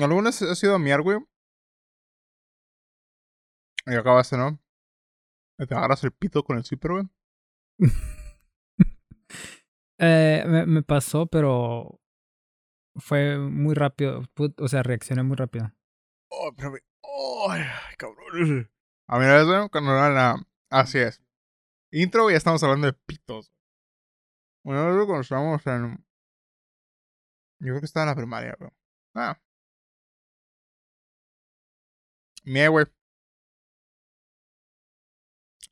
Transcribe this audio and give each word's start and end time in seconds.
¿Algunas 0.00 0.40
has 0.42 0.62
ido 0.62 0.74
a 0.74 0.78
miar, 0.78 1.02
güey? 1.02 1.18
Y 3.86 3.94
acabaste, 3.94 4.36
¿no? 4.36 4.60
Y 5.58 5.66
te 5.66 5.74
agarras 5.74 6.04
el 6.04 6.12
pito 6.12 6.42
con 6.44 6.56
el 6.58 6.64
zipper, 6.64 6.92
güey. 6.92 7.04
Eh, 10.02 10.44
me, 10.46 10.64
me 10.64 10.82
pasó, 10.82 11.26
pero 11.26 12.00
fue 12.96 13.36
muy 13.38 13.74
rápido. 13.74 14.22
Put- 14.34 14.58
O 14.58 14.66
sea, 14.66 14.82
reaccioné 14.82 15.22
muy 15.22 15.36
rápido. 15.36 15.70
Oh, 16.30 16.50
pero 16.56 16.70
güey. 16.70 16.80
Ay, 17.50 17.62
cabrón. 17.98 18.70
A 19.08 19.18
mí, 19.18 19.26
¿ves, 19.26 19.44
güey? 19.46 19.68
Cuando 19.68 19.90
era 19.92 20.08
la... 20.08 20.46
Así 20.70 20.96
es. 20.96 21.22
Intro, 21.92 22.30
ya 22.30 22.38
estamos 22.38 22.62
hablando 22.62 22.86
de 22.86 22.94
pitos. 22.94 23.52
Una 24.64 24.86
vez 24.86 25.04
cuando 25.04 25.20
estábamos 25.20 25.66
en... 25.66 25.98
Yo 27.60 27.66
creo 27.72 27.80
que 27.80 27.84
estaba 27.86 28.04
en 28.04 28.08
la 28.10 28.16
primaria, 28.16 28.56
güey. 28.58 28.70
Ah. 29.14 29.38
Mie, 32.44 32.68
güey. 32.68 32.86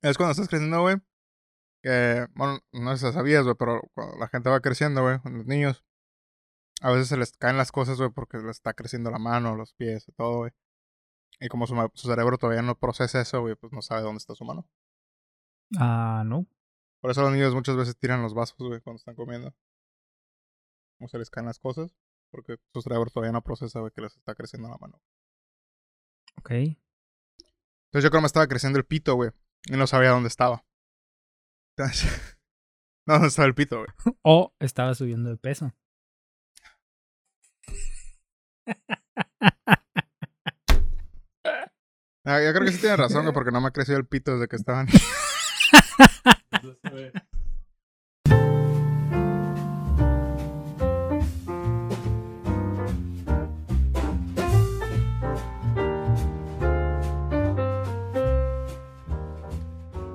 Es 0.02 0.16
cuando 0.16 0.32
estás 0.32 0.48
creciendo, 0.48 0.80
güey. 0.82 0.96
Que, 1.82 2.26
bueno, 2.34 2.60
no 2.72 2.96
sé 2.96 3.06
si 3.06 3.12
sabías, 3.12 3.44
güey, 3.44 3.56
pero 3.56 3.82
cuando 3.94 4.16
la 4.16 4.28
gente 4.28 4.50
va 4.50 4.60
creciendo, 4.60 5.02
güey, 5.02 5.20
con 5.20 5.38
los 5.38 5.46
niños, 5.46 5.84
a 6.80 6.90
veces 6.90 7.08
se 7.08 7.16
les 7.16 7.32
caen 7.36 7.56
las 7.56 7.72
cosas, 7.72 7.98
güey, 7.98 8.10
porque 8.10 8.38
les 8.38 8.56
está 8.56 8.74
creciendo 8.74 9.10
la 9.10 9.18
mano, 9.18 9.56
los 9.56 9.74
pies 9.74 10.08
y 10.08 10.12
todo, 10.12 10.38
güey. 10.38 10.52
Y 11.40 11.48
como 11.48 11.66
su, 11.66 11.74
su 11.94 12.08
cerebro 12.08 12.38
todavía 12.38 12.62
no 12.62 12.78
procesa 12.78 13.20
eso, 13.20 13.40
güey, 13.40 13.54
pues 13.56 13.72
no 13.72 13.82
sabe 13.82 14.02
dónde 14.02 14.18
está 14.18 14.34
su 14.34 14.44
mano. 14.44 14.68
Ah, 15.78 16.22
no. 16.26 16.46
Por 17.00 17.10
eso 17.10 17.22
los 17.22 17.32
niños 17.32 17.54
muchas 17.54 17.76
veces 17.76 17.96
tiran 17.96 18.22
los 18.22 18.34
vasos, 18.34 18.56
güey, 18.58 18.80
cuando 18.80 18.98
están 18.98 19.14
comiendo. 19.14 19.54
O 21.00 21.08
se 21.08 21.18
les 21.18 21.30
caen 21.30 21.46
las 21.46 21.60
cosas, 21.60 21.94
porque 22.30 22.56
su 22.72 22.82
cerebro 22.82 23.10
todavía 23.10 23.32
no 23.32 23.42
procesa, 23.42 23.80
güey, 23.80 23.92
que 23.92 24.00
les 24.00 24.16
está 24.16 24.34
creciendo 24.34 24.68
la 24.68 24.78
mano. 24.78 25.00
Ok. 26.38 26.50
Entonces 26.50 28.04
yo 28.04 28.10
creo 28.10 28.20
que 28.20 28.20
me 28.20 28.26
estaba 28.26 28.46
creciendo 28.46 28.78
el 28.78 28.84
pito, 28.84 29.14
güey, 29.14 29.30
y 29.66 29.76
no 29.76 29.86
sabía 29.86 30.10
dónde 30.10 30.28
estaba. 30.28 30.64
Entonces, 31.76 32.38
no, 33.06 33.14
dónde 33.14 33.28
estaba 33.28 33.46
el 33.46 33.54
pito, 33.54 33.78
güey. 33.78 33.88
O 34.22 34.54
estaba 34.60 34.94
subiendo 34.94 35.30
de 35.30 35.36
peso. 35.36 35.72
Ah, 42.24 42.42
yo 42.42 42.52
creo 42.52 42.66
que 42.66 42.72
sí 42.72 42.80
tiene 42.80 42.96
razón, 42.96 43.22
güey, 43.22 43.32
porque 43.34 43.50
no 43.50 43.60
me 43.60 43.68
ha 43.68 43.72
crecido 43.72 43.98
el 43.98 44.06
pito 44.06 44.32
desde 44.32 44.48
que 44.48 44.56
estaban. 44.56 44.86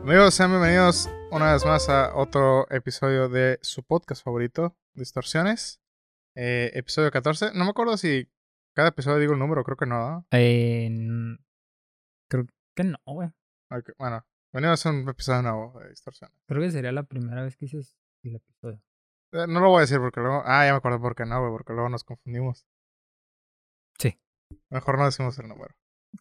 Amigos, 0.04 0.34
sean 0.34 0.52
bienvenidos 0.52 1.10
una 1.32 1.54
vez 1.54 1.66
más 1.66 1.88
a 1.90 2.16
otro 2.16 2.70
episodio 2.70 3.30
de 3.30 3.58
su 3.62 3.84
podcast 3.84 4.24
favorito, 4.24 4.76
Distorsiones. 4.94 5.80
Eh, 6.36 6.72
episodio 6.74 7.10
14. 7.12 7.52
No 7.54 7.64
me 7.64 7.70
acuerdo 7.70 7.96
si 7.98 8.30
cada 8.76 8.90
episodio 8.90 9.20
digo 9.20 9.34
el 9.34 9.40
número, 9.40 9.64
creo 9.64 9.78
que 9.78 9.86
no. 9.86 10.10
¿no? 10.12 10.28
Eh, 10.32 10.90
creo 12.30 12.46
que 12.76 12.84
no, 12.84 12.98
güey. 13.06 13.30
Bueno, 13.98 14.26
venimos 14.52 14.86
a 14.86 14.90
un 14.90 15.08
episodio 15.08 15.42
nuevo 15.42 15.80
de 15.80 15.90
Distorsiones. 15.90 16.38
Creo 16.48 16.62
que 16.62 16.72
sería 16.72 16.92
la 16.92 17.04
primera 17.04 17.44
vez 17.44 17.56
que 17.56 17.66
hice 17.66 17.82
el 18.24 18.36
episodio. 18.36 18.82
Eh, 19.32 19.48
No 19.48 19.62
lo 19.62 19.70
voy 19.70 19.78
a 19.78 19.82
decir 19.82 20.00
porque 20.00 20.20
luego. 20.20 20.44
Ah, 20.46 20.66
ya 20.66 20.72
me 20.74 20.78
acuerdo 20.78 21.00
por 21.00 21.16
qué 21.16 21.26
no, 21.26 21.40
güey, 21.40 21.52
porque 21.52 21.74
luego 21.74 21.90
nos 21.90 22.04
confundimos. 22.04 22.68
Sí. 24.00 24.20
Mejor 24.70 24.98
no 24.98 25.06
decimos 25.06 25.40
el 25.40 25.48
número. 25.48 25.74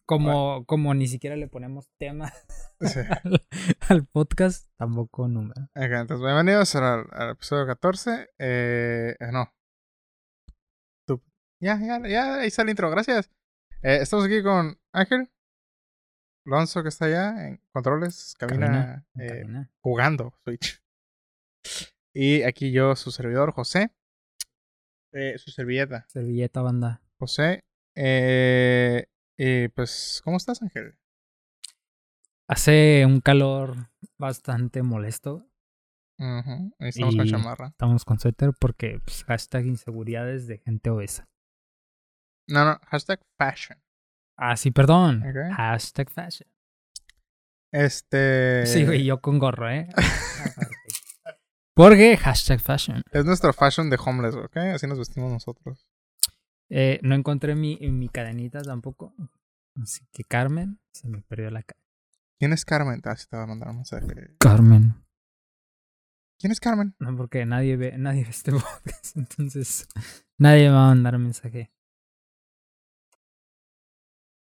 Como, 0.05 0.65
como 0.65 0.93
ni 0.93 1.07
siquiera 1.07 1.35
le 1.35 1.47
ponemos 1.47 1.89
tema 1.99 2.31
Sí. 2.81 2.99
al, 3.23 3.45
al 3.89 4.05
podcast, 4.05 4.67
tampoco 4.77 5.27
número. 5.27 5.63
Ok, 5.75 5.91
entonces, 5.91 6.25
bienvenidos 6.25 6.75
al, 6.75 7.05
al 7.11 7.31
episodio 7.31 7.65
14. 7.67 8.29
Eh, 8.39 9.15
eh, 9.19 9.31
no. 9.31 9.53
Tú- 11.07 11.21
Ya, 11.61 11.79
ya, 11.79 11.99
ya, 12.07 12.35
ahí 12.39 12.47
está 12.47 12.63
el 12.63 12.69
intro, 12.69 12.89
gracias. 12.89 13.29
Eh, 13.83 13.99
estamos 14.01 14.25
aquí 14.25 14.41
con 14.43 14.77
Ángel. 14.93 15.29
Alonso 16.45 16.83
que 16.83 16.89
está 16.89 17.05
allá 17.05 17.47
en 17.47 17.61
controles, 17.71 18.35
cabina, 18.37 19.05
Cabina, 19.15 19.63
eh, 19.63 19.67
jugando 19.79 20.33
Switch. 20.43 20.81
Y 22.13 22.43
aquí 22.43 22.71
yo, 22.73 22.95
su 22.97 23.11
servidor, 23.11 23.53
José. 23.53 23.91
Eh, 25.13 25.37
su 25.37 25.51
servilleta, 25.51 26.05
Servilleta 26.09 26.61
banda. 26.61 27.01
José. 27.17 27.63
Eh, 27.95 29.05
y 29.45 29.67
pues, 29.67 30.21
¿cómo 30.23 30.37
estás, 30.37 30.61
Ángel? 30.61 30.97
Hace 32.47 33.05
un 33.05 33.19
calor 33.19 33.89
bastante 34.17 34.83
molesto. 34.83 35.45
Ahí 36.17 36.71
estamos 36.79 37.17
con 37.17 37.27
chamarra. 37.27 37.67
Estamos 37.67 38.05
con 38.05 38.19
suéter 38.19 38.51
porque 38.57 39.01
pues, 39.03 39.25
hashtag 39.25 39.65
inseguridades 39.65 40.47
de 40.47 40.59
gente 40.59 40.89
obesa. 40.89 41.27
No, 42.47 42.63
no, 42.63 42.79
hashtag 42.87 43.19
fashion. 43.37 43.77
Ah, 44.37 44.55
sí, 44.55 44.71
perdón. 44.71 45.23
Hashtag 45.57 46.09
fashion. 46.09 46.49
Este. 47.73 48.65
Sí, 48.65 48.85
güey, 48.85 49.03
yo 49.03 49.19
con 49.19 49.39
gorro, 49.39 49.69
¿eh? 49.69 49.89
Porque 51.75 52.15
hashtag 52.15 52.61
fashion. 52.61 53.01
Es 53.11 53.25
nuestro 53.25 53.51
fashion 53.51 53.89
de 53.89 53.99
homeless, 54.03 54.35
¿ok? 54.35 54.55
Así 54.57 54.87
nos 54.87 54.99
vestimos 54.99 55.31
nosotros. 55.31 55.85
Eh, 56.69 56.99
no 57.03 57.15
encontré 57.15 57.55
mi, 57.55 57.77
mi 57.91 58.09
cadenita 58.09 58.61
tampoco. 58.61 59.13
Así 59.81 60.05
que 60.11 60.23
Carmen 60.23 60.79
se 60.93 61.07
me 61.07 61.21
perdió 61.21 61.49
la 61.51 61.63
cadena. 61.63 61.81
¿Quién 62.39 62.53
es 62.53 62.65
Carmen? 62.65 63.01
Ah, 63.05 63.15
sí 63.15 63.25
te 63.29 63.37
va 63.37 63.43
a 63.43 63.47
mandar 63.47 63.69
un 63.69 63.77
mensaje. 63.77 64.05
Carmen. 64.39 64.95
¿Quién 66.39 66.51
es 66.51 66.59
Carmen? 66.59 66.95
No, 66.99 67.15
porque 67.15 67.45
nadie 67.45 67.77
ve, 67.77 67.97
nadie 67.97 68.23
ve 68.25 68.29
este 68.29 68.51
podcast. 68.51 69.15
Entonces, 69.15 69.87
nadie 70.37 70.67
me 70.69 70.75
va 70.75 70.85
a 70.85 70.89
mandar 70.89 71.15
un 71.15 71.23
mensaje. 71.23 71.71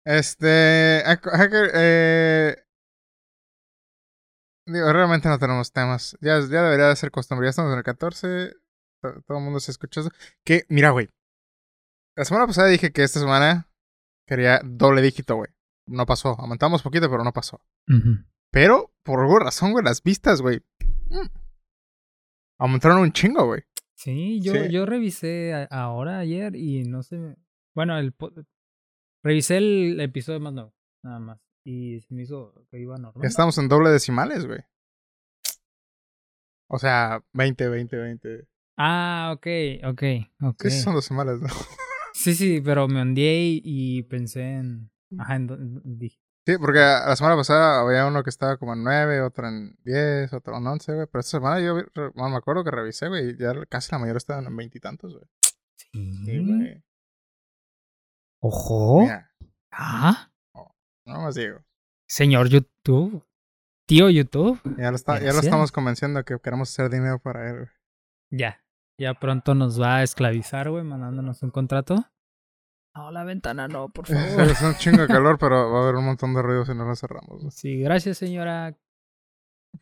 Este. 0.05 1.03
Hack- 1.05 1.31
Hacker, 1.31 1.71
eh. 1.73 2.63
Digo, 4.67 4.93
realmente 4.93 5.27
no 5.29 5.39
tenemos 5.39 5.71
temas. 5.71 6.15
Ya, 6.21 6.39
ya 6.39 6.61
debería 6.63 6.87
de 6.87 6.95
ser 6.95 7.11
costumbre. 7.11 7.47
Ya 7.47 7.49
estamos 7.51 7.71
en 7.71 7.79
el 7.79 7.83
14. 7.83 8.53
to- 9.01 9.21
Todo 9.23 9.37
el 9.39 9.43
mundo 9.43 9.59
se 9.59 9.71
escucha 9.71 10.01
eso. 10.01 10.11
Que, 10.45 10.65
mira, 10.69 10.91
güey. 10.91 11.09
La 12.19 12.25
semana 12.25 12.47
pasada 12.47 12.67
dije 12.67 12.91
que 12.91 13.01
esta 13.03 13.17
semana 13.21 13.69
quería 14.27 14.59
doble 14.65 15.01
dígito, 15.01 15.37
güey. 15.37 15.49
No 15.87 16.05
pasó. 16.05 16.35
Aumentamos 16.37 16.83
poquito, 16.83 17.09
pero 17.09 17.23
no 17.23 17.31
pasó. 17.31 17.61
Pero, 18.51 18.93
por 19.03 19.21
alguna 19.21 19.45
razón, 19.45 19.71
güey, 19.71 19.85
las 19.85 20.03
vistas, 20.03 20.41
güey. 20.41 20.59
mm, 21.09 21.27
Aumentaron 22.59 22.97
un 22.99 23.13
chingo, 23.13 23.45
güey. 23.45 23.61
Sí, 23.95 24.41
yo, 24.41 24.51
Sí. 24.51 24.69
yo 24.69 24.85
revisé 24.85 25.53
a- 25.53 25.63
ahora, 25.71 26.19
ayer, 26.19 26.57
y 26.57 26.83
no 26.83 27.03
sé. 27.03 27.37
Bueno, 27.73 27.97
el 27.97 28.13
revisé 29.23 29.55
el 29.57 29.97
episodio 30.01 30.41
más 30.41 30.51
nuevo, 30.51 30.73
nada 31.01 31.19
más. 31.19 31.39
Y 31.63 32.01
se 32.01 32.13
me 32.13 32.23
hizo 32.23 32.65
que 32.69 32.79
iba 32.81 32.97
normal. 32.97 33.23
Ya 33.23 33.29
estamos 33.29 33.57
en 33.59 33.69
doble 33.69 33.91
decimales, 33.91 34.45
güey. 34.45 34.59
O 36.69 36.79
sea, 36.79 37.23
20, 37.31 37.69
20, 37.69 37.95
20. 37.95 38.45
Ah, 38.77 39.31
ok, 39.35 39.47
ok, 39.85 40.03
ok. 40.43 40.63
Sí 40.67 40.81
son 40.81 40.95
decimales, 40.95 41.39
¿no? 41.39 41.47
Sí, 42.21 42.33
sí, 42.35 42.61
pero 42.61 42.87
me 42.87 43.01
ondeé 43.01 43.43
y, 43.45 43.61
y 43.63 44.03
pensé 44.03 44.55
en. 44.55 44.91
Ajá, 45.17 45.35
en, 45.37 45.49
en- 45.49 45.97
dije. 45.99 46.19
Sí, 46.45 46.57
porque 46.57 46.79
la 46.79 47.15
semana 47.15 47.35
pasada 47.35 47.79
había 47.81 48.05
uno 48.07 48.23
que 48.23 48.29
estaba 48.29 48.57
como 48.57 48.73
en 48.73 48.83
9, 48.83 49.21
otro 49.21 49.47
en 49.47 49.77
10, 49.83 50.33
otro 50.33 50.57
en 50.57 50.65
11, 50.67 50.93
güey. 50.95 51.07
Pero 51.11 51.19
esta 51.19 51.37
semana 51.37 51.59
yo 51.61 51.75
bueno, 52.15 52.29
me 52.29 52.35
acuerdo 52.37 52.63
que 52.63 52.71
revisé, 52.71 53.07
güey, 53.07 53.29
y 53.31 53.37
ya 53.37 53.53
casi 53.69 53.91
la 53.91 53.99
mayoría 53.99 54.17
estaban 54.17 54.45
en 54.47 54.55
veintitantos, 54.55 55.13
güey. 55.13 55.25
Sí, 55.77 55.89
Sí, 56.25 56.45
güey. 56.45 56.83
Ojo. 58.41 59.01
Mira, 59.01 59.31
Ah, 59.71 60.31
no 61.05 61.21
más 61.21 61.35
digo. 61.35 61.59
señor 62.07 62.49
YouTube. 62.49 63.23
Tío 63.87 64.09
YouTube. 64.09 64.59
Ya 64.77 64.89
lo, 64.91 64.95
está, 64.95 65.19
ya 65.19 65.33
lo 65.33 65.39
estamos 65.39 65.71
convenciendo 65.71 66.23
que 66.23 66.37
queremos 66.39 66.69
hacer 66.69 66.89
dinero 66.89 67.19
para 67.19 67.49
él, 67.49 67.55
güey. 67.57 67.69
Ya. 68.31 68.63
Ya 68.99 69.13
pronto 69.13 69.55
nos 69.55 69.81
va 69.81 69.97
a 69.97 70.03
esclavizar, 70.03 70.69
güey, 70.69 70.83
mandándonos 70.83 71.41
un 71.41 71.51
contrato. 71.51 71.95
No, 72.95 73.11
la 73.11 73.23
ventana 73.23 73.67
no, 73.67 73.87
por 73.89 74.07
favor. 74.07 74.41
Es 74.49 74.61
un 74.61 74.75
chingo 74.75 75.01
de 75.03 75.07
calor, 75.07 75.37
pero 75.39 75.71
va 75.71 75.79
a 75.79 75.83
haber 75.83 75.95
un 75.95 76.05
montón 76.05 76.33
de 76.33 76.41
ruido 76.41 76.65
si 76.65 76.73
no 76.73 76.85
lo 76.85 76.95
cerramos. 76.95 77.39
güey. 77.39 77.51
sí, 77.51 77.79
gracias, 77.79 78.17
señora. 78.17 78.75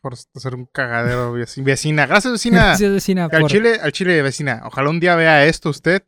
Por 0.00 0.12
hacer 0.14 0.54
un 0.54 0.66
cagadero, 0.66 1.34
veci- 1.36 1.64
vecina. 1.64 2.06
Gracias, 2.06 2.32
vecina. 2.32 2.58
Gracias, 2.68 2.92
vecina. 2.92 3.28
Que 3.28 3.36
Al 3.36 3.42
por- 3.42 3.50
chile, 3.50 3.78
al 3.82 3.92
chile, 3.92 4.22
vecina. 4.22 4.62
Ojalá 4.66 4.90
un 4.90 5.00
día 5.00 5.16
vea 5.16 5.44
esto 5.46 5.70
usted. 5.70 6.06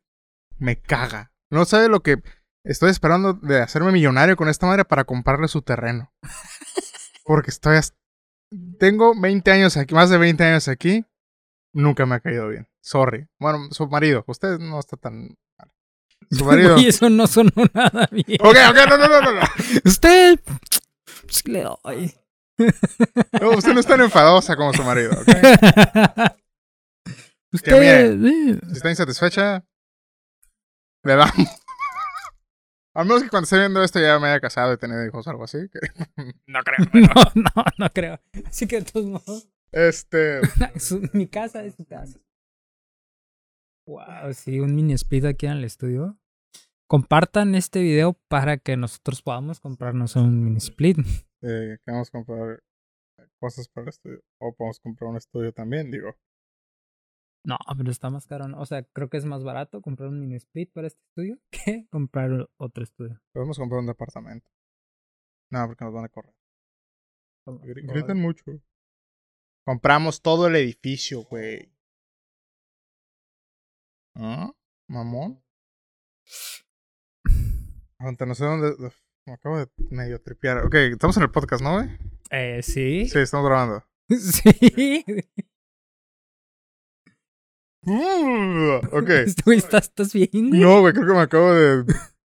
Me 0.59 0.81
caga. 0.81 1.33
No 1.51 1.65
sabe 1.65 1.89
lo 1.89 2.01
que 2.03 2.23
estoy 2.65 2.91
esperando 2.91 3.33
de 3.33 3.61
hacerme 3.61 3.91
millonario 3.91 4.37
con 4.37 4.49
esta 4.49 4.67
madre 4.67 4.85
para 4.85 5.05
comprarle 5.05 5.49
su 5.49 5.63
terreno. 5.63 6.13
Porque 7.25 7.51
estoy... 7.51 7.77
hasta- 7.79 7.97
Tengo 8.79 9.19
20 9.21 9.51
años 9.51 9.77
aquí, 9.77 9.95
más 9.95 10.11
de 10.11 10.19
20 10.19 10.45
años 10.45 10.69
aquí. 10.69 11.05
Nunca 11.72 12.05
me 12.06 12.17
ha 12.17 12.20
caído 12.20 12.49
bien. 12.49 12.69
Sorry. 12.81 13.26
Bueno, 13.38 13.69
su 13.70 13.87
marido. 13.88 14.25
Usted 14.26 14.58
no 14.58 14.81
está 14.81 14.96
tan 14.96 15.37
mal. 15.58 15.72
Su 16.31 16.44
marido. 16.46 16.75
Güey, 16.75 16.88
eso 16.88 17.08
no 17.11 17.26
sonó 17.26 17.50
nada 17.75 18.08
bien. 18.11 18.38
Ok, 18.40 18.56
ok, 18.70 18.76
no, 18.88 18.96
no, 18.99 19.08
no, 19.20 19.32
no. 19.32 19.40
Usted. 19.84 20.38
pues, 21.22 21.46
le 21.46 21.62
doy. 21.62 22.14
No, 23.40 23.50
usted 23.50 23.72
no 23.72 23.81
es 23.81 23.87
tan 23.87 24.00
enfadosa 24.00 24.55
como 24.56 24.72
su 24.75 24.82
marido, 24.82 25.12
¿ok? 25.12 25.28
Usted. 27.52 28.19
Si 28.69 28.72
está 28.72 28.90
insatisfecha, 28.90 29.64
le 31.05 31.17
damos. 31.17 31.34
Al 32.94 33.06
menos 33.06 33.22
que 33.22 33.28
cuando 33.28 33.44
esté 33.44 33.58
viendo 33.58 33.82
esto 33.82 33.99
ya 34.00 34.19
me 34.19 34.28
haya 34.28 34.40
casado 34.40 34.72
y 34.72 34.76
tenido 34.76 35.05
hijos 35.06 35.26
o 35.26 35.31
algo 35.31 35.44
así. 35.44 35.58
que- 35.72 35.78
no 36.46 36.61
creo. 36.62 36.87
No, 36.93 37.22
no, 37.34 37.64
no 37.78 37.90
creo. 37.93 38.20
Así 38.46 38.67
que 38.67 38.81
de 38.81 38.90
todos 38.90 39.06
modos. 39.06 39.49
Este. 39.72 40.40
mi 41.12 41.26
casa 41.28 41.64
es 41.64 41.75
su 41.75 41.84
casa. 41.84 42.19
Wow, 43.87 44.32
sí, 44.32 44.61
un 44.61 44.75
mini 44.75 44.94
split 44.94 45.25
aquí 45.25 45.46
en 45.46 45.52
el 45.52 45.64
estudio. 45.64 46.19
Compartan 46.88 47.55
este 47.55 47.81
video 47.81 48.14
para 48.28 48.58
que 48.58 48.76
nosotros 48.76 49.22
podamos 49.22 49.61
comprarnos 49.61 50.17
un 50.17 50.44
mini 50.44 50.58
split. 50.58 50.99
eh, 51.43 51.78
queremos 51.84 52.11
comprar 52.11 52.62
cosas 53.38 53.69
para 53.69 53.84
el 53.84 53.88
estudio. 53.90 54.20
O 54.40 54.55
podemos 54.55 54.81
comprar 54.81 55.11
un 55.11 55.17
estudio 55.17 55.52
también, 55.52 55.90
digo. 55.90 56.14
No, 57.44 57.56
pero 57.76 57.90
está 57.90 58.11
más 58.11 58.26
caro. 58.26 58.49
¿no? 58.49 58.61
O 58.61 58.67
sea, 58.67 58.82
creo 58.82 59.08
que 59.08 59.17
es 59.17 59.25
más 59.25 59.44
barato 59.44 59.81
comprar 59.81 60.08
un 60.08 60.20
mini 60.20 60.37
split 60.37 60.72
para 60.72 60.88
este 60.88 61.00
estudio 61.08 61.38
que 61.50 61.87
comprar 61.90 62.49
otro 62.58 62.84
estudio. 62.84 63.20
Podemos 63.32 63.58
comprar 63.58 63.81
un 63.81 63.87
departamento. 63.87 64.50
No, 65.50 65.67
porque 65.67 65.84
nos 65.84 65.94
van 65.94 66.05
a 66.05 66.08
correr. 66.08 66.34
Gritan 67.62 68.19
mucho. 68.19 68.44
Compramos 69.70 70.20
todo 70.20 70.49
el 70.49 70.56
edificio, 70.56 71.22
güey. 71.22 71.72
¿Ah? 74.17 74.50
¿Mamón? 74.88 75.40
Aguanta, 77.96 78.26
no 78.26 78.34
sé 78.34 78.46
dónde. 78.46 78.75
Me 79.26 79.34
acabo 79.34 79.58
de 79.58 79.69
medio 79.90 80.20
tripear. 80.20 80.67
Ok, 80.67 80.75
estamos 80.75 81.17
en 81.19 81.22
el 81.22 81.31
podcast, 81.31 81.62
¿no, 81.62 81.75
güey? 81.75 81.88
Eh, 82.32 82.64
sí. 82.64 83.08
Sí, 83.08 83.20
estamos 83.20 83.46
grabando. 83.46 83.84
Sí. 84.19 85.05
ok. 87.87 89.08
Este 89.25 89.43
güey, 89.44 89.58
¿estás, 89.58 89.84
¿estás 89.84 90.12
bien? 90.12 90.50
No, 90.50 90.81
güey, 90.81 90.93
creo 90.93 91.06
que 91.06 91.12
me 91.12 91.20
acabo 91.20 91.55
de. 91.55 91.84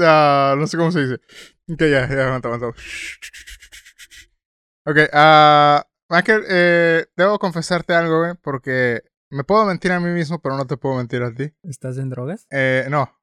Ah, 0.00 0.54
no 0.58 0.66
sé 0.66 0.76
cómo 0.76 0.90
se 0.90 1.02
dice. 1.02 1.14
Ok, 1.68 1.80
ya, 1.82 2.08
ya, 2.08 2.26
aguanta, 2.26 2.48
aguanta. 2.48 2.80
Ok, 4.88 4.96
ah. 5.12 5.84
Michael, 6.10 6.44
eh, 6.48 7.04
debo 7.14 7.38
confesarte 7.38 7.92
algo, 7.92 8.20
güey, 8.20 8.32
porque 8.40 9.02
me 9.30 9.44
puedo 9.44 9.66
mentir 9.66 9.92
a 9.92 10.00
mí 10.00 10.08
mismo, 10.08 10.40
pero 10.40 10.56
no 10.56 10.66
te 10.66 10.78
puedo 10.78 10.96
mentir 10.96 11.22
a 11.22 11.34
ti. 11.34 11.52
¿Estás 11.62 11.98
en 11.98 12.08
drogas? 12.08 12.46
Eh, 12.50 12.86
no. 12.88 13.14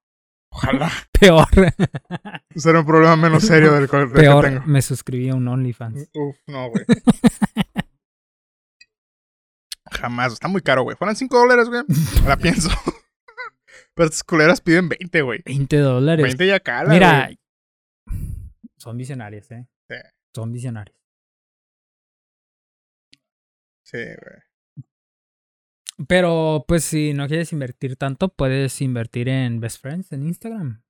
Ojalá. 0.52 0.88
Peor. 1.20 1.48
Será 2.54 2.78
un 2.78 2.86
problema 2.86 3.16
menos 3.16 3.42
serio 3.42 3.72
del, 3.72 3.88
del 3.88 3.90
que 3.90 4.14
Peor, 4.14 4.44
tengo. 4.44 4.62
me 4.66 4.80
suscribí 4.80 5.28
a 5.28 5.34
un 5.34 5.48
OnlyFans. 5.48 6.08
Uf, 6.14 6.36
no, 6.46 6.70
güey. 6.70 6.84
Jamás, 9.90 10.34
está 10.34 10.46
muy 10.46 10.60
caro, 10.62 10.84
güey. 10.84 10.96
Fueran 10.96 11.16
5 11.16 11.36
dólares, 11.36 11.68
güey. 11.68 11.82
La 12.26 12.36
pienso. 12.36 12.70
Pero 13.94 14.06
estas 14.06 14.22
culeras 14.22 14.60
piden 14.60 14.88
20, 14.88 15.22
güey. 15.22 15.42
20 15.44 15.78
dólares. 15.78 16.22
20 16.22 16.46
ya 16.46 16.60
cala, 16.60 16.92
Mira, 16.92 17.30
son 18.76 18.96
visionarios, 18.96 19.50
¿eh? 19.50 19.66
Sí. 19.88 19.96
Son 20.32 20.52
visionarios. 20.52 20.95
Sí, 23.86 23.98
güey. 23.98 24.42
Pero, 26.08 26.64
pues, 26.66 26.84
si 26.84 27.14
no 27.14 27.28
quieres 27.28 27.52
invertir 27.52 27.96
tanto, 27.96 28.28
puedes 28.28 28.80
invertir 28.80 29.28
en 29.28 29.60
Best 29.60 29.80
Friends 29.80 30.10
en 30.10 30.24
Instagram. 30.24 30.82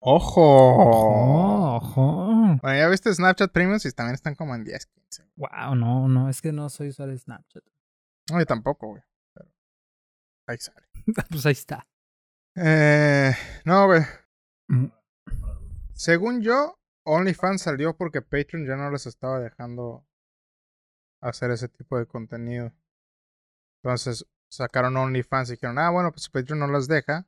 ¡Ojo! 0.00 0.42
Ojo, 0.42 1.76
ojo. 1.76 2.58
Bueno, 2.60 2.78
ya 2.78 2.88
viste 2.88 3.14
Snapchat 3.14 3.52
Premium 3.52 3.78
y 3.82 3.90
también 3.92 4.14
están 4.14 4.34
como 4.34 4.54
en 4.54 4.64
10, 4.64 4.86
15. 4.86 5.24
Wow, 5.36 5.76
no, 5.76 6.08
no, 6.08 6.28
es 6.28 6.42
que 6.42 6.52
no 6.52 6.68
soy 6.68 6.88
usuario 6.88 7.14
de 7.14 7.20
Snapchat. 7.20 7.64
No, 8.30 8.38
yo 8.38 8.46
tampoco, 8.46 8.88
güey. 8.88 9.02
Pero 9.32 9.50
ahí 10.46 10.58
sale. 10.58 10.86
pues 11.30 11.46
ahí 11.46 11.52
está. 11.52 11.86
Eh, 12.56 13.32
no, 13.64 13.86
güey. 13.86 14.02
Mm, 14.68 14.88
Según 15.94 16.42
yo, 16.42 16.81
OnlyFans 17.04 17.62
salió 17.62 17.96
porque 17.96 18.22
Patreon 18.22 18.66
ya 18.66 18.76
no 18.76 18.90
les 18.90 19.06
estaba 19.06 19.40
dejando 19.40 20.06
hacer 21.22 21.50
ese 21.50 21.68
tipo 21.68 21.98
de 21.98 22.06
contenido. 22.06 22.72
Entonces 23.82 24.26
sacaron 24.50 24.96
OnlyFans 24.96 25.48
y 25.50 25.52
dijeron, 25.54 25.78
ah, 25.78 25.90
bueno, 25.90 26.10
pues 26.12 26.28
Patreon 26.28 26.60
no 26.60 26.66
las 26.68 26.88
deja. 26.88 27.26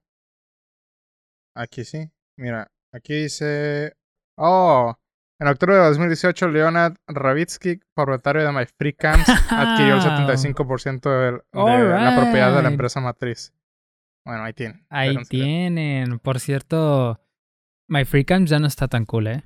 Aquí 1.56 1.84
sí. 1.84 2.10
Mira, 2.38 2.70
aquí 2.92 3.14
dice... 3.22 3.96
Oh, 4.36 4.94
en 5.40 5.48
octubre 5.48 5.74
de 5.76 5.80
2018, 5.82 6.48
Leonard 6.48 6.96
Ravitsky, 7.06 7.80
propietario 7.94 8.42
de 8.44 8.52
My 8.52 8.66
Free 8.66 8.94
Camps, 8.94 9.28
adquirió 9.50 9.94
el 9.94 10.00
75% 10.02 11.00
del- 11.10 11.42
de, 11.52 11.88
la 11.88 12.16
propiedad 12.20 12.54
de 12.56 12.62
la 12.62 12.68
empresa 12.68 13.00
matriz. 13.00 13.52
Bueno, 14.26 14.42
ahí 14.44 14.52
tienen. 14.54 14.84
Ahí 14.90 15.16
tienen. 15.28 16.18
Por 16.18 16.40
cierto, 16.40 17.20
My 17.88 18.04
Free 18.04 18.24
Camps 18.24 18.50
ya 18.50 18.58
no 18.58 18.66
está 18.66 18.88
tan 18.88 19.04
cool, 19.04 19.26
¿eh? 19.28 19.44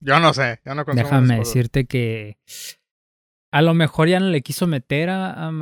Yo 0.00 0.20
no 0.20 0.34
sé, 0.34 0.60
yo 0.64 0.74
no 0.74 0.84
Déjame 0.84 1.38
decirte 1.38 1.86
que 1.86 2.38
a 3.54 3.62
lo 3.62 3.72
mejor 3.72 4.08
ya 4.08 4.18
no 4.18 4.26
le 4.26 4.42
quiso 4.42 4.66
meter 4.66 5.10
a, 5.10 5.46
a 5.48 5.52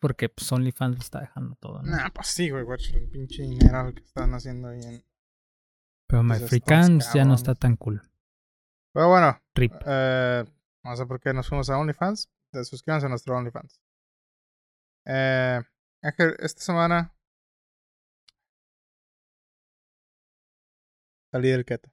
porque 0.00 0.28
pues, 0.30 0.50
OnlyFans 0.50 0.96
lo 0.96 1.00
está 1.02 1.20
dejando 1.20 1.54
todo, 1.56 1.82
¿no? 1.82 1.96
Nah, 1.96 2.08
pues 2.08 2.28
sí, 2.28 2.48
güey, 2.48 2.64
guacho, 2.64 2.96
el 2.96 3.08
pinche 3.08 3.42
dinero 3.42 3.92
que 3.94 4.02
están 4.02 4.32
haciendo 4.32 4.68
ahí 4.68 4.80
en... 4.80 5.04
Pero 6.08 6.22
My 6.22 6.38
pues 6.38 7.12
ya 7.12 7.24
no 7.24 7.34
está 7.34 7.54
tan 7.54 7.76
cool. 7.76 8.00
Pero 8.94 9.08
bueno, 9.08 9.38
Rip. 9.54 9.72
eh, 9.84 10.44
no 10.82 10.96
sé 10.96 11.04
por 11.04 11.20
qué 11.20 11.34
nos 11.34 11.46
fuimos 11.46 11.68
a 11.68 11.76
OnlyFans. 11.76 12.30
Suscríbanse 12.64 13.06
a 13.06 13.10
nuestro 13.10 13.36
OnlyFans. 13.36 13.82
Eh, 15.04 15.60
Ángel, 16.02 16.36
esta 16.38 16.62
semana 16.62 17.14
salí 21.30 21.50
del 21.50 21.64
keto. 21.66 21.90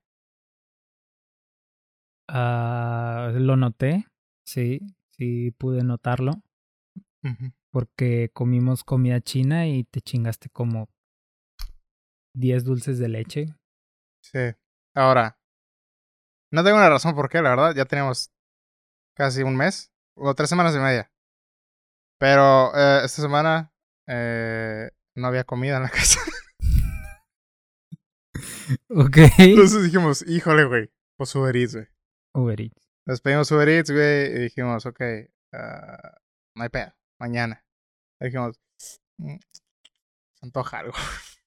Ah, 2.35 3.31
lo 3.35 3.55
noté, 3.55 4.07
sí, 4.43 4.79
sí 5.11 5.51
pude 5.51 5.83
notarlo. 5.83 6.41
Porque 7.71 8.31
comimos 8.33 8.83
comida 8.83 9.21
china 9.21 9.67
y 9.67 9.83
te 9.83 10.01
chingaste 10.01 10.49
como 10.49 10.89
10 12.35 12.63
dulces 12.63 12.97
de 12.97 13.07
leche. 13.07 13.45
Sí. 14.23 14.39
Ahora, 14.95 15.37
no 16.51 16.63
tengo 16.63 16.77
una 16.77 16.89
razón 16.89 17.13
por 17.13 17.29
qué, 17.29 17.41
la 17.43 17.51
verdad. 17.51 17.75
Ya 17.75 17.85
teníamos 17.85 18.31
casi 19.15 19.43
un 19.43 19.55
mes, 19.55 19.93
o 20.15 20.33
tres 20.33 20.49
semanas 20.49 20.75
y 20.75 20.79
media. 20.79 21.11
Pero 22.19 22.75
eh, 22.75 23.01
esta 23.05 23.21
semana 23.21 23.71
eh, 24.07 24.89
no 25.15 25.27
había 25.27 25.43
comida 25.43 25.77
en 25.77 25.83
la 25.83 25.89
casa. 25.91 26.19
Ok. 28.89 29.17
Entonces 29.37 29.83
dijimos, 29.83 30.25
híjole, 30.27 30.65
güey, 30.65 30.91
pues 31.15 31.35
Uber 31.35 31.55
Eats, 31.55 31.75
güey. 31.75 31.92
Uber 32.33 32.59
Eats. 32.61 32.89
Nos 33.05 33.21
pedimos 33.21 33.51
Uber 33.51 33.67
Eats, 33.69 33.91
güey, 33.91 34.27
y 34.27 34.39
dijimos, 34.43 34.85
ok, 34.85 35.01
ah, 35.53 36.17
no 36.55 36.63
hay 36.63 36.69
pedo, 36.69 36.93
mañana. 37.19 37.63
Y 38.21 38.25
dijimos, 38.25 38.59
"Mm, 39.17 39.35
se 39.37 40.45
antoja 40.45 40.79
algo. 40.79 40.93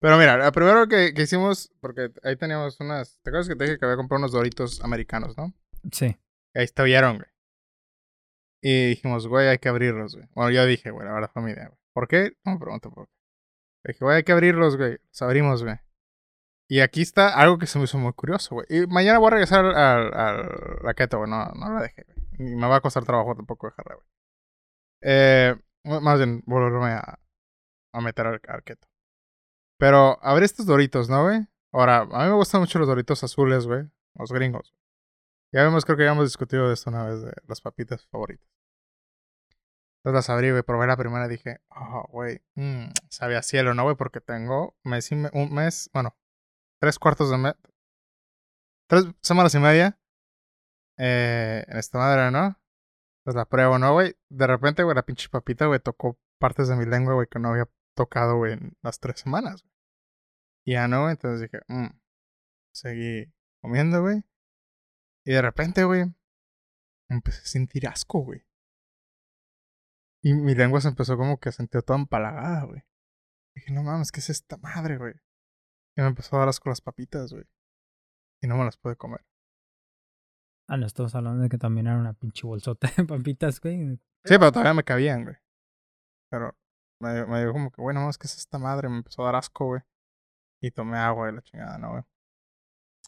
Pero 0.00 0.16
mira, 0.16 0.36
lo 0.36 0.52
primero 0.52 0.86
que, 0.86 1.12
que 1.12 1.22
hicimos, 1.22 1.72
porque 1.80 2.10
ahí 2.22 2.36
teníamos 2.36 2.78
unas, 2.80 3.18
¿te 3.22 3.30
acuerdas 3.30 3.48
que 3.48 3.56
te 3.56 3.64
dije 3.64 3.78
que 3.78 3.84
había 3.84 3.96
comprado 3.96 4.20
unos 4.20 4.32
doritos 4.32 4.80
americanos, 4.82 5.36
no? 5.36 5.52
Sí. 5.90 6.06
Ahí 6.54 6.64
estuvieron, 6.64 7.16
güey. 7.16 7.28
Y 8.62 8.88
dijimos, 8.90 9.26
güey, 9.26 9.48
hay 9.48 9.58
que 9.58 9.68
abrirlos, 9.68 10.14
güey. 10.14 10.28
Bueno, 10.34 10.50
yo 10.50 10.64
dije, 10.66 10.90
güey, 10.90 11.06
la 11.06 11.14
verdad 11.14 11.30
fue 11.32 11.42
mi 11.42 11.50
idea, 11.52 11.66
güey. 11.68 11.78
¿Por 11.92 12.06
qué? 12.08 12.36
No 12.44 12.52
me 12.52 12.58
pregunto 12.58 12.90
por 12.92 13.06
qué. 13.06 13.12
Dije, 13.92 14.04
güey, 14.04 14.16
hay 14.18 14.22
que 14.24 14.32
abrirlos, 14.32 14.76
güey. 14.76 14.98
Los 15.08 15.22
abrimos, 15.22 15.62
güey. 15.64 15.76
Y 16.70 16.80
aquí 16.80 17.00
está 17.02 17.34
algo 17.34 17.56
que 17.58 17.66
se 17.66 17.78
me 17.78 17.84
hizo 17.84 17.96
muy 17.98 18.12
curioso, 18.12 18.54
güey. 18.56 18.66
Y 18.68 18.86
mañana 18.86 19.18
voy 19.18 19.28
a 19.28 19.30
regresar 19.30 19.64
al, 19.64 20.12
al, 20.14 20.78
la 20.82 20.94
keto, 20.94 21.18
güey. 21.18 21.30
No, 21.30 21.46
no 21.52 21.72
la 21.72 21.80
dejé, 21.82 22.04
güey. 22.04 22.52
Y 22.52 22.56
me 22.56 22.68
va 22.68 22.76
a 22.76 22.80
costar 22.80 23.04
trabajo 23.04 23.34
tampoco 23.34 23.68
dejarla, 23.68 23.94
güey. 23.94 24.06
Eh, 25.02 25.56
más 25.84 26.18
bien, 26.18 26.42
volverme 26.46 26.92
a, 26.92 27.18
a 27.94 28.00
meter 28.00 28.26
al, 28.26 28.40
al 28.48 28.62
keto. 28.64 28.86
Pero 29.78 30.18
abrir 30.22 30.44
estos 30.44 30.66
doritos, 30.66 31.08
¿no, 31.08 31.24
güey? 31.24 31.46
Ahora, 31.72 32.00
a 32.00 32.04
mí 32.24 32.28
me 32.28 32.32
gustan 32.34 32.60
mucho 32.60 32.78
los 32.78 32.88
doritos 32.88 33.22
azules, 33.24 33.66
güey. 33.66 33.84
Los 34.16 34.30
gringos. 34.32 34.74
Ya 35.54 35.62
vemos, 35.62 35.84
creo 35.86 35.96
que 35.96 36.04
ya 36.04 36.12
hemos 36.12 36.26
discutido 36.26 36.68
de 36.68 36.74
esto 36.74 36.90
una 36.90 37.04
vez, 37.06 37.22
de 37.22 37.32
las 37.46 37.60
papitas 37.62 38.06
favoritas. 38.08 38.46
Entonces 40.00 40.14
las 40.28 40.30
abrí, 40.30 40.50
güey, 40.50 40.62
probé 40.62 40.86
la 40.86 40.96
primera 40.96 41.26
y 41.26 41.30
dije, 41.30 41.60
oh, 41.70 42.06
güey, 42.10 42.40
mm, 42.54 42.90
sabe 43.08 43.36
a 43.36 43.42
cielo, 43.42 43.72
¿no, 43.74 43.84
güey? 43.84 43.96
Porque 43.96 44.20
tengo 44.20 44.76
mes 44.84 45.10
y 45.12 45.16
me- 45.16 45.30
un 45.32 45.52
mes, 45.54 45.90
bueno, 45.92 46.16
tres 46.80 46.98
cuartos 46.98 47.30
de 47.30 47.54
tres 48.88 49.04
semanas 49.20 49.54
y 49.54 49.58
media 49.58 49.98
eh, 50.96 51.64
en 51.66 51.76
esta 51.76 51.98
madre, 51.98 52.30
¿no? 52.30 52.58
Pues 53.24 53.36
la 53.36 53.44
pruebo, 53.44 53.78
¿no, 53.78 53.92
güey? 53.92 54.16
De 54.28 54.46
repente, 54.46 54.82
güey, 54.82 54.94
la 54.94 55.04
pinche 55.04 55.28
papita, 55.28 55.66
güey, 55.66 55.80
tocó 55.80 56.18
partes 56.38 56.68
de 56.68 56.76
mi 56.76 56.86
lengua, 56.86 57.14
güey, 57.14 57.26
que 57.28 57.38
no 57.38 57.50
había 57.50 57.68
tocado, 57.94 58.36
güey, 58.36 58.54
en 58.54 58.76
las 58.82 59.00
tres 59.00 59.20
semanas. 59.20 59.62
Güey. 59.62 59.74
Y 60.64 60.72
ya 60.72 60.88
no, 60.88 61.02
güey, 61.02 61.12
entonces 61.12 61.42
dije, 61.42 61.62
mmm. 61.68 61.88
Seguí 62.72 63.32
comiendo, 63.60 64.02
güey. 64.02 64.22
Y 65.24 65.32
de 65.32 65.42
repente, 65.42 65.84
güey, 65.84 66.04
empecé 67.08 67.42
a 67.42 67.46
sentir 67.46 67.88
asco, 67.88 68.20
güey. 68.20 68.46
Y 70.22 70.34
mi 70.34 70.54
lengua 70.54 70.80
se 70.80 70.88
empezó 70.88 71.16
como 71.16 71.38
que 71.38 71.50
a 71.50 71.52
sentir 71.52 71.82
toda 71.82 71.98
empalagada, 71.98 72.64
güey. 72.64 72.82
Dije, 73.54 73.72
no 73.72 73.82
mames, 73.82 74.12
¿qué 74.12 74.20
es 74.20 74.30
esta 74.30 74.56
madre, 74.56 74.96
güey? 74.96 75.14
Y 75.98 76.00
me 76.00 76.06
empezó 76.06 76.36
a 76.36 76.38
dar 76.40 76.48
asco 76.48 76.68
las 76.68 76.80
papitas, 76.80 77.32
güey. 77.32 77.44
Y 78.40 78.46
no 78.46 78.56
me 78.56 78.64
las 78.64 78.76
pude 78.76 78.94
comer. 78.94 79.26
Ah, 80.68 80.76
no, 80.76 80.86
estamos 80.86 81.12
hablando 81.16 81.42
de 81.42 81.48
que 81.48 81.58
también 81.58 81.88
era 81.88 81.96
una 81.96 82.12
pinche 82.12 82.46
bolsota 82.46 82.88
de 82.96 83.04
papitas, 83.04 83.60
güey. 83.60 83.96
Sí, 84.24 84.38
pero 84.38 84.52
todavía 84.52 84.74
me 84.74 84.84
cabían, 84.84 85.24
güey. 85.24 85.36
Pero 86.30 86.56
me, 87.00 87.26
me 87.26 87.40
dijo 87.40 87.52
como 87.52 87.72
que, 87.72 87.82
bueno, 87.82 87.98
mames, 87.98 88.16
¿qué 88.16 88.28
es 88.28 88.36
esta 88.36 88.58
madre? 88.58 88.88
Me 88.88 88.98
empezó 88.98 89.22
a 89.22 89.26
dar 89.26 89.36
asco, 89.36 89.66
güey. 89.66 89.82
Y 90.62 90.70
tomé 90.70 90.98
agua 90.98 91.30
y 91.30 91.34
la 91.34 91.42
chingada, 91.42 91.78
¿no, 91.78 91.90
güey? 91.90 92.02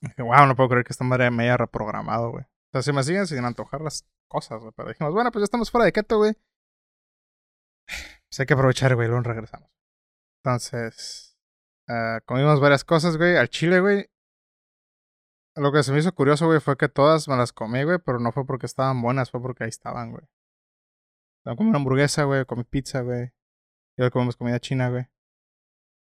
Dije, 0.03 0.23
wow, 0.23 0.47
no 0.47 0.57
puedo 0.57 0.71
creer 0.71 0.85
que 0.85 0.93
esta 0.93 1.05
madre 1.05 1.31
me 1.31 1.45
haya 1.45 1.59
reprogramado, 1.59 2.31
güey. 2.33 2.45
O 2.45 2.71
sea, 2.73 2.83
si 2.83 2.93
me 2.93 3.05
siguen 3.05 3.29
sin 3.29 3.45
antojar 3.45 3.83
las 3.83 4.05
cosas, 4.27 4.61
güey. 4.61 4.73
Pero 4.75 4.89
dijimos, 4.89 5.13
bueno, 5.13 5.31
pues 5.31 5.43
ya 5.43 5.45
estamos 5.45 5.71
fuera 5.71 5.85
de 5.85 5.93
keto, 5.93 6.19
güey. 6.19 6.33
Pues 8.31 8.39
hay 8.39 8.47
que 8.47 8.55
aprovechar, 8.55 8.95
güey, 8.95 9.09
luego 9.09 9.25
regresamos. 9.25 9.69
Entonces, 10.45 11.30
uh, 11.91 12.21
comimos 12.25 12.61
varias 12.61 12.85
cosas, 12.85 13.17
güey. 13.17 13.37
Al 13.37 13.49
chile, 13.49 13.81
güey. 13.81 14.09
Lo 15.57 15.73
que 15.73 15.83
se 15.83 15.93
me 15.93 15.99
hizo 15.99 16.15
curioso, 16.15 16.47
güey, 16.47 16.61
fue 16.61 16.77
que 16.77 16.89
todas 16.89 17.29
me 17.29 17.37
las 17.37 17.53
comí, 17.53 17.83
güey, 17.83 17.99
pero 17.99 18.21
no 18.21 18.33
fue 18.33 18.47
porque 18.47 18.67
estaban 18.67 19.03
buenas, 19.03 19.31
fue 19.31 19.43
porque 19.43 19.65
ahí 19.65 19.69
estaban, 19.69 20.13
güey. 20.13 20.25
Comí 21.45 21.71
una 21.71 21.79
hamburguesa, 21.79 22.25
güey, 22.25 22.45
comí 22.45 22.65
pizza, 22.65 23.01
güey. 23.01 23.33
Y 23.97 24.03
hoy 24.03 24.11
comimos 24.11 24.37
comida 24.37 24.61
china, 24.61 24.91
güey. 24.91 25.07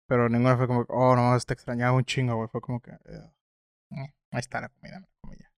Pero 0.06 0.28
ninguna 0.28 0.56
fue 0.56 0.66
como, 0.66 0.86
oh, 0.88 1.16
no, 1.16 1.38
te 1.40 1.54
extrañaba 1.54 1.96
un 1.96 2.04
chingo, 2.04 2.36
güey. 2.36 2.48
Fue 2.48 2.60
como 2.60 2.80
que, 2.80 2.92
eh, 2.92 3.32
ahí 4.30 4.40
está 4.40 4.60
la 4.60 4.68
comida, 4.68 5.00
la 5.00 5.08
comida. 5.20 5.52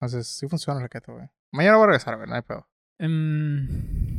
Entonces, 0.00 0.26
sí 0.26 0.48
funciona 0.48 0.82
el 0.82 0.88
keto, 0.88 1.12
güey. 1.12 1.28
Mañana 1.52 1.76
voy 1.76 1.84
a 1.84 1.86
regresar, 1.88 2.16
güey, 2.16 2.28
no 2.28 2.34
hay 2.34 2.42
pedo. 2.42 2.66
Um, 2.98 4.09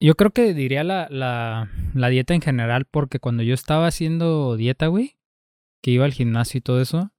yo 0.00 0.14
creo 0.14 0.30
que 0.30 0.54
diría 0.54 0.84
la, 0.84 1.08
la, 1.10 1.70
la 1.94 2.08
dieta 2.08 2.34
en 2.34 2.40
general, 2.40 2.84
porque 2.90 3.18
cuando 3.18 3.42
yo 3.42 3.54
estaba 3.54 3.86
haciendo 3.86 4.56
dieta, 4.56 4.86
güey, 4.86 5.18
que 5.82 5.90
iba 5.90 6.04
al 6.04 6.12
gimnasio 6.12 6.58
y 6.58 6.60
todo 6.60 6.80
eso, 6.80 7.12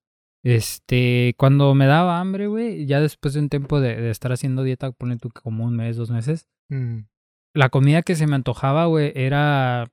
este, 0.43 1.33
cuando 1.37 1.75
me 1.75 1.85
daba 1.85 2.19
hambre, 2.19 2.47
güey, 2.47 2.85
ya 2.85 3.01
después 3.01 3.33
de 3.33 3.41
un 3.41 3.49
tiempo 3.49 3.79
de, 3.81 3.95
de 3.95 4.09
estar 4.09 4.31
haciendo 4.31 4.63
dieta, 4.63 4.91
pone 4.91 5.17
tú 5.17 5.29
que 5.29 5.41
como 5.41 5.65
un 5.65 5.75
mes, 5.75 5.97
dos 5.97 6.09
meses, 6.11 6.47
Mm. 6.71 7.07
la 7.55 7.69
comida 7.69 8.03
que 8.03 8.15
se 8.15 8.27
me 8.27 8.35
antojaba, 8.35 8.85
güey, 8.85 9.11
era 9.15 9.87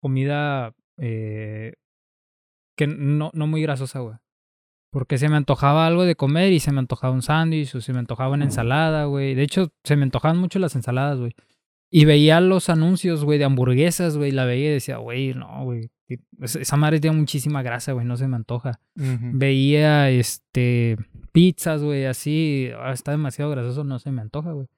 comida 0.00 0.74
eh, 0.98 1.74
que 2.76 2.86
no, 2.86 3.30
no 3.34 3.46
muy 3.46 3.60
grasosa, 3.62 4.00
güey. 4.00 4.16
Porque 4.96 5.18
se 5.18 5.28
me 5.28 5.36
antojaba 5.36 5.86
algo 5.86 6.06
de 6.06 6.16
comer 6.16 6.54
y 6.54 6.58
se 6.58 6.72
me 6.72 6.78
antojaba 6.78 7.12
un 7.12 7.20
sándwich 7.20 7.74
o 7.74 7.82
se 7.82 7.92
me 7.92 7.98
antojaba 7.98 8.32
una 8.32 8.46
ensalada, 8.46 9.04
güey. 9.04 9.34
De 9.34 9.42
hecho, 9.42 9.70
se 9.84 9.94
me 9.94 10.04
antojaban 10.04 10.38
mucho 10.38 10.58
las 10.58 10.74
ensaladas, 10.74 11.18
güey. 11.18 11.34
Y 11.90 12.06
veía 12.06 12.40
los 12.40 12.70
anuncios, 12.70 13.22
güey, 13.22 13.38
de 13.38 13.44
hamburguesas, 13.44 14.16
güey. 14.16 14.30
La 14.30 14.46
veía 14.46 14.70
y 14.70 14.72
decía, 14.72 14.96
güey, 14.96 15.34
no, 15.34 15.64
güey. 15.64 15.90
Esa 16.40 16.78
madre 16.78 16.98
tiene 16.98 17.14
muchísima 17.14 17.60
grasa, 17.60 17.92
güey. 17.92 18.06
No 18.06 18.16
se 18.16 18.26
me 18.26 18.36
antoja. 18.36 18.80
Uh 18.96 19.02
-huh. 19.02 19.30
Veía, 19.34 20.08
este, 20.08 20.96
pizzas, 21.30 21.82
güey, 21.82 22.06
así. 22.06 22.70
Ah, 22.80 22.92
está 22.92 23.10
demasiado 23.10 23.50
grasoso, 23.50 23.84
no 23.84 23.98
se 23.98 24.10
me 24.12 24.22
antoja, 24.22 24.52
güey. 24.52 24.68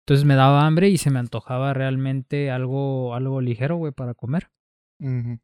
Entonces 0.00 0.26
me 0.26 0.34
daba 0.34 0.66
hambre 0.66 0.88
y 0.88 0.98
se 0.98 1.12
me 1.12 1.20
antojaba 1.20 1.72
realmente 1.72 2.50
algo, 2.50 3.14
algo 3.14 3.40
ligero, 3.40 3.76
güey, 3.76 3.92
para 3.92 4.14
comer. 4.14 4.50
Uh 4.98 5.06
-huh. 5.06 5.40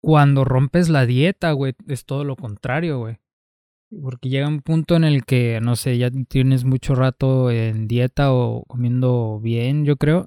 Cuando 0.00 0.46
rompes 0.46 0.88
la 0.88 1.04
dieta, 1.04 1.52
güey, 1.52 1.74
es 1.86 2.06
todo 2.06 2.24
lo 2.24 2.34
contrario, 2.34 3.00
güey. 3.00 3.18
Porque 4.02 4.28
llega 4.28 4.48
un 4.48 4.60
punto 4.60 4.96
en 4.96 5.04
el 5.04 5.24
que, 5.24 5.60
no 5.62 5.74
sé, 5.76 5.96
ya 5.98 6.10
tienes 6.28 6.64
mucho 6.64 6.94
rato 6.94 7.50
en 7.50 7.88
dieta 7.88 8.32
o 8.32 8.64
comiendo 8.66 9.40
bien, 9.40 9.84
yo 9.84 9.96
creo. 9.96 10.26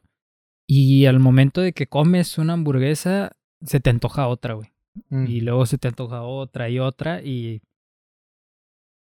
Y 0.68 1.06
al 1.06 1.20
momento 1.20 1.62
de 1.62 1.74
que 1.74 1.88
comes 1.88 2.38
una 2.38 2.54
hamburguesa, 2.54 3.32
se 3.62 3.80
te 3.80 3.90
antoja 3.92 4.28
otra, 4.28 4.56
güey. 4.56 4.72
Mm. 5.10 5.26
Y 5.28 5.42
luego 5.42 5.66
se 5.66 5.78
te 5.78 5.88
antoja 5.90 6.24
otra 6.24 6.70
y 6.70 6.80
otra. 6.80 7.22
Y 7.22 7.62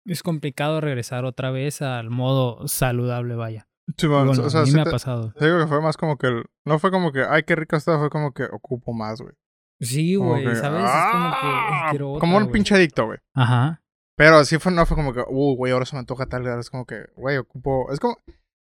es 0.06 0.24
complicado 0.24 0.82
regresar 0.82 1.26
otra 1.26 1.52
vez 1.52 1.82
al 1.82 2.10
modo 2.10 2.68
saludable, 2.68 3.36
vaya. 3.36 3.68
Sí, 3.98 4.08
bueno, 4.08 4.28
Bueno, 4.28 4.44
o 4.46 4.50
sea, 4.50 4.62
a 4.62 4.64
mí 4.64 4.70
sí 4.72 4.76
me 4.78 4.84
te- 4.84 4.90
ha 4.90 4.92
pasado. 4.92 5.34
te 5.38 5.46
digo 5.46 5.60
que 5.60 5.68
fue 5.68 5.82
más 5.82 5.98
como 5.98 6.18
que 6.18 6.28
el- 6.28 6.46
no 6.66 6.78
fue 6.80 6.92
como 6.92 7.12
que 7.12 7.24
ay 7.28 7.44
qué 7.44 7.56
rico 7.56 7.76
está, 7.76 7.98
fue 7.98 8.10
como 8.10 8.34
que 8.34 8.44
ocupo 8.44 8.94
más, 8.94 9.20
güey. 9.22 9.34
Sí, 9.80 10.16
güey, 10.16 10.44
¿sabes? 10.56 10.84
Es 10.84 11.12
como 11.12 11.30
que 11.32 11.38
¡ah! 11.48 11.86
"Ay, 11.86 11.90
quiero 11.92 12.12
otra, 12.12 12.20
como 12.20 12.38
un 12.38 12.44
güey". 12.44 12.54
pinche 12.54 12.76
adicto, 12.76 13.06
güey. 13.06 13.18
Ajá. 13.34 13.79
Pero 14.20 14.44
sí 14.44 14.60
fue, 14.60 14.74
no 14.74 14.86
fue 14.86 14.98
como 14.98 15.14
que, 15.14 15.22
uh, 15.26 15.56
güey, 15.56 15.72
ahora 15.72 15.86
se 15.86 15.96
me 15.96 16.02
antoja 16.02 16.26
tal, 16.26 16.46
es 16.60 16.70
como 16.70 16.86
que, 16.86 17.06
güey, 17.16 17.38
ocupo. 17.38 17.90
Es 17.94 18.02
como, 18.02 18.18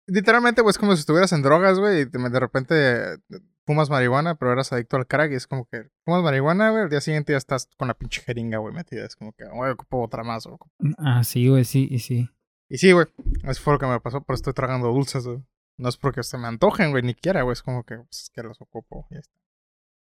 literalmente, 0.07 0.61
güey, 0.61 0.71
es 0.71 0.77
como 0.77 0.95
si 0.95 1.01
estuvieras 1.01 1.33
en 1.33 1.41
drogas, 1.41 1.77
güey, 1.77 2.03
y 2.03 2.05
de 2.05 2.39
repente 2.39 3.13
eh, 3.15 3.17
fumas 3.65 3.89
marihuana, 3.89 4.35
pero 4.35 4.53
eras 4.53 4.71
adicto 4.71 4.95
al 4.95 5.07
crack, 5.07 5.29
y 5.33 5.35
es 5.35 5.47
como 5.47 5.65
que 5.65 5.89
fumas 6.05 6.23
marihuana, 6.23 6.69
güey, 6.69 6.83
al 6.83 6.89
día 6.89 7.01
siguiente 7.01 7.33
ya 7.33 7.37
estás 7.37 7.67
con 7.77 7.89
la 7.89 7.95
pinche 7.95 8.21
jeringa, 8.21 8.59
güey, 8.59 8.73
metida. 8.73 9.05
Es 9.05 9.17
como 9.17 9.33
que, 9.33 9.43
güey, 9.43 9.71
ocupo 9.71 10.01
otra 10.01 10.23
más, 10.23 10.47
güey. 10.47 10.57
Ah, 10.97 11.21
sí, 11.25 11.49
güey, 11.49 11.65
sí, 11.65 11.85
y 11.91 11.99
sí. 11.99 12.29
Y 12.69 12.77
sí, 12.77 12.93
güey, 12.93 13.07
eso 13.43 13.61
fue 13.61 13.73
lo 13.73 13.79
que 13.79 13.87
me 13.87 13.99
pasó, 13.99 14.21
pero 14.23 14.35
estoy 14.35 14.53
tragando 14.53 14.87
dulces, 14.87 15.27
güey. 15.27 15.43
No 15.77 15.89
es 15.89 15.97
porque 15.97 16.23
se 16.23 16.37
me 16.37 16.47
antojen, 16.47 16.91
güey, 16.91 17.03
ni 17.03 17.13
quiera, 17.13 17.41
güey, 17.41 17.51
es 17.51 17.61
como 17.61 17.83
que, 17.83 17.97
pues, 17.97 18.21
es 18.23 18.29
que 18.33 18.41
los 18.41 18.61
ocupo, 18.61 19.05
ya 19.11 19.19
está. 19.19 19.33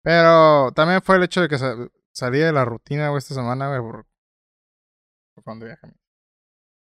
Pero 0.04 0.72
también 0.74 1.02
fue 1.02 1.16
el 1.16 1.24
hecho 1.24 1.42
de 1.42 1.50
que 1.50 1.58
sa- 1.58 1.76
salí 2.14 2.38
de 2.38 2.52
la 2.52 2.66
rutina, 2.66 3.10
güey, 3.10 3.18
esta 3.18 3.34
semana, 3.34 3.70
güey, 3.70 3.80
por, 3.82 4.06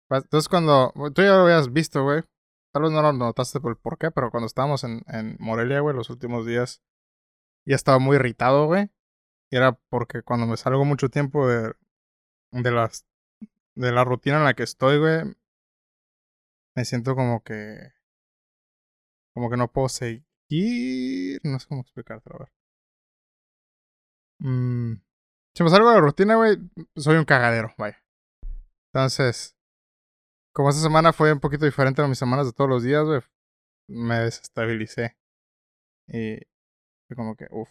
Pues, 0.08 0.24
Entonces 0.24 0.50
cuando, 0.50 0.94
tú 1.14 1.22
ya 1.22 1.36
lo 1.36 1.44
habías 1.44 1.72
visto, 1.74 2.04
güey, 2.04 2.24
tal 2.72 2.84
vez 2.84 2.92
no 2.92 3.02
lo 3.02 3.14
notaste 3.14 3.60
por 3.60 3.72
el 3.72 3.78
por 3.78 3.98
qué, 3.98 4.12
pero 4.12 4.32
cuando 4.32 4.48
estábamos 4.48 4.84
en, 4.84 5.04
en 5.08 5.38
Morelia, 5.40 5.80
güey, 5.80 5.96
los 5.96 6.10
últimos 6.10 6.46
días, 6.46 6.82
ya 7.66 7.76
estaba 7.76 8.00
muy 8.00 8.16
irritado, 8.18 8.68
güey. 8.68 8.90
Y 9.52 9.58
era 9.58 9.74
porque 9.90 10.22
cuando 10.24 10.48
me 10.48 10.58
salgo 10.58 10.86
mucho 10.86 11.10
tiempo 11.10 11.48
de, 11.48 11.74
de 12.52 12.72
las 12.72 13.06
de 13.76 13.92
la 13.92 14.04
rutina 14.04 14.38
en 14.38 14.46
la 14.46 14.54
que 14.54 14.64
estoy, 14.64 15.00
güey, 15.00 15.36
me 16.76 16.86
siento 16.86 17.16
como 17.16 17.44
que 17.44 17.94
como 19.34 19.50
que 19.50 19.58
no 19.58 19.72
puedo 19.72 19.90
seguir, 19.90 21.42
no 21.44 21.60
sé 21.60 21.68
cómo 21.68 21.82
explicártelo, 21.82 22.36
a 22.38 22.40
ver. 22.40 22.52
Mm, 24.40 25.02
si 25.54 25.64
me 25.64 25.70
salgo 25.70 25.90
de 25.90 25.96
la 25.96 26.02
rutina, 26.02 26.36
güey, 26.36 26.58
soy 26.96 27.18
un 27.18 27.26
cagadero, 27.26 27.74
vaya. 27.78 28.05
Entonces, 28.96 29.58
como 30.54 30.70
esta 30.70 30.82
semana 30.82 31.12
fue 31.12 31.34
un 31.34 31.42
poquito 31.42 31.66
diferente 31.66 32.02
a 32.02 32.08
mis 32.08 32.18
semanas 32.18 32.46
de 32.46 32.54
todos 32.54 32.70
los 32.70 32.82
días, 32.82 33.06
me 33.90 34.20
desestabilicé. 34.20 35.18
Y 36.08 36.38
fue 37.06 37.18
como 37.18 37.36
que, 37.36 37.46
uff, 37.52 37.70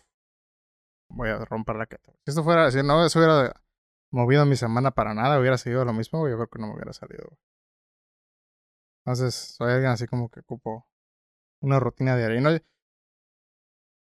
voy 1.09 1.31
a 1.31 1.43
romper 1.47 1.77
la 1.77 1.87
queta. 1.87 2.13
Si 2.27 2.31
esto 2.31 2.45
fuera, 2.45 2.71
si 2.71 2.83
no 2.83 3.09
se 3.09 3.19
hubiera 3.19 3.55
movido 4.11 4.45
mi 4.45 4.57
semana 4.57 4.91
para 4.91 5.15
nada, 5.15 5.41
hubiera 5.41 5.57
seguido 5.57 5.87
lo 5.87 5.95
mismo, 5.95 6.19
güey, 6.19 6.33
yo 6.33 6.37
creo 6.37 6.49
que 6.51 6.59
no 6.59 6.67
me 6.67 6.75
hubiera 6.75 6.93
salido. 6.93 7.39
Entonces, 9.07 9.35
soy 9.35 9.73
alguien 9.73 9.93
así 9.93 10.07
como 10.07 10.29
que 10.29 10.41
ocupo 10.41 10.87
una 11.63 11.81
rutina 11.81 12.19
diaria. 12.19 12.63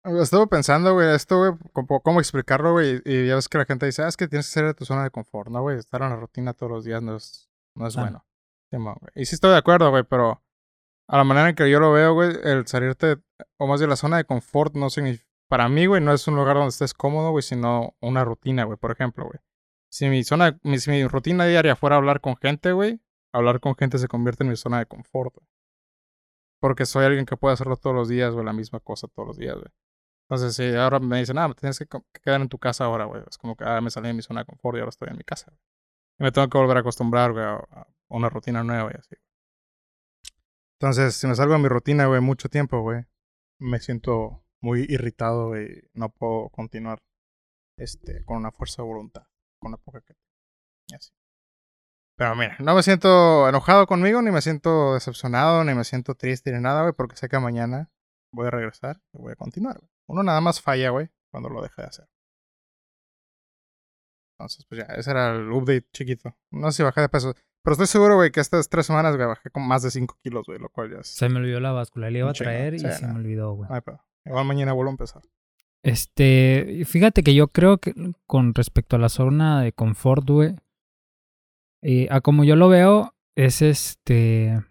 Estuve 0.03 0.47
pensando, 0.47 0.93
güey, 0.93 1.13
esto, 1.13 1.37
güey, 1.37 1.51
cómo, 1.73 2.01
cómo 2.01 2.19
explicarlo, 2.19 2.71
güey. 2.71 3.01
Y 3.05 3.27
ya 3.27 3.35
ves 3.35 3.47
que 3.47 3.59
la 3.59 3.65
gente 3.65 3.85
dice, 3.85 4.01
ah, 4.03 4.07
es 4.07 4.17
que 4.17 4.27
tienes 4.27 4.47
que 4.47 4.53
salir 4.53 4.67
de 4.69 4.73
tu 4.73 4.85
zona 4.85 5.03
de 5.03 5.11
confort, 5.11 5.49
¿no, 5.51 5.61
güey? 5.61 5.77
Estar 5.77 6.01
en 6.01 6.09
la 6.09 6.15
rutina 6.15 6.53
todos 6.53 6.71
los 6.71 6.83
días 6.85 7.03
no 7.03 7.15
es, 7.15 7.49
no 7.75 7.85
es 7.87 7.95
Ah. 7.97 8.01
bueno. 8.01 8.25
Simón, 8.71 8.95
güey. 8.99 9.11
Y 9.15 9.25
sí 9.25 9.35
estoy 9.35 9.51
de 9.51 9.57
acuerdo, 9.57 9.91
güey, 9.91 10.03
pero 10.03 10.41
a 11.07 11.17
la 11.17 11.23
manera 11.23 11.49
en 11.49 11.55
que 11.55 11.69
yo 11.69 11.79
lo 11.79 11.91
veo, 11.91 12.13
güey, 12.13 12.31
el 12.43 12.65
salirte, 12.67 13.17
o 13.57 13.67
más 13.67 13.79
de 13.79 13.87
la 13.87 13.95
zona 13.95 14.17
de 14.17 14.25
confort, 14.25 14.75
no 14.75 14.89
significa. 14.89 15.25
Para 15.49 15.67
mí, 15.67 15.85
güey, 15.85 16.01
no 16.01 16.13
es 16.13 16.25
un 16.27 16.35
lugar 16.35 16.55
donde 16.55 16.69
estés 16.69 16.93
cómodo, 16.93 17.31
güey, 17.31 17.43
sino 17.43 17.95
una 17.99 18.23
rutina, 18.23 18.63
güey. 18.63 18.77
Por 18.77 18.91
ejemplo, 18.91 19.25
güey. 19.25 19.39
Si 19.91 20.07
mi 20.07 20.23
zona, 20.23 20.57
mi, 20.63 20.79
si 20.79 20.89
mi 20.89 21.05
rutina 21.05 21.45
diaria 21.45 21.75
fuera 21.75 21.97
hablar 21.97 22.21
con 22.21 22.37
gente, 22.37 22.71
güey, 22.71 23.01
hablar 23.33 23.59
con 23.59 23.75
gente 23.75 23.97
se 23.97 24.07
convierte 24.07 24.45
en 24.45 24.49
mi 24.49 24.55
zona 24.55 24.79
de 24.79 24.85
confort, 24.85 25.35
güey. 25.35 25.45
Porque 26.61 26.85
soy 26.85 27.03
alguien 27.05 27.25
que 27.25 27.35
puede 27.35 27.53
hacerlo 27.53 27.75
todos 27.75 27.95
los 27.95 28.07
días, 28.07 28.33
güey, 28.33 28.45
la 28.45 28.53
misma 28.53 28.79
cosa 28.79 29.07
todos 29.09 29.27
los 29.27 29.37
días, 29.37 29.55
güey. 29.55 29.67
Entonces, 30.31 30.55
si 30.55 30.77
ahora 30.77 31.01
me 31.01 31.19
dicen, 31.19 31.37
ah, 31.39 31.53
tienes 31.53 31.77
que, 31.77 31.87
quedar 32.23 32.39
en 32.39 32.47
tu 32.47 32.57
casa 32.57 32.85
ahora, 32.85 33.03
güey. 33.03 33.21
Es 33.29 33.37
como 33.37 33.57
que, 33.57 33.65
ah, 33.65 33.81
me 33.81 33.91
salí 33.91 34.07
de 34.07 34.13
mi 34.13 34.21
zona 34.21 34.41
de 34.41 34.45
confort 34.45 34.77
y 34.77 34.79
ahora 34.79 34.87
estoy 34.87 35.09
en 35.09 35.17
mi 35.17 35.25
casa. 35.25 35.47
güey. 35.47 35.59
Y 36.19 36.23
me 36.23 36.31
tengo 36.31 36.47
que 36.47 36.57
volver 36.57 36.77
a 36.77 36.79
acostumbrar, 36.79 37.33
güey, 37.33 37.43
a, 37.43 37.87
una 38.07 38.29
rutina 38.29 38.63
nueva 38.63 38.91
y 38.93 38.97
así. 38.97 39.15
Entonces, 40.79 41.15
si 41.15 41.27
me 41.27 41.35
salgo 41.35 41.51
de 41.51 41.59
mi 41.59 41.67
rutina, 41.67 42.05
güey, 42.05 42.21
mucho 42.21 42.47
tiempo, 42.47 42.79
güey, 42.79 43.03
me 43.59 43.79
siento 43.81 44.45
muy 44.61 44.85
irritado, 44.87 45.49
güey. 45.49 45.89
No 45.93 46.07
puedo 46.11 46.47
continuar 46.47 46.99
este, 47.77 48.23
con 48.23 48.37
una 48.37 48.51
fuerza 48.53 48.83
de 48.83 48.87
voluntad, 48.87 49.27
con 49.59 49.71
la 49.71 49.77
poca 49.79 49.99
que. 49.99 50.13
Y 50.87 50.95
así. 50.95 51.11
Pero 52.17 52.35
mira, 52.37 52.55
no 52.59 52.73
me 52.73 52.83
siento 52.83 53.49
enojado 53.49 53.85
conmigo, 53.85 54.21
ni 54.21 54.31
me 54.31 54.41
siento 54.41 54.93
decepcionado, 54.93 55.65
ni 55.65 55.73
me 55.73 55.83
siento 55.83 56.15
triste, 56.15 56.53
ni 56.53 56.61
nada, 56.61 56.83
güey, 56.83 56.93
porque 56.93 57.17
sé 57.17 57.27
que 57.27 57.37
mañana 57.37 57.91
voy 58.31 58.47
a 58.47 58.51
regresar 58.51 59.01
y 59.11 59.17
voy 59.17 59.33
a 59.33 59.35
continuar, 59.35 59.77
güey. 59.77 59.91
Uno 60.11 60.23
nada 60.23 60.41
más 60.41 60.61
falla, 60.61 60.89
güey, 60.89 61.09
cuando 61.31 61.47
lo 61.47 61.61
deja 61.61 61.83
de 61.83 61.87
hacer. 61.87 62.09
Entonces, 64.37 64.65
pues 64.65 64.81
ya, 64.81 64.93
ese 64.95 65.11
era 65.11 65.35
el 65.35 65.49
update 65.51 65.87
chiquito. 65.93 66.35
No 66.51 66.69
sé 66.71 66.77
si 66.77 66.83
bajé 66.83 66.99
de 66.99 67.09
peso. 67.09 67.33
Pero 67.63 67.73
estoy 67.73 67.87
seguro, 67.87 68.15
güey, 68.15 68.31
que 68.31 68.41
estas 68.41 68.67
tres 68.67 68.87
semanas, 68.87 69.15
güey, 69.15 69.27
bajé 69.27 69.49
con 69.51 69.65
más 69.65 69.83
de 69.83 69.91
5 69.91 70.17
kilos, 70.21 70.45
güey, 70.47 70.59
lo 70.59 70.67
cual 70.69 70.91
ya 70.91 70.97
es... 70.99 71.07
Se 71.07 71.29
me 71.29 71.37
olvidó 71.37 71.61
la 71.61 71.71
báscula, 71.71 72.09
le 72.09 72.19
iba 72.19 72.29
a 72.29 72.33
traer 72.33 72.73
y 72.73 72.79
se 72.79 73.07
me 73.07 73.13
olvidó, 73.13 73.53
güey. 73.53 73.69
No 73.69 73.75
hay 73.75 73.81
pedo. 73.81 74.03
Igual 74.25 74.45
mañana 74.45 74.73
vuelvo 74.73 74.89
a 74.89 74.93
empezar. 74.93 75.21
Este, 75.83 76.83
fíjate 76.85 77.23
que 77.23 77.33
yo 77.33 77.47
creo 77.47 77.77
que 77.77 77.93
con 78.27 78.53
respecto 78.53 78.97
a 78.97 78.99
la 78.99 79.09
zona 79.09 79.61
de 79.61 79.71
confort, 79.71 80.27
güey, 80.29 80.55
eh, 81.83 82.07
a 82.11 82.19
como 82.19 82.43
yo 82.43 82.55
lo 82.55 82.67
veo, 82.67 83.15
es 83.37 83.61
este, 83.61 84.61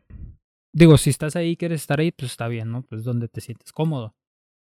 digo, 0.75 0.99
si 0.99 1.11
estás 1.11 1.35
ahí, 1.37 1.57
quieres 1.57 1.81
estar 1.81 2.01
ahí, 2.01 2.13
pues 2.13 2.33
está 2.33 2.49
bien, 2.49 2.71
¿no? 2.71 2.83
Pues 2.83 3.05
donde 3.05 3.29
te 3.29 3.41
sientes 3.41 3.73
cómodo. 3.73 4.15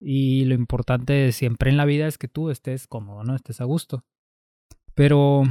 Y 0.02 0.46
lo 0.46 0.56
importante 0.56 1.32
siempre 1.32 1.70
en 1.70 1.78
la 1.78 1.86
vida 1.86 2.08
es 2.08 2.18
que 2.18 2.28
tú 2.28 2.50
estés 2.50 2.88
cómodo, 2.88 3.24
¿no? 3.24 3.36
Estés 3.36 3.62
a 3.62 3.66
gusto. 3.66 4.04
Pero 4.96 5.44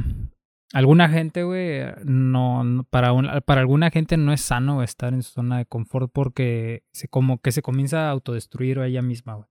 alguna 0.73 1.09
gente, 1.09 1.43
güey, 1.43 1.83
no, 2.03 2.85
para, 2.89 3.41
para 3.41 3.61
alguna 3.61 3.89
gente 3.89 4.17
no 4.17 4.33
es 4.33 4.41
sano 4.41 4.83
estar 4.83 5.13
en 5.13 5.23
su 5.23 5.31
zona 5.31 5.57
de 5.57 5.65
confort 5.65 6.11
porque 6.13 6.83
se, 6.91 7.07
como 7.07 7.39
que 7.39 7.51
se 7.51 7.61
comienza 7.61 8.07
a 8.07 8.11
autodestruir 8.11 8.79
a 8.79 8.87
ella 8.87 9.01
misma, 9.01 9.35
güey 9.35 9.47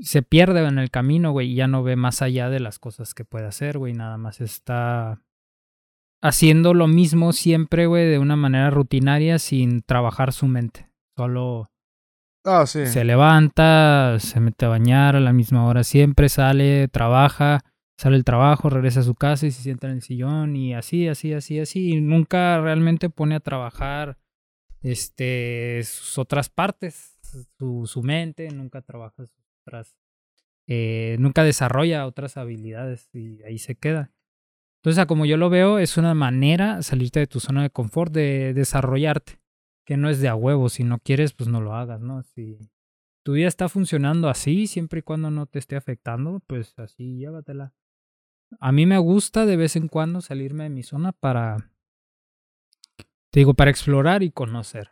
se 0.00 0.22
pierde 0.22 0.64
en 0.66 0.78
el 0.78 0.90
camino, 0.90 1.32
güey, 1.32 1.52
y 1.52 1.54
ya 1.56 1.66
no 1.66 1.82
ve 1.82 1.96
más 1.96 2.22
allá 2.22 2.48
de 2.50 2.60
las 2.60 2.78
cosas 2.78 3.14
que 3.14 3.24
puede 3.24 3.46
hacer, 3.46 3.78
güey, 3.78 3.94
nada 3.94 4.16
más 4.16 4.40
está 4.40 5.22
haciendo 6.22 6.74
lo 6.74 6.86
mismo 6.86 7.32
siempre, 7.32 7.86
güey, 7.86 8.08
de 8.08 8.18
una 8.18 8.36
manera 8.36 8.70
rutinaria 8.70 9.38
sin 9.38 9.82
trabajar 9.82 10.32
su 10.32 10.46
mente. 10.46 10.90
Solo 11.16 11.70
Ah, 12.50 12.66
se 12.66 13.04
levanta, 13.04 14.16
se 14.20 14.40
mete 14.40 14.64
a 14.64 14.68
bañar 14.68 15.16
a 15.16 15.20
la 15.20 15.34
misma 15.34 15.66
hora 15.66 15.84
siempre, 15.84 16.30
sale, 16.30 16.88
trabaja, 16.88 17.60
sale 17.98 18.16
el 18.16 18.24
trabajo, 18.24 18.70
regresa 18.70 19.00
a 19.00 19.02
su 19.02 19.14
casa 19.14 19.46
y 19.46 19.50
se 19.50 19.62
sienta 19.62 19.86
en 19.86 19.94
el 19.94 20.02
sillón 20.02 20.56
y 20.56 20.72
así, 20.72 21.08
así, 21.08 21.34
así, 21.34 21.60
así, 21.60 21.90
y 21.90 22.00
nunca 22.00 22.58
realmente 22.58 23.10
pone 23.10 23.34
a 23.34 23.40
trabajar 23.40 24.16
este 24.80 25.82
sus 25.84 26.16
otras 26.16 26.48
partes, 26.48 27.18
su, 27.58 27.86
su 27.86 28.02
mente, 28.02 28.48
nunca 28.50 28.80
trabaja 28.80 29.26
sus 29.26 29.44
otras, 29.66 29.94
eh, 30.66 31.16
nunca 31.18 31.44
desarrolla 31.44 32.06
otras 32.06 32.38
habilidades 32.38 33.10
y 33.12 33.42
ahí 33.42 33.58
se 33.58 33.74
queda. 33.74 34.10
Entonces, 34.82 35.04
como 35.04 35.26
yo 35.26 35.36
lo 35.36 35.50
veo, 35.50 35.78
es 35.78 35.98
una 35.98 36.14
manera 36.14 36.80
salirte 36.80 37.20
de 37.20 37.26
tu 37.26 37.40
zona 37.40 37.62
de 37.62 37.68
confort, 37.68 38.10
de 38.10 38.54
desarrollarte 38.54 39.38
que 39.88 39.96
no 39.96 40.10
es 40.10 40.20
de 40.20 40.28
a 40.28 40.34
huevo. 40.34 40.68
Si 40.68 40.84
no 40.84 40.98
quieres, 40.98 41.32
pues 41.32 41.48
no 41.48 41.62
lo 41.62 41.74
hagas, 41.74 42.02
¿no? 42.02 42.22
Si 42.22 42.58
tu 43.24 43.32
vida 43.32 43.48
está 43.48 43.70
funcionando 43.70 44.28
así, 44.28 44.66
siempre 44.66 44.98
y 44.98 45.02
cuando 45.02 45.30
no 45.30 45.46
te 45.46 45.58
esté 45.58 45.76
afectando, 45.76 46.42
pues 46.46 46.78
así 46.78 47.16
llévatela. 47.16 47.72
A 48.60 48.70
mí 48.70 48.84
me 48.84 48.98
gusta 48.98 49.46
de 49.46 49.56
vez 49.56 49.76
en 49.76 49.88
cuando 49.88 50.20
salirme 50.20 50.64
de 50.64 50.68
mi 50.68 50.82
zona 50.82 51.12
para, 51.12 51.70
te 53.30 53.40
digo, 53.40 53.54
para 53.54 53.70
explorar 53.70 54.22
y 54.22 54.30
conocer. 54.30 54.90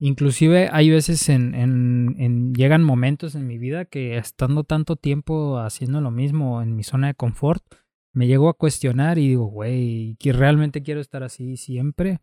Inclusive 0.00 0.68
hay 0.70 0.90
veces 0.90 1.30
en, 1.30 1.54
en, 1.54 2.52
llegan 2.52 2.84
momentos 2.84 3.36
en 3.36 3.46
mi 3.46 3.56
vida 3.56 3.86
que 3.86 4.18
estando 4.18 4.64
tanto 4.64 4.96
tiempo 4.96 5.60
haciendo 5.60 6.02
lo 6.02 6.10
mismo 6.10 6.60
en 6.60 6.76
mi 6.76 6.82
zona 6.82 7.06
de 7.06 7.14
confort, 7.14 7.64
me 8.12 8.26
llego 8.26 8.50
a 8.50 8.58
cuestionar 8.58 9.16
y 9.16 9.28
digo, 9.28 9.46
güey, 9.46 10.18
realmente 10.22 10.82
quiero 10.82 11.00
estar 11.00 11.22
así 11.22 11.56
siempre 11.56 12.20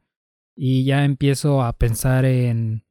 y 0.55 0.86
ya 0.86 1.05
empiezo 1.05 1.62
a 1.63 1.74
pensar 1.74 2.25
en 2.25 2.86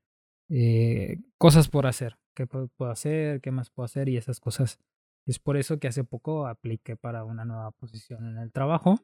eh, 0.48 1.18
cosas 1.38 1.68
por 1.68 1.86
hacer, 1.86 2.18
qué 2.34 2.46
pu- 2.48 2.70
puedo 2.76 2.90
hacer, 2.90 3.40
qué 3.40 3.50
más 3.50 3.70
puedo 3.70 3.84
hacer 3.84 4.08
y 4.08 4.16
esas 4.16 4.40
cosas. 4.40 4.78
Es 5.26 5.38
por 5.38 5.56
eso 5.56 5.78
que 5.78 5.88
hace 5.88 6.02
poco 6.04 6.46
apliqué 6.46 6.96
para 6.96 7.24
una 7.24 7.44
nueva 7.44 7.70
posición 7.72 8.26
en 8.28 8.38
el 8.38 8.52
trabajo. 8.52 8.98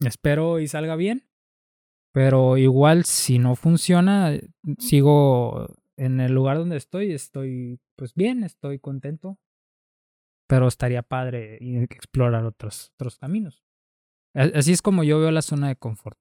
Espero 0.00 0.60
y 0.60 0.66
salga 0.68 0.96
bien, 0.96 1.28
pero 2.12 2.56
igual 2.56 3.04
si 3.04 3.38
no 3.38 3.54
funciona, 3.54 4.32
eh, 4.34 4.48
sigo 4.78 5.66
en 5.96 6.20
el 6.20 6.32
lugar 6.32 6.56
donde 6.58 6.76
estoy, 6.76 7.12
estoy 7.12 7.78
pues 7.96 8.14
bien, 8.14 8.42
estoy 8.42 8.78
contento, 8.78 9.38
pero 10.48 10.68
estaría 10.68 11.02
padre 11.02 11.58
a 11.60 11.82
explorar 11.84 12.44
otros, 12.44 12.92
otros 12.94 13.18
caminos. 13.18 13.62
Así 14.34 14.72
es 14.72 14.80
como 14.82 15.04
yo 15.04 15.20
veo 15.20 15.30
la 15.30 15.42
zona 15.42 15.68
de 15.68 15.76
confort. 15.76 16.18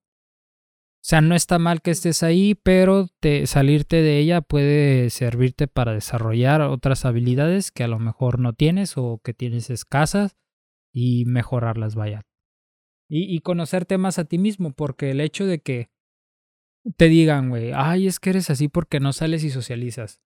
Sea, 1.09 1.21
no 1.21 1.33
está 1.33 1.57
mal 1.57 1.81
que 1.81 1.89
estés 1.89 2.21
ahí, 2.21 2.53
pero 2.53 3.07
te, 3.19 3.47
salirte 3.47 4.03
de 4.03 4.19
ella 4.19 4.41
puede 4.41 5.09
servirte 5.09 5.67
para 5.67 5.91
desarrollar 5.91 6.61
otras 6.61 7.03
habilidades 7.03 7.71
que 7.71 7.83
a 7.83 7.87
lo 7.87 7.97
mejor 7.97 8.37
no 8.37 8.53
tienes 8.53 8.95
o 8.95 9.19
que 9.23 9.33
tienes 9.33 9.71
escasas 9.71 10.37
y 10.93 11.25
mejorarlas, 11.25 11.95
vaya. 11.95 12.27
Y, 13.09 13.23
y 13.35 13.39
conocerte 13.39 13.97
más 13.97 14.19
a 14.19 14.25
ti 14.25 14.37
mismo, 14.37 14.71
porque 14.71 15.09
el 15.09 15.19
hecho 15.19 15.47
de 15.47 15.63
que 15.63 15.89
te 16.95 17.09
digan, 17.09 17.49
güey, 17.49 17.71
ay, 17.73 18.05
es 18.05 18.19
que 18.19 18.29
eres 18.29 18.51
así 18.51 18.67
porque 18.67 18.99
no 18.99 19.11
sales 19.11 19.43
y 19.43 19.49
socializas. 19.49 20.21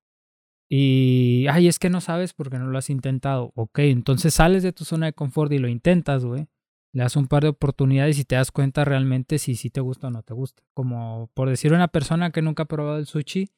Y, 0.70 1.46
ay, 1.50 1.70
es 1.70 1.80
que 1.80 1.90
no 1.90 2.02
sabes 2.02 2.34
porque 2.34 2.60
no 2.60 2.68
lo 2.68 2.78
has 2.78 2.90
intentado. 2.90 3.54
Ok, 3.56 3.80
entonces 3.80 4.34
sales 4.34 4.64
de 4.64 4.74
tu 4.74 4.84
zona 4.84 5.06
de 5.06 5.14
confort 5.14 5.54
y 5.54 5.60
lo 5.60 5.70
intentas, 5.70 6.26
güey 6.26 6.50
le 6.94 7.02
das 7.04 7.16
un 7.16 7.28
par 7.28 7.44
de 7.44 7.50
oportunidades 7.50 8.20
y 8.20 8.24
te 8.24 8.36
das 8.36 8.52
cuenta 8.52 8.86
realmente 8.86 9.40
si 9.40 9.56
sí 9.56 9.70
te 9.72 9.82
gusta 9.82 10.08
o 10.08 10.12
no 10.12 10.22
te 10.22 10.34
gusta. 10.34 10.64
Como 10.74 11.30
por 11.34 11.50
decir 11.50 11.74
una 11.74 11.88
persona 11.88 12.32
que 12.32 12.44
nunca 12.44 12.64
ha 12.64 12.68
probado 12.68 13.00
el 13.00 13.08
sushi 13.08 13.50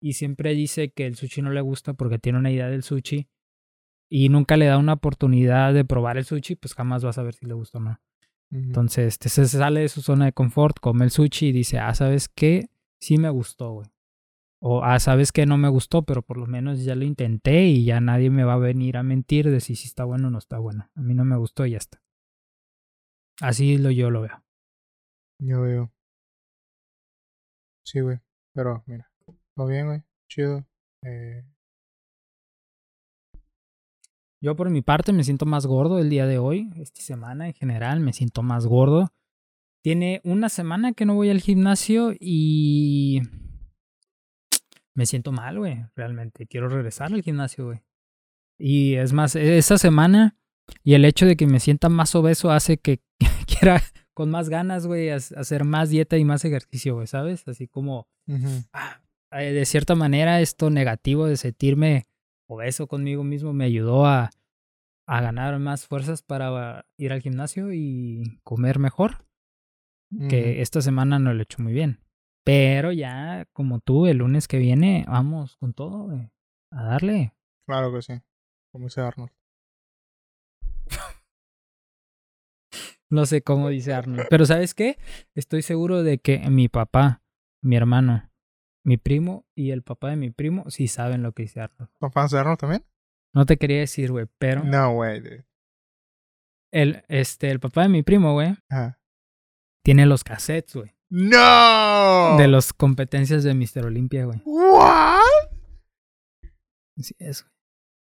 y 0.00 0.14
siempre 0.14 0.54
dice 0.54 0.90
que 0.92 1.06
el 1.06 1.14
sushi 1.14 1.40
no 1.40 1.50
le 1.50 1.60
gusta 1.60 1.94
porque 1.94 2.18
tiene 2.18 2.38
una 2.38 2.50
idea 2.50 2.68
del 2.68 2.82
sushi 2.82 3.28
y 4.10 4.28
nunca 4.28 4.56
le 4.56 4.66
da 4.66 4.76
una 4.76 4.94
oportunidad 4.94 5.72
de 5.72 5.84
probar 5.84 6.18
el 6.18 6.24
sushi, 6.24 6.56
pues 6.56 6.74
jamás 6.74 7.04
vas 7.04 7.16
a 7.18 7.22
ver 7.22 7.34
si 7.34 7.46
le 7.46 7.54
gusta 7.54 7.78
o 7.78 7.80
no. 7.80 8.00
Entonces, 8.50 9.06
este, 9.06 9.28
se 9.28 9.46
sale 9.46 9.82
de 9.82 9.88
su 9.88 10.02
zona 10.02 10.24
de 10.24 10.32
confort, 10.32 10.80
come 10.80 11.04
el 11.04 11.12
sushi 11.12 11.46
y 11.46 11.52
dice, 11.52 11.78
ah, 11.78 11.94
¿sabes 11.94 12.28
qué? 12.28 12.70
Sí 13.00 13.16
me 13.16 13.30
gustó, 13.30 13.74
güey. 13.74 13.88
O, 14.60 14.82
ah, 14.82 14.98
¿sabes 14.98 15.30
qué? 15.30 15.46
No 15.46 15.56
me 15.56 15.68
gustó, 15.68 16.02
pero 16.02 16.22
por 16.22 16.36
lo 16.36 16.46
menos 16.46 16.82
ya 16.82 16.96
lo 16.96 17.04
intenté 17.04 17.66
y 17.66 17.84
ya 17.84 18.00
nadie 18.00 18.28
me 18.30 18.42
va 18.42 18.54
a 18.54 18.58
venir 18.58 18.96
a 18.96 19.04
mentir 19.04 19.48
de 19.48 19.60
si, 19.60 19.76
si 19.76 19.86
está 19.86 20.04
bueno 20.04 20.26
o 20.26 20.30
no 20.32 20.38
está 20.38 20.58
bueno. 20.58 20.90
A 20.96 21.00
mí 21.00 21.14
no 21.14 21.24
me 21.24 21.36
gustó 21.36 21.64
y 21.64 21.70
ya 21.70 21.78
está. 21.78 22.02
Así 23.40 23.78
lo 23.78 23.90
yo 23.90 24.10
lo 24.10 24.22
veo. 24.22 24.44
Yo 25.40 25.62
veo. 25.62 25.92
Sí, 27.84 28.00
güey. 28.00 28.18
Pero, 28.54 28.82
mira. 28.86 29.10
Todo 29.54 29.66
bien, 29.66 29.86
güey. 29.86 30.02
Chido. 30.28 30.66
Eh, 31.04 31.44
Yo 34.42 34.56
por 34.56 34.70
mi 34.70 34.80
parte 34.80 35.12
me 35.12 35.22
siento 35.22 35.44
más 35.44 35.66
gordo 35.66 35.98
el 35.98 36.08
día 36.08 36.26
de 36.26 36.38
hoy, 36.38 36.70
esta 36.76 37.02
semana 37.02 37.46
en 37.48 37.52
general 37.52 38.00
me 38.00 38.14
siento 38.14 38.42
más 38.42 38.66
gordo. 38.66 39.12
Tiene 39.82 40.22
una 40.24 40.48
semana 40.48 40.92
que 40.94 41.04
no 41.04 41.14
voy 41.14 41.28
al 41.28 41.40
gimnasio 41.40 42.14
y 42.18 43.20
me 44.94 45.04
siento 45.04 45.30
mal, 45.30 45.58
güey, 45.58 45.84
realmente. 45.94 46.46
Quiero 46.46 46.70
regresar 46.70 47.12
al 47.12 47.22
gimnasio, 47.22 47.66
güey. 47.66 47.82
Y 48.58 48.94
es 48.94 49.12
más, 49.12 49.36
esa 49.36 49.76
semana 49.76 50.38
y 50.84 50.94
el 50.94 51.04
hecho 51.04 51.26
de 51.26 51.36
que 51.36 51.46
me 51.46 51.60
sienta 51.60 51.88
más 51.88 52.14
obeso 52.14 52.50
hace 52.50 52.78
que 52.78 53.00
quiera 53.46 53.82
con 54.14 54.30
más 54.30 54.48
ganas, 54.48 54.86
güey, 54.86 55.10
ha- 55.10 55.16
hacer 55.16 55.64
más 55.64 55.90
dieta 55.90 56.16
y 56.18 56.24
más 56.24 56.44
ejercicio, 56.44 56.94
güey, 56.94 57.06
¿sabes? 57.06 57.46
Así 57.48 57.66
como 57.68 58.06
ah, 58.72 59.00
eh, 59.32 59.52
de 59.52 59.64
cierta 59.64 59.94
manera 59.94 60.40
esto 60.40 60.70
negativo 60.70 61.26
de 61.26 61.36
sentirme 61.36 62.06
obeso 62.48 62.86
conmigo 62.88 63.22
mismo 63.24 63.52
me 63.52 63.64
ayudó 63.64 64.06
a, 64.06 64.30
a 65.06 65.20
ganar 65.20 65.58
más 65.58 65.86
fuerzas 65.86 66.22
para 66.22 66.84
ir 66.98 67.12
al 67.12 67.20
gimnasio 67.22 67.72
y 67.72 68.40
comer 68.42 68.78
mejor, 68.78 69.24
que 70.28 70.60
esta 70.60 70.82
semana 70.82 71.18
no 71.20 71.32
lo 71.32 71.38
he 71.40 71.42
hecho 71.44 71.62
muy 71.62 71.72
bien. 71.72 72.00
Pero 72.44 72.90
ya, 72.90 73.46
como 73.52 73.78
tú, 73.78 74.06
el 74.06 74.16
lunes 74.18 74.48
que 74.48 74.58
viene, 74.58 75.04
vamos 75.06 75.56
con 75.58 75.72
todo, 75.72 76.04
güey, 76.06 76.30
a 76.72 76.82
darle. 76.84 77.32
Claro 77.68 77.92
que 77.94 78.02
sí. 78.02 78.14
Como 78.72 78.86
dice 78.86 79.00
Arnold. 79.02 79.30
No 83.10 83.26
sé 83.26 83.42
cómo 83.42 83.68
dice 83.68 83.92
Arnold. 83.92 84.26
Pero 84.30 84.46
¿sabes 84.46 84.72
qué? 84.74 84.98
Estoy 85.34 85.62
seguro 85.62 86.02
de 86.02 86.18
que 86.18 86.38
mi 86.48 86.68
papá, 86.68 87.22
mi 87.62 87.76
hermano, 87.76 88.30
mi 88.84 88.96
primo 88.96 89.46
y 89.56 89.72
el 89.72 89.82
papá 89.82 90.10
de 90.10 90.16
mi 90.16 90.30
primo 90.30 90.70
sí 90.70 90.86
saben 90.88 91.22
lo 91.22 91.32
que 91.32 91.42
dice 91.42 91.60
Arnold. 91.60 91.90
¿Son 92.00 92.12
fans 92.12 92.30
de 92.30 92.38
Arnold 92.38 92.58
también? 92.58 92.84
No 93.34 93.46
te 93.46 93.56
quería 93.58 93.80
decir, 93.80 94.10
güey, 94.12 94.26
pero 94.38 94.64
No, 94.64 94.92
güey. 94.94 95.20
dude. 95.20 95.46
el, 96.72 97.04
este, 97.08 97.50
el 97.50 97.58
papá 97.60 97.82
de 97.82 97.88
mi 97.88 98.02
primo, 98.02 98.32
güey, 98.32 98.56
tiene 99.84 100.06
los 100.06 100.22
cassettes, 100.24 100.74
güey. 100.76 100.94
¡No! 101.10 102.36
De 102.38 102.46
las 102.46 102.72
competencias 102.72 103.42
de 103.42 103.52
Mr. 103.54 103.86
Olympia, 103.86 104.24
güey. 104.26 104.40
¿What? 104.44 105.20
Así 106.96 107.14
es, 107.18 107.44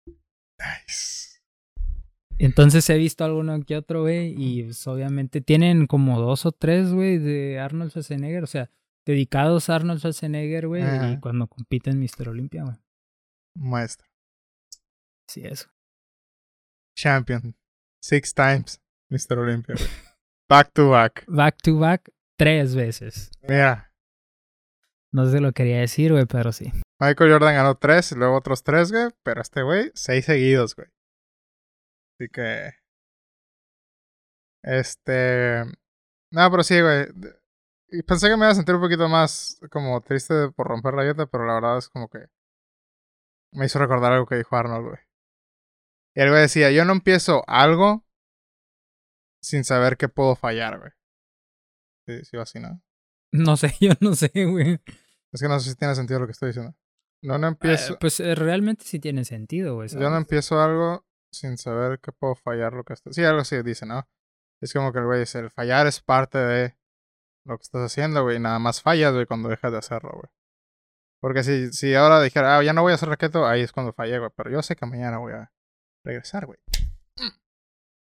güey. 0.05 0.17
Nice. 0.59 1.24
Entonces 2.37 2.89
he 2.89 2.97
visto 2.97 3.23
alguno 3.23 3.59
que 3.63 3.77
otro, 3.77 4.01
güey, 4.01 4.35
y 4.37 4.63
pues, 4.63 4.85
obviamente 4.87 5.41
tienen 5.41 5.87
como 5.87 6.19
dos 6.19 6.45
o 6.45 6.51
tres, 6.51 6.91
güey, 6.91 7.17
de 7.17 7.59
Arnold 7.59 7.91
Schwarzenegger, 7.91 8.43
o 8.43 8.47
sea, 8.47 8.69
dedicados 9.05 9.69
a 9.69 9.75
Arnold 9.75 9.99
Schwarzenegger, 9.99 10.67
güey, 10.67 10.83
y 11.13 11.19
cuando 11.19 11.47
compiten 11.47 11.99
Mr. 11.99 12.29
Olympia, 12.29 12.63
güey. 12.63 12.75
Maestro. 13.55 14.07
Sí, 15.27 15.41
eso. 15.45 15.69
Champion. 16.97 17.55
Six 18.01 18.33
times. 18.33 18.81
Mr. 19.09 19.39
Olympia, 19.39 19.75
güey. 19.75 19.89
Back 20.49 20.71
to 20.73 20.89
back. 20.89 21.23
Back 21.27 21.61
to 21.63 21.79
back, 21.79 22.11
tres 22.37 22.75
veces. 22.75 23.31
Mira. 23.41 23.91
No 25.11 25.25
se 25.29 25.39
lo 25.39 25.53
quería 25.53 25.79
decir, 25.79 26.11
güey, 26.11 26.25
pero 26.25 26.51
sí. 26.51 26.71
Michael 26.99 27.31
Jordan 27.31 27.55
ganó 27.55 27.75
tres 27.75 28.11
luego 28.11 28.37
otros 28.37 28.63
tres, 28.63 28.91
güey. 28.91 29.09
Pero 29.23 29.41
este 29.41 29.63
güey, 29.63 29.91
seis 29.95 30.25
seguidos, 30.25 30.75
güey. 30.75 30.87
Así 32.17 32.29
que. 32.29 32.71
Este. 34.63 35.63
No, 36.31 36.51
pero 36.51 36.63
sí, 36.63 36.81
güey. 36.81 37.07
Pensé 38.07 38.27
que 38.27 38.35
me 38.35 38.45
iba 38.45 38.49
a 38.49 38.55
sentir 38.55 38.75
un 38.75 38.81
poquito 38.81 39.07
más 39.07 39.59
como 39.71 40.01
triste 40.01 40.49
por 40.55 40.67
romper 40.67 40.93
la 40.95 41.03
dieta, 41.03 41.27
pero 41.27 41.45
la 41.45 41.53
verdad 41.55 41.77
es 41.77 41.89
como 41.89 42.09
que. 42.09 42.25
Me 43.53 43.65
hizo 43.65 43.79
recordar 43.79 44.11
algo 44.11 44.25
que 44.25 44.35
dijo 44.35 44.55
Arnold, 44.55 44.87
güey. 44.87 44.99
Y 46.15 46.21
el 46.21 46.29
güey 46.29 46.41
decía: 46.41 46.71
Yo 46.71 46.83
no 46.85 46.93
empiezo 46.93 47.43
algo 47.47 48.05
sin 49.41 49.63
saber 49.63 49.97
que 49.97 50.09
puedo 50.09 50.35
fallar, 50.35 50.79
güey. 50.79 50.91
Sí, 52.07 52.25
sí, 52.25 52.37
así, 52.37 52.59
¿no? 52.59 52.81
No 53.31 53.57
sé, 53.57 53.73
yo 53.79 53.91
no 54.01 54.15
sé, 54.15 54.31
güey. 54.45 54.79
Es 55.31 55.41
que 55.41 55.47
no 55.47 55.59
sé 55.59 55.71
si 55.71 55.75
tiene 55.75 55.95
sentido 55.95 56.19
lo 56.19 56.25
que 56.25 56.31
estoy 56.31 56.49
diciendo. 56.49 56.75
No, 57.21 57.37
no 57.37 57.47
Eh, 57.47 57.49
empiezo. 57.51 57.97
pues 57.99 58.19
eh, 58.19 58.35
realmente 58.35 58.85
sí 58.85 58.99
tiene 58.99 59.25
sentido, 59.25 59.75
güey. 59.75 59.89
Yo 59.89 60.09
no 60.09 60.17
empiezo 60.17 60.61
algo 60.61 61.05
sin 61.31 61.57
saber 61.57 61.99
que 61.99 62.11
puedo 62.11 62.35
fallar 62.35 62.73
lo 62.73 62.83
que 62.83 62.93
estoy. 62.93 63.13
Sí, 63.13 63.23
algo 63.23 63.41
así 63.41 63.61
dice, 63.61 63.85
¿no? 63.85 64.07
Es 64.61 64.73
como 64.73 64.91
que 64.91 64.99
el 64.99 65.05
güey 65.05 65.19
dice, 65.19 65.39
el 65.39 65.51
fallar 65.51 65.87
es 65.87 66.01
parte 66.01 66.37
de 66.37 66.77
lo 67.45 67.57
que 67.57 67.63
estás 67.63 67.81
haciendo, 67.81 68.23
güey. 68.23 68.39
Nada 68.39 68.59
más 68.59 68.81
fallas, 68.81 69.13
güey, 69.13 69.25
cuando 69.25 69.49
dejas 69.49 69.71
de 69.71 69.77
hacerlo, 69.77 70.11
güey. 70.13 70.31
Porque 71.21 71.43
si, 71.43 71.71
si 71.73 71.93
ahora 71.95 72.21
dijera, 72.21 72.57
ah, 72.57 72.63
ya 72.63 72.73
no 72.73 72.81
voy 72.81 72.91
a 72.91 72.95
hacer 72.95 73.09
raqueto, 73.09 73.45
ahí 73.45 73.61
es 73.61 73.71
cuando 73.71 73.93
fallé, 73.93 74.19
güey. 74.19 74.31
Pero 74.35 74.51
yo 74.51 74.61
sé 74.61 74.75
que 74.75 74.85
mañana 74.85 75.17
voy 75.17 75.33
a 75.33 75.51
regresar, 76.03 76.45
güey. 76.45 76.59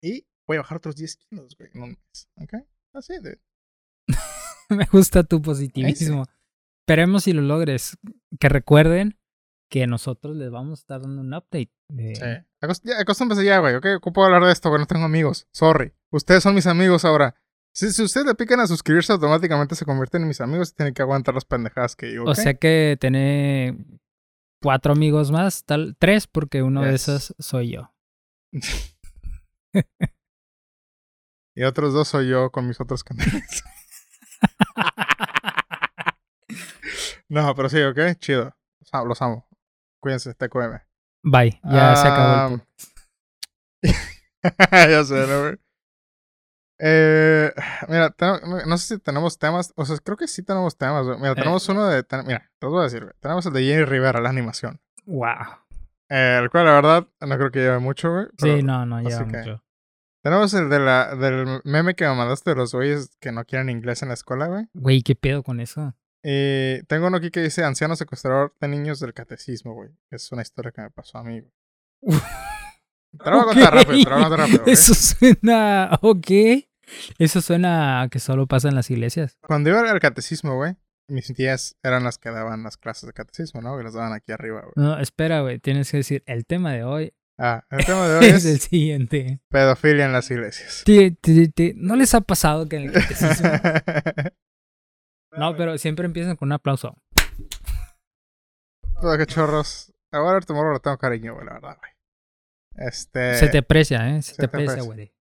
Y 0.02 0.28
voy 0.46 0.58
a 0.58 0.62
bajar 0.62 0.78
otros 0.78 0.96
10 0.96 1.16
kilos, 1.16 1.56
güey, 1.58 1.70
en 1.74 1.82
un 1.82 1.90
mes. 1.90 2.30
¿Ok? 2.42 2.54
Así 2.94 3.20
de. 3.20 3.40
Me 4.70 4.86
gusta 4.92 5.24
tu 5.24 5.42
positivismo. 5.42 6.26
Esperemos 6.82 7.24
si 7.24 7.34
lo 7.34 7.42
logres. 7.42 7.98
Que 8.40 8.50
recuerden 8.50 9.18
que 9.70 9.88
nosotros 9.88 10.36
les 10.36 10.52
vamos 10.52 10.80
a 10.80 10.82
estar 10.82 11.02
dando 11.02 11.22
un 11.22 11.34
update. 11.34 11.72
De- 11.96 12.16
Sí. 12.16 12.22
Acost- 12.62 12.82
ya, 12.84 13.00
Acostúmbrese 13.00 13.46
ya, 13.46 13.60
güey, 13.60 13.76
¿ok? 13.76 13.86
¿Cómo 14.02 14.14
puedo 14.14 14.26
hablar 14.28 14.44
de 14.46 14.52
esto, 14.52 14.70
güey? 14.70 14.80
No 14.80 14.86
tengo 14.86 15.06
amigos. 15.06 15.48
Sorry. 15.52 15.94
Ustedes 16.12 16.44
son 16.44 16.54
mis 16.56 16.68
amigos 16.68 17.06
ahora. 17.06 17.36
Si, 17.76 17.92
si 17.92 18.04
ustedes 18.04 18.28
le 18.28 18.36
pican 18.36 18.60
a 18.60 18.68
suscribirse, 18.68 19.12
automáticamente 19.14 19.74
se 19.76 19.86
convierten 19.86 20.22
en 20.22 20.28
mis 20.28 20.42
amigos 20.42 20.70
y 20.72 20.76
tienen 20.76 20.94
que 20.94 21.02
aguantar 21.02 21.34
las 21.34 21.46
pendejadas 21.46 21.96
que 21.96 22.06
digo, 22.08 22.24
¿ok? 22.24 22.30
O 22.30 22.36
sea 22.36 22.54
que 22.54 22.98
tener 23.00 23.76
cuatro 24.62 24.94
amigos 24.94 25.32
más, 25.32 25.64
tal, 25.66 25.96
tres, 26.00 26.28
porque 26.28 26.62
uno 26.64 26.84
de 26.84 26.94
esos 26.96 27.34
soy 27.40 27.72
yo. 27.74 27.92
Y 31.56 31.64
otros 31.66 31.94
dos 31.94 32.08
soy 32.08 32.30
yo 32.30 32.52
con 32.52 32.68
mis 32.68 32.80
otros 32.82 33.04
canales. 33.04 33.64
no, 37.30 37.54
pero 37.56 37.70
sí, 37.70 37.82
¿ok? 37.82 38.00
Chido. 38.20 38.56
Los 38.80 38.94
amo. 38.94 39.06
Los 39.06 39.22
amo. 39.22 39.48
Cuídense, 40.00 40.34
TQM. 40.34 40.80
Bye, 41.24 41.60
ya 41.64 41.96
se 41.96 42.08
acabó 42.08 42.34
Ah, 42.34 42.50
el 42.52 42.60
podcast. 42.60 42.92
ya 44.72 45.04
sé, 45.04 45.28
¿no, 45.28 45.42
güey? 45.42 45.56
Eh, 46.80 47.52
mira, 47.88 48.14
no 48.68 48.78
sé 48.78 48.96
si 48.96 49.02
tenemos 49.02 49.38
temas. 49.40 49.72
O 49.76 49.86
sea, 49.86 49.98
creo 50.04 50.18
que 50.18 50.28
sí 50.28 50.44
tenemos 50.44 50.78
temas, 50.78 51.06
güey. 51.06 51.18
Mira, 51.18 51.32
Eh. 51.32 51.36
tenemos 51.36 51.68
uno 51.70 51.86
de. 51.88 52.04
ten- 52.04 52.26
mira, 52.26 52.52
te 52.60 52.66
los 52.66 52.74
voy 52.74 52.82
a 52.82 52.84
decir, 52.86 53.04
güey. 53.04 53.14
Tenemos 53.22 53.46
el 53.46 53.54
de 53.54 53.64
Jenny 53.64 53.86
Rivera, 53.86 54.20
la 54.20 54.30
animación. 54.30 54.82
Wow. 55.06 55.30
Eh, 56.10 56.40
el 56.42 56.50
cual, 56.50 56.66
la 56.66 56.74
verdad, 56.74 57.08
no 57.22 57.38
creo 57.38 57.52
que 57.52 57.60
lleve 57.60 57.80
mucho, 57.80 58.12
güey. 58.12 58.26
pero 58.38 58.58
Sí, 58.58 58.64
no, 58.64 58.86
no, 58.86 59.02
lleva 59.02 59.24
mucho. 59.24 59.64
Tenemos 60.24 60.54
el 60.54 60.70
de 60.70 60.80
la, 60.80 61.16
del 61.16 61.62
meme 61.66 61.96
que 61.96 62.06
me 62.08 62.16
mandaste 62.16 62.50
de 62.52 62.56
los 62.56 62.74
güeyes 62.74 63.12
que 63.20 63.32
no 63.32 63.44
quieren 63.46 63.70
inglés 63.70 64.02
en 64.04 64.08
la 64.10 64.14
escuela, 64.14 64.48
güey. 64.48 64.68
Güey, 64.74 65.02
¿qué 65.04 65.16
pedo 65.16 65.44
con 65.44 65.60
eso? 65.60 65.96
Y 66.24 66.82
tengo 66.84 67.08
uno 67.08 67.18
aquí 67.18 67.32
que 67.32 67.42
dice 67.42 67.64
anciano 67.64 67.96
secuestrador 67.96 68.56
de 68.62 68.68
niños 68.70 69.00
del 69.00 69.14
catecismo, 69.14 69.74
güey. 69.74 69.90
Es 70.10 70.32
una 70.32 70.42
historia 70.42 70.72
que 70.72 70.82
me 70.82 70.90
pasó 70.90 71.18
a 71.18 71.24
mí, 71.24 71.42
güey. 71.42 71.52
Te 73.24 73.30
lo 73.30 73.36
voy 73.38 73.42
a 73.42 73.46
contar 73.46 73.74
Ok. 73.74 73.80
rápido, 73.84 74.04
te 74.04 74.10
lo 74.10 74.16
voy 74.16 74.26
a 74.26 74.28
contar 74.30 74.40
rápido. 74.50 74.64
Eso 74.66 74.94
suena. 74.96 76.00
Ok. 76.02 76.32
Eso 77.20 77.42
suena 77.42 78.02
a 78.02 78.10
que 78.10 78.20
solo 78.20 78.48
pasa 78.48 78.70
en 78.70 78.76
las 78.76 78.90
iglesias. 78.90 79.38
Cuando 79.46 79.70
iba 79.70 79.82
al 79.82 80.00
catecismo, 80.00 80.56
güey, 80.56 80.76
mis 81.08 81.28
tías 81.34 81.76
eran 81.84 82.04
las 82.04 82.18
que 82.18 82.32
daban 82.32 82.64
las 82.64 82.76
clases 82.78 83.06
de 83.06 83.14
catecismo, 83.14 83.62
¿no? 83.62 83.80
Y 83.80 83.84
las 83.84 83.94
daban 83.94 84.14
aquí 84.14 84.32
arriba, 84.32 84.62
güey. 84.62 84.74
No, 84.76 84.98
espera, 85.00 85.42
güey. 85.42 85.60
Tienes 85.60 85.92
que 85.92 85.98
decir, 85.98 86.24
el 86.26 86.46
tema 86.48 86.74
de 86.74 86.84
hoy 86.86 87.14
Ah, 87.38 87.64
el 87.72 87.86
tema 87.86 88.08
de 88.08 88.16
hoy 88.20 88.26
es 88.26 88.46
el 88.46 88.60
siguiente. 88.60 89.40
pedofilia 89.50 90.06
en 90.06 90.14
las 90.14 90.30
iglesias. 90.32 90.82
Ti- 90.86 91.12
ti- 91.12 91.50
ti- 91.50 91.74
¿No 91.76 91.96
les 91.96 92.14
ha 92.16 92.22
pasado 92.22 92.68
que 92.68 92.78
en 92.78 92.84
el 92.84 92.92
catecismo... 92.94 93.50
No, 95.38 95.56
pero 95.56 95.78
siempre 95.78 96.06
empiezan 96.06 96.36
con 96.36 96.50
un 96.50 96.54
aplauso. 96.54 96.98
Todo 99.02 99.18
que 99.18 99.26
chorros. 99.26 99.94
Ahora 100.12 100.40
tu 100.42 100.54
morro 100.54 100.72
lo 100.74 100.80
tengo 100.80 100.98
cariño, 100.98 101.34
güey, 101.34 101.46
la 101.46 101.54
verdad, 101.54 101.78
güey. 101.80 101.92
Este. 102.88 103.36
Se 103.36 103.50
te 103.50 103.60
aprecia, 103.60 104.10
¿eh? 104.10 104.22
Se, 104.22 104.32
se 104.32 104.36
te 104.36 104.42
te 104.42 104.46
aprecia, 104.46 104.84
güey. 104.84 105.14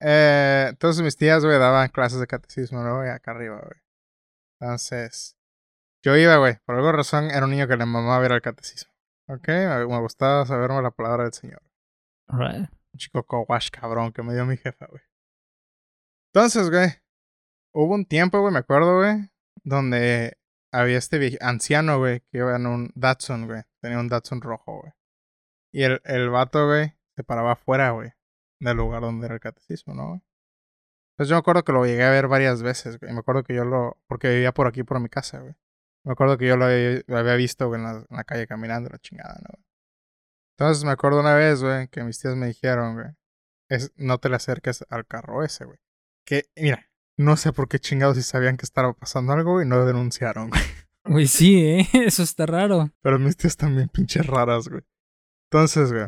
Eh, 0.00 0.66
entonces 0.70 1.02
mis 1.02 1.16
tías, 1.16 1.44
güey, 1.44 1.58
daban 1.58 1.88
clases 1.90 2.20
de 2.20 2.26
catecismo, 2.26 2.82
¿no? 2.82 2.98
güey? 2.98 3.10
Acá 3.10 3.32
arriba, 3.32 3.60
güey. 3.60 3.80
Entonces, 4.60 5.36
yo 6.02 6.16
iba, 6.16 6.36
güey. 6.36 6.56
Por 6.64 6.76
alguna 6.76 6.92
razón 6.92 7.30
era 7.30 7.44
un 7.44 7.50
niño 7.50 7.68
que 7.68 7.76
le 7.76 7.86
mamaba 7.86 8.18
ver 8.18 8.32
al 8.32 8.42
catecismo. 8.42 8.92
¿Ok? 9.28 9.48
Me, 9.48 9.86
me 9.86 10.00
gustaba 10.00 10.44
saberme 10.46 10.82
la 10.82 10.90
palabra 10.90 11.24
del 11.24 11.32
Señor. 11.32 11.62
Alright. 12.28 12.70
Un 12.92 12.98
chico 12.98 13.24
cowash 13.24 13.70
cabrón 13.70 14.12
que 14.12 14.22
me 14.22 14.34
dio 14.34 14.44
mi 14.46 14.56
jefa, 14.56 14.86
güey. 14.86 15.02
Entonces, 16.32 16.70
güey, 16.70 16.90
hubo 17.72 17.94
un 17.94 18.04
tiempo, 18.06 18.40
güey, 18.40 18.52
me 18.52 18.60
acuerdo, 18.60 18.98
güey, 18.98 19.30
donde 19.64 20.38
había 20.72 20.98
este 20.98 21.38
anciano, 21.40 21.98
güey, 21.98 22.20
que 22.30 22.38
iba 22.38 22.56
en 22.56 22.66
un 22.66 22.90
Datsun, 22.94 23.46
güey. 23.46 23.62
Tenía 23.80 23.98
un 23.98 24.08
Datsun 24.08 24.40
rojo, 24.40 24.80
güey. 24.80 24.92
Y 25.72 25.82
el, 25.84 26.00
el 26.04 26.30
vato, 26.30 26.66
güey, 26.66 26.94
se 27.16 27.24
paraba 27.24 27.52
afuera, 27.52 27.90
güey, 27.90 28.12
del 28.60 28.76
lugar 28.76 29.02
donde 29.02 29.26
era 29.26 29.34
el 29.34 29.40
catecismo, 29.40 29.94
¿no, 29.94 30.08
güey? 30.08 30.20
Entonces 31.12 31.30
yo 31.30 31.36
me 31.36 31.40
acuerdo 31.40 31.64
que 31.64 31.72
lo 31.72 31.84
llegué 31.84 32.04
a 32.04 32.10
ver 32.10 32.28
varias 32.28 32.62
veces, 32.62 32.98
güey. 32.98 33.12
Me 33.12 33.20
acuerdo 33.20 33.44
que 33.44 33.54
yo 33.54 33.64
lo... 33.64 33.98
Porque 34.06 34.30
vivía 34.30 34.52
por 34.52 34.66
aquí, 34.66 34.82
por 34.84 35.00
mi 35.00 35.10
casa, 35.10 35.40
güey. 35.40 35.54
Me 36.04 36.12
acuerdo 36.12 36.38
que 36.38 36.46
yo 36.46 36.56
lo 36.56 36.64
había, 36.64 37.02
lo 37.06 37.18
había 37.18 37.34
visto, 37.34 37.68
güey, 37.68 37.78
en 37.78 37.86
la, 37.86 37.92
en 38.08 38.16
la 38.16 38.24
calle 38.24 38.46
caminando, 38.46 38.88
la 38.88 38.98
chingada, 38.98 39.34
¿no? 39.42 39.48
güey? 39.52 39.64
Entonces 40.56 40.84
me 40.84 40.92
acuerdo 40.92 41.20
una 41.20 41.34
vez, 41.34 41.62
güey, 41.62 41.88
que 41.88 42.02
mis 42.04 42.18
tías 42.20 42.36
me 42.36 42.46
dijeron, 42.46 42.94
güey, 42.94 43.08
es, 43.68 43.92
no 43.96 44.18
te 44.18 44.28
le 44.28 44.36
acerques 44.36 44.84
al 44.88 45.06
carro 45.06 45.44
ese, 45.44 45.64
güey. 45.64 45.78
Que, 46.24 46.44
mira, 46.56 46.89
no 47.20 47.36
sé 47.36 47.52
por 47.52 47.68
qué 47.68 47.78
chingados 47.78 48.16
si 48.16 48.22
sabían 48.22 48.56
que 48.56 48.64
estaba 48.64 48.92
pasando 48.92 49.32
algo 49.32 49.62
y 49.62 49.66
no 49.66 49.76
lo 49.76 49.86
denunciaron, 49.86 50.50
güey. 50.50 50.62
Güey, 51.04 51.26
sí, 51.26 51.62
¿eh? 51.64 51.88
Eso 52.06 52.22
está 52.22 52.46
raro. 52.46 52.90
Pero 53.02 53.18
mis 53.18 53.36
tías 53.36 53.56
también 53.56 53.88
pinches 53.88 54.26
raras, 54.26 54.68
güey. 54.68 54.82
Entonces, 55.50 55.92
güey, 55.92 56.06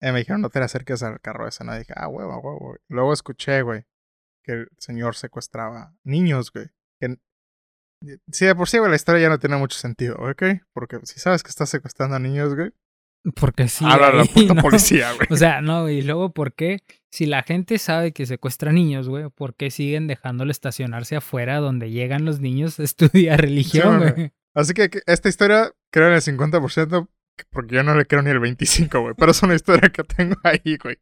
eh, 0.00 0.12
me 0.12 0.20
dijeron, 0.20 0.40
no 0.40 0.48
te 0.48 0.58
le 0.58 0.64
acerques 0.64 1.02
al 1.02 1.20
carro 1.20 1.46
ese, 1.46 1.64
¿no? 1.64 1.74
Y 1.74 1.80
dije, 1.80 1.92
ah, 1.96 2.08
huevo, 2.08 2.38
huevo, 2.38 2.58
güey. 2.58 2.78
Luego 2.88 3.12
escuché, 3.12 3.62
güey, 3.62 3.84
que 4.42 4.52
el 4.52 4.68
señor 4.78 5.16
secuestraba 5.16 5.94
niños, 6.04 6.52
güey. 6.52 6.70
Que... 6.98 7.18
Sí, 8.32 8.46
de 8.46 8.54
por 8.54 8.68
sí, 8.68 8.78
güey, 8.78 8.90
la 8.90 8.96
historia 8.96 9.22
ya 9.22 9.28
no 9.28 9.38
tiene 9.38 9.56
mucho 9.56 9.78
sentido, 9.78 10.16
¿ok? 10.16 10.42
Porque 10.72 11.00
si 11.04 11.20
sabes 11.20 11.42
que 11.42 11.50
estás 11.50 11.68
secuestrando 11.68 12.16
a 12.16 12.20
niños, 12.20 12.54
güey, 12.54 12.72
Porque 13.34 13.68
sí. 13.68 13.84
habla 13.86 14.12
la 14.12 14.24
puta 14.34 14.54
¿no? 14.54 14.62
policía, 14.62 15.12
güey. 15.12 15.28
O 15.30 15.36
sea, 15.36 15.60
no, 15.60 15.88
y 15.88 16.02
luego, 16.02 16.32
¿por 16.32 16.54
qué? 16.54 16.80
Si 17.10 17.26
la 17.26 17.42
gente 17.42 17.78
sabe 17.78 18.12
que 18.12 18.26
secuestra 18.26 18.72
niños, 18.72 19.08
güey, 19.08 19.28
¿por 19.30 19.54
qué 19.54 19.70
siguen 19.70 20.06
dejándole 20.06 20.52
estacionarse 20.52 21.16
afuera 21.16 21.58
donde 21.58 21.90
llegan 21.90 22.24
los 22.24 22.40
niños 22.40 22.80
a 22.80 22.82
estudiar 22.84 23.40
religión, 23.40 23.98
güey. 23.98 24.32
Así 24.54 24.74
que 24.74 24.90
esta 25.06 25.28
historia 25.28 25.72
creo 25.90 26.08
en 26.08 26.14
el 26.14 26.20
50% 26.20 27.08
porque 27.50 27.76
yo 27.76 27.82
no 27.82 27.94
le 27.94 28.06
creo 28.06 28.22
ni 28.22 28.30
el 28.30 28.40
25, 28.40 29.00
güey. 29.00 29.14
Pero 29.16 29.30
es 29.30 29.42
una 29.42 29.54
historia 29.54 29.90
que 29.90 30.04
tengo 30.04 30.36
ahí, 30.44 30.76
güey. 30.82 30.98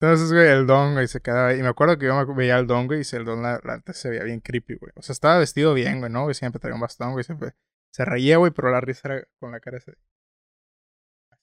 Entonces, 0.00 0.32
güey, 0.32 0.48
el 0.48 0.66
don, 0.66 0.94
güey, 0.94 1.06
se 1.06 1.20
quedaba 1.20 1.48
ahí. 1.48 1.60
Y 1.60 1.62
me 1.62 1.68
acuerdo 1.68 1.96
que 1.98 2.06
yo 2.06 2.14
me 2.14 2.34
veía 2.34 2.56
al 2.56 2.66
don, 2.66 2.86
güey, 2.86 3.02
y 3.02 3.16
el 3.16 3.24
don 3.24 3.42
la, 3.42 3.60
la 3.62 3.80
se 3.92 4.10
veía 4.10 4.24
bien 4.24 4.40
creepy, 4.40 4.74
güey. 4.74 4.92
O 4.96 5.02
sea, 5.02 5.12
estaba 5.12 5.38
vestido 5.38 5.72
bien, 5.72 6.00
güey, 6.00 6.10
¿no? 6.10 6.24
Güey, 6.24 6.34
siempre 6.34 6.60
traía 6.60 6.74
un 6.74 6.80
bastón, 6.80 7.12
güey, 7.12 7.24
siempre 7.24 7.54
se 7.90 8.04
reía, 8.04 8.38
güey, 8.38 8.50
pero 8.50 8.70
la 8.70 8.80
risa 8.80 9.08
era 9.08 9.24
con 9.38 9.52
la 9.52 9.60
cara 9.60 9.78
ese. 9.78 9.94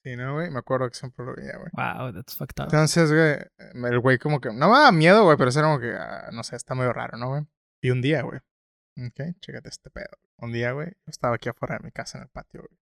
Así, 0.04 0.16
¿no, 0.16 0.34
güey? 0.34 0.50
Me 0.50 0.60
acuerdo 0.60 0.90
que 0.90 0.96
siempre 0.96 1.26
lo 1.26 1.36
veía, 1.36 1.58
güey. 1.58 1.70
Wow, 1.74 2.14
that's 2.14 2.36
fucked 2.36 2.60
up. 2.60 2.66
Entonces, 2.66 3.12
güey, 3.12 3.92
el 3.92 4.00
güey 4.00 4.18
como 4.18 4.40
que... 4.42 4.50
No 4.50 4.68
me 4.70 4.74
daba 4.78 4.92
miedo, 4.92 5.24
güey, 5.24 5.38
pero 5.38 5.50
eso 5.50 5.60
era 5.60 5.68
como 5.68 5.80
que... 5.80 5.94
ah, 5.96 6.30
no 6.34 6.44
sé, 6.44 6.56
está 6.56 6.74
medio 6.74 6.92
raro, 6.94 7.18
¿no, 7.18 7.30
güey? 7.30 7.44
Y 7.82 7.92
un 7.92 8.02
día, 8.02 8.24
güey. 8.24 8.40
Ok, 8.98 9.38
chécate 9.40 9.70
este 9.70 9.90
pedo. 9.92 10.18
Un 10.38 10.52
día, 10.52 10.72
güey, 10.72 10.88
yo 10.90 11.10
estaba 11.10 11.36
aquí 11.36 11.50
afuera 11.50 11.78
de 11.78 11.84
mi 11.86 11.92
casa 11.92 12.18
en 12.18 12.24
el 12.24 12.30
patio, 12.30 12.62
güey. 12.62 12.80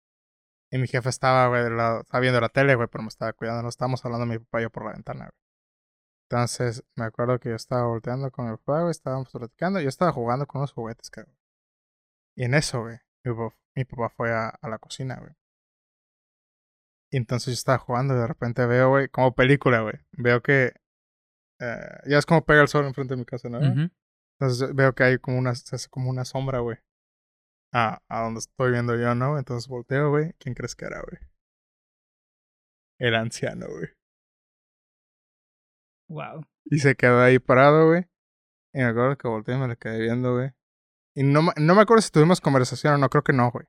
Y 0.71 0.79
mi 0.79 0.87
jefe 0.87 1.09
estaba, 1.09 1.49
güey, 1.49 1.65
del 1.65 1.77
lado- 1.77 2.01
estaba 2.03 2.21
viendo 2.21 2.41
la 2.41 2.49
tele, 2.51 2.75
güey, 2.77 2.89
pero 2.89 3.03
me 3.03 3.09
estaba 3.09 3.33
cuidando. 3.33 3.63
No 3.63 3.69
estábamos 3.69 4.05
hablando 4.05 4.27
mi 4.27 4.39
papá 4.39 4.61
y 4.61 4.63
yo 4.65 4.71
por 4.71 4.85
la 4.85 4.93
ventana, 4.93 5.25
güey. 5.25 5.41
Entonces, 6.31 6.85
me 6.95 7.05
acuerdo 7.07 7.39
que 7.41 7.49
yo 7.49 7.55
estaba 7.57 7.87
volteando 7.87 8.31
con 8.31 8.47
mi 8.51 8.57
papá, 8.59 8.81
güey, 8.83 8.91
estábamos 8.91 9.31
platicando. 9.33 9.81
Yo 9.81 9.89
estaba 9.89 10.13
jugando 10.13 10.47
con 10.47 10.61
unos 10.61 10.73
juguetes, 10.73 11.11
cabrón. 11.11 11.35
Y 12.37 12.45
en 12.45 12.55
eso, 12.55 12.83
güey, 12.83 12.99
mi 13.25 13.33
papá, 13.35 13.57
mi 13.75 13.85
papá 13.85 14.09
fue 14.11 14.33
a, 14.33 14.49
a 14.51 14.69
la 14.69 14.79
cocina, 14.79 15.17
güey. 15.17 15.33
Y 17.11 17.17
entonces 17.17 17.47
yo 17.47 17.53
estaba 17.55 17.79
jugando 17.79 18.15
y 18.15 18.19
de 18.19 18.27
repente 18.27 18.67
veo, 18.67 18.91
güey, 18.91 19.09
como 19.09 19.35
película, 19.35 19.81
güey. 19.81 19.95
Veo 20.13 20.43
que. 20.43 20.73
eh, 21.61 21.99
ya 22.07 22.19
es 22.19 22.27
como 22.27 22.45
pega 22.45 22.61
el 22.63 22.69
sol 22.69 22.85
enfrente 22.87 23.15
de 23.15 23.19
mi 23.19 23.25
casa, 23.25 23.49
¿no? 23.49 23.59
Ujú. 23.59 23.91
Entonces 24.41 24.75
veo 24.75 24.95
que 24.95 25.03
hay 25.05 25.19
como 25.19 25.39
una, 25.39 25.53
como 25.91 26.11
una 26.11 26.25
sombra, 26.25 26.61
güey. 26.61 26.79
A, 27.73 28.01
a 28.09 28.23
donde 28.23 28.41
estoy 28.41 28.71
viendo 28.73 28.95
yo, 28.97 29.15
¿no? 29.15 29.39
Entonces 29.39 29.69
volteo, 29.69 30.11
güey. 30.11 30.33
¿Quién 30.39 30.55
crees 30.55 30.75
que 30.77 30.85
era, 30.87 31.01
güey? 31.01 31.19
El 32.99 33.15
anciano, 33.15 33.67
güey. 33.69 33.89
Wow. 36.09 36.45
Y 36.67 36.79
se 36.79 36.95
quedó 36.95 37.21
ahí 37.21 37.39
parado, 37.39 37.89
güey. 37.89 38.05
Y 38.75 38.79
me 38.79 38.85
acuerdo 38.85 39.17
que 39.17 39.29
volteé 39.29 39.55
y 39.55 39.59
me 39.59 39.69
le 39.69 39.77
quedé 39.77 40.01
viendo, 40.01 40.35
güey. 40.35 40.51
Y 41.17 41.23
no, 41.23 41.43
me- 41.43 41.53
no 41.59 41.75
me 41.75 41.83
acuerdo 41.83 42.03
si 42.03 42.11
tuvimos 42.11 42.41
conversación 42.41 42.95
o 42.95 42.99
no, 42.99 43.09
creo 43.09 43.23
que 43.25 43.33
no, 43.33 43.51
güey. 43.51 43.67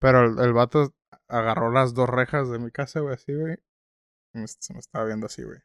Pero 0.00 0.22
el, 0.24 0.38
el 0.44 0.52
vato 0.52 0.92
agarró 1.28 1.70
las 1.70 1.94
dos 1.94 2.08
rejas 2.08 2.50
de 2.50 2.58
mi 2.58 2.70
casa, 2.70 3.00
güey, 3.00 3.14
así, 3.14 3.34
güey. 3.34 3.56
Se 4.46 4.72
me 4.72 4.80
estaba 4.80 5.04
viendo 5.04 5.26
así, 5.26 5.42
güey. 5.42 5.58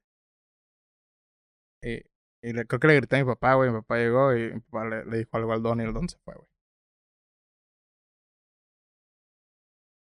Y, 1.81 2.01
y 2.41 2.53
le, 2.53 2.65
creo 2.65 2.79
que 2.79 2.87
le 2.87 2.95
grité 2.95 3.15
a 3.17 3.19
mi 3.19 3.25
papá, 3.25 3.53
güey. 3.55 3.69
Mi 3.69 3.77
papá 3.77 3.97
llegó 3.97 4.35
y 4.35 4.53
mi 4.53 4.59
papá 4.59 4.85
le, 4.85 5.05
le 5.05 5.17
dijo 5.19 5.37
algo 5.37 5.53
al 5.53 5.63
don 5.63 5.79
y 5.79 5.83
el 5.83 5.93
don 5.93 6.09
se 6.09 6.17
fue, 6.19 6.35
güey. 6.35 6.47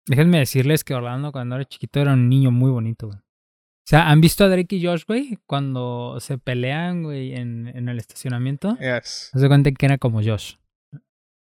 Déjenme 0.08 0.40
decirles 0.40 0.84
que 0.84 0.96
Orlando 0.96 1.32
cuando 1.32 1.56
era 1.56 1.66
chiquito 1.66 2.00
era 2.00 2.14
un 2.14 2.30
niño 2.30 2.50
muy 2.50 2.72
bonito, 2.72 3.08
güey. 3.08 3.20
O 3.20 3.90
sea, 3.90 4.10
¿han 4.10 4.22
visto 4.22 4.44
a 4.44 4.48
Drake 4.48 4.76
y 4.76 4.86
Josh, 4.86 5.04
güey? 5.08 5.40
Cuando 5.48 6.20
se 6.20 6.38
pelean, 6.38 7.04
güey, 7.04 7.34
en, 7.34 7.68
en 7.68 7.90
el 7.90 7.98
estacionamiento. 7.98 8.78
Yes. 8.78 9.32
Se 9.34 9.48
cuenta 9.48 9.72
que 9.72 9.86
era 9.86 9.98
como 9.98 10.22
Josh. 10.24 10.58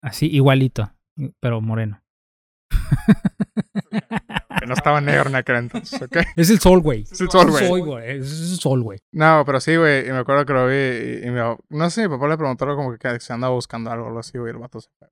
Así, 0.01 0.27
igualito, 0.27 0.93
pero 1.39 1.61
moreno. 1.61 2.03
Que 3.73 4.67
no 4.67 4.73
estaba 4.73 5.01
negro 5.01 5.29
en 5.29 5.35
aquel 5.35 5.55
entonces, 5.57 6.01
¿ok? 6.01 6.17
Es 6.35 6.49
el 6.49 6.59
sol, 6.59 6.81
güey. 6.81 7.01
Es 7.03 7.19
el 7.21 7.29
sol, 7.29 7.51
güey. 7.51 8.17
Es 8.17 8.51
el 8.51 8.59
sol, 8.59 8.83
güey. 8.83 8.99
No, 9.11 9.43
pero 9.45 9.59
sí, 9.59 9.75
güey. 9.75 10.07
Y 10.07 10.11
me 10.11 10.19
acuerdo 10.19 10.45
que 10.45 10.53
lo 10.53 10.67
vi 10.67 10.75
y, 10.75 11.27
y 11.27 11.31
mi, 11.31 11.39
no 11.69 11.89
sé, 11.89 12.07
mi 12.07 12.15
papá 12.15 12.27
le 12.27 12.37
preguntó 12.37 12.65
algo 12.65 12.77
como 12.77 12.97
que 12.97 13.19
se 13.19 13.33
andaba 13.33 13.53
buscando 13.53 13.91
algo, 13.91 14.07
algo 14.07 14.19
así, 14.19 14.37
güey. 14.37 14.51
Y 14.51 14.55
el 14.55 14.61
vato 14.61 14.79
se 14.79 14.89
fue. 14.99 15.09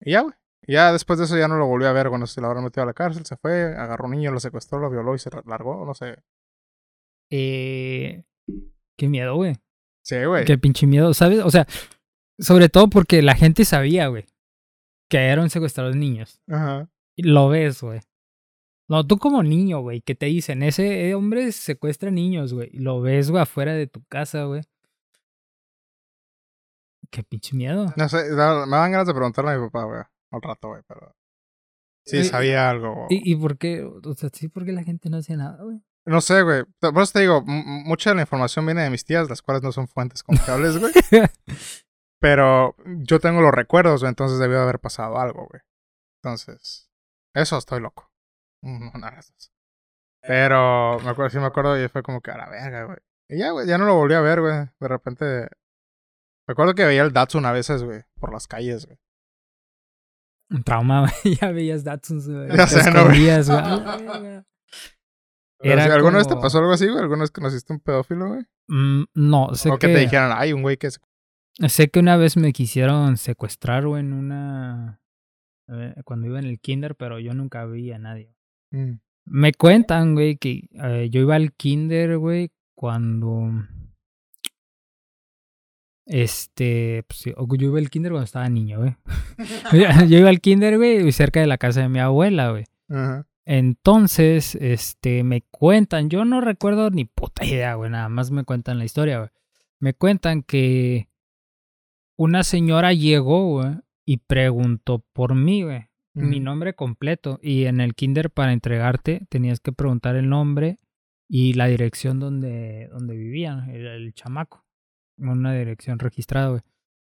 Y 0.00 0.12
ya, 0.12 0.22
güey. 0.22 0.34
Ya 0.66 0.92
después 0.92 1.18
de 1.18 1.24
eso 1.24 1.36
ya 1.36 1.48
no 1.48 1.56
lo 1.56 1.66
volví 1.66 1.86
a 1.86 1.92
ver 1.92 2.08
cuando 2.10 2.26
se 2.26 2.40
lo 2.40 2.46
habrán 2.46 2.64
metido 2.64 2.82
a 2.82 2.86
la 2.86 2.92
cárcel. 2.92 3.24
Se 3.24 3.36
fue, 3.36 3.74
agarró 3.76 4.04
un 4.04 4.12
niño, 4.12 4.30
lo 4.30 4.40
secuestró, 4.40 4.78
lo 4.78 4.90
violó 4.90 5.14
y 5.14 5.18
se 5.18 5.30
largó, 5.46 5.84
no 5.84 5.94
sé. 5.94 6.22
Eh, 7.30 8.24
qué 8.96 9.08
miedo, 9.08 9.34
güey. 9.36 9.56
Sí, 10.02 10.22
güey. 10.24 10.44
Qué 10.44 10.58
pinche 10.58 10.86
miedo, 10.86 11.14
¿sabes? 11.14 11.40
O 11.40 11.50
sea, 11.50 11.66
sobre 12.38 12.68
todo 12.68 12.88
porque 12.88 13.22
la 13.22 13.34
gente 13.34 13.64
sabía, 13.64 14.08
güey, 14.08 14.26
que 15.08 15.18
era 15.18 15.42
un 15.42 15.50
secuestrador 15.50 15.92
de 15.92 15.98
niños. 15.98 16.40
Ajá. 16.48 16.88
Lo 17.22 17.48
ves, 17.48 17.80
güey. 17.82 18.00
No, 18.88 19.06
tú 19.06 19.18
como 19.18 19.42
niño, 19.42 19.80
güey, 19.80 20.00
que 20.00 20.14
te 20.16 20.26
dicen, 20.26 20.62
ese 20.64 21.14
hombre 21.14 21.52
secuestra 21.52 22.10
niños, 22.10 22.52
güey. 22.52 22.70
Lo 22.72 23.00
ves, 23.00 23.30
güey, 23.30 23.42
afuera 23.42 23.72
de 23.72 23.86
tu 23.86 24.02
casa, 24.06 24.44
güey. 24.44 24.62
Qué 27.10 27.22
pinche 27.24 27.56
miedo. 27.56 27.86
No 27.96 28.08
sé, 28.08 28.24
me 28.30 28.36
dan 28.36 28.92
ganas 28.92 29.06
de 29.06 29.14
preguntarle 29.14 29.52
a 29.52 29.58
mi 29.58 29.66
papá, 29.66 29.84
güey. 29.84 30.00
Al 30.32 30.42
rato, 30.42 30.68
güey, 30.68 30.82
pero. 30.86 31.14
Sí, 32.04 32.18
Eh, 32.18 32.24
sabía 32.24 32.70
algo. 32.70 33.06
¿Y, 33.10 33.32
¿Y 33.32 33.36
por 33.36 33.58
qué? 33.58 33.82
O 33.82 34.14
sea, 34.14 34.30
sí, 34.32 34.48
porque 34.48 34.72
la 34.72 34.82
gente 34.84 35.10
no 35.10 35.18
hace 35.18 35.36
nada, 35.36 35.62
güey. 35.62 35.80
No 36.06 36.20
sé, 36.20 36.42
güey. 36.42 36.64
Por 36.80 37.02
eso 37.02 37.12
te 37.12 37.20
digo, 37.20 37.42
mucha 37.44 38.10
de 38.10 38.16
la 38.16 38.22
información 38.22 38.64
viene 38.64 38.82
de 38.82 38.90
mis 38.90 39.04
tías, 39.04 39.28
las 39.28 39.42
cuales 39.42 39.62
no 39.62 39.70
son 39.70 39.86
fuentes 39.86 40.22
confiables, 40.22 40.78
güey. 40.78 40.92
Pero 42.20 42.74
yo 43.04 43.18
tengo 43.20 43.40
los 43.40 43.52
recuerdos, 43.52 44.00
güey, 44.00 44.08
entonces 44.10 44.38
debió 44.38 44.60
haber 44.60 44.78
pasado 44.78 45.18
algo, 45.18 45.46
güey. 45.48 45.62
Entonces, 46.22 46.89
eso 47.34 47.58
estoy 47.58 47.80
loco. 47.80 48.10
No, 48.62 48.90
nada 48.98 49.14
de 49.14 49.20
eso. 49.20 49.50
Pero 50.22 50.98
me 51.00 51.10
acuerdo, 51.10 51.30
sí 51.30 51.38
me 51.38 51.46
acuerdo 51.46 51.82
y 51.82 51.88
fue 51.88 52.02
como 52.02 52.20
que 52.20 52.30
a 52.30 52.36
la 52.36 52.50
verga, 52.50 52.84
güey. 52.84 52.98
Y 53.30 53.38
ya, 53.38 53.52
güey, 53.52 53.66
ya 53.66 53.78
no 53.78 53.86
lo 53.86 53.94
volví 53.94 54.12
a 54.14 54.20
ver, 54.20 54.40
güey. 54.40 54.68
De 54.78 54.88
repente. 54.88 55.48
Me 56.46 56.52
acuerdo 56.52 56.74
que 56.74 56.84
veía 56.84 57.02
el 57.02 57.12
Datsun 57.12 57.46
a 57.46 57.52
veces, 57.52 57.82
güey, 57.84 58.02
por 58.18 58.32
las 58.32 58.46
calles, 58.46 58.84
güey. 58.84 58.98
Un 60.50 60.62
trauma, 60.62 61.00
güey. 61.22 61.36
Ya 61.36 61.52
veías 61.52 61.84
Datsuns, 61.84 62.28
güey. 62.28 62.54
Ya 62.54 62.66
sé, 62.66 62.90
¿no, 62.90 63.06
güey? 63.06 63.28
Era 65.62 65.84
si 65.84 65.90
¿Alguna 65.90 66.18
vez 66.18 66.28
te 66.28 66.36
pasó 66.36 66.58
algo 66.58 66.72
así, 66.72 66.86
güey? 66.86 67.00
¿Alguna 67.00 67.20
vez 67.20 67.30
conociste 67.30 67.72
un 67.72 67.80
pedófilo, 67.80 68.28
güey? 68.28 68.42
Mm, 68.68 69.04
no, 69.14 69.54
sé 69.54 69.70
O 69.70 69.78
que 69.78 69.88
que, 69.88 69.94
te 69.94 70.00
dijeran, 70.00 70.32
ay, 70.34 70.52
un 70.52 70.62
güey 70.62 70.78
que 70.78 70.90
se... 70.90 71.00
sé 71.68 71.90
que 71.90 72.00
una 72.00 72.16
vez 72.16 72.36
me 72.36 72.52
quisieron 72.52 73.18
secuestrar, 73.18 73.86
güey, 73.86 74.00
en 74.00 74.14
una... 74.14 74.99
eh, 75.70 75.94
cuando 76.04 76.26
iba 76.26 76.38
en 76.38 76.46
el 76.46 76.60
kinder, 76.60 76.94
pero 76.96 77.18
yo 77.18 77.32
nunca 77.34 77.64
vi 77.66 77.92
a 77.92 77.98
nadie. 77.98 78.34
Mm. 78.70 78.94
Me 79.26 79.52
cuentan, 79.52 80.14
güey, 80.14 80.36
que 80.36 80.68
eh, 80.72 81.08
yo 81.10 81.20
iba 81.20 81.36
al 81.36 81.52
kinder, 81.52 82.18
güey, 82.18 82.50
cuando... 82.74 83.50
Este, 86.06 87.04
pues, 87.06 87.24
yo 87.24 87.68
iba 87.68 87.78
al 87.78 87.90
kinder 87.90 88.10
cuando 88.10 88.24
estaba 88.24 88.48
niño, 88.48 88.80
güey. 88.80 88.96
yo 90.08 90.18
iba 90.18 90.28
al 90.28 90.40
kinder, 90.40 90.76
güey, 90.76 91.12
cerca 91.12 91.40
de 91.40 91.46
la 91.46 91.58
casa 91.58 91.82
de 91.82 91.88
mi 91.88 92.00
abuela, 92.00 92.50
güey. 92.50 92.64
Ajá. 92.88 93.26
Entonces, 93.46 94.54
este, 94.54 95.24
me 95.24 95.42
cuentan, 95.42 96.08
yo 96.08 96.24
no 96.24 96.40
recuerdo 96.40 96.90
ni 96.90 97.04
puta 97.04 97.44
idea, 97.44 97.74
güey, 97.74 97.90
nada 97.90 98.08
más 98.08 98.30
me 98.30 98.44
cuentan 98.44 98.78
la 98.78 98.84
historia, 98.84 99.18
güey. 99.18 99.30
Me 99.80 99.94
cuentan 99.94 100.42
que 100.42 101.08
una 102.16 102.44
señora 102.44 102.92
llegó, 102.92 103.48
güey, 103.48 103.76
y 104.10 104.16
preguntó 104.16 105.04
por 105.12 105.36
mí, 105.36 105.62
güey, 105.62 105.86
mi 106.14 106.40
nombre 106.40 106.74
completo. 106.74 107.38
Y 107.40 107.66
en 107.66 107.80
el 107.80 107.94
kinder 107.94 108.28
para 108.28 108.52
entregarte 108.52 109.24
tenías 109.28 109.60
que 109.60 109.70
preguntar 109.70 110.16
el 110.16 110.28
nombre 110.28 110.78
y 111.28 111.52
la 111.52 111.68
dirección 111.68 112.18
donde, 112.18 112.88
donde 112.90 113.16
vivían, 113.16 113.70
el, 113.70 113.86
el 113.86 114.12
chamaco. 114.12 114.66
Una 115.16 115.54
dirección 115.54 116.00
registrada, 116.00 116.48
güey. 116.48 116.62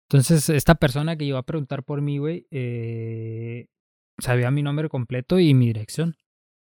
Entonces, 0.10 0.50
esta 0.50 0.76
persona 0.76 1.16
que 1.16 1.24
llegó 1.24 1.38
a 1.38 1.46
preguntar 1.46 1.86
por 1.86 2.02
mí, 2.02 2.18
güey, 2.18 2.46
eh, 2.52 3.70
sabía 4.20 4.52
mi 4.52 4.62
nombre 4.62 4.90
completo 4.90 5.40
y 5.40 5.54
mi 5.54 5.68
dirección. 5.68 6.18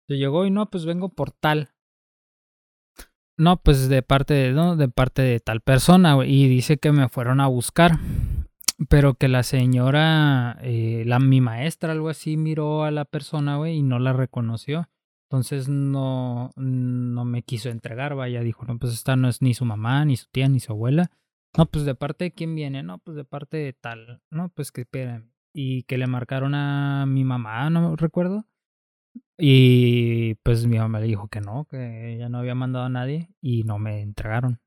Se 0.08 0.16
llegó 0.16 0.44
y 0.44 0.50
no, 0.50 0.68
pues 0.70 0.86
vengo 0.86 1.08
por 1.08 1.30
tal. 1.30 1.70
No, 3.38 3.62
pues 3.62 3.88
de 3.88 4.02
parte 4.02 4.34
de, 4.34 4.50
no, 4.50 4.74
de 4.74 4.88
parte 4.88 5.22
de 5.22 5.38
tal 5.38 5.60
persona, 5.60 6.14
güey. 6.14 6.34
Y 6.34 6.48
dice 6.48 6.78
que 6.78 6.90
me 6.90 7.08
fueron 7.08 7.40
a 7.40 7.46
buscar. 7.46 8.00
Pero 8.88 9.14
que 9.14 9.28
la 9.28 9.42
señora, 9.42 10.58
eh, 10.60 11.04
la, 11.06 11.18
mi 11.18 11.40
maestra, 11.40 11.92
algo 11.92 12.10
así, 12.10 12.36
miró 12.36 12.84
a 12.84 12.90
la 12.90 13.04
persona, 13.06 13.56
güey, 13.56 13.76
y 13.76 13.82
no 13.82 13.98
la 13.98 14.12
reconoció. 14.12 14.88
Entonces 15.28 15.68
no, 15.68 16.52
no 16.56 17.24
me 17.24 17.42
quiso 17.42 17.70
entregar, 17.70 18.14
vaya. 18.14 18.42
Dijo, 18.42 18.64
no, 18.66 18.78
pues 18.78 18.92
esta 18.92 19.16
no 19.16 19.28
es 19.28 19.40
ni 19.42 19.54
su 19.54 19.64
mamá, 19.64 20.04
ni 20.04 20.16
su 20.16 20.26
tía, 20.30 20.48
ni 20.48 20.60
su 20.60 20.72
abuela. 20.72 21.10
No, 21.56 21.66
pues 21.66 21.84
de 21.84 21.94
parte 21.94 22.24
de 22.24 22.32
quién 22.32 22.54
viene, 22.54 22.82
no, 22.82 22.98
pues 22.98 23.16
de 23.16 23.24
parte 23.24 23.56
de 23.56 23.72
tal. 23.72 24.22
No, 24.30 24.50
pues 24.50 24.70
que 24.72 24.82
esperen. 24.82 25.32
Y 25.54 25.84
que 25.84 25.96
le 25.96 26.06
marcaron 26.06 26.54
a 26.54 27.06
mi 27.06 27.24
mamá, 27.24 27.70
no 27.70 27.96
recuerdo. 27.96 28.44
Y 29.38 30.34
pues 30.36 30.66
mi 30.66 30.78
mamá 30.78 31.00
le 31.00 31.06
dijo 31.06 31.28
que 31.28 31.40
no, 31.40 31.64
que 31.64 32.14
ella 32.14 32.28
no 32.28 32.38
había 32.38 32.54
mandado 32.54 32.84
a 32.84 32.90
nadie 32.90 33.30
y 33.40 33.64
no 33.64 33.78
me 33.78 34.02
entregaron. 34.02 34.60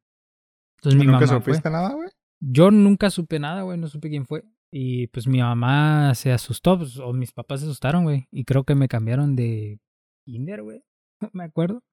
Entonces 0.78 1.00
mi 1.00 1.06
¿Nunca 1.06 1.26
mamá 1.26 1.42
fue. 1.42 1.60
nada, 1.72 1.94
güey? 1.94 2.10
Yo 2.42 2.72
nunca 2.72 3.10
supe 3.10 3.40
nada, 3.40 3.64
güey, 3.64 3.78
no 3.78 3.88
supe 3.88 4.10
quién 4.10 4.26
fue. 4.26 4.44
Y 4.72 5.08
pues 5.08 5.28
mi 5.28 5.40
mamá 5.40 6.14
se 6.16 6.32
asustó, 6.32 6.78
pues, 6.78 6.98
o 7.00 7.12
mis 7.14 7.32
papás 7.32 7.62
se 7.62 7.66
asustaron, 7.66 8.04
güey. 8.04 8.28
Y 8.32 8.46
creo 8.46 8.64
que 8.64 8.76
me 8.76 8.88
cambiaron 8.88 9.36
de 9.36 9.80
kinder, 10.26 10.62
güey. 10.64 10.84
No 11.22 11.30
me 11.34 11.44
acuerdo. 11.44 11.84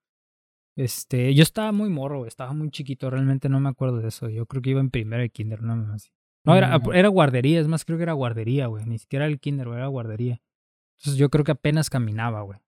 Este, 0.76 1.34
yo 1.34 1.42
estaba 1.42 1.72
muy 1.72 1.88
morro, 1.88 2.18
güey, 2.18 2.28
estaba 2.28 2.52
muy 2.52 2.70
chiquito, 2.70 3.08
realmente 3.08 3.48
no 3.48 3.60
me 3.60 3.70
acuerdo 3.70 3.98
de 3.98 4.08
eso. 4.08 4.28
Yo 4.28 4.44
creo 4.46 4.60
que 4.60 4.70
iba 4.70 4.80
en 4.80 4.90
primero 4.90 5.22
de 5.22 5.30
kinder, 5.30 5.62
no 5.62 5.74
más. 5.74 6.12
No, 6.44 6.54
era, 6.54 6.78
Mm. 6.78 6.92
era 6.92 7.08
guardería, 7.08 7.60
es 7.60 7.66
más, 7.66 7.84
creo 7.86 7.96
que 7.96 8.02
era 8.04 8.12
guardería, 8.12 8.66
güey. 8.66 8.84
Ni 8.84 8.98
siquiera 8.98 9.26
el 9.26 9.40
kinder, 9.40 9.66
güey, 9.68 9.78
era 9.78 9.86
guardería. 9.88 10.40
Entonces 10.98 11.18
yo 11.18 11.30
creo 11.30 11.44
que 11.44 11.52
apenas 11.52 11.88
caminaba, 11.90 12.42
güey. 12.42 12.58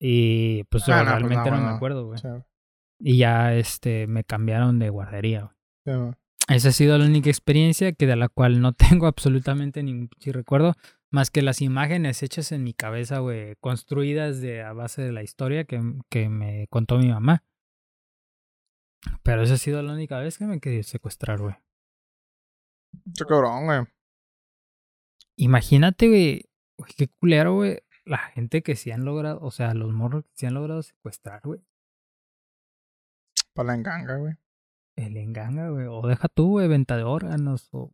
Y 0.00 0.64
pues 0.64 0.88
Ah, 0.88 0.92
no, 0.92 0.96
pues, 0.96 1.08
realmente 1.10 1.50
no, 1.50 1.56
no, 1.58 1.62
me 1.66 1.72
acuerdo, 1.72 2.06
güey. 2.06 2.18
Sí. 2.18 2.28
Y 3.00 3.18
ya, 3.18 3.54
este, 3.54 4.06
me 4.06 4.24
cambiaron 4.24 4.78
de 4.78 4.88
guardería, 4.88 5.42
güey. 5.42 5.54
Sí. 6.12 6.16
Esa 6.50 6.70
ha 6.70 6.72
sido 6.72 6.98
la 6.98 7.04
única 7.04 7.30
experiencia 7.30 7.92
que 7.92 8.08
de 8.08 8.16
la 8.16 8.28
cual 8.28 8.60
no 8.60 8.72
tengo 9.00 9.06
absolutamente 9.06 9.84
ningún 9.84 10.08
pinche 10.08 10.32
recuerdo, 10.32 10.74
más 11.08 11.30
que 11.30 11.42
las 11.42 11.60
imágenes 11.60 12.24
hechas 12.24 12.50
en 12.50 12.64
mi 12.64 12.74
cabeza, 12.74 13.20
güey, 13.20 13.54
construidas 13.60 14.40
de 14.40 14.62
a 14.62 14.72
base 14.72 15.00
de 15.00 15.12
la 15.12 15.22
historia 15.22 15.64
que, 15.64 15.80
que 16.08 16.28
me 16.28 16.66
contó 16.68 16.98
mi 16.98 17.08
mamá. 17.08 17.44
Pero 19.22 19.42
esa 19.42 19.54
ha 19.54 19.58
sido 19.58 19.80
la 19.80 19.92
única 19.92 20.18
vez 20.18 20.38
que 20.38 20.44
me 20.44 20.58
quedé 20.58 20.82
secuestrar, 20.82 21.38
güey. 21.38 21.54
Qué 23.16 23.24
cabrón, 23.24 23.66
güey. 23.66 23.84
Imagínate, 25.36 26.08
güey, 26.08 26.50
qué 26.96 27.06
culero, 27.20 27.54
güey, 27.54 27.78
la 28.04 28.18
gente 28.18 28.62
que 28.62 28.74
sí 28.74 28.90
han 28.90 29.04
logrado, 29.04 29.38
o 29.40 29.52
sea, 29.52 29.72
los 29.74 29.92
morros 29.92 30.24
que 30.24 30.30
sí 30.34 30.46
han 30.46 30.54
logrado 30.54 30.82
secuestrar, 30.82 31.42
güey. 31.44 31.60
Para 33.54 33.68
la 33.68 33.74
enganga, 33.76 34.16
güey. 34.16 34.34
El 34.96 35.16
enganga, 35.16 35.70
güey. 35.70 35.86
O 35.88 36.06
deja 36.06 36.28
tú, 36.28 36.50
güey, 36.50 36.68
venta 36.68 36.96
de 36.96 37.04
órganos. 37.04 37.68
O. 37.72 37.92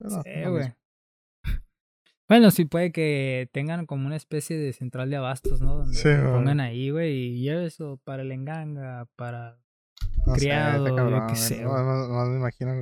No 0.00 0.22
lo 0.24 0.50
güey. 0.52 0.72
Bueno, 2.28 2.50
sí 2.50 2.64
puede 2.64 2.92
que 2.92 3.50
tengan 3.52 3.84
como 3.84 4.06
una 4.06 4.16
especie 4.16 4.56
de 4.56 4.72
central 4.72 5.10
de 5.10 5.16
abastos, 5.16 5.60
¿no? 5.60 5.76
Donde 5.78 5.94
Sí, 5.94 6.08
güey. 6.08 6.32
pongan 6.32 6.60
ahí, 6.60 6.88
güey, 6.90 7.12
y 7.12 7.42
lleve 7.42 7.66
eso 7.66 8.00
para 8.04 8.22
el 8.22 8.32
enganga, 8.32 9.06
para... 9.16 9.58
No 10.24 10.34
sé, 10.34 10.40
Criado, 10.40 10.88
yo 10.88 10.96
cabrón, 10.96 11.20
qué 11.26 11.32
güey. 11.34 11.36
sé, 11.36 11.62
No, 11.62 11.72
no- 11.76 12.08
no 12.08 12.30
me 12.30 12.36
imagino. 12.36 12.72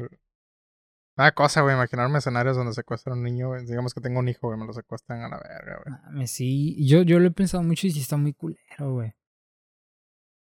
Una 1.17 1.33
cosa, 1.33 1.63
güey, 1.63 1.75
imaginarme 1.75 2.19
escenarios 2.19 2.57
donde 2.57 2.75
secuestran 2.75 3.15
a 3.15 3.17
un 3.19 3.25
niño, 3.25 3.49
güey. 3.49 3.65
Digamos 3.67 3.93
que 3.93 4.01
tengo 4.01 4.21
un 4.21 4.29
hijo, 4.29 4.47
güey, 4.47 4.59
me 4.61 4.67
lo 4.67 4.73
secuestran 4.73 5.23
a 5.23 5.29
la 5.29 5.39
verga, 5.39 5.83
güey. 6.13 6.27
Sí, 6.29 6.87
yo, 6.87 7.03
yo 7.03 7.19
lo 7.19 7.27
he 7.27 7.31
pensado 7.33 7.63
mucho 7.65 7.87
y 7.89 7.91
sí 7.91 8.01
está 8.01 8.17
muy 8.17 8.33
culero, 8.35 8.93
güey. 8.93 9.15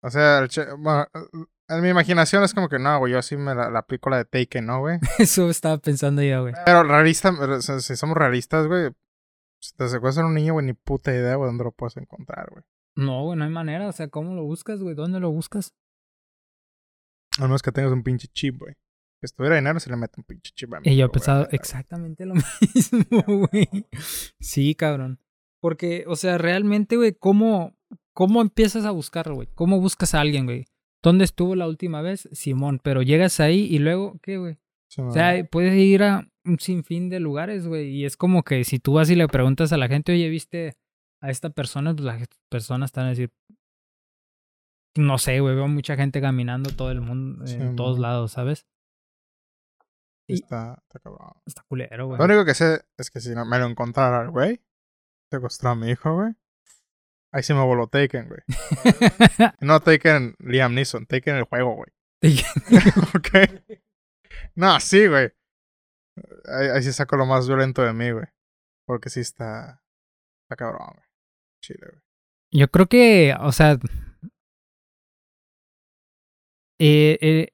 O 0.02 0.10
sea, 0.10 0.40
el 0.40 0.48
che- 0.48 0.72
bueno, 0.78 1.06
en 1.68 1.82
mi 1.82 1.90
imaginación 1.90 2.44
es 2.44 2.54
como 2.54 2.70
que 2.70 2.80
no, 2.80 2.98
güey, 3.00 3.14
yo 3.14 3.22
sí 3.22 3.38
me 3.38 3.56
la, 3.56 3.70
la 3.70 3.80
aplico 3.80 4.10
la 4.10 4.18
de 4.18 4.26
Taken, 4.26 4.66
¿no, 4.66 4.80
güey? 4.80 5.00
Eso 5.20 5.50
estaba 5.50 5.78
pensando 5.78 6.22
yo, 6.22 6.42
güey. 6.42 6.54
Pero 6.66 6.84
realista, 6.84 7.34
si 7.62 7.96
somos 7.96 8.18
realistas, 8.18 8.68
güey, 8.68 8.92
si 9.60 9.76
te 9.76 9.88
secuestran 9.88 10.28
un 10.28 10.36
niño, 10.36 10.54
güey, 10.54 10.66
ni 10.66 10.74
puta 10.74 11.12
idea, 11.12 11.36
güey, 11.36 11.48
dónde 11.48 11.64
lo 11.64 11.72
puedes 11.72 11.98
encontrar, 11.98 12.50
güey. 12.52 12.64
No, 12.96 13.24
güey, 13.24 13.38
no 13.38 13.44
hay 13.44 13.50
manera. 13.50 13.88
O 13.88 13.92
sea, 13.92 14.08
¿cómo 14.08 14.36
lo 14.36 14.44
buscas, 14.44 14.80
güey? 14.80 14.96
¿Dónde 14.96 15.20
lo 15.20 15.32
buscas? 15.32 15.76
A 17.40 17.44
menos 17.44 17.62
que 17.62 17.72
tengas 17.72 17.92
un 17.92 18.04
pinche 18.04 18.28
chip, 18.28 18.58
güey. 18.60 18.74
Si 19.20 19.26
estuviera 19.26 19.56
dinero, 19.56 19.80
se 19.80 19.90
le 19.90 19.98
mete 19.98 20.14
un 20.18 20.24
pinche 20.24 20.52
chip 20.54 20.74
a 20.74 20.80
mí. 20.80 20.90
Y 20.90 20.96
yo 20.96 21.06
he 21.06 21.10
pensado 21.10 21.48
exactamente 21.52 22.26
lo 22.26 22.36
mismo, 22.76 23.24
güey. 23.26 23.88
Sí, 24.40 24.76
cabrón. 24.76 25.20
Porque, 25.60 26.06
o 26.08 26.16
sea, 26.16 26.38
realmente, 26.38 26.96
güey, 26.96 27.14
¿cómo, 27.14 27.76
¿cómo 28.14 28.42
empiezas 28.42 28.86
a 28.86 28.92
buscarlo, 28.92 29.36
güey? 29.36 29.50
¿Cómo 29.56 29.80
buscas 29.82 30.14
a 30.14 30.22
alguien, 30.22 30.46
güey? 30.46 30.66
¿Dónde 31.06 31.24
estuvo 31.24 31.54
la 31.54 31.68
última 31.68 32.02
vez? 32.02 32.28
Simón, 32.32 32.80
pero 32.82 33.04
llegas 33.04 33.40
ahí 33.40 33.68
y 33.70 33.78
luego, 33.78 34.18
¿qué, 34.24 34.40
güey? 34.40 34.58
O 34.98 35.12
sea, 35.12 35.36
puedes 35.52 35.76
ir 35.76 36.02
a 36.02 36.28
un 36.44 36.58
sinfín 36.58 37.10
de 37.10 37.20
lugares, 37.20 37.68
güey. 37.68 37.90
Y 37.90 38.06
es 38.06 38.18
como 38.18 38.42
que 38.42 38.64
si 38.64 38.80
tú 38.80 38.94
vas 38.94 39.08
y 39.12 39.16
le 39.16 39.28
preguntas 39.28 39.72
a 39.72 39.78
la 39.78 39.88
gente, 39.88 40.14
oye, 40.14 40.28
¿viste 40.30 40.80
a 41.22 41.30
esta 41.30 41.52
persona? 41.52 41.94
Pues 41.94 42.06
las 42.06 42.28
personas 42.50 42.92
van 42.92 43.06
a 43.06 43.10
decir, 43.10 43.32
no 44.98 45.20
sé, 45.20 45.42
güey, 45.42 45.54
veo 45.54 45.68
mucha 45.68 45.96
gente 45.96 46.22
caminando 46.22 46.72
todo 46.72 46.90
el 46.90 47.02
mundo, 47.02 47.46
Sí, 47.46 47.54
en 47.54 47.76
todos 47.76 48.00
lados, 48.00 48.32
¿sabes? 48.32 48.66
Está, 50.28 50.82
está 50.88 50.98
cabrón. 50.98 51.34
Está 51.46 51.62
culero, 51.68 52.08
güey. 52.08 52.18
Lo 52.18 52.26
único 52.26 52.46
que 52.46 52.56
sé 52.56 52.84
es 52.98 53.12
que 53.12 53.20
si 53.20 53.36
no 53.36 53.46
me 53.46 53.60
lo 53.60 53.68
encontrara 53.68 54.26
güey, 54.26 54.60
secuestró 55.30 55.70
a 55.70 55.76
mi 55.76 55.92
hijo, 55.92 56.16
güey. 56.16 56.34
Ahí 57.36 57.44
sí 57.44 57.54
me 57.54 57.64
voló 57.66 57.88
Taken, 57.88 58.30
güey. 58.30 58.40
No 59.60 59.82
Taken 59.82 60.36
Liam 60.40 60.74
Neeson, 60.74 61.06
Taken 61.06 61.36
el 61.36 61.44
juego, 61.44 61.76
güey. 61.76 61.90
ok. 63.14 63.74
No, 64.56 64.80
sí, 64.80 65.06
güey. 65.08 65.32
Ahí, 66.46 66.68
ahí 66.70 66.82
sí 66.82 66.94
saco 66.94 67.18
lo 67.18 67.26
más 67.26 67.46
violento 67.46 67.82
de 67.82 67.92
mí, 67.92 68.10
güey. 68.12 68.26
Porque 68.88 69.10
sí 69.10 69.20
está. 69.20 69.84
Está 70.44 70.56
cabrón, 70.56 70.88
güey. 70.94 71.06
Chile, 71.62 71.88
güey. 71.92 72.02
Yo 72.54 72.70
creo 72.72 72.86
que, 72.88 73.36
o 73.42 73.52
sea, 73.52 73.78
eh, 76.80 77.18
eh, 77.22 77.50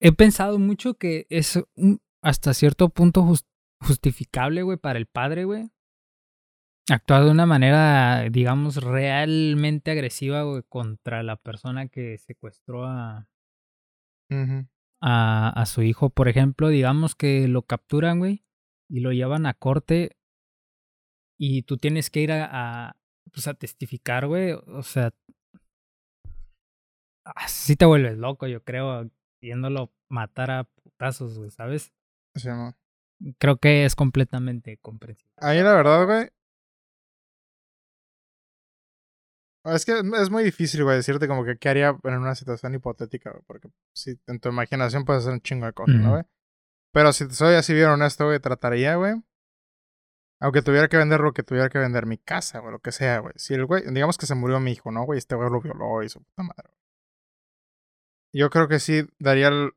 he 0.00 0.12
pensado 0.12 0.58
mucho 0.58 0.94
que 0.94 1.26
es 1.30 1.56
un- 1.76 2.00
hasta 2.22 2.52
cierto 2.54 2.88
punto 2.88 3.22
jus- 3.22 3.46
justificable, 3.80 4.62
güey, 4.62 4.76
para 4.76 4.98
el 4.98 5.06
padre, 5.06 5.44
güey. 5.44 5.70
Actuar 6.88 7.24
de 7.24 7.30
una 7.30 7.46
manera, 7.46 8.28
digamos, 8.30 8.76
realmente 8.76 9.90
agresiva, 9.90 10.42
güey, 10.42 10.62
contra 10.68 11.22
la 11.22 11.36
persona 11.36 11.88
que 11.88 12.18
secuestró 12.18 12.84
a, 12.84 13.28
a, 15.00 15.48
a 15.50 15.66
su 15.66 15.82
hijo. 15.82 16.10
Por 16.10 16.28
ejemplo, 16.28 16.68
digamos 16.68 17.14
que 17.14 17.46
lo 17.46 17.62
capturan, 17.62 18.18
güey, 18.18 18.44
y 18.90 19.00
lo 19.00 19.12
llevan 19.12 19.46
a 19.46 19.54
corte 19.54 20.16
y 21.38 21.62
tú 21.62 21.78
tienes 21.78 22.10
que 22.10 22.20
ir 22.20 22.32
a, 22.32 22.48
a, 22.88 22.96
pues, 23.32 23.46
a 23.46 23.54
testificar, 23.54 24.26
güey. 24.26 24.52
O 24.52 24.82
sea, 24.82 25.12
así 27.24 27.76
te 27.76 27.86
vuelves 27.86 28.18
loco, 28.18 28.46
yo 28.46 28.62
creo, 28.62 29.08
viéndolo 29.40 29.92
matar 30.10 30.50
a 30.50 30.64
putazos, 30.64 31.38
güey, 31.38 31.50
¿sabes? 31.50 31.92
Sí. 32.34 32.48
Creo 33.38 33.58
que 33.58 33.84
es 33.84 33.94
completamente 33.94 34.78
comprensible. 34.78 35.32
Ahí 35.38 35.62
la 35.62 35.74
verdad, 35.74 36.06
güey. 36.06 36.28
Es 39.64 39.84
que 39.84 39.98
es 39.98 40.30
muy 40.30 40.42
difícil, 40.44 40.82
güey, 40.84 40.96
decirte 40.96 41.28
como 41.28 41.44
que 41.44 41.58
qué 41.58 41.68
haría 41.68 41.96
en 42.04 42.14
una 42.14 42.34
situación 42.34 42.74
hipotética, 42.74 43.30
güey. 43.30 43.42
Porque 43.46 43.68
si 43.94 44.18
en 44.26 44.40
tu 44.40 44.48
imaginación 44.48 45.04
puedes 45.04 45.22
hacer 45.22 45.34
un 45.34 45.40
chingo 45.42 45.66
de 45.66 45.72
cosas, 45.74 45.96
¿no, 46.02 46.10
güey? 46.12 46.22
Pero 46.92 47.12
si 47.12 47.28
soy 47.30 47.54
así 47.54 47.74
bien 47.74 47.88
honesto, 47.90 48.24
güey, 48.26 48.40
trataría, 48.40 48.96
güey. 48.96 49.14
Aunque 50.40 50.62
tuviera 50.62 50.88
que 50.88 50.96
vender 50.96 51.20
lo 51.20 51.32
que 51.34 51.42
tuviera 51.42 51.68
que 51.68 51.78
vender, 51.78 52.06
mi 52.06 52.16
casa, 52.16 52.60
güey, 52.60 52.72
lo 52.72 52.78
que 52.78 52.92
sea, 52.92 53.18
güey. 53.18 53.34
Si 53.36 53.52
el 53.52 53.66
güey, 53.66 53.84
digamos 53.92 54.16
que 54.16 54.24
se 54.26 54.34
murió 54.34 54.58
mi 54.60 54.72
hijo, 54.72 54.90
¿no, 54.90 55.04
güey? 55.04 55.18
Este 55.18 55.34
güey 55.34 55.50
lo 55.50 55.60
violó 55.60 56.02
y 56.02 56.08
su 56.08 56.22
puta 56.22 56.42
madre. 56.42 56.64
güey. 56.70 56.78
Yo 58.32 58.48
creo 58.48 58.66
que 58.68 58.78
sí 58.80 59.06
daría 59.18 59.48
el- 59.48 59.72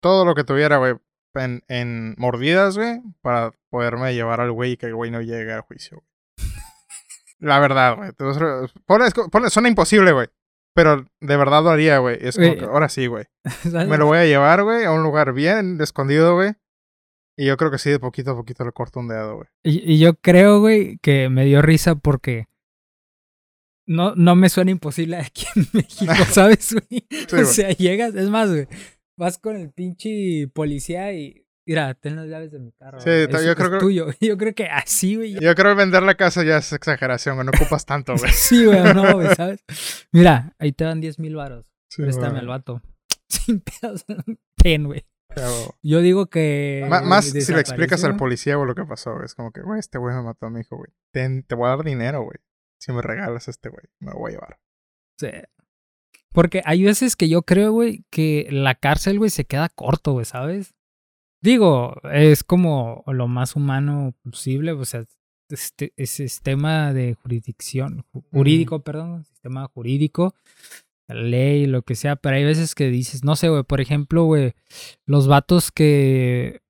todo 0.00 0.24
lo 0.24 0.34
que 0.34 0.44
tuviera, 0.44 0.78
güey, 0.78 0.94
en, 1.34 1.62
en 1.68 2.14
mordidas, 2.16 2.76
güey, 2.78 3.00
para 3.20 3.52
poderme 3.70 4.14
llevar 4.14 4.40
al 4.40 4.52
güey 4.52 4.72
y 4.72 4.76
que 4.78 4.86
el 4.86 4.94
güey 4.94 5.10
no 5.10 5.20
llegue 5.20 5.52
al 5.52 5.60
juicio, 5.62 5.98
güey. 5.98 6.08
La 7.40 7.58
verdad, 7.58 7.96
güey. 7.96 8.10
Ponle, 8.86 9.06
ponle- 9.30 9.50
suena 9.50 9.68
imposible, 9.68 10.12
güey. 10.12 10.28
Pero 10.74 11.04
de 11.20 11.36
verdad 11.36 11.62
lo 11.62 11.70
haría, 11.70 11.98
güey. 11.98 12.18
Es 12.20 12.34
como 12.34 12.48
Güey. 12.48 12.58
que 12.58 12.64
ahora 12.64 12.88
sí, 12.88 13.06
güey. 13.06 13.26
Me 13.88 13.96
lo 13.96 14.06
voy 14.06 14.18
a 14.18 14.24
llevar, 14.26 14.64
güey, 14.64 14.84
a 14.84 14.90
un 14.92 15.02
lugar 15.04 15.32
bien 15.32 15.80
escondido, 15.80 16.34
güey. 16.34 16.52
Y 17.36 17.46
yo 17.46 17.56
creo 17.56 17.70
que 17.70 17.78
sí, 17.78 17.90
de 17.90 17.98
poquito 18.00 18.32
a 18.32 18.36
poquito 18.36 18.64
le 18.64 18.72
corto 18.72 19.00
un 19.00 19.08
dedo, 19.08 19.36
güey. 19.36 19.48
Y, 19.64 19.92
y 19.94 19.98
yo 19.98 20.14
creo, 20.14 20.60
güey, 20.60 20.98
que 20.98 21.28
me 21.28 21.44
dio 21.44 21.62
risa 21.62 21.94
porque 21.96 22.46
no, 23.86 24.14
no 24.16 24.34
me 24.36 24.48
suena 24.48 24.70
imposible 24.70 25.16
aquí 25.16 25.46
en 25.56 25.66
México, 25.72 26.12
¿sabes, 26.30 26.72
güey? 26.74 27.06
o 27.42 27.44
sea, 27.44 27.70
llegas, 27.70 28.14
es 28.14 28.30
más, 28.30 28.50
güey, 28.50 28.66
vas 29.18 29.38
con 29.38 29.56
el 29.56 29.70
pinche 29.72 30.48
policía 30.52 31.12
y, 31.12 31.43
mira, 31.66 31.94
ten 31.94 32.16
las 32.16 32.26
llaves 32.28 32.50
de 32.52 32.58
mi 32.58 32.72
carro. 32.72 33.00
Sí, 33.00 33.10
es- 33.10 33.28
yo 33.30 33.38
es 33.50 33.54
creo 33.56 33.70
que- 33.72 33.78
tuyo. 33.78 34.06
Yo 34.20 34.36
creo 34.36 34.54
que 34.54 34.66
así, 34.66 35.16
güey. 35.16 35.32
Yo 35.34 35.54
creo 35.54 35.72
que 35.74 35.78
vender 35.78 36.02
la 36.02 36.14
casa 36.16 36.42
ya 36.44 36.58
es 36.58 36.72
exageración, 36.72 37.36
güey. 37.36 37.46
No 37.46 37.52
ocupas 37.54 37.84
tanto, 37.86 38.14
güey. 38.16 38.30
Sí, 38.32 38.64
güey, 38.66 38.94
no, 38.94 39.14
güey, 39.14 39.34
¿sabes? 39.34 39.64
Mira, 40.12 40.54
ahí 40.58 40.72
te 40.72 40.84
dan 40.84 41.00
10 41.00 41.18
mil 41.18 41.36
varos. 41.36 41.66
Sí, 41.90 42.02
Préstame 42.02 42.38
al 42.40 42.48
vato. 42.48 42.82
Sin 43.28 43.60
pedos. 43.60 44.04
Ten, 44.56 44.84
güey. 44.84 45.04
Pero- 45.34 45.74
Yo 45.82 46.00
digo 46.00 46.26
que. 46.26 46.86
Más 46.88 47.24
si 47.26 47.52
le 47.52 47.60
explicas 47.60 48.04
al 48.04 48.16
policía, 48.16 48.56
güey, 48.56 48.68
lo 48.68 48.74
que 48.74 48.84
pasó, 48.84 49.12
güey. 49.14 49.24
Es 49.24 49.34
como 49.34 49.50
que, 49.52 49.62
güey, 49.62 49.80
este 49.80 49.98
güey 49.98 50.14
me 50.14 50.22
mató 50.22 50.46
a 50.46 50.50
mi 50.50 50.60
hijo, 50.60 50.76
güey. 50.76 50.90
Ten- 51.12 51.42
te 51.44 51.54
voy 51.54 51.66
a 51.66 51.70
dar 51.76 51.84
dinero, 51.84 52.22
güey. 52.22 52.38
Si 52.80 52.92
me 52.92 53.00
regalas 53.02 53.48
a 53.48 53.50
este 53.50 53.68
güey, 53.70 53.84
me 54.00 54.12
lo 54.12 54.18
voy 54.18 54.32
a 54.32 54.34
llevar. 54.34 54.58
Sí. 55.18 55.28
Porque 56.32 56.62
hay 56.64 56.82
veces 56.84 57.14
que 57.16 57.28
yo 57.28 57.42
creo, 57.42 57.72
güey, 57.72 58.04
que 58.10 58.46
la 58.50 58.74
cárcel, 58.74 59.18
güey, 59.18 59.30
se 59.30 59.44
queda 59.44 59.68
corto, 59.68 60.12
güey, 60.12 60.24
¿sabes? 60.24 60.74
Digo, 61.44 61.94
es 62.10 62.42
como 62.42 63.04
lo 63.06 63.28
más 63.28 63.54
humano 63.54 64.14
posible, 64.22 64.72
o 64.72 64.82
sea, 64.86 65.04
este, 65.50 65.92
es 65.96 66.08
sistema 66.08 66.94
de 66.94 67.16
jurisdicción, 67.16 68.02
ju- 68.14 68.24
jurídico, 68.32 68.80
perdón, 68.82 69.24
sistema 69.26 69.68
jurídico, 69.68 70.34
ley, 71.06 71.66
lo 71.66 71.82
que 71.82 71.96
sea, 71.96 72.16
pero 72.16 72.36
hay 72.36 72.44
veces 72.44 72.74
que 72.74 72.88
dices, 72.88 73.24
no 73.24 73.36
sé, 73.36 73.50
güey, 73.50 73.62
por 73.62 73.82
ejemplo, 73.82 74.24
güey, 74.24 74.54
los 75.04 75.28
vatos 75.28 75.70
que 75.70 76.62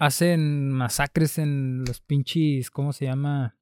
hacen 0.00 0.70
masacres 0.70 1.36
en 1.36 1.84
los 1.86 2.00
pinches, 2.00 2.70
¿cómo 2.70 2.94
se 2.94 3.04
llama? 3.04 3.58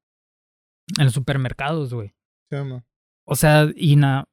En 0.97 1.03
los 1.05 1.13
supermercados, 1.13 1.93
güey. 1.93 2.13
Sí, 2.49 2.55
ma. 2.55 2.85
O 3.27 3.35
sea, 3.35 3.67
y 3.75 3.97
na- 3.97 4.29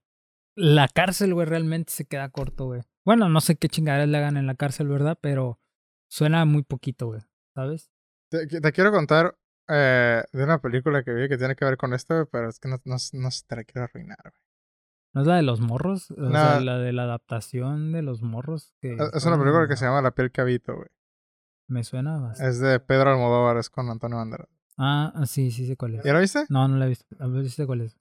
la 0.57 0.87
cárcel, 0.87 1.35
güey, 1.35 1.47
realmente 1.49 1.93
se 1.93 2.05
queda 2.05 2.29
corto, 2.31 2.67
güey. 2.67 2.83
Bueno, 3.05 3.29
no 3.29 3.41
sé 3.41 3.57
qué 3.57 3.69
chingaderas 3.69 4.09
le 4.09 4.17
hagan 4.19 4.37
en 4.37 4.47
la 4.47 4.55
cárcel, 4.55 4.87
¿verdad? 4.87 5.19
Pero 5.21 5.59
suena 6.09 6.45
muy 6.45 6.63
poquito, 6.63 7.07
güey. 7.07 7.21
¿Sabes? 7.55 7.91
Te, 8.31 8.47
te 8.47 8.73
quiero 8.73 8.91
contar 8.93 9.37
eh, 9.69 10.23
de 10.33 10.45
una 10.45 10.59
película 10.61 11.03
que 11.03 11.13
vi 11.13 11.29
que 11.29 11.39
tiene 11.39 11.57
que 11.57 11.65
ver 11.65 11.77
con 11.77 11.95
esto, 11.95 12.29
pero 12.31 12.49
es 12.49 12.59
que 12.59 12.69
no, 12.69 12.77
no, 12.85 12.97
no 13.13 13.29
te 13.47 13.57
la 13.57 13.65
quiero 13.65 13.85
arruinar, 13.85 14.19
güey. 14.23 14.33
¿No 15.15 15.23
es 15.23 15.27
la 15.27 15.37
de 15.37 15.43
los 15.43 15.61
morros? 15.61 16.11
O 16.11 16.15
No. 16.17 16.31
sea, 16.39 16.61
la 16.61 16.79
de 16.79 16.93
la 16.93 17.05
adaptación 17.05 17.93
de 17.93 18.03
los 18.03 18.23
morros. 18.23 18.75
Que 18.81 18.95
Es- 18.95 19.15
Es 19.15 19.25
una 19.25 19.39
película 19.39 19.67
que 19.67 19.77
se 19.77 19.87
llama 19.87 20.03
La 20.03 20.11
piel 20.11 20.31
que 20.31 20.41
habito, 20.43 20.75
güey. 20.77 20.89
Me 21.67 21.83
suena 21.85 22.19
bastante. 22.19 22.51
Es 22.51 22.61
de 22.61 22.79
Pedro 22.81 23.11
Almodóvar, 23.13 23.57
es 23.57 23.71
con 23.71 23.89
Antonio 23.91 24.19
Banderas. 24.19 24.49
Ah, 24.77 25.13
ah, 25.15 25.27
sí, 25.27 25.51
sí 25.51 25.67
sé 25.67 25.77
cuál 25.77 25.97
es. 25.97 26.05
¿Ya 26.05 26.13
la 26.13 26.21
viste? 26.21 26.45
No, 26.51 26.69
no 26.69 26.77
la 26.77 26.85
he 26.85 26.89
visto. 26.89 27.07
A 27.19 27.27
ver 27.27 27.49
sé 27.51 27.67
cuál 27.67 27.81
es. 27.81 27.95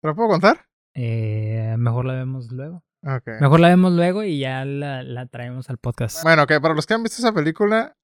¿Te 0.00 0.08
la 0.08 0.14
puedo 0.14 0.28
contar? 0.28 0.66
Eh, 0.98 1.76
mejor 1.78 2.06
la 2.06 2.14
vemos 2.14 2.50
luego. 2.50 2.82
Ok. 3.02 3.28
Mejor 3.40 3.60
la 3.60 3.68
vemos 3.68 3.92
luego 3.92 4.24
y 4.24 4.38
ya 4.40 4.64
la, 4.64 5.02
la 5.02 5.26
traemos 5.26 5.68
al 5.68 5.76
podcast. 5.76 6.22
Bueno, 6.22 6.46
que 6.46 6.58
para 6.58 6.74
los 6.74 6.86
que 6.86 6.94
han 6.94 7.02
visto 7.02 7.20
esa 7.20 7.34
película, 7.34 7.94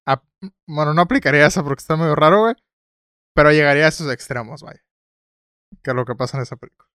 bueno, 0.67 0.93
no 0.93 1.01
aplicaría 1.01 1.47
esa 1.47 1.63
porque 1.63 1.81
está 1.81 1.97
medio 1.97 2.15
raro, 2.15 2.41
güey. 2.41 2.55
Pero 3.33 3.51
llegaría 3.51 3.85
a 3.85 3.89
esos 3.89 4.11
extremos, 4.13 4.61
vaya. 4.61 4.81
Que 5.81 5.89
es 5.89 5.95
lo 5.95 6.05
que 6.05 6.15
pasa 6.15 6.37
en 6.37 6.43
esa 6.43 6.55
película. 6.55 6.87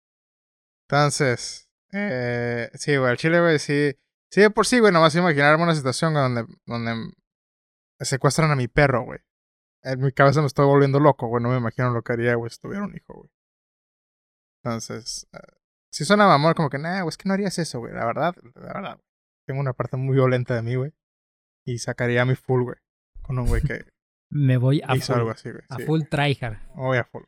Entonces, 0.88 1.68
eh, 1.92 2.70
sí, 2.76 2.96
güey, 2.96 3.12
el 3.12 3.18
chile, 3.18 3.42
güey, 3.42 3.58
sí. 3.58 3.98
Sí, 4.30 4.42
de 4.42 4.52
por 4.52 4.68
sí, 4.68 4.80
güey, 4.80 4.94
nomás 4.94 5.16
imaginarme 5.16 5.64
una 5.64 5.74
situación 5.74 6.14
donde, 6.14 6.46
donde 6.68 7.12
secuestran 8.00 8.52
a 8.52 8.56
mi 8.56 8.68
perro, 8.68 9.04
güey. 9.04 9.20
En 9.82 10.02
mi 10.02 10.12
cabeza 10.12 10.42
me 10.42 10.48
estoy 10.48 10.66
volviendo 10.66 11.00
loco, 11.00 11.28
güey. 11.28 11.42
No 11.42 11.50
me 11.50 11.58
imagino 11.58 11.90
lo 11.90 12.04
que 12.04 12.14
haría, 12.14 12.36
güey, 12.36 12.52
si 12.52 12.60
tuviera 12.60 12.86
un 12.86 12.96
hijo, 12.96 13.14
güey. 13.16 13.32
Entonces, 14.64 15.28
eh, 15.34 15.57
si 15.92 16.06
suena 16.06 16.28
mamón, 16.28 16.54
como 16.54 16.70
que, 16.70 16.78
nah, 16.78 17.02
güey, 17.02 17.10
es 17.10 17.18
que 17.18 17.28
no 17.28 17.34
harías 17.34 17.58
eso, 17.60 17.80
güey. 17.80 17.94
La 17.94 18.06
verdad, 18.06 18.36
la 18.56 18.74
verdad, 18.74 19.00
tengo 19.48 19.60
una 19.62 19.74
parte 19.74 19.98
muy 19.98 20.16
violenta 20.16 20.56
de 20.56 20.62
mí, 20.62 20.76
güey. 20.76 20.94
Y 21.66 21.80
sacaría 21.80 22.22
a 22.22 22.26
mi 22.26 22.36
full, 22.36 22.64
güey. 22.64 22.78
Con 23.22 23.40
un 23.40 23.48
güey 23.48 23.62
que 23.62 23.86
Me 24.30 24.58
voy 24.58 24.82
a 24.86 24.96
hizo 24.96 25.14
full, 25.14 25.20
algo 25.20 25.32
así, 25.32 25.52
güey. 25.52 25.64
a 25.70 25.78
sí, 25.78 25.84
full 25.84 26.02
tryhard. 26.10 26.58
Voy 26.76 26.98
a 26.98 27.04
full. 27.06 27.24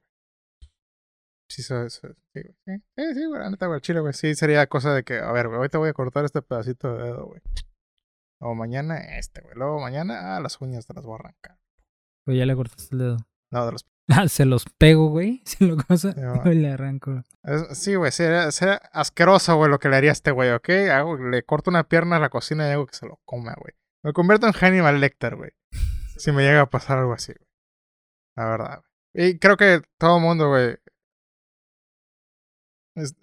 Sí, 1.50 1.62
eso, 1.62 1.84
eso, 1.84 2.08
sí, 2.34 2.42
güey. 2.42 2.56
Sí, 2.66 2.84
sí, 2.96 3.14
sí, 3.16 3.26
güey, 3.26 3.42
la 3.42 3.50
neta, 3.50 3.68
güey, 3.68 3.82
chile, 3.82 4.02
güey. 4.02 4.14
Sí, 4.14 4.36
sería 4.36 4.68
cosa 4.68 4.94
de 4.94 5.04
que, 5.04 5.20
a 5.20 5.32
ver, 5.32 5.48
güey, 5.48 5.60
hoy 5.60 5.70
te 5.70 5.78
voy 5.78 5.90
a 5.90 5.94
cortar 5.94 6.26
este 6.26 6.42
pedacito 6.42 6.96
de 6.96 7.04
dedo, 7.06 7.26
güey. 7.26 7.42
Luego 8.40 8.56
mañana 8.56 9.18
este, 9.18 9.42
güey. 9.42 9.56
Luego 9.56 9.80
mañana, 9.80 10.36
ah, 10.36 10.40
las 10.40 10.62
uñas 10.62 10.86
te 10.86 10.94
las 10.94 11.06
voy 11.06 11.14
a 11.14 11.16
arrancar. 11.16 11.60
Pues 12.26 12.38
ya 12.38 12.46
le 12.46 12.56
cortaste 12.56 12.96
el 12.96 13.00
dedo. 13.00 13.18
No, 13.52 13.66
de 13.66 13.72
los... 13.72 13.86
Se 14.28 14.46
los 14.46 14.66
pego, 14.78 15.10
güey. 15.10 15.42
Se 15.46 15.64
lo 15.66 15.78
cosa. 15.78 16.12
Sí, 16.14 16.20
va. 16.22 16.52
y 16.52 16.56
le 16.56 16.72
arranco. 16.72 17.24
Es- 17.44 17.78
sí, 17.78 17.96
güey, 17.96 18.12
sería, 18.12 18.52
sería 18.52 18.76
asqueroso, 18.92 19.56
güey, 19.56 19.70
lo 19.70 19.80
que 19.80 19.90
le 19.90 19.96
haría 19.98 20.10
a 20.12 20.14
este 20.14 20.32
güey, 20.32 20.52
¿ok? 20.52 20.70
Hago, 20.92 21.18
le 21.18 21.44
corto 21.44 21.70
una 21.70 21.84
pierna 21.88 22.18
a 22.18 22.20
la 22.20 22.30
cocina 22.30 22.68
y 22.68 22.72
hago 22.72 22.86
que 22.88 22.96
se 22.96 23.06
lo 23.06 23.20
coma, 23.26 23.56
güey. 23.60 23.74
Me 24.04 24.14
convierto 24.14 24.48
en 24.48 24.54
Hannibal 24.54 25.00
Lecter, 25.00 25.36
güey. 25.36 25.52
Si 26.18 26.32
me 26.34 26.44
llega 26.44 26.62
a 26.62 26.70
pasar 26.70 26.98
algo 26.98 27.14
así, 27.14 27.32
güey. 27.34 27.48
La 28.36 28.46
verdad, 28.50 28.84
güey. 29.14 29.30
Y 29.30 29.40
creo 29.40 29.56
que 29.58 29.82
todo 29.98 30.18
el 30.18 30.24
mundo, 30.24 30.50
güey. 30.50 30.76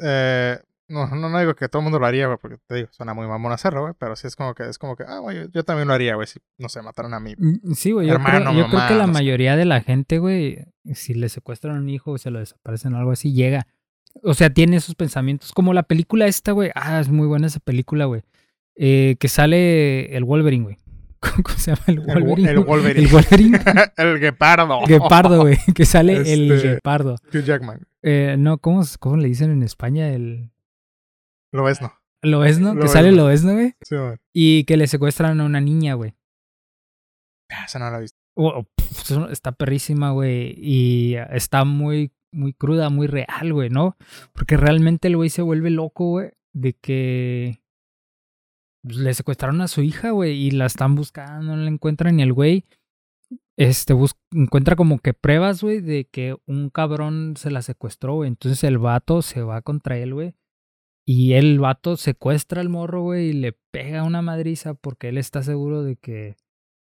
eh, 0.00 0.58
no, 0.88 1.06
no, 1.08 1.28
no 1.28 1.38
digo 1.40 1.54
que 1.54 1.68
todo 1.68 1.80
el 1.80 1.84
mundo 1.84 1.98
lo 1.98 2.06
haría, 2.06 2.26
güey, 2.26 2.38
porque 2.40 2.58
te 2.66 2.74
digo, 2.76 2.88
suena 2.92 3.12
muy 3.14 3.26
mamón 3.26 3.52
hacerlo, 3.52 3.82
güey. 3.82 3.94
Pero 3.98 4.14
sí 4.16 4.26
es 4.26 4.36
como 4.36 4.54
que, 4.54 4.68
es 4.68 4.78
como 4.78 4.96
que, 4.96 5.04
ah, 5.06 5.18
güey, 5.18 5.36
yo, 5.36 5.44
yo 5.52 5.64
también 5.64 5.88
lo 5.88 5.94
haría, 5.94 6.14
güey, 6.14 6.26
si, 6.26 6.38
no 6.58 6.68
sé, 6.68 6.82
mataron 6.82 7.12
a 7.14 7.20
mí. 7.20 7.34
Mm, 7.36 7.72
Sí, 7.74 7.92
güey. 7.92 8.06
Yo, 8.06 8.14
Hermano, 8.14 8.50
creo, 8.50 8.64
yo 8.64 8.68
creo 8.70 8.88
que 8.88 8.94
la 8.94 9.06
no 9.06 9.12
sé. 9.12 9.12
mayoría 9.12 9.56
de 9.56 9.64
la 9.64 9.80
gente, 9.80 10.18
güey, 10.18 10.64
si 10.94 11.14
le 11.14 11.28
secuestran 11.28 11.76
a 11.76 11.80
un 11.80 11.88
hijo 11.88 12.12
o 12.12 12.18
se 12.18 12.30
lo 12.30 12.38
desaparecen 12.38 12.94
o 12.94 12.98
algo 12.98 13.10
así, 13.12 13.32
llega. 13.32 13.66
O 14.22 14.32
sea, 14.34 14.48
tiene 14.50 14.76
esos 14.76 14.94
pensamientos. 14.94 15.52
Como 15.52 15.74
la 15.74 15.82
película 15.82 16.26
esta, 16.26 16.52
güey. 16.52 16.70
Ah, 16.74 17.00
es 17.00 17.08
muy 17.10 17.26
buena 17.26 17.48
esa 17.48 17.60
película, 17.60 18.06
güey. 18.06 18.22
Eh, 18.76 19.16
que 19.20 19.28
sale 19.28 20.16
el 20.16 20.24
Wolverine, 20.24 20.64
güey. 20.64 20.76
¿Cómo 21.44 21.58
se 21.58 21.72
llama 21.72 21.82
el 21.88 21.94
El, 21.98 22.00
wo- 22.06 22.14
Wolverine? 22.14 22.50
el 22.50 22.58
Wolverine. 22.60 23.00
El 23.06 23.08
Wolverine. 23.12 23.60
el 23.96 24.18
guepardo. 24.20 24.80
Guepardo, 24.86 25.40
güey. 25.42 25.58
Que 25.74 25.84
sale 25.84 26.32
el 26.32 26.50
Este- 26.52 26.68
guepardo. 26.74 27.16
Hugh 27.34 27.42
Jackman. 27.42 27.80
Eh, 28.02 28.36
no, 28.38 28.58
¿cómo, 28.58 28.82
¿cómo 29.00 29.16
le 29.16 29.28
dicen 29.28 29.50
en 29.50 29.62
España? 29.62 30.08
El... 30.10 30.50
Lo 31.52 31.64
ves, 31.64 31.80
¿no? 31.80 31.92
Lo 32.22 32.44
es, 32.44 32.58
¿no? 32.58 32.74
Que 32.74 32.80
Lo 32.80 32.88
sale 32.88 33.10
es, 33.10 33.14
lo 33.14 33.30
es, 33.30 33.44
¿no, 33.44 33.52
güey? 33.52 33.74
Sí, 33.82 33.96
güey. 33.96 34.16
Y 34.32 34.64
que 34.64 34.76
le 34.76 34.86
secuestran 34.86 35.40
a 35.40 35.44
una 35.44 35.60
niña, 35.60 35.94
güey. 35.94 36.16
Ah, 37.50 37.64
Esa 37.66 37.78
no 37.78 37.90
la 37.90 37.98
he 37.98 38.00
visto. 38.02 38.18
Oh, 38.34 38.48
oh, 38.48 39.28
está 39.30 39.52
perrísima, 39.52 40.10
güey. 40.10 40.54
Y 40.56 41.14
está 41.30 41.64
muy, 41.64 42.12
muy 42.32 42.52
cruda, 42.52 42.90
muy 42.90 43.06
real, 43.06 43.52
güey, 43.52 43.70
¿no? 43.70 43.96
Porque 44.32 44.56
realmente 44.56 45.08
el 45.08 45.16
güey 45.16 45.30
se 45.30 45.42
vuelve 45.42 45.70
loco, 45.70 46.10
güey, 46.10 46.30
de 46.52 46.74
que 46.74 47.62
pues, 48.82 48.96
le 48.96 49.14
secuestraron 49.14 49.60
a 49.60 49.68
su 49.68 49.82
hija, 49.82 50.10
güey, 50.10 50.32
y 50.32 50.50
la 50.50 50.66
están 50.66 50.94
buscando, 50.94 51.56
no 51.56 51.62
la 51.62 51.70
encuentran. 51.70 52.18
Y 52.18 52.22
el 52.22 52.32
güey 52.32 52.64
este, 53.56 53.94
encuentra 54.32 54.76
como 54.76 54.98
que 54.98 55.14
pruebas, 55.14 55.62
güey, 55.62 55.80
de 55.80 56.06
que 56.06 56.36
un 56.46 56.70
cabrón 56.70 57.34
se 57.36 57.50
la 57.50 57.62
secuestró, 57.62 58.14
güey. 58.16 58.28
Entonces 58.28 58.62
el 58.64 58.78
vato 58.78 59.22
se 59.22 59.42
va 59.42 59.62
contra 59.62 59.96
él, 59.96 60.14
güey. 60.14 60.34
Y 61.08 61.34
el 61.34 61.60
vato 61.60 61.96
secuestra 61.96 62.60
al 62.60 62.68
morro, 62.68 63.02
güey, 63.02 63.28
y 63.28 63.32
le 63.32 63.52
pega 63.70 64.02
una 64.02 64.22
madriza 64.22 64.74
porque 64.74 65.08
él 65.08 65.18
está 65.18 65.42
seguro 65.44 65.84
de 65.84 65.96
que 65.96 66.36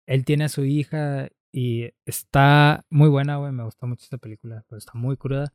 él 0.07 0.23
tiene 0.23 0.45
a 0.45 0.49
su 0.49 0.63
hija 0.63 1.29
y 1.51 1.89
está 2.05 2.85
muy 2.89 3.09
buena, 3.09 3.35
güey. 3.37 3.51
Me 3.51 3.65
gusta 3.65 3.85
mucho 3.87 4.03
esta 4.03 4.17
película, 4.17 4.63
pero 4.69 4.77
está 4.77 4.93
muy 4.93 5.17
cruda. 5.17 5.53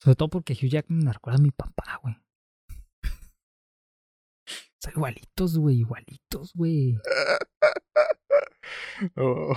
Sobre 0.00 0.14
todo 0.14 0.28
porque 0.30 0.52
Hugh 0.52 0.68
Jackman 0.68 1.04
me 1.04 1.12
recuerda 1.12 1.38
a 1.38 1.42
mi 1.42 1.50
papá, 1.50 2.00
güey. 2.02 2.14
Son 4.80 4.92
igualitos, 4.94 5.58
güey, 5.58 5.78
igualitos, 5.78 6.52
güey. 6.54 6.98
Oh. 9.16 9.54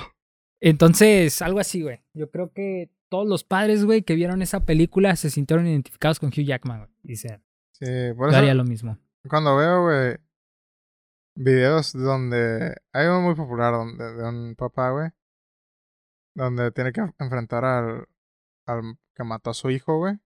Entonces, 0.62 1.42
algo 1.42 1.60
así, 1.60 1.82
güey. 1.82 2.00
Yo 2.14 2.32
creo 2.32 2.54
que 2.54 2.92
todos 3.10 3.28
los 3.28 3.44
padres, 3.44 3.84
güey, 3.84 4.04
que 4.04 4.16
vieron 4.16 4.42
esa 4.42 4.66
película 4.66 5.16
se 5.18 5.30
sintieron 5.30 5.68
identificados 5.68 6.20
con 6.20 6.30
Hugh 6.30 6.46
Jackman, 6.46 6.80
güey. 6.80 6.92
Dicen, 7.04 7.44
Sí, 7.82 8.14
por 8.16 8.32
yo 8.32 8.38
haría 8.38 8.52
eso 8.52 8.58
lo 8.58 8.64
mismo. 8.64 8.98
cuando 9.28 9.56
veo, 9.56 9.84
güey, 9.84 10.18
videos 11.36 11.94
donde 11.94 12.76
hay 12.94 13.08
uno 13.08 13.22
muy 13.22 13.36
popular 13.36 13.74
donde 13.74 14.14
de 14.14 14.24
un 14.24 14.56
papá, 14.56 14.92
güey, 14.92 15.10
donde 16.36 16.72
tiene 16.72 16.92
que 16.92 17.02
enfrentar 17.18 17.66
al, 17.66 18.08
al 18.68 19.00
que 19.16 19.24
mató 19.24 19.50
a 19.50 19.56
su 19.56 19.72
hijo, 19.72 19.98
güey. 19.98 20.20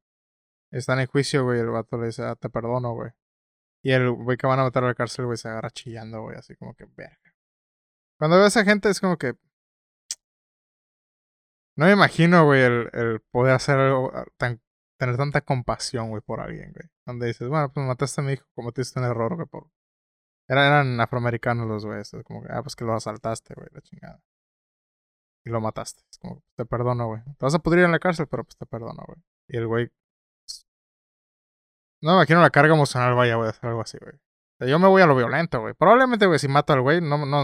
Están 0.71 0.99
en 0.99 1.07
juicio, 1.07 1.45
güey, 1.45 1.59
y 1.59 1.61
el 1.61 1.69
vato 1.69 1.97
le 1.97 2.07
dice, 2.07 2.23
ah, 2.23 2.35
te 2.35 2.49
perdono, 2.49 2.93
güey. 2.93 3.11
Y 3.81 3.91
el 3.91 4.11
güey 4.11 4.35
que 4.37 4.47
van 4.47 4.59
a 4.59 4.65
meter 4.65 4.83
a 4.83 4.87
la 4.87 4.95
cárcel, 4.95 5.25
güey, 5.25 5.37
se 5.37 5.47
agarra 5.47 5.69
chillando, 5.69 6.21
güey, 6.21 6.35
así 6.37 6.55
como 6.55 6.73
que, 6.73 6.85
verga. 6.85 7.33
Cuando 8.19 8.35
veo 8.35 8.45
a 8.45 8.49
esa 8.49 8.65
gente 8.65 8.89
es 8.89 8.99
como 8.99 9.17
que... 9.17 9.35
No 11.77 11.85
me 11.85 11.93
imagino, 11.93 12.45
güey, 12.45 12.61
el, 12.63 12.89
el 12.93 13.21
poder 13.31 13.53
hacer 13.53 13.77
algo 13.77 14.11
ah, 14.13 14.25
tan... 14.37 14.61
Tener 14.97 15.17
tanta 15.17 15.41
compasión, 15.41 16.09
güey, 16.09 16.21
por 16.21 16.39
alguien, 16.39 16.71
güey. 16.73 16.89
Donde 17.05 17.27
dices, 17.27 17.47
bueno, 17.49 17.71
pues 17.71 17.85
mataste 17.85 18.21
a 18.21 18.23
mi 18.23 18.33
hijo, 18.33 18.45
cometiste 18.55 18.99
un 18.99 19.05
error, 19.05 19.35
güey, 19.35 19.47
por... 19.47 19.69
Era- 20.47 20.67
eran 20.67 20.99
afroamericanos 21.01 21.67
los 21.67 21.85
güeyes, 21.85 22.13
es 22.13 22.23
como 22.23 22.43
que, 22.43 22.49
ah, 22.51 22.61
pues 22.61 22.75
que 22.75 22.85
lo 22.85 22.93
asaltaste, 22.93 23.53
güey, 23.55 23.67
la 23.71 23.81
chingada. 23.81 24.21
Y 25.45 25.49
lo 25.49 25.59
mataste. 25.61 26.01
Es 26.09 26.17
como, 26.17 26.41
te 26.55 26.65
perdono, 26.65 27.07
güey. 27.07 27.21
Te 27.23 27.37
vas 27.45 27.55
a 27.55 27.59
pudrir 27.59 27.83
en 27.83 27.91
la 27.91 27.99
cárcel, 27.99 28.27
pero 28.27 28.43
pues 28.43 28.55
te 28.57 28.65
perdono, 28.65 29.03
güey. 29.05 29.17
Y 29.49 29.57
el 29.57 29.67
güey... 29.67 29.91
No 32.01 32.11
me 32.11 32.17
imagino 32.17 32.41
la 32.41 32.49
carga 32.51 32.73
emocional, 32.75 33.15
vaya, 33.15 33.35
güey, 33.35 33.49
hacer 33.49 33.65
algo 33.69 33.81
así, 33.81 33.97
güey. 33.99 34.13
Yo 34.69 34.79
me 34.79 34.87
voy 34.87 35.01
a 35.01 35.05
lo 35.07 35.15
violento, 35.15 35.59
güey. 35.61 35.73
Probablemente, 35.73 36.25
güey, 36.27 36.39
si 36.39 36.47
mato 36.47 36.73
al 36.73 36.81
güey, 36.81 37.01
no, 37.01 37.25
no, 37.25 37.43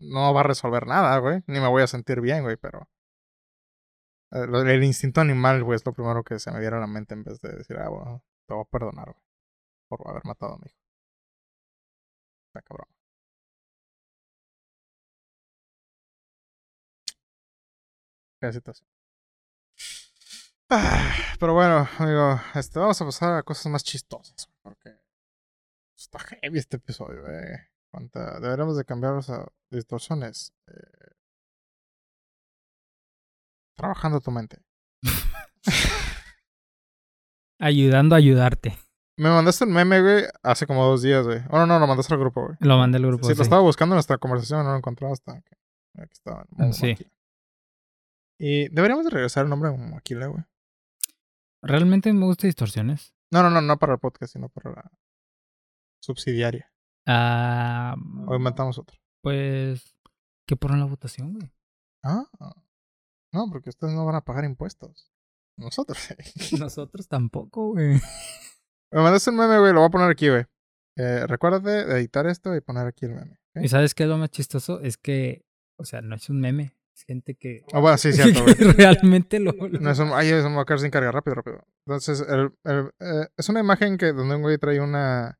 no 0.00 0.34
va 0.34 0.40
a 0.40 0.44
resolver 0.44 0.86
nada, 0.86 1.18
güey. 1.18 1.42
Ni 1.46 1.60
me 1.60 1.68
voy 1.68 1.82
a 1.82 1.86
sentir 1.86 2.20
bien, 2.20 2.42
güey, 2.42 2.56
pero... 2.56 2.88
eh, 4.32 4.46
El 4.74 4.84
instinto 4.84 5.20
animal, 5.20 5.62
güey, 5.64 5.76
es 5.76 5.84
lo 5.86 5.92
primero 5.92 6.22
que 6.24 6.38
se 6.38 6.50
me 6.50 6.60
viene 6.60 6.76
a 6.76 6.80
la 6.80 6.86
mente 6.86 7.14
en 7.14 7.24
vez 7.24 7.40
de 7.40 7.50
decir, 7.56 7.76
ah, 7.78 7.88
bueno, 7.88 8.24
te 8.46 8.54
voy 8.54 8.62
a 8.62 8.70
perdonar, 8.70 9.06
güey. 9.12 9.24
Por 9.88 10.08
haber 10.10 10.24
matado 10.24 10.54
a 10.54 10.58
mi 10.58 10.66
hijo. 10.68 10.78
Está 12.48 12.60
cabrón. 12.62 12.88
Qué 18.40 18.52
situación. 18.52 18.88
Pero 21.40 21.54
bueno, 21.54 21.88
amigo, 21.98 22.40
este, 22.54 22.78
vamos 22.78 23.00
a 23.00 23.04
pasar 23.04 23.34
a 23.38 23.42
cosas 23.42 23.72
más 23.72 23.82
chistosas, 23.84 24.50
porque 24.62 24.90
está 25.96 26.18
heavy 26.18 26.58
este 26.58 26.76
episodio, 26.76 27.26
eh. 27.28 27.70
Deberíamos 28.40 28.76
de 28.76 28.84
cambiarlos 28.84 29.30
a 29.30 29.46
distorsiones. 29.70 30.52
eh, 30.66 31.17
trabajando 33.78 34.20
tu 34.20 34.30
mente. 34.30 34.58
Ayudando 37.60 38.14
a 38.14 38.18
ayudarte. 38.18 38.78
Me 39.16 39.30
mandaste 39.30 39.64
un 39.64 39.72
meme, 39.72 40.00
güey, 40.00 40.24
hace 40.44 40.66
como 40.66 40.84
dos 40.84 41.02
días, 41.02 41.26
güey. 41.26 41.40
Oh, 41.50 41.58
no, 41.58 41.66
no, 41.66 41.78
lo 41.80 41.86
mandaste 41.88 42.14
al 42.14 42.20
grupo, 42.20 42.44
güey. 42.44 42.56
Lo 42.60 42.78
mandé 42.78 42.98
al 42.98 43.06
grupo. 43.06 43.24
Sí, 43.24 43.30
lo 43.30 43.36
sí. 43.36 43.42
estaba 43.42 43.62
buscando 43.62 43.94
en 43.94 43.96
nuestra 43.96 44.18
conversación, 44.18 44.62
no 44.64 44.70
lo 44.70 44.76
encontraba 44.76 45.12
hasta 45.12 45.40
que 45.42 45.56
aquí 46.00 46.12
estaba. 46.12 46.46
Ah, 46.56 46.72
sí. 46.72 46.96
Y 48.38 48.68
deberíamos 48.68 49.04
de 49.04 49.10
regresar 49.10 49.42
el 49.44 49.50
nombre 49.50 49.70
de 49.70 49.76
Momaquila, 49.76 50.26
güey. 50.28 50.44
Realmente 51.62 52.12
me 52.12 52.26
gusta 52.26 52.46
distorsiones. 52.46 53.12
No, 53.32 53.42
no, 53.42 53.50
no, 53.50 53.60
no 53.60 53.76
para 53.78 53.94
el 53.94 53.98
podcast, 53.98 54.34
sino 54.34 54.48
para 54.48 54.70
la 54.70 54.90
subsidiaria. 56.00 56.72
Ah, 57.06 57.96
O 58.28 58.36
inventamos 58.36 58.78
otro. 58.78 58.96
pues, 59.22 59.96
¿qué 60.46 60.54
ponen 60.54 60.78
la 60.78 60.86
votación, 60.86 61.32
güey? 61.32 61.50
Ah, 62.04 62.24
no, 63.32 63.48
porque 63.50 63.70
ustedes 63.70 63.92
no 63.94 64.04
van 64.06 64.16
a 64.16 64.20
pagar 64.24 64.44
impuestos. 64.44 65.12
Nosotros. 65.56 65.98
sí. 65.98 66.56
Nosotros 66.58 67.08
tampoco, 67.08 67.72
güey. 67.72 68.00
Me 68.92 69.02
mandaste 69.02 69.30
un 69.30 69.36
meme, 69.36 69.58
güey, 69.58 69.72
lo 69.72 69.80
voy 69.80 69.88
a 69.88 69.90
poner 69.90 70.10
aquí, 70.10 70.28
güey. 70.28 70.44
Eh, 70.96 71.26
recuérdate 71.26 71.84
de 71.84 71.98
editar 71.98 72.26
esto 72.26 72.54
y 72.56 72.60
poner 72.60 72.86
aquí 72.86 73.04
el 73.06 73.14
meme. 73.14 73.38
¿Y 73.54 73.68
sabes 73.68 73.94
qué 73.94 74.04
es 74.04 74.08
lo 74.08 74.18
más 74.18 74.30
chistoso? 74.30 74.80
Es 74.80 74.96
que, 74.96 75.44
o 75.78 75.84
sea, 75.84 76.00
no 76.00 76.14
es 76.16 76.28
un 76.30 76.40
meme. 76.40 76.74
Es 76.94 77.02
gente 77.04 77.34
que, 77.36 77.64
Ah, 77.72 77.80
bueno, 77.80 77.96
sí, 77.98 78.12
cierto, 78.12 78.42
güey. 78.42 78.54
realmente 78.54 79.38
lo... 79.40 79.52
lo- 79.52 79.68
No 79.80 79.90
es 79.90 79.98
un, 79.98 80.10
ay, 80.12 80.28
eso 80.30 80.48
me 80.50 80.56
va 80.56 80.62
a 80.62 80.64
quedar 80.64 80.80
sin 80.80 80.90
carga, 80.90 81.12
rápido, 81.12 81.34
rápido. 81.36 81.64
Entonces, 81.86 82.24
el, 82.28 82.52
el, 82.64 82.90
eh, 83.00 83.28
es 83.36 83.48
una 83.48 83.60
imagen 83.60 83.96
que 83.98 84.12
donde 84.12 84.34
un 84.36 84.42
güey 84.42 84.58
trae 84.58 84.80
una. 84.80 85.38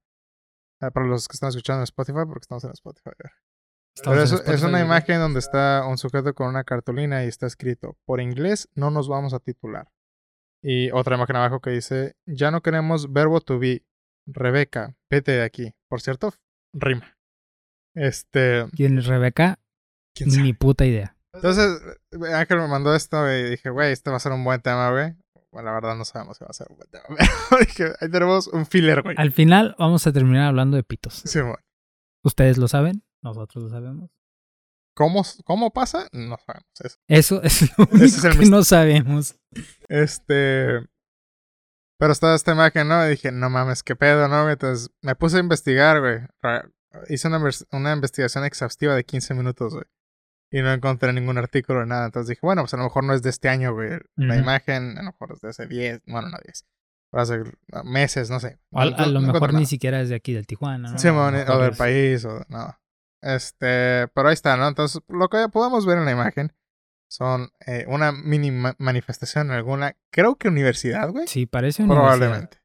eh, 0.80 0.91
para 0.93 1.07
los 1.07 1.26
que 1.26 1.34
están 1.34 1.49
escuchando 1.49 1.80
en 1.80 1.84
Spotify, 1.84 2.20
porque 2.26 2.43
estamos 2.43 2.62
en 2.64 2.70
Spotify. 2.70 3.11
güey. 3.20 3.32
Pero 4.05 4.22
es 4.22 4.32
eso 4.32 4.68
una 4.68 4.80
imagen 4.80 5.18
donde 5.18 5.38
está 5.38 5.86
un 5.86 5.99
sujeto 5.99 6.34
con 6.34 6.49
una 6.49 6.64
cartulina 6.64 7.24
y 7.24 7.28
está 7.28 7.46
escrito, 7.46 7.96
por 8.05 8.20
inglés 8.20 8.68
no 8.74 8.90
nos 8.90 9.09
vamos 9.09 9.34
a 9.34 9.40
titular. 9.40 9.88
Y 10.62 10.90
otra 10.90 11.16
imagen 11.16 11.36
abajo 11.36 11.61
que 11.61 11.70
dice, 11.70 12.16
ya 12.26 12.51
no 12.51 12.62
queremos 12.62 13.12
verbo 13.12 13.40
to 13.40 13.59
be. 13.59 13.84
Rebeca, 14.26 14.94
vete 15.11 15.32
de 15.32 15.42
aquí. 15.42 15.72
Por 15.88 16.03
cierto, 16.03 16.34
rima. 16.74 17.16
Este... 17.94 18.66
¿Quién 18.76 18.99
es 18.99 19.07
Rebeca? 19.07 19.59
Ni 20.26 20.53
puta 20.53 20.84
idea. 20.84 21.16
Entonces, 21.32 21.80
eh, 22.12 22.34
Ángel 22.34 22.59
me 22.59 22.68
mandó 22.68 22.94
esto 22.94 23.30
y 23.32 23.51
dije, 23.51 23.70
güey, 23.70 23.92
este 23.92 24.11
va 24.11 24.16
a 24.16 24.20
ser 24.20 24.32
un 24.32 24.44
buen 24.44 24.61
tema, 24.61 24.90
güey. 24.90 25.14
Bueno, 25.53 25.68
la 25.70 25.74
verdad 25.74 25.96
no 25.96 26.05
sabemos 26.05 26.36
si 26.36 26.44
va 26.44 26.51
a 26.51 26.53
ser 26.53 26.66
un 26.70 26.76
buen 26.76 26.90
tema. 26.90 27.05
dije, 27.61 27.92
ahí 28.01 28.11
tenemos 28.11 28.49
un 28.49 28.66
filler, 28.66 29.03
güey. 29.03 29.14
Al 29.18 29.32
final 29.32 29.76
vamos 29.78 30.07
a 30.07 30.12
terminar 30.12 30.49
hablando 30.49 30.76
de 30.76 30.82
pitos. 30.82 31.22
Sí, 31.24 31.40
güey. 31.40 31.57
Ustedes 32.24 32.59
lo 32.59 32.68
saben, 32.68 33.03
nosotros 33.22 33.64
lo 33.64 33.70
sabemos. 33.70 34.10
¿Cómo, 34.94 35.22
¿Cómo 35.44 35.72
pasa? 35.72 36.08
No 36.12 36.36
sabemos 36.44 36.66
eso. 36.80 36.98
Eso 37.06 37.42
es 37.42 37.62
lo 37.78 37.84
único 37.90 38.04
es 38.04 38.20
que 38.20 38.28
misterio. 38.28 38.50
no 38.50 38.64
sabemos. 38.64 39.36
Este. 39.88 40.80
Pero 42.00 42.12
estaba 42.12 42.34
esta 42.34 42.52
imagen, 42.52 42.88
¿no? 42.88 43.04
Y 43.06 43.10
dije, 43.10 43.32
no 43.32 43.50
mames, 43.50 43.82
qué 43.82 43.96
pedo, 43.96 44.28
¿no? 44.28 44.48
Entonces 44.50 44.90
me 45.02 45.14
puse 45.16 45.36
a 45.36 45.40
investigar, 45.40 46.00
güey. 46.00 46.20
Hice 47.08 47.28
una, 47.28 47.40
una 47.72 47.92
investigación 47.92 48.44
exhaustiva 48.44 48.94
de 48.94 49.04
15 49.04 49.34
minutos, 49.34 49.74
güey. 49.74 49.84
Y 50.50 50.62
no 50.62 50.72
encontré 50.72 51.12
ningún 51.12 51.38
artículo 51.38 51.84
nada. 51.86 52.06
Entonces 52.06 52.28
dije, 52.28 52.40
bueno, 52.42 52.62
pues 52.62 52.72
a 52.74 52.76
lo 52.78 52.84
mejor 52.84 53.04
no 53.04 53.14
es 53.14 53.22
de 53.22 53.30
este 53.30 53.48
año, 53.48 53.74
güey. 53.74 53.98
La 54.16 54.36
imagen, 54.36 54.96
a 54.96 55.02
lo 55.02 55.10
mejor 55.12 55.32
es 55.34 55.40
de 55.40 55.48
hace 55.50 55.66
10, 55.66 56.02
bueno, 56.06 56.28
no 56.28 56.38
10. 56.44 56.64
Pero 57.10 57.22
hace 57.22 57.42
meses, 57.84 58.30
no 58.30 58.38
sé. 58.40 58.58
O 58.72 58.80
a, 58.80 58.84
No- 58.86 58.96
a 58.96 59.00
no- 59.06 59.12
lo 59.12 59.20
no 59.20 59.32
mejor 59.32 59.50
ni 59.50 59.54
nada. 59.60 59.66
siquiera 59.66 60.00
es 60.00 60.08
de 60.08 60.14
aquí, 60.14 60.32
del 60.32 60.46
Tijuana, 60.46 60.92
¿no? 60.92 60.98
Sí, 60.98 61.08
mejor 61.08 61.34
o 61.50 61.58
del 61.62 61.76
país, 61.76 62.24
o 62.24 62.44
no. 62.48 62.78
Este, 63.22 64.08
pero 64.14 64.28
ahí 64.28 64.34
está, 64.34 64.56
¿no? 64.56 64.68
Entonces, 64.68 65.02
lo 65.08 65.28
que 65.28 65.48
podemos 65.48 65.84
ver 65.86 65.98
en 65.98 66.04
la 66.04 66.12
imagen 66.12 66.52
son 67.10 67.50
eh, 67.66 67.84
una 67.88 68.12
mini 68.12 68.50
ma- 68.50 68.76
manifestación 68.78 69.48
en 69.48 69.52
alguna, 69.54 69.96
creo 70.12 70.36
que 70.36 70.48
universidad, 70.48 71.10
güey. 71.10 71.26
Sí, 71.26 71.46
parece 71.46 71.82
universidad. 71.82 72.16
Probablemente. 72.16 72.58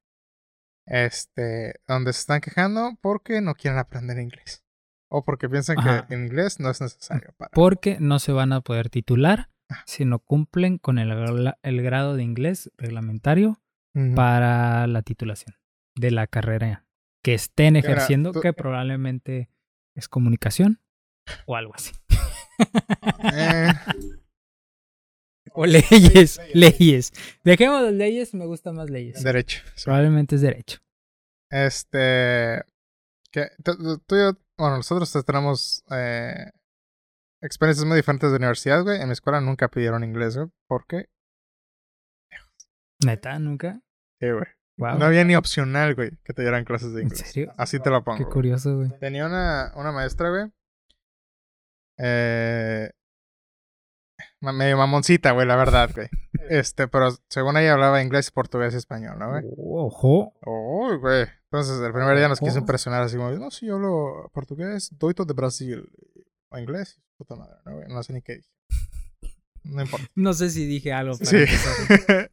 Este, 0.86 1.76
donde 1.88 2.12
se 2.14 2.20
están 2.20 2.41
quejando 2.41 2.97
porque 3.01 3.41
no 3.41 3.56
quieren 3.56 3.80
aprender 3.80 4.20
inglés. 4.20 4.64
O 5.10 5.24
porque 5.24 5.47
piensan 5.47 5.80
Ajá. 5.80 6.08
que 6.08 6.16
el 6.16 6.24
inglés 6.24 6.60
no 6.60 6.70
es 6.70 6.82
necesario 6.82 7.34
para. 7.38 7.51
Porque 7.51 7.97
no 7.99 8.20
se 8.20 8.32
van 8.32 8.51
a 8.51 8.62
poder 8.62 8.89
titular 8.89 9.49
si 9.86 10.06
no 10.06 10.20
cumplen 10.20 10.78
con 10.78 10.97
el, 10.99 11.10
gra- 11.12 11.58
el 11.62 11.82
grado 11.82 12.16
de 12.16 12.24
inglés 12.24 12.70
reglamentario 12.78 13.60
para 14.16 14.88
la 14.88 15.04
titulación 15.04 15.56
de 15.95 16.10
la 16.10 16.26
carrera 16.26 16.88
que 17.24 17.36
estén 17.36 17.76
ejerciendo, 17.76 18.32
tú- 18.32 18.41
que 18.41 18.51
probablemente 18.54 19.51
es 19.96 20.08
comunicación 20.08 20.80
o 21.46 21.56
algo 21.56 21.74
así. 21.76 21.91
Eh, 23.34 23.68
O 25.56 25.68
leyes, 25.68 26.39
leyes. 26.56 27.12
Dejemos 27.44 27.84
las 27.84 27.94
leyes, 27.94 28.34
me 28.34 28.48
gusta 28.48 28.72
más 28.72 28.89
leyes. 28.89 29.22
derecho. 29.24 29.62
sí. 29.76 29.84
Probablemente 29.86 30.36
es 30.36 30.41
derecho. 30.41 30.80
Este. 31.52 32.64
Que, 33.32 33.50
tú, 33.64 33.78
tú- 33.78 34.00
tú 34.00 34.16
y 34.16 34.20
yo, 34.20 34.32
bueno, 34.58 34.78
nosotros 34.78 35.12
tenemos 35.26 35.84
eh, 35.91 36.50
experiencias 37.41 37.86
muy 37.86 37.98
diferentes 37.98 38.32
de 38.32 38.38
universidad, 38.38 38.82
güey. 38.82 39.00
En 39.00 39.08
mi 39.10 39.14
escuela 39.14 39.41
nunca 39.41 39.68
pidieron 39.68 40.04
inglés, 40.04 40.36
güey. 40.38 40.50
¿Por 40.68 40.88
qué? 40.88 41.08
Neta, 43.06 43.38
nunca. 43.38 43.80
Sí, 44.20 44.32
güey. 44.32 44.46
Wow. 44.78 44.98
No 44.98 45.06
había 45.06 45.24
ni 45.24 45.36
opcional, 45.36 45.94
güey, 45.96 46.12
que 46.24 46.34
te 46.34 46.42
dieran 46.42 46.66
clases 46.66 46.94
de 46.94 47.02
¿En 47.02 47.08
inglés. 47.08 47.28
serio? 47.28 47.54
Así 47.58 47.80
te 47.80 47.90
lo 47.90 48.04
pongo. 48.04 48.18
Qué 48.18 48.26
curioso, 48.26 48.76
güey. 48.76 48.90
Tenía 49.00 49.26
una, 49.26 49.72
una 49.76 49.92
maestra, 49.92 50.30
güey. 50.30 50.52
Eh, 51.98 52.90
medio 54.42 54.78
mamoncita, 54.78 55.32
güey, 55.32 55.48
la 55.48 55.56
verdad, 55.56 55.90
güey. 55.94 56.08
Este, 56.50 56.90
pero 56.90 57.10
según 57.30 57.56
ella 57.56 57.74
hablaba 57.74 58.02
inglés, 58.02 58.30
portugués 58.30 58.74
y 58.74 58.78
español, 58.78 59.18
¿no, 59.18 59.30
güey? 59.30 59.44
Ojo. 59.58 60.34
Oh, 60.46 60.98
güey. 61.00 61.26
Entonces, 61.46 61.80
el 61.80 61.94
primer 61.94 62.18
día 62.18 62.28
nos 62.28 62.40
quiso 62.42 62.58
impresionar 62.58 63.02
así 63.04 63.16
como, 63.16 63.32
no, 63.32 63.50
sí, 63.50 63.68
yo 63.68 63.76
hablo 63.76 64.30
portugués, 64.34 64.90
doito 64.98 65.24
de 65.24 65.34
Brasil. 65.34 65.90
O 66.50 66.58
inglés, 66.58 67.00
puta 67.18 67.36
madre, 67.36 67.56
¿no, 67.66 67.76
güey? 67.76 67.88
No 67.88 68.04
sé 68.04 68.12
ni 68.12 68.22
qué 68.22 68.38
dije. 68.38 68.50
No 69.64 69.82
importa. 69.82 70.06
No 70.16 70.34
sé 70.34 70.50
si 70.50 70.66
dije 70.66 70.92
algo. 70.92 71.18
para 71.18 71.30
Sí. 71.30 71.46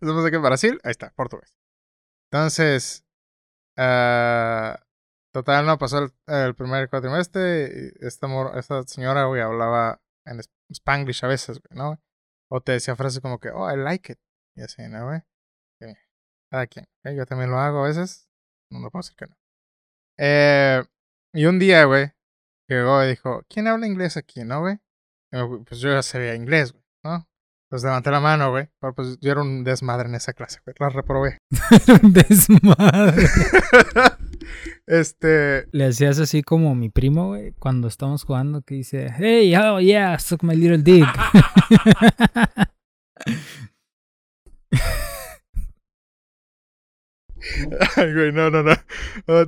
Somos 0.03 0.25
de 0.25 0.31
que 0.33 0.39
Brasil, 0.39 0.81
ahí 0.83 0.91
está, 0.91 1.13
portugués. 1.15 1.55
Entonces, 2.33 3.05
ah, 3.77 4.81
total, 5.33 5.67
no, 5.67 5.79
pasó 5.79 5.99
el, 5.99 6.13
el 6.27 6.55
primer 6.55 6.89
cuatrimestre 6.89 7.93
y 8.01 8.07
esta, 8.07 8.29
esta 8.59 8.83
señora, 8.85 9.25
güey, 9.25 9.43
hablaba 9.43 10.01
en 10.27 10.41
spanglish 10.71 11.25
a 11.25 11.29
veces, 11.29 11.61
güey, 11.61 11.77
¿no? 11.79 12.01
O 12.49 12.61
te 12.61 12.73
decía 12.73 12.95
frases 12.97 13.21
como 13.21 13.41
que, 13.41 13.51
oh, 13.51 13.69
I 13.71 13.77
like 13.77 14.13
it. 14.13 14.19
Y 14.57 14.63
así, 14.63 14.83
¿no, 14.89 15.07
güey? 15.07 15.21
Sí, 15.81 15.87
Cada 16.51 16.67
quien. 16.67 16.87
¿ok? 17.05 17.13
Yo 17.17 17.27
también 17.27 17.51
lo 17.51 17.59
hago 17.59 17.85
a 17.85 17.89
veces. 17.89 18.29
No, 18.71 18.81
no 18.81 18.91
puedo 18.91 19.03
decir 19.03 19.17
que 19.17 19.27
no. 19.27 19.37
Eh, 20.19 20.85
y 21.33 21.47
un 21.47 21.59
día, 21.59 21.85
güey, 21.85 22.13
llegó 22.69 23.03
y 23.05 23.09
dijo, 23.09 23.43
¿quién 23.49 23.67
habla 23.67 23.87
inglés 23.87 24.17
aquí, 24.17 24.45
no, 24.45 24.61
güey? 24.61 24.79
Pues 25.67 25.81
yo 25.81 25.91
ya 25.91 26.03
sabía 26.03 26.35
inglés, 26.35 26.73
güey, 26.73 26.85
¿no? 27.05 27.29
Pues 27.71 27.85
levanté 27.85 28.11
la 28.11 28.19
mano, 28.19 28.51
güey. 28.51 28.69
Pero 28.81 28.95
pues 28.97 29.17
yo 29.21 29.31
era 29.31 29.43
un 29.43 29.63
desmadre 29.63 30.09
en 30.09 30.17
esa 30.17 30.33
clase, 30.33 30.59
güey. 30.65 30.75
La 30.81 30.89
reprobé. 30.89 31.39
Desmadre. 32.03 33.29
este. 34.89 35.69
Le 35.71 35.87
hacías 35.87 36.19
así 36.19 36.43
como 36.43 36.75
mi 36.75 36.89
primo, 36.89 37.29
güey, 37.29 37.53
cuando 37.61 37.87
estamos 37.87 38.25
jugando, 38.25 38.63
que 38.63 38.75
dice, 38.75 39.15
hey, 39.17 39.55
oh 39.55 39.79
yeah, 39.79 40.19
suck 40.19 40.43
my 40.43 40.57
little 40.57 40.79
dick. 40.79 41.07
Ay, 47.97 48.13
güey, 48.13 48.33
no, 48.33 48.51
no, 48.51 48.65
no. 48.65 48.75
no 49.29 49.47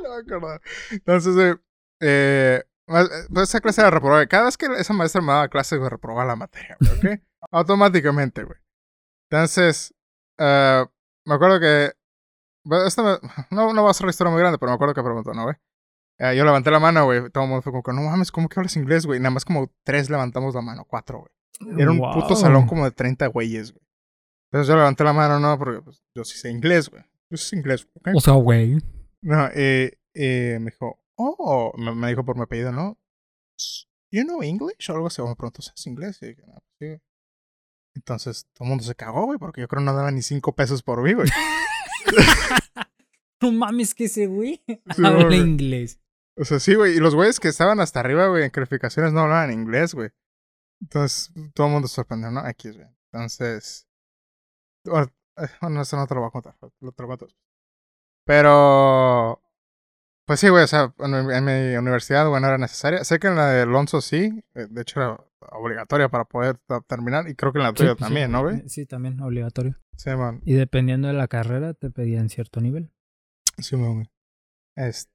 me 0.00 0.16
acuerdo. 0.16 0.60
Entonces, 0.92 1.34
güey, 1.34 1.54
eh, 2.00 2.62
esa 2.88 3.60
clase 3.60 3.82
la 3.82 3.90
reprobé. 3.90 4.28
Cada 4.28 4.44
vez 4.44 4.56
que 4.56 4.66
esa 4.78 4.92
maestra 4.92 5.20
me 5.22 5.28
daba 5.32 5.48
clases, 5.48 5.78
güey, 5.78 5.90
reprobaba 5.90 6.24
la 6.26 6.36
materia, 6.36 6.76
güey, 6.80 7.14
¿ok? 7.16 7.20
Automáticamente, 7.50 8.44
güey. 8.44 8.58
Entonces, 9.30 9.94
eh, 10.38 10.84
me 11.26 11.34
acuerdo 11.34 11.60
que. 11.60 11.92
bueno, 12.64 12.86
Esto 12.86 13.02
me- 13.04 13.28
no, 13.50 13.72
no 13.72 13.84
va 13.84 13.90
a 13.90 13.94
ser 13.94 14.06
la 14.06 14.10
historia 14.10 14.30
muy 14.30 14.40
grande, 14.40 14.58
pero 14.58 14.70
me 14.70 14.74
acuerdo 14.74 14.94
que 14.94 15.02
preguntó, 15.02 15.32
¿no, 15.32 15.44
güey? 15.44 15.56
Eh, 16.18 16.36
yo 16.36 16.44
levanté 16.44 16.70
la 16.70 16.78
mano, 16.78 17.04
güey. 17.04 17.30
Todo 17.30 17.44
el 17.44 17.50
mundo 17.50 17.62
fue 17.62 17.72
como 17.72 17.82
que, 17.82 17.92
no 17.92 18.02
mames, 18.02 18.30
¿cómo 18.30 18.48
que 18.48 18.60
hablas 18.60 18.76
inglés, 18.76 19.06
güey? 19.06 19.18
Nada 19.18 19.30
más 19.30 19.44
como 19.44 19.72
tres 19.84 20.10
levantamos 20.10 20.54
la 20.54 20.60
mano, 20.60 20.84
cuatro, 20.86 21.20
güey. 21.20 21.78
Era 21.80 21.90
un 21.90 21.98
puto 21.98 22.28
Wow. 22.28 22.36
salón 22.36 22.66
como 22.66 22.84
de 22.84 22.90
30 22.90 23.26
güeyes, 23.28 23.72
güey. 23.72 23.84
Entonces 24.50 24.68
yo 24.68 24.76
levanté 24.76 25.02
la 25.04 25.12
mano, 25.12 25.40
no, 25.40 25.58
porque 25.58 25.80
pues, 25.80 26.02
yo 26.14 26.24
sí 26.24 26.36
sé 26.38 26.50
inglés, 26.50 26.88
güey. 26.90 27.02
Yo 27.30 27.36
sí 27.38 27.48
sé 27.50 27.56
inglés, 27.56 27.88
¿ok? 27.94 28.08
O 28.14 28.20
sea, 28.20 28.34
güey. 28.34 28.78
No, 29.22 29.48
eh, 29.54 29.98
eh, 30.14 30.58
me 30.60 30.70
dijo, 30.70 31.01
oh, 31.38 31.72
me, 31.78 32.08
dijo 32.08 32.24
por 32.24 32.36
mi 32.36 32.42
apellido, 32.42 32.72
¿no? 32.72 32.98
"S- 33.58 33.86
You 34.10 34.24
know 34.24 34.42
English? 34.42 34.90
O 34.90 34.94
algo 34.94 35.06
así, 35.06 35.20
o 35.22 35.26
me 35.28 35.36
preguntó, 35.36 35.62
¿sabes 35.62 35.86
inglés? 35.86 36.18
Y 36.22 36.26
dije, 36.28 36.42
no, 36.46 36.52
pues 36.54 36.64
sí. 36.78 36.86
güey". 36.86 37.00
Entonces 37.94 38.46
todo 38.54 38.64
el 38.64 38.68
mundo 38.70 38.84
se 38.84 38.94
cagó, 38.94 39.24
güey, 39.26 39.38
porque 39.38 39.60
yo 39.60 39.68
creo 39.68 39.80
que 39.80 39.84
no 39.86 39.94
daba 39.94 40.10
ni 40.10 40.22
cinco 40.22 40.54
pesos 40.54 40.82
por 40.82 41.02
mí, 41.02 41.12
güey. 41.14 41.28
No 43.40 43.50
mames 43.50 43.92
que 43.94 44.04
ese 44.04 44.28
güey 44.28 44.62
Sí, 44.96 45.04
habla 45.04 45.24
güey. 45.24 45.40
inglés. 45.40 46.00
O 46.38 46.44
sea, 46.44 46.60
sí, 46.60 46.74
güey. 46.76 46.94
Y 46.96 47.00
los 47.00 47.14
güeyes 47.16 47.40
que 47.40 47.48
estaban 47.48 47.80
hasta 47.80 47.98
arriba, 48.00 48.28
güey, 48.28 48.44
en 48.44 48.50
calificaciones 48.50 49.12
no 49.12 49.20
hablaban 49.20 49.52
inglés, 49.52 49.94
güey. 49.94 50.10
Entonces, 50.80 51.32
todo 51.52 51.66
el 51.66 51.72
mundo 51.72 51.88
se 51.88 51.96
sorprendió, 51.96 52.30
¿no? 52.30 52.38
Aquí, 52.40 52.70
güey. 52.70 52.86
Entonces. 53.12 53.86
Bueno, 54.84 55.12
eh, 55.38 55.48
bueno, 55.60 55.82
eso 55.82 55.96
no 55.96 56.06
te 56.06 56.14
lo 56.14 56.20
voy 56.20 56.28
a 56.28 56.30
contar. 56.30 56.56
Lo 56.80 56.92
te 56.92 57.02
lo 57.02 57.06
cuento. 57.08 57.28
Pero. 58.24 59.41
Pues 60.26 60.40
sí, 60.40 60.48
güey. 60.48 60.64
O 60.64 60.66
sea, 60.66 60.94
en, 60.98 61.26
mi- 61.26 61.34
en 61.34 61.44
mi 61.44 61.76
universidad, 61.76 62.28
güey, 62.28 62.40
no 62.40 62.48
era 62.48 62.58
necesaria. 62.58 63.02
Sé 63.04 63.18
que 63.18 63.26
en 63.28 63.36
la 63.36 63.48
de 63.50 63.62
Alonso 63.62 64.00
sí. 64.00 64.42
eh, 64.54 64.66
De 64.70 64.82
hecho, 64.82 65.00
era 65.00 65.20
obligatoria 65.50 66.08
para 66.08 66.24
poder 66.24 66.58
terminar. 66.86 67.28
Y 67.28 67.34
creo 67.34 67.52
que 67.52 67.58
en 67.58 67.64
la 67.64 67.72
tuya 67.72 67.94
pues, 67.94 67.98
también, 68.08 68.26
sí. 68.28 68.32
¿no, 68.32 68.42
güey? 68.42 68.68
Sí, 68.68 68.86
también, 68.86 69.20
obligatorio. 69.20 69.78
Sí, 69.96 70.10
man. 70.10 70.40
Y 70.44 70.54
dependiendo 70.54 71.08
de 71.08 71.14
la 71.14 71.28
carrera, 71.28 71.74
te 71.74 71.90
pedían 71.90 72.28
cierto 72.28 72.60
nivel. 72.60 72.92
Sí, 73.58 73.76
man, 73.76 73.94
güey. 73.94 74.10
Este. 74.76 75.10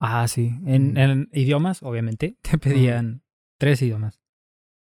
Ah, 0.00 0.26
sí. 0.28 0.52
En 0.66 1.28
idiomas, 1.32 1.82
obviamente, 1.82 2.36
te 2.42 2.58
pedían 2.58 3.22
tres 3.58 3.82
idiomas. 3.82 4.20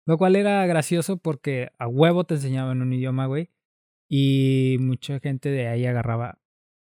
Lo 0.06 0.18
cual 0.18 0.36
era 0.36 0.66
gracioso 0.68 1.18
porque 1.18 1.72
a 1.80 1.88
huevo 1.88 2.24
te 2.24 2.36
enseñaban 2.36 2.82
un 2.82 2.94
idioma, 2.94 3.26
güey. 3.26 3.52
Y 4.10 4.78
mucha 4.80 5.20
gente 5.20 5.50
de 5.50 5.68
ahí 5.68 5.86
agarraba 5.86 6.40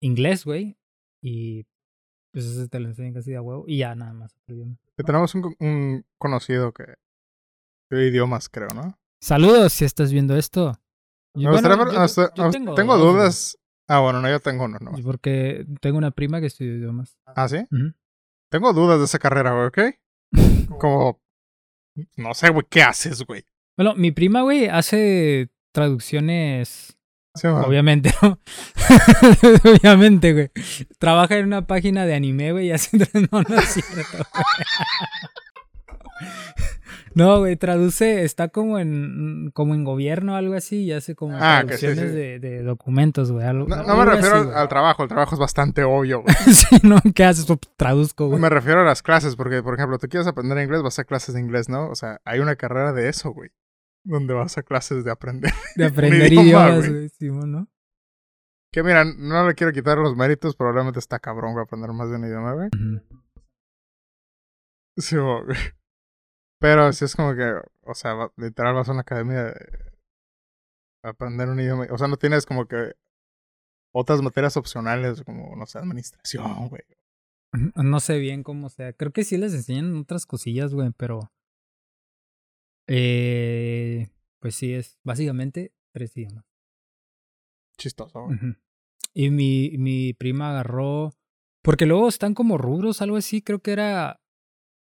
inglés, 0.00 0.44
güey. 0.44 0.76
Y 1.22 1.64
pues 2.32 2.44
ese 2.44 2.68
te 2.68 2.78
lo 2.80 2.88
enseñan 2.88 3.14
casi 3.14 3.32
de 3.32 3.40
huevo. 3.40 3.64
Y 3.66 3.78
ya 3.78 3.94
nada 3.94 4.12
más 4.12 4.34
otro 4.36 4.54
idioma. 4.54 4.76
que 4.96 5.04
tenemos 5.04 5.34
un, 5.34 5.54
un 5.60 6.04
conocido 6.18 6.72
que. 6.72 6.84
De 7.90 8.06
idiomas, 8.08 8.48
creo, 8.50 8.68
¿no? 8.74 8.98
Saludos 9.20 9.72
si 9.72 9.84
estás 9.86 10.12
viendo 10.12 10.36
esto. 10.36 10.78
Bueno, 11.34 11.52
gustaría 11.52 11.76
yo- 11.76 12.00
hasta- 12.00 12.34
yo 12.34 12.44
hasta- 12.44 12.74
tengo, 12.74 12.96
dudas. 12.98 13.58
Ah, 13.88 14.00
bueno, 14.00 14.20
no, 14.20 14.28
yo 14.28 14.40
tengo 14.40 14.64
uno, 14.64 14.76
¿no? 14.80 14.92
Porque 15.02 15.64
tengo 15.80 15.96
una 15.96 16.10
prima 16.10 16.40
que 16.40 16.46
estudia 16.48 16.74
idiomas. 16.74 17.18
Ah, 17.24 17.48
sí. 17.48 17.66
Tengo 18.50 18.72
dudas 18.74 18.98
de 18.98 19.06
esa 19.06 19.18
carrera, 19.18 19.52
güey, 19.54 19.66
¿ok? 19.68 19.78
Como. 20.80 21.22
No 22.16 22.34
sé, 22.34 22.50
güey, 22.50 22.66
¿qué 22.68 22.82
haces, 22.82 23.24
güey? 23.24 23.44
Bueno, 23.76 23.94
mi 23.94 24.12
prima, 24.12 24.42
güey, 24.42 24.66
hace 24.68 25.50
traducciones. 25.72 26.97
Obviamente, 27.44 28.12
¿no? 28.22 28.38
Obviamente, 29.64 30.32
güey. 30.32 30.50
Trabaja 30.98 31.36
en 31.38 31.46
una 31.46 31.66
página 31.66 32.04
de 32.06 32.14
anime, 32.14 32.52
güey, 32.52 32.66
y 32.68 32.72
hace. 32.72 32.98
No, 33.30 33.42
no 33.42 33.56
es 33.58 33.64
cierto, 33.66 33.94
güey. 34.12 34.24
No, 37.14 37.38
güey, 37.40 37.56
traduce, 37.56 38.24
está 38.24 38.48
como 38.48 38.78
en 38.78 39.50
como 39.54 39.74
en 39.74 39.82
gobierno 39.82 40.34
o 40.34 40.36
algo 40.36 40.54
así, 40.54 40.82
y 40.84 40.92
hace 40.92 41.14
como 41.16 41.36
Ah, 41.36 41.60
sí, 41.62 41.66
traducciones 41.66 42.10
sí. 42.10 42.16
De, 42.16 42.38
de 42.38 42.62
documentos, 42.62 43.32
güey. 43.32 43.44
algo- 43.46 43.66
No, 43.66 43.76
no 43.76 43.82
algo 43.82 43.96
me 43.96 44.04
refiero 44.04 44.34
así, 44.36 44.40
al, 44.42 44.46
güey. 44.46 44.58
al 44.58 44.68
trabajo, 44.68 45.02
el 45.02 45.08
trabajo 45.08 45.34
es 45.34 45.38
bastante 45.40 45.82
obvio, 45.84 46.22
güey. 46.22 46.34
Sí, 46.54 46.76
¿no? 46.82 46.96
¿Qué 47.14 47.24
haces? 47.24 47.46
Pues, 47.46 47.58
traduzco, 47.76 48.28
güey. 48.28 48.40
Me 48.40 48.48
refiero 48.48 48.82
a 48.82 48.84
las 48.84 49.02
clases, 49.02 49.34
porque, 49.36 49.62
por 49.62 49.74
ejemplo, 49.74 49.98
tú 49.98 50.08
quieres 50.08 50.26
aprender 50.28 50.58
inglés, 50.62 50.82
vas 50.82 50.98
a 50.98 51.04
clases 51.04 51.34
de 51.34 51.40
inglés, 51.40 51.68
¿no? 51.68 51.88
O 51.88 51.94
sea, 51.96 52.20
hay 52.24 52.38
una 52.40 52.54
carrera 52.56 52.92
de 52.92 53.08
eso, 53.08 53.30
güey. 53.30 53.50
Donde 54.08 54.32
vas 54.32 54.56
a 54.56 54.62
clases 54.62 55.04
de 55.04 55.10
aprender. 55.10 55.52
De 55.76 55.84
aprender 55.84 56.32
idioma, 56.32 56.78
idiomas. 56.78 57.12
Simón, 57.12 57.52
¿no? 57.52 57.68
Que 58.72 58.82
mira, 58.82 59.04
no 59.04 59.46
le 59.46 59.54
quiero 59.54 59.72
quitar 59.72 59.98
los 59.98 60.16
méritos, 60.16 60.56
probablemente 60.56 60.98
está 60.98 61.18
cabrón, 61.18 61.52
güey, 61.52 61.64
aprender 61.64 61.92
más 61.92 62.08
de 62.08 62.16
un 62.16 62.24
idioma, 62.24 62.54
güey. 62.54 62.68
Ujú. 62.68 63.22
Sí, 64.96 65.16
güey. 65.16 65.58
Pero 66.58 66.92
sí 66.92 67.04
es 67.04 67.14
como 67.14 67.34
que, 67.34 67.54
o 67.82 67.94
sea, 67.94 68.30
literal 68.36 68.74
vas 68.74 68.88
a 68.88 68.92
una 68.92 69.02
academia 69.02 69.44
de 69.44 69.54
aprender 71.04 71.48
un 71.48 71.60
idioma. 71.60 71.86
O 71.90 71.98
sea, 71.98 72.08
no 72.08 72.16
tienes 72.16 72.46
como 72.46 72.66
que 72.66 72.94
otras 73.94 74.22
materias 74.22 74.56
opcionales 74.56 75.22
como, 75.22 75.54
no 75.54 75.66
sé, 75.66 75.78
administración, 75.78 76.68
güey. 76.68 76.82
No 77.76 78.00
sé 78.00 78.18
bien 78.18 78.42
cómo 78.42 78.68
sea. 78.70 78.92
Creo 78.94 79.12
que 79.12 79.24
sí 79.24 79.36
les 79.36 79.54
enseñan 79.54 79.96
otras 79.98 80.24
cosillas, 80.24 80.74
güey, 80.74 80.90
pero. 80.96 81.30
Eh, 82.88 84.08
pues 84.40 84.54
sí, 84.54 84.72
es 84.72 84.98
básicamente 85.04 85.72
tres 85.92 86.16
idiomas. 86.16 86.44
Chistoso, 87.78 88.24
güey. 88.24 88.36
Ujú. 88.36 88.54
Y 89.14 89.30
mi, 89.30 89.72
mi 89.78 90.14
prima 90.14 90.50
agarró. 90.50 91.12
Porque 91.62 91.86
luego 91.86 92.08
están 92.08 92.34
como 92.34 92.56
rubros, 92.58 93.02
algo 93.02 93.16
así. 93.16 93.42
Creo 93.42 93.60
que 93.60 93.72
era. 93.72 94.20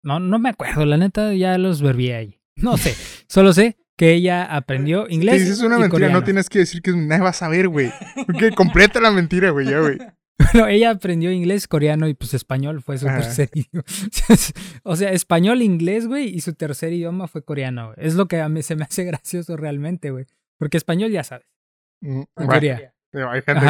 No, 0.03 0.19
no 0.19 0.39
me 0.39 0.49
acuerdo, 0.49 0.85
la 0.85 0.97
neta 0.97 1.33
ya 1.35 1.57
los 1.57 1.81
verbié 1.81 2.15
ahí. 2.15 2.37
No 2.57 2.77
sé. 2.77 2.93
Solo 3.27 3.53
sé 3.53 3.77
que 3.97 4.13
ella 4.13 4.43
aprendió 4.45 5.05
Si 5.07 5.13
inglés. 5.15 5.41
dices 5.41 5.61
una 5.61 5.77
y 5.77 5.81
mentira, 5.81 5.87
no 5.87 5.89
coreano. 6.19 6.23
tienes 6.23 6.49
que 6.49 6.59
decir 6.59 6.81
que 6.81 6.91
nadie 6.91 7.23
va 7.23 7.29
a 7.29 7.33
saber, 7.33 7.67
güey. 7.69 7.87
Ok, 8.17 8.55
completa 8.55 8.99
la 8.99 9.09
mentira, 9.11 9.49
güey, 9.51 9.67
ya, 9.67 9.79
güey. 9.79 9.97
Bueno, 10.53 10.67
ella 10.67 10.91
aprendió 10.91 11.31
inglés, 11.31 11.67
coreano 11.67 12.07
y 12.07 12.13
pues 12.13 12.33
español 12.33 12.81
fue 12.81 12.97
su 12.97 13.07
Ajá. 13.07 13.19
tercer 13.21 13.49
idioma. 13.53 13.83
o 14.83 14.95
sea, 14.95 15.11
español, 15.11 15.61
inglés, 15.61 16.07
güey, 16.07 16.29
y 16.29 16.41
su 16.41 16.53
tercer 16.53 16.93
idioma 16.93 17.27
fue 17.27 17.43
coreano. 17.43 17.93
güey. 17.93 17.97
Es 18.07 18.15
lo 18.15 18.27
que 18.27 18.39
a 18.41 18.49
mí 18.49 18.61
se 18.63 18.75
me 18.75 18.83
hace 18.83 19.03
gracioso 19.05 19.57
realmente, 19.57 20.11
güey. 20.11 20.25
Porque 20.57 20.77
español 20.77 21.11
ya 21.11 21.23
sabes. 21.23 21.47
Mm, 22.01 22.21
hay 22.35 23.41
gente. 23.41 23.65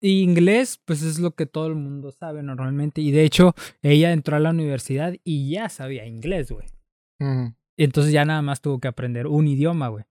Y 0.00 0.20
inglés, 0.22 0.80
pues 0.84 1.02
es 1.02 1.18
lo 1.18 1.30
que 1.34 1.46
todo 1.46 1.66
el 1.68 1.76
mundo 1.76 2.10
sabe 2.10 2.42
normalmente. 2.42 3.00
Y 3.00 3.10
de 3.10 3.24
hecho, 3.24 3.54
ella 3.82 4.12
entró 4.12 4.36
a 4.36 4.40
la 4.40 4.50
universidad 4.50 5.14
y 5.24 5.50
ya 5.50 5.68
sabía 5.70 6.04
inglés, 6.06 6.50
güey. 6.50 6.66
Mm, 7.20 7.54
Entonces 7.78 8.12
ya 8.12 8.24
nada 8.24 8.42
más 8.42 8.60
tuvo 8.60 8.80
que 8.80 8.88
aprender 8.88 9.26
un 9.26 9.46
idioma, 9.48 9.88
güey. 9.88 10.04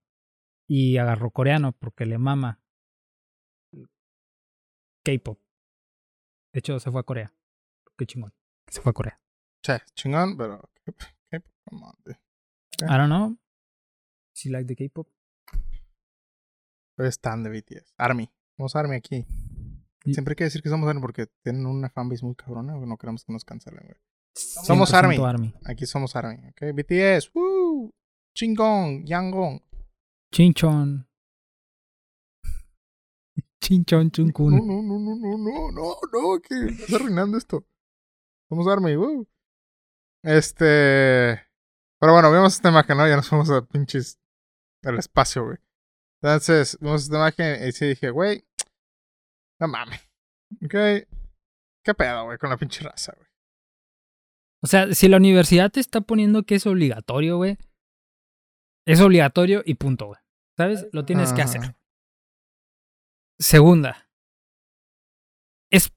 Y 0.68 0.96
agarró 0.96 1.30
coreano 1.30 1.72
porque 1.72 2.06
le 2.06 2.18
mama 2.18 2.60
K-pop. 5.04 5.38
De 6.54 6.60
hecho, 6.60 6.78
se 6.78 6.90
fue 6.90 7.00
a 7.00 7.04
Corea. 7.04 7.34
Qué 7.98 8.06
chingón. 8.06 8.32
Se 8.68 8.80
fue 8.80 8.90
a 8.90 8.92
Corea. 8.94 9.20
che, 9.60 9.80
chingón, 9.94 10.36
pero... 10.36 10.60
¿qué- 10.84 11.42
come 11.64 11.82
on, 11.84 11.94
dude. 12.04 12.18
I 12.82 12.96
don't 12.96 13.06
know. 13.06 13.36
Si 14.32 14.50
like 14.50 14.72
the 14.72 14.76
K-pop. 14.76 15.08
Es 16.98 17.20
tan 17.20 17.42
de 17.42 17.50
BTS. 17.50 17.92
Army. 17.98 18.30
Somos 18.56 18.76
Army 18.76 18.94
aquí. 18.96 19.26
Y- 20.04 20.14
Siempre 20.14 20.32
hay 20.32 20.36
que 20.36 20.44
decir 20.44 20.62
que 20.62 20.68
somos 20.68 20.88
Army 20.88 21.00
porque 21.00 21.26
tienen 21.42 21.66
una 21.66 21.90
fanbase 21.90 22.24
muy 22.24 22.34
cabrona. 22.36 22.74
No 22.76 22.96
queremos 22.96 23.24
que 23.24 23.32
nos 23.32 23.44
cancelen, 23.44 23.82
güey. 23.84 23.96
Somos 24.36 24.92
100% 24.92 25.26
Army. 25.28 25.54
Aquí 25.64 25.86
somos 25.86 26.14
Army, 26.14 26.36
¿ok? 26.48 26.72
BTS, 26.74 27.30
¡woo! 27.34 27.90
Chingón, 28.36 29.04
Yangon. 29.06 29.60
Chinchon. 30.32 31.08
Chinchon 33.64 34.04
No, 34.04 34.10
Chunkun. 34.10 34.50
no, 34.56 34.62
no, 34.62 34.82
no, 34.82 35.16
no, 35.16 35.38
no, 35.38 35.70
no, 35.72 35.94
no, 36.12 36.40
que 36.42 36.72
estás 36.74 36.94
arruinando 37.00 37.38
esto. 37.38 37.64
Somos 38.50 38.68
Army, 38.68 38.94
¡woo! 38.96 39.26
Este. 40.22 41.40
Pero 41.98 42.12
bueno, 42.12 42.30
vimos 42.30 42.54
esta 42.54 42.68
imagen, 42.68 42.96
¿no? 42.98 43.08
Ya 43.08 43.16
nos 43.16 43.28
fuimos 43.28 43.50
a 43.50 43.62
pinches. 43.64 44.18
al 44.82 44.98
espacio, 44.98 45.44
güey. 45.44 45.56
Entonces, 46.22 46.78
vimos 46.80 47.04
esta 47.04 47.16
imagen 47.16 47.66
y 47.68 47.72
sí 47.72 47.86
dije, 47.86 48.10
güey. 48.10 48.44
No 49.60 49.68
mames. 49.68 50.00
¿Ok? 50.64 50.74
¿Qué 51.84 51.94
pedo, 51.96 52.24
güey, 52.24 52.38
con 52.38 52.50
la 52.50 52.56
pinche 52.56 52.82
raza, 52.84 53.12
güey? 53.16 53.28
O 54.62 54.66
sea, 54.66 54.94
si 54.94 55.08
la 55.08 55.16
universidad 55.18 55.70
te 55.70 55.80
está 55.80 56.00
poniendo 56.00 56.42
que 56.44 56.54
es 56.56 56.66
obligatorio, 56.66 57.36
güey. 57.38 57.56
Es 58.86 59.00
obligatorio 59.00 59.62
y 59.64 59.74
punto, 59.74 60.06
güey. 60.06 60.20
¿Sabes? 60.58 60.86
Lo 60.92 61.04
tienes 61.04 61.32
que 61.32 61.42
hacer. 61.42 61.76
Segunda. 63.44 64.08
Es, 65.70 65.92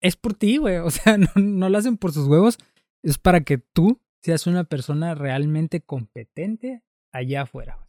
es 0.00 0.16
por 0.16 0.34
ti, 0.34 0.58
güey. 0.58 0.76
O 0.84 0.90
sea, 0.90 1.18
no, 1.18 1.28
no 1.34 1.68
lo 1.68 1.76
hacen 1.76 1.96
por 1.96 2.12
sus 2.12 2.28
huevos. 2.28 2.56
Es 3.02 3.18
para 3.18 3.40
que 3.42 3.58
tú 3.58 4.00
seas 4.22 4.46
una 4.46 4.62
persona 4.62 5.16
realmente 5.16 5.80
competente 5.80 6.84
allá 7.12 7.42
afuera. 7.42 7.74
güey. 7.74 7.88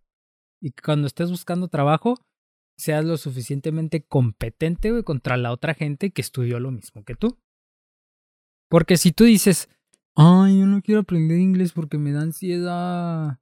Y 0.59 0.71
cuando 0.71 1.05
estés 1.05 1.29
buscando 1.29 1.67
trabajo, 1.67 2.15
seas 2.79 3.05
lo 3.05 3.17
suficientemente 3.17 4.03
competente, 4.03 4.89
güey, 4.89 5.03
contra 5.03 5.37
la 5.37 5.51
otra 5.51 5.75
gente 5.75 6.09
que 6.09 6.21
estudió 6.21 6.59
lo 6.59 6.71
mismo 6.71 7.03
que 7.03 7.15
tú. 7.15 7.37
Porque 8.71 8.97
si 8.97 9.11
tú 9.11 9.25
dices, 9.25 9.69
ay, 10.15 10.59
yo 10.59 10.65
no 10.65 10.81
quiero 10.81 11.01
aprender 11.01 11.37
inglés 11.37 11.73
porque 11.73 11.99
me 11.99 12.11
da 12.11 12.21
ansiedad. 12.21 13.39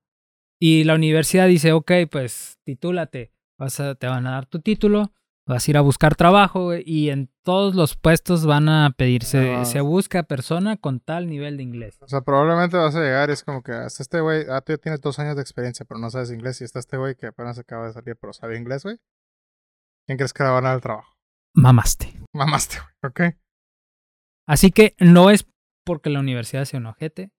Y 0.60 0.84
la 0.84 0.96
universidad 0.96 1.48
dice, 1.48 1.72
ok, 1.72 1.92
pues 2.12 2.60
titúlate. 2.66 3.32
Vas 3.58 3.80
a, 3.80 3.96
te 3.96 4.08
van 4.08 4.28
a 4.28 4.32
dar 4.32 4.46
tu 4.46 4.60
título, 4.60 5.14
vas 5.46 5.68
a 5.68 5.72
ir 5.72 5.78
a 5.78 5.82
buscar 5.82 6.16
trabajo 6.16 6.66
güey, 6.66 6.84
y 6.86 7.10
en 7.10 7.30
todos 7.44 7.76
los 7.76 7.96
puestos 7.98 8.46
van 8.46 8.70
a 8.70 8.92
pedirse, 8.98 9.56
Ah. 9.56 9.66
se 9.66 9.82
busca 9.82 10.24
persona 10.24 10.78
con 10.78 11.00
tal 11.02 11.28
nivel 11.30 11.58
de 11.58 11.64
inglés. 11.64 11.98
O 12.02 12.08
sea, 12.08 12.22
probablemente 12.22 12.78
vas 12.78 12.96
a 12.96 13.02
llegar 13.02 13.30
y 13.30 13.34
es 13.34 13.44
como 13.44 13.62
que 13.62 13.74
hasta 13.74 14.04
este 14.04 14.22
güey, 14.22 14.46
ah, 14.50 14.62
tú 14.62 14.72
ya 14.74 14.78
tienes 14.78 15.02
dos 15.02 15.20
años 15.20 15.36
de 15.36 15.42
experiencia, 15.42 15.86
pero 15.86 16.00
no 16.00 16.10
sabes 16.10 16.32
inglés. 16.32 16.62
Y 16.62 16.64
está 16.64 16.80
este 16.80 16.98
güey 16.98 17.16
que 17.16 17.28
apenas 17.28 17.60
acaba 17.60 17.88
de 17.88 17.94
salir, 17.94 18.16
pero 18.16 18.32
sabe 18.34 18.58
inglés, 18.58 18.84
güey. 18.84 18.98
¿Quién 20.06 20.18
crees 20.18 20.34
que 20.34 20.44
le 20.44 20.50
van 20.50 20.66
a 20.66 20.70
dar 20.70 20.76
el 20.78 20.82
trabajo? 20.82 21.14
Mamaste. 21.56 22.14
Mamaste, 22.34 22.78
güey, 22.80 23.12
¿ok? 23.32 23.36
Así 24.48 24.72
que 24.72 24.96
no 25.00 25.30
es 25.30 25.46
porque 25.86 26.10
la 26.10 26.20
universidad 26.20 26.66
sea 26.66 26.80
un 26.80 26.88
ojete, 26.88 27.32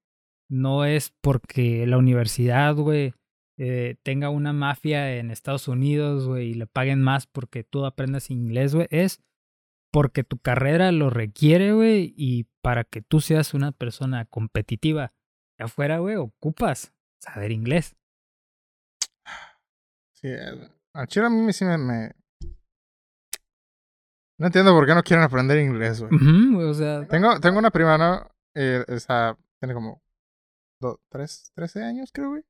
no 0.51 0.85
es 0.85 1.13
porque 1.23 1.87
la 1.87 1.99
universidad, 1.99 2.75
güey, 2.75 3.15
eh, 3.57 3.97
tenga 4.03 4.31
una 4.31 4.53
mafia 4.53 5.17
en 5.17 5.31
Estados 5.31 5.69
Unidos, 5.69 6.27
güey, 6.27 6.51
y 6.51 6.55
le 6.55 6.67
paguen 6.67 7.01
más 7.03 7.27
porque 7.27 7.65
tú 7.65 7.85
aprendas 7.87 8.31
inglés, 8.31 8.75
güey, 8.75 8.89
es 8.91 9.23
porque 9.93 10.25
tu 10.25 10.39
carrera 10.39 10.91
lo 10.91 11.09
requiere, 11.11 11.73
güey, 11.73 12.13
y 12.17 12.49
para 12.63 12.83
que 12.85 13.01
tú 13.01 13.21
seas 13.21 13.55
una 13.55 13.71
persona 13.73 14.25
competitiva 14.25 15.13
de 15.59 15.65
afuera, 15.67 15.99
güey, 15.99 16.17
ocupas 16.17 16.93
saber 17.21 17.53
inglés. 17.53 17.95
Sí, 20.15 20.29
eh, 20.29 20.69
al 20.95 21.07
chile 21.07 21.27
a 21.27 21.31
mí 21.31 21.53
sí 21.53 21.65
me, 21.65 21.79
me- 21.79 22.13
No 24.39 24.47
entiendo 24.47 24.73
por 24.73 24.87
qué 24.87 24.95
no 24.95 25.03
quieren 25.03 25.25
aprender 25.25 25.59
inglés, 25.61 26.01
güey. 26.03 26.11
O 26.65 26.75
sea, 26.75 27.07
Tengo, 27.07 27.39
tengo 27.41 27.59
una 27.59 27.71
prima, 27.71 27.97
¿no? 27.97 28.29
Eh, 28.55 28.85
o 28.89 28.99
sea, 28.99 29.37
tiene 29.61 29.75
como... 29.75 30.03
Do, 30.81 31.01
tres, 31.09 31.53
13 31.55 31.83
años, 31.85 32.11
creo, 32.13 32.31
güey. 32.31 32.43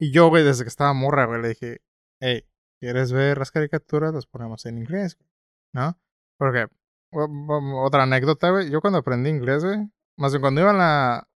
Y 0.00 0.12
yo, 0.12 0.28
güey, 0.28 0.42
desde 0.42 0.64
que 0.64 0.68
estaba 0.68 0.94
morra, 0.94 1.26
güey, 1.26 1.42
le 1.42 1.48
dije... 1.48 1.82
Hey, 2.20 2.44
¿quieres 2.80 3.12
ver 3.12 3.38
las 3.38 3.50
caricaturas? 3.50 4.14
Las 4.14 4.26
ponemos 4.26 4.64
en 4.64 4.78
inglés, 4.78 5.16
güey. 5.16 5.30
¿No? 5.74 5.98
Porque... 6.38 6.66
Otra 7.12 8.04
anécdota, 8.04 8.50
güey. 8.50 8.70
Yo 8.70 8.80
cuando 8.80 8.98
aprendí 8.98 9.30
inglés, 9.30 9.64
güey... 9.64 9.78
Más 10.18 10.32
bien 10.32 10.40
cuando 10.40 10.62
iba 10.62 10.70
en 10.70 10.78
la... 10.78 11.28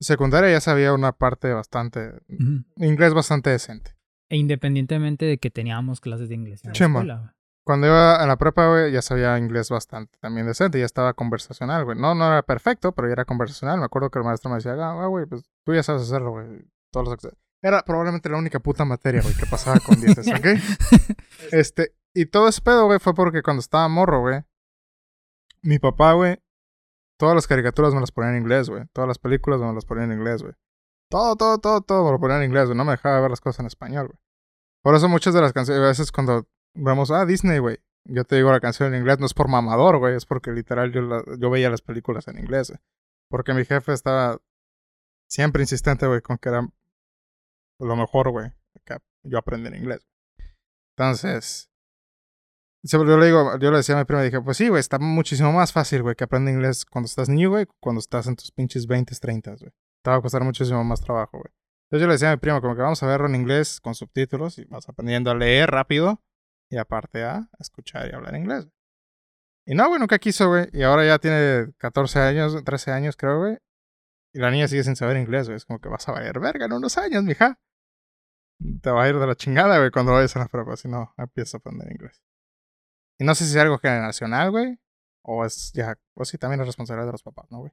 Secundaria 0.00 0.50
ya 0.50 0.60
sabía 0.60 0.92
una 0.92 1.12
parte 1.12 1.52
bastante... 1.52 2.20
Inglés 2.76 3.14
bastante 3.14 3.50
decente. 3.50 3.96
e 4.28 4.36
independientemente 4.36 5.24
de 5.24 5.38
que 5.38 5.50
teníamos 5.50 6.00
clases 6.00 6.28
de 6.28 6.34
inglés 6.34 6.64
en 6.64 6.70
la 6.70 6.72
escuela. 6.72 7.34
Cuando 7.64 7.86
iba 7.86 8.16
a 8.16 8.26
la 8.26 8.36
prepa, 8.36 8.68
güey, 8.68 8.92
ya 8.92 9.00
sabía 9.00 9.38
inglés 9.38 9.70
bastante 9.70 10.18
también 10.20 10.46
decente, 10.46 10.78
ya 10.78 10.84
estaba 10.84 11.14
conversacional, 11.14 11.84
güey. 11.84 11.96
No, 11.98 12.14
no 12.14 12.26
era 12.26 12.42
perfecto, 12.42 12.92
pero 12.92 13.08
ya 13.08 13.12
era 13.12 13.24
conversacional. 13.24 13.78
Me 13.78 13.86
acuerdo 13.86 14.10
que 14.10 14.18
el 14.18 14.24
maestro 14.24 14.50
me 14.50 14.56
decía, 14.56 14.74
ah, 14.74 15.06
güey, 15.06 15.24
pues 15.24 15.50
tú 15.64 15.72
ya 15.72 15.82
sabes 15.82 16.02
hacerlo, 16.02 16.32
güey. 16.32 16.66
Todos 16.94 17.20
los 17.22 17.32
Era 17.62 17.82
probablemente 17.82 18.28
la 18.28 18.38
única 18.38 18.60
puta 18.60 18.84
materia, 18.84 19.20
güey, 19.20 19.34
que 19.34 19.46
pasaba 19.46 19.80
con 19.80 20.00
dientes, 20.00 20.26
¿ok? 20.28 20.46
Este, 21.52 21.94
y 22.14 22.26
todo 22.26 22.48
ese 22.48 22.60
pedo, 22.62 22.86
güey, 22.86 22.98
fue 23.00 23.14
porque 23.14 23.42
cuando 23.42 23.60
estaba 23.60 23.88
morro, 23.88 24.20
güey, 24.20 24.42
mi 25.62 25.78
papá, 25.78 26.12
güey, 26.12 26.38
todas 27.18 27.34
las 27.34 27.46
caricaturas 27.46 27.92
me 27.94 28.00
las 28.00 28.12
ponían 28.12 28.34
en 28.36 28.42
inglés, 28.42 28.68
güey. 28.70 28.84
Todas 28.92 29.08
las 29.08 29.18
películas 29.18 29.60
me 29.60 29.72
las 29.72 29.84
ponían 29.84 30.12
en 30.12 30.18
inglés, 30.18 30.42
güey. 30.42 30.54
Todo, 31.10 31.36
todo, 31.36 31.58
todo, 31.58 31.80
todo 31.80 32.04
me 32.04 32.12
lo 32.12 32.20
ponían 32.20 32.42
en 32.42 32.48
inglés, 32.50 32.66
güey. 32.66 32.76
No 32.76 32.84
me 32.84 32.92
dejaba 32.92 33.20
ver 33.20 33.30
las 33.30 33.40
cosas 33.40 33.60
en 33.60 33.66
español, 33.66 34.06
güey. 34.08 34.18
Por 34.82 34.94
eso 34.94 35.08
muchas 35.08 35.34
de 35.34 35.40
las 35.40 35.52
canciones, 35.52 35.82
a 35.82 35.86
veces 35.86 36.12
cuando 36.12 36.46
vamos, 36.76 37.10
ah, 37.10 37.26
Disney, 37.26 37.58
güey. 37.58 37.78
Yo 38.06 38.24
te 38.24 38.36
digo 38.36 38.52
la 38.52 38.60
canción 38.60 38.92
en 38.92 39.00
inglés, 39.00 39.18
no 39.18 39.26
es 39.26 39.34
por 39.34 39.48
mamador, 39.48 39.98
güey. 39.98 40.14
Es 40.14 40.26
porque 40.26 40.52
literal 40.52 40.92
yo, 40.92 41.00
la- 41.00 41.24
yo 41.38 41.50
veía 41.50 41.70
las 41.70 41.82
películas 41.82 42.28
en 42.28 42.38
inglés, 42.38 42.68
güey. 42.70 42.80
Porque 43.30 43.54
mi 43.54 43.64
jefe 43.64 43.92
estaba 43.92 44.38
siempre 45.28 45.62
insistente, 45.62 46.06
güey, 46.06 46.20
con 46.20 46.36
que 46.38 46.50
era 46.50 46.68
lo 47.84 47.96
mejor, 47.96 48.30
güey, 48.30 48.52
que 48.84 48.96
yo 49.22 49.38
aprendí 49.38 49.68
en 49.68 49.76
inglés. 49.76 50.06
Entonces, 50.96 51.70
yo 52.82 53.02
le 53.04 53.26
digo, 53.26 53.58
yo 53.58 53.70
le 53.70 53.78
decía 53.78 53.94
a 53.94 53.98
mi 53.98 54.04
prima, 54.04 54.22
dije, 54.22 54.40
pues 54.40 54.56
sí, 54.56 54.68
güey, 54.68 54.80
está 54.80 54.98
muchísimo 54.98 55.52
más 55.52 55.72
fácil, 55.72 56.02
güey, 56.02 56.14
que 56.14 56.24
aprender 56.24 56.54
inglés 56.54 56.84
cuando 56.84 57.06
estás 57.06 57.28
niño, 57.28 57.50
güey, 57.50 57.66
cuando 57.80 58.00
estás 58.00 58.26
en 58.26 58.36
tus 58.36 58.52
pinches 58.52 58.86
20, 58.86 59.14
30, 59.14 59.56
güey. 59.56 59.72
Te 60.02 60.10
va 60.10 60.16
a 60.16 60.20
costar 60.20 60.44
muchísimo 60.44 60.84
más 60.84 61.00
trabajo, 61.00 61.38
güey. 61.38 61.52
Entonces 61.86 62.02
yo 62.02 62.06
le 62.06 62.14
decía 62.14 62.30
a 62.30 62.36
mi 62.36 62.40
prima, 62.40 62.60
como 62.60 62.74
que 62.74 62.82
vamos 62.82 63.02
a 63.02 63.06
verlo 63.06 63.26
en 63.26 63.34
inglés 63.34 63.80
con 63.80 63.94
subtítulos 63.94 64.58
y 64.58 64.64
vas 64.64 64.88
aprendiendo 64.88 65.30
a 65.30 65.34
leer 65.34 65.70
rápido 65.70 66.22
y 66.70 66.76
aparte 66.76 67.24
a 67.24 67.48
escuchar 67.58 68.10
y 68.10 68.14
hablar 68.14 68.34
inglés. 68.36 68.68
Y 69.66 69.74
no, 69.74 69.88
güey, 69.88 69.98
nunca 69.98 70.18
quiso, 70.18 70.48
güey. 70.48 70.68
Y 70.72 70.82
ahora 70.82 71.06
ya 71.06 71.18
tiene 71.18 71.72
14 71.78 72.18
años, 72.20 72.62
13 72.64 72.90
años, 72.90 73.16
creo, 73.16 73.38
güey. 73.38 73.58
Y 74.34 74.40
la 74.40 74.50
niña 74.50 74.68
sigue 74.68 74.84
sin 74.84 74.96
saber 74.96 75.16
inglés, 75.16 75.46
güey. 75.46 75.56
Es 75.56 75.64
como 75.64 75.80
que 75.80 75.88
vas 75.88 76.06
a 76.08 76.12
valer 76.12 76.38
verga 76.40 76.66
en 76.66 76.72
unos 76.72 76.98
años, 76.98 77.22
mija. 77.24 77.58
Te 78.82 78.90
va 78.90 79.04
a 79.04 79.08
ir 79.08 79.18
de 79.18 79.26
la 79.26 79.34
chingada, 79.34 79.78
güey, 79.78 79.90
cuando 79.90 80.12
vayas 80.12 80.34
a 80.36 80.40
la 80.40 80.46
prepa. 80.48 80.76
Si 80.76 80.88
no, 80.88 81.12
empiezas 81.18 81.54
a 81.54 81.58
aprender 81.58 81.90
inglés. 81.90 82.22
Y 83.18 83.24
no 83.24 83.34
sé 83.34 83.44
si 83.44 83.50
es 83.50 83.56
algo 83.56 83.78
generacional, 83.78 84.50
güey. 84.50 84.78
O 85.22 85.44
es 85.44 85.72
ya, 85.72 85.98
o 86.14 86.24
sí, 86.24 86.38
también 86.38 86.60
es 86.60 86.66
responsabilidad 86.66 87.06
de 87.06 87.12
los 87.12 87.22
papás, 87.22 87.50
¿no, 87.50 87.58
güey? 87.60 87.72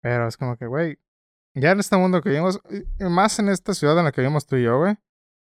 Pero 0.00 0.26
es 0.26 0.36
como 0.36 0.56
que, 0.56 0.66
güey, 0.66 0.98
ya 1.54 1.72
en 1.72 1.80
este 1.80 1.96
mundo 1.96 2.22
que 2.22 2.30
vivimos, 2.30 2.60
más 2.98 3.38
en 3.38 3.48
esta 3.50 3.74
ciudad 3.74 3.98
en 3.98 4.04
la 4.04 4.12
que 4.12 4.22
vivimos 4.22 4.46
tú 4.46 4.56
y 4.56 4.64
yo, 4.64 4.78
güey. 4.78 4.96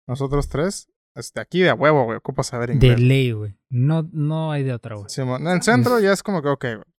Nosotros 0.08 0.48
tres, 0.48 0.88
este, 1.14 1.40
aquí 1.40 1.60
de 1.60 1.70
a 1.70 1.74
huevo, 1.74 2.04
güey, 2.04 2.18
ocupas 2.18 2.48
saber 2.48 2.70
De 2.70 2.74
inglés. 2.74 3.00
ley, 3.00 3.32
güey. 3.32 3.56
No, 3.70 4.02
no 4.12 4.50
hay 4.50 4.64
de 4.64 4.74
otra, 4.74 4.96
güey. 4.96 5.08
Simón. 5.08 5.42
En 5.46 5.52
el 5.54 5.62
centro 5.62 5.98
ya 6.00 6.12
es 6.12 6.22
como 6.22 6.42
que, 6.42 6.48
ok, 6.48 6.64
güey, 6.64 6.94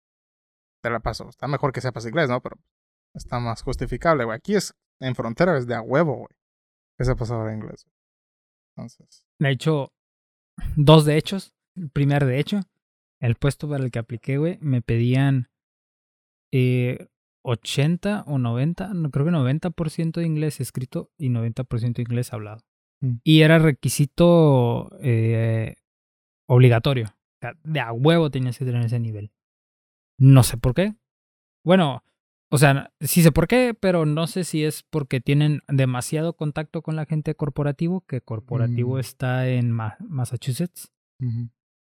te 0.82 0.90
la 0.90 1.00
paso. 1.00 1.28
Está 1.28 1.48
mejor 1.48 1.72
que 1.72 1.80
sepas 1.80 2.06
inglés, 2.06 2.28
¿no? 2.28 2.40
Pero 2.40 2.56
está 3.14 3.40
más 3.40 3.62
justificable, 3.62 4.24
güey. 4.24 4.36
Aquí 4.36 4.54
es, 4.54 4.74
en 5.00 5.14
frontera 5.14 5.58
es 5.58 5.66
de 5.66 5.74
a 5.74 5.80
huevo, 5.82 6.14
güey. 6.16 6.36
Que 6.98 7.04
sepas 7.04 7.30
hablar 7.30 7.54
inglés. 7.54 7.86
Entonces, 8.76 9.26
De 9.38 9.50
hecho, 9.50 9.92
dos 10.76 11.04
de 11.04 11.16
hechos. 11.16 11.54
El 11.76 11.90
primer 11.90 12.24
de 12.24 12.38
hecho, 12.38 12.60
el 13.20 13.34
puesto 13.34 13.68
para 13.68 13.82
el 13.82 13.90
que 13.90 13.98
apliqué, 13.98 14.38
güey, 14.38 14.58
me 14.60 14.80
pedían 14.80 15.48
eh, 16.52 17.08
80 17.42 18.24
o 18.26 18.38
90, 18.38 18.94
no, 18.94 19.10
creo 19.10 19.26
que 19.26 19.32
90% 19.32 20.12
de 20.12 20.26
inglés 20.26 20.60
escrito 20.60 21.10
y 21.18 21.30
90% 21.30 21.94
de 21.94 22.02
inglés 22.02 22.32
hablado. 22.32 22.64
Mm. 23.00 23.14
Y 23.24 23.40
era 23.42 23.58
requisito 23.58 24.90
eh, 25.00 25.76
obligatorio. 26.46 27.06
O 27.06 27.38
sea, 27.40 27.54
de 27.64 27.80
a 27.80 27.92
huevo 27.92 28.30
tenías 28.30 28.56
que 28.56 28.64
tener 28.64 28.84
ese 28.84 29.00
nivel. 29.00 29.32
No 30.18 30.42
sé 30.42 30.56
por 30.56 30.74
qué. 30.74 30.94
Bueno, 31.64 32.04
o 32.50 32.58
sea, 32.58 32.92
sí 33.00 33.22
sé 33.22 33.32
por 33.32 33.46
qué, 33.48 33.74
pero 33.78 34.06
no 34.06 34.26
sé 34.26 34.44
si 34.44 34.64
es 34.64 34.82
porque 34.84 35.20
tienen 35.20 35.60
demasiado 35.68 36.34
contacto 36.36 36.82
con 36.82 36.94
la 36.96 37.06
gente 37.06 37.34
corporativo, 37.34 38.02
que 38.06 38.20
corporativo 38.20 38.96
Mm. 38.96 39.00
está 39.00 39.48
en 39.48 39.70
Ma- 39.72 39.96
Massachusetts, 40.00 40.92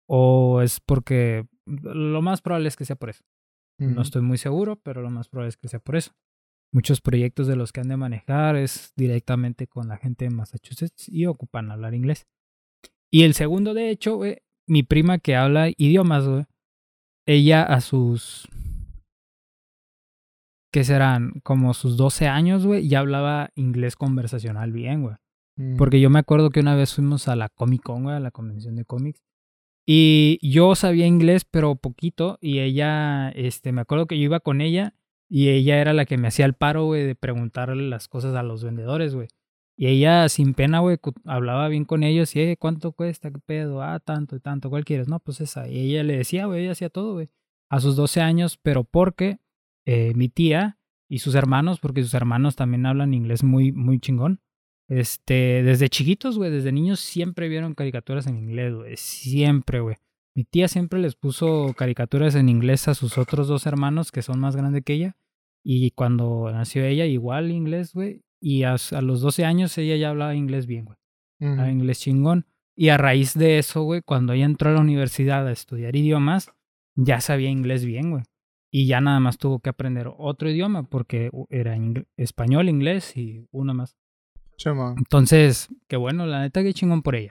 o 0.06 0.60
es 0.62 0.80
porque 0.80 1.46
lo 1.66 2.20
más 2.22 2.42
probable 2.42 2.68
es 2.68 2.76
que 2.76 2.84
sea 2.84 2.96
por 2.96 3.10
eso. 3.10 3.24
No 3.78 4.02
estoy 4.02 4.20
muy 4.20 4.36
seguro, 4.36 4.76
pero 4.82 5.00
lo 5.00 5.08
más 5.10 5.28
probable 5.28 5.48
es 5.48 5.56
que 5.56 5.68
sea 5.68 5.80
por 5.80 5.96
eso. 5.96 6.12
Muchos 6.72 7.00
proyectos 7.00 7.46
de 7.46 7.56
los 7.56 7.72
que 7.72 7.80
han 7.80 7.88
de 7.88 7.96
manejar 7.96 8.56
es 8.56 8.92
directamente 8.94 9.66
con 9.66 9.88
la 9.88 9.96
gente 9.96 10.26
de 10.26 10.30
Massachusetts 10.34 11.08
y 11.08 11.24
ocupan 11.26 11.70
hablar 11.70 11.94
inglés. 11.94 12.26
Y 13.10 13.22
el 13.22 13.32
segundo, 13.34 13.72
de 13.72 13.88
hecho, 13.90 14.20
mi 14.68 14.82
prima 14.82 15.18
que 15.18 15.34
habla 15.34 15.68
idiomas, 15.76 16.24
ella 17.26 17.62
a 17.62 17.80
sus... 17.80 18.46
¿Qué 20.72 20.84
serán? 20.84 21.32
Como 21.42 21.74
sus 21.74 21.96
12 21.96 22.28
años, 22.28 22.66
güey, 22.66 22.88
ya 22.88 23.00
hablaba 23.00 23.50
inglés 23.56 23.96
conversacional 23.96 24.72
bien, 24.72 25.02
güey. 25.02 25.16
Mm. 25.56 25.76
Porque 25.76 26.00
yo 26.00 26.10
me 26.10 26.20
acuerdo 26.20 26.50
que 26.50 26.60
una 26.60 26.76
vez 26.76 26.94
fuimos 26.94 27.28
a 27.28 27.36
la 27.36 27.48
Comic 27.48 27.82
Con, 27.82 28.04
güey, 28.04 28.16
a 28.16 28.20
la 28.20 28.30
convención 28.30 28.76
de 28.76 28.84
cómics. 28.84 29.22
Y 29.86 30.38
yo 30.42 30.74
sabía 30.76 31.06
inglés, 31.06 31.44
pero 31.44 31.74
poquito. 31.74 32.38
Y 32.40 32.60
ella, 32.60 33.30
este, 33.30 33.72
me 33.72 33.80
acuerdo 33.80 34.06
que 34.06 34.16
yo 34.16 34.24
iba 34.24 34.40
con 34.40 34.60
ella. 34.60 34.94
Y 35.28 35.48
ella 35.48 35.80
era 35.80 35.92
la 35.92 36.06
que 36.06 36.18
me 36.18 36.28
hacía 36.28 36.44
el 36.46 36.54
paro, 36.54 36.86
güey, 36.86 37.04
de 37.04 37.14
preguntarle 37.14 37.88
las 37.88 38.08
cosas 38.08 38.34
a 38.34 38.42
los 38.42 38.62
vendedores, 38.62 39.14
güey. 39.14 39.28
Y 39.76 39.86
ella, 39.86 40.28
sin 40.28 40.54
pena, 40.54 40.80
güey, 40.80 40.98
hablaba 41.24 41.68
bien 41.68 41.84
con 41.84 42.02
ellos. 42.04 42.36
Y, 42.36 42.40
"Eh, 42.40 42.56
¿cuánto 42.58 42.92
cuesta? 42.92 43.30
¿Qué 43.30 43.38
pedo? 43.38 43.82
Ah, 43.82 43.98
tanto 43.98 44.36
y 44.36 44.40
tanto. 44.40 44.70
¿Cuál 44.70 44.84
quieres? 44.84 45.08
No, 45.08 45.18
pues 45.20 45.40
esa. 45.40 45.68
Y 45.68 45.78
ella 45.90 46.04
le 46.04 46.16
decía, 46.18 46.46
güey, 46.46 46.62
ella 46.62 46.72
hacía 46.72 46.90
todo, 46.90 47.14
güey. 47.14 47.30
A 47.70 47.80
sus 47.80 47.96
12 47.96 48.20
años, 48.20 48.58
pero 48.62 48.84
porque 48.84 49.38
eh, 49.84 50.12
mi 50.14 50.28
tía 50.28 50.78
y 51.08 51.18
sus 51.18 51.34
hermanos, 51.34 51.80
porque 51.80 52.02
sus 52.02 52.14
hermanos 52.14 52.56
también 52.56 52.86
hablan 52.86 53.14
inglés 53.14 53.42
muy, 53.42 53.72
muy 53.72 53.98
chingón. 53.98 54.40
Este, 54.88 55.62
desde 55.62 55.88
chiquitos, 55.88 56.36
güey, 56.36 56.50
desde 56.50 56.72
niños 56.72 57.00
siempre 57.00 57.48
vieron 57.48 57.74
caricaturas 57.74 58.26
en 58.26 58.36
inglés, 58.36 58.74
güey. 58.74 58.96
Siempre, 58.96 59.80
güey. 59.80 59.96
Mi 60.34 60.44
tía 60.44 60.68
siempre 60.68 61.00
les 61.00 61.16
puso 61.16 61.74
caricaturas 61.76 62.34
en 62.34 62.48
inglés 62.48 62.88
a 62.88 62.94
sus 62.94 63.18
otros 63.18 63.48
dos 63.48 63.66
hermanos 63.66 64.12
que 64.12 64.22
son 64.22 64.40
más 64.40 64.56
grandes 64.56 64.84
que 64.84 64.94
ella. 64.94 65.16
Y 65.62 65.90
cuando 65.90 66.50
nació 66.52 66.84
ella, 66.84 67.04
igual 67.06 67.50
inglés, 67.50 67.92
güey. 67.92 68.22
Y 68.40 68.62
a, 68.62 68.74
a 68.92 69.02
los 69.02 69.20
12 69.20 69.44
años 69.44 69.76
ella 69.78 69.96
ya 69.96 70.10
hablaba 70.10 70.34
inglés 70.34 70.66
bien, 70.66 70.86
güey. 70.86 70.96
Hablaba 71.40 71.70
inglés 71.70 72.00
chingón. 72.00 72.46
Y 72.74 72.88
a 72.88 72.96
raíz 72.96 73.34
de 73.34 73.58
eso, 73.58 73.82
güey, 73.82 74.00
cuando 74.02 74.32
ella 74.32 74.46
entró 74.46 74.70
a 74.70 74.74
la 74.74 74.80
universidad 74.80 75.46
a 75.46 75.52
estudiar 75.52 75.94
idiomas, 75.96 76.50
ya 76.94 77.20
sabía 77.20 77.50
inglés 77.50 77.84
bien, 77.84 78.10
güey. 78.10 78.22
Y 78.72 78.86
ya 78.86 79.00
nada 79.00 79.18
más 79.20 79.38
tuvo 79.38 79.58
que 79.60 79.70
aprender 79.70 80.08
otro 80.16 80.48
idioma 80.50 80.84
porque 80.84 81.30
era 81.48 81.76
ingl- 81.76 82.06
español, 82.16 82.68
inglés 82.68 83.16
y 83.16 83.46
uno 83.50 83.74
más. 83.74 83.96
Simón. 84.56 84.94
Entonces, 84.98 85.68
qué 85.88 85.96
bueno, 85.96 86.26
la 86.26 86.40
neta 86.40 86.62
que 86.62 86.72
chingón 86.74 87.02
por 87.02 87.16
ella. 87.16 87.30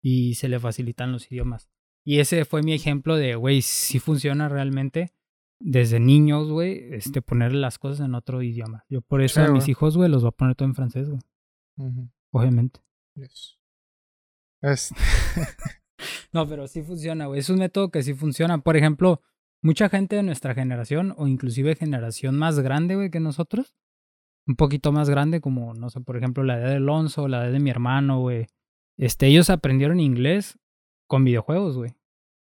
Y 0.00 0.34
se 0.34 0.48
le 0.48 0.58
facilitan 0.60 1.12
los 1.12 1.30
idiomas. 1.30 1.68
Y 2.04 2.18
ese 2.20 2.44
fue 2.44 2.62
mi 2.62 2.72
ejemplo 2.72 3.16
de, 3.16 3.34
güey, 3.36 3.62
si 3.62 3.98
funciona 3.98 4.48
realmente 4.48 5.12
desde 5.60 6.00
niños, 6.00 6.48
güey, 6.50 6.92
este, 6.94 7.22
poner 7.22 7.52
las 7.52 7.78
cosas 7.78 8.06
en 8.06 8.14
otro 8.14 8.42
idioma. 8.42 8.84
Yo 8.88 9.00
por 9.02 9.22
eso 9.22 9.40
a 9.40 9.44
mis 9.52 9.68
hijos, 9.68 9.96
güey, 9.96 10.08
los 10.10 10.22
voy 10.22 10.28
a 10.30 10.32
poner 10.36 10.54
todo 10.56 10.68
en 10.68 10.74
francés, 10.74 11.08
güey. 11.08 11.20
Ujú. 11.76 12.10
Obviamente. 12.32 12.80
Yes. 13.14 13.58
Es- 14.62 14.94
No, 16.32 16.48
pero 16.48 16.66
sí 16.66 16.82
funciona, 16.82 17.26
güey. 17.26 17.40
Es 17.40 17.50
un 17.50 17.58
método 17.58 17.90
que 17.90 18.02
sí 18.02 18.14
funciona. 18.14 18.58
Por 18.58 18.76
ejemplo, 18.76 19.20
mucha 19.62 19.88
gente 19.88 20.16
de 20.16 20.22
nuestra 20.22 20.54
generación, 20.54 21.14
o 21.16 21.26
inclusive 21.28 21.74
generación 21.76 22.36
más 22.36 22.58
grande, 22.60 22.96
güey, 22.96 23.10
que 23.10 23.20
nosotros, 23.20 23.74
un 24.46 24.56
poquito 24.56 24.92
más 24.92 25.08
grande, 25.08 25.40
como, 25.40 25.72
no 25.74 25.88
sé, 25.88 26.00
por 26.00 26.16
ejemplo, 26.16 26.42
la 26.44 26.58
edad 26.58 26.68
de 26.70 26.76
Alonso, 26.76 27.28
la 27.28 27.44
edad 27.44 27.52
de 27.52 27.60
mi 27.60 27.70
hermano, 27.70 28.20
güey. 28.20 28.46
Este, 28.98 29.26
ellos 29.26 29.50
aprendieron 29.50 30.00
inglés 30.00 30.58
con 31.08 31.24
videojuegos, 31.24 31.76
güey. 31.76 31.94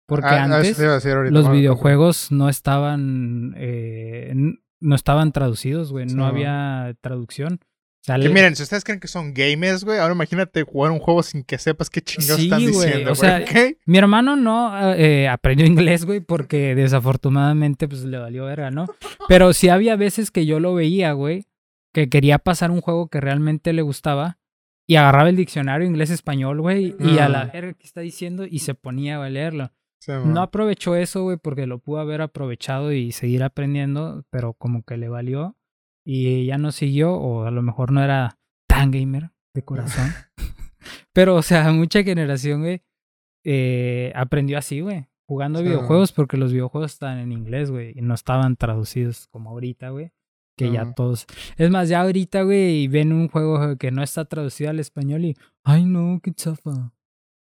Porque 0.07 0.27
Ah, 0.27 0.43
ah, 0.43 0.45
antes 0.45 0.79
ahorita. 0.79 1.31
los 1.33 1.51
videojuegos 1.51 2.31
no 2.31 2.49
estaban, 2.49 3.55
eh, 3.57 4.33
no 4.81 4.95
estaban 4.95 5.33
traducidos, 5.33 5.91
güey. 5.91 6.09
Sí, 6.09 6.15
no. 6.15 6.27
había 6.27 6.95
traducción. 7.01 7.59
Que 8.07 8.29
miren, 8.29 8.55
si 8.55 8.63
ustedes 8.63 8.85
creen 8.85 9.01
que 9.01 9.09
son 9.09 9.35
gamers, 9.35 9.83
güey, 9.85 9.99
ahora 9.99 10.15
imagínate 10.15 10.63
jugar 10.63 10.93
un 10.93 11.01
juego 11.01 11.23
sin 11.25 11.43
que 11.43 11.59
sepas 11.59 11.91
qué 11.91 12.01
chingados 12.01 12.37
Sí, 12.37 12.45
están 12.45 12.61
güey, 12.61 12.73
diciendo, 12.73 13.11
o 13.11 13.15
güey. 13.15 13.17
sea, 13.17 13.39
¿ok? 13.39 13.77
Mi 13.85 13.99
hermano 13.99 14.37
no 14.37 14.95
eh, 14.95 15.27
aprendió 15.29 15.67
inglés, 15.67 16.05
güey, 16.05 16.21
porque 16.21 16.75
desafortunadamente 17.21 17.89
pues 17.89 18.05
le 18.05 18.19
valió 18.19 18.45
verga, 18.45 18.71
¿no? 18.71 18.87
Pero 19.29 19.53
sí 19.53 19.69
había 19.69 19.97
veces 19.97 20.31
que 20.31 20.47
yo 20.47 20.61
lo 20.61 20.75
veía, 20.75 21.13
güey, 21.13 21.47
que 21.93 22.09
quería 22.09 22.39
pasar 22.39 22.71
un 22.71 22.81
juego 22.81 23.09
que 23.09 23.21
realmente 23.21 23.73
le 23.73 23.83
gustaba 23.83 24.39
y 24.87 24.97
agarraba 24.97 25.29
el 25.29 25.37
diccionario 25.37 25.87
inglés-español, 25.87 26.61
güey, 26.61 26.95
y 27.01 27.19
a 27.19 27.29
la 27.29 27.47
Mm. 27.47 27.53
verga 27.53 27.73
que 27.73 27.87
está 27.87 28.03
diciendo 28.03 28.45
y 28.49 28.61
se 28.61 28.75
ponía 28.75 29.21
a 29.21 29.29
leerlo. 29.29 29.73
Sí. 29.99 30.13
No 30.25 30.43
aprovechó 30.43 30.95
eso, 30.95 31.25
güey, 31.25 31.39
porque 31.39 31.67
lo 31.67 31.81
pudo 31.81 31.99
haber 31.99 32.21
aprovechado 32.23 32.93
y 32.93 33.11
seguir 33.11 33.43
aprendiendo, 33.43 34.25
pero 34.31 34.53
como 34.53 34.85
que 34.85 34.97
le 34.97 35.09
valió 35.09 35.57
y 36.09 36.47
ya 36.47 36.57
no 36.57 36.71
siguió 36.71 37.15
o 37.15 37.45
a 37.45 37.51
lo 37.51 37.63
mejor 37.63 37.91
no 37.91 38.01
era 38.01 38.39
tan 38.69 38.93
gamer 38.93 39.33
de 39.53 39.63
corazón. 39.63 40.09
pero, 41.13 41.35
o 41.35 41.43
sea, 41.43 41.73
mucha 41.73 42.05
generación, 42.05 42.61
güey, 42.61 42.85
eh, 43.45 44.13
aprendió 44.15 44.57
así, 44.57 44.81
güey, 44.81 45.09
jugando 45.27 45.63
videojuegos 45.63 46.13
porque 46.13 46.37
los 46.37 46.53
videojuegos 46.53 46.93
estaban 46.93 47.19
en 47.19 47.33
inglés, 47.33 47.73
güey, 47.73 47.93
y 47.99 48.03
no 48.03 48.15
estaban 48.15 48.57
traducidos 48.57 49.27
como 49.29 49.51
ahorita, 49.51 49.91
güey. 49.91 50.13
Que 50.59 50.73
ya 50.73 50.95
todos. 50.95 51.27
Es 51.59 51.69
más, 51.69 51.91
ya 51.91 52.01
ahorita, 52.01 52.43
güey, 52.45 52.85
y 52.85 52.89
ven 52.89 53.13
un 53.13 53.29
juego 53.29 53.77
que 53.77 53.91
no 53.91 54.03
está 54.03 54.25
traducido 54.25 54.71
al 54.71 54.81
español 54.81 55.27
y. 55.27 55.37
Ay, 55.65 55.85
no, 55.85 56.19
qué 56.23 56.33
chafa. 56.33 56.95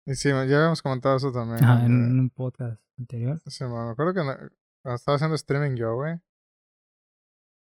Y 0.06 0.16
sí, 0.16 0.30
ya 0.30 0.40
habíamos 0.40 0.82
comentado 0.82 1.18
eso 1.18 1.30
también. 1.34 1.62
Ajá, 1.62 1.82
eh, 1.82 1.88
en 1.88 2.18
un 2.18 2.30
podcast 2.30 2.82
anterior. 2.98 3.42
Sí, 3.46 3.66
me 3.66 3.92
acuerdo 3.92 4.14
que 4.14 4.22
en, 4.22 4.28
Cuando 4.82 4.96
estaba 4.96 5.16
haciendo 5.18 5.36
streaming 5.36 5.76
yo, 5.76 5.96
güey. 5.96 6.18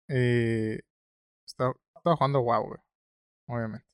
Y. 0.10 0.80
Estaba, 1.46 1.74
estaba 1.96 2.16
jugando 2.16 2.42
WoW, 2.42 2.68
güey. 2.68 2.80
Obviamente. 3.48 3.86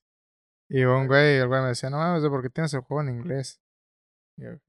Y 0.69 0.83
un 0.83 1.07
güey, 1.07 1.37
el 1.37 1.47
güey 1.47 1.61
me 1.61 1.67
decía, 1.69 1.89
no 1.89 1.97
mames, 1.97 2.27
¿por 2.27 2.41
qué 2.41 2.49
tienes 2.49 2.73
el 2.73 2.81
juego 2.81 3.01
en 3.01 3.09
inglés? 3.09 3.61
Y 4.37 4.43
yo, 4.43 4.51
no 4.51 4.59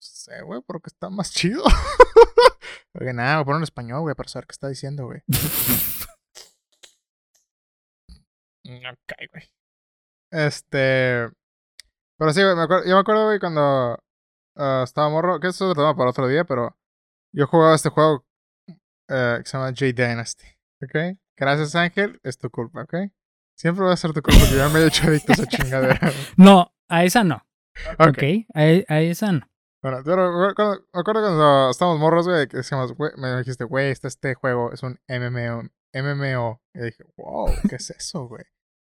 sé, 0.00 0.42
güey, 0.42 0.60
porque 0.66 0.88
está 0.88 1.08
más 1.08 1.30
chido. 1.32 1.62
Oye, 2.94 3.12
nada, 3.14 3.36
voy 3.36 3.42
a 3.42 3.44
ponerlo 3.44 3.60
en 3.60 3.64
español, 3.64 4.00
güey, 4.02 4.14
para 4.14 4.28
saber 4.28 4.46
qué 4.46 4.52
está 4.52 4.68
diciendo, 4.68 5.06
güey. 5.06 5.22
ok, 8.66 9.12
güey. 9.32 9.50
Este. 10.30 11.30
Pero 12.18 12.32
sí, 12.32 12.42
güey, 12.42 12.54
me 12.54 12.62
acuerdo, 12.62 12.84
yo 12.86 12.94
me 12.94 13.00
acuerdo, 13.00 13.24
güey, 13.26 13.40
cuando 13.40 13.98
ah, 14.56 14.82
estaba 14.84 15.08
morro, 15.08 15.40
que 15.40 15.48
eso 15.48 15.64
es 15.64 15.70
otro 15.70 15.82
tema 15.82 15.96
para 15.96 16.10
otro 16.10 16.28
día, 16.28 16.44
pero 16.44 16.76
yo 17.32 17.46
jugaba 17.46 17.74
este 17.74 17.88
juego 17.88 18.26
eh, 19.12 19.40
que 19.42 19.48
se 19.48 19.56
llama 19.56 19.68
J 19.68 19.86
Dynasty, 19.92 20.46
¿ok? 20.82 21.18
Gracias, 21.36 21.74
Ángel, 21.74 22.20
es 22.22 22.38
tu 22.38 22.50
culpa, 22.50 22.82
¿ok? 22.82 22.94
Siempre 23.56 23.84
va 23.84 23.92
a 23.92 23.96
ser 23.96 24.12
tu 24.12 24.22
culpa, 24.22 24.40
yo 24.46 24.70
me 24.70 24.80
he 24.80 24.86
hecho 24.86 25.06
adicto 25.06 25.32
a 25.32 25.34
esa 25.34 25.46
chingadera. 25.46 26.00
No, 26.36 26.72
a 26.88 27.04
esa 27.04 27.22
no. 27.22 27.46
Ok. 27.98 28.08
Ok, 28.08 28.22
a, 28.54 28.60
a 28.94 29.00
esa 29.00 29.32
no. 29.32 29.52
Bueno, 29.82 30.00
me 30.04 30.50
acuerdo 31.00 31.20
cuando 31.20 31.70
estábamos 31.70 31.98
morros, 31.98 32.28
güey, 32.28 32.46
que 32.46 32.58
decíamos, 32.58 32.92
güey, 32.92 33.10
me 33.16 33.36
dijiste, 33.38 33.64
güey, 33.64 33.90
este, 33.90 34.06
este 34.06 34.34
juego 34.34 34.72
es 34.72 34.82
un 34.84 35.00
MMO. 35.08 35.68
MMO. 35.92 36.62
Y 36.72 36.80
dije, 36.80 37.04
wow, 37.16 37.48
¿qué 37.68 37.76
es 37.76 37.90
eso, 37.90 38.28
güey? 38.28 38.44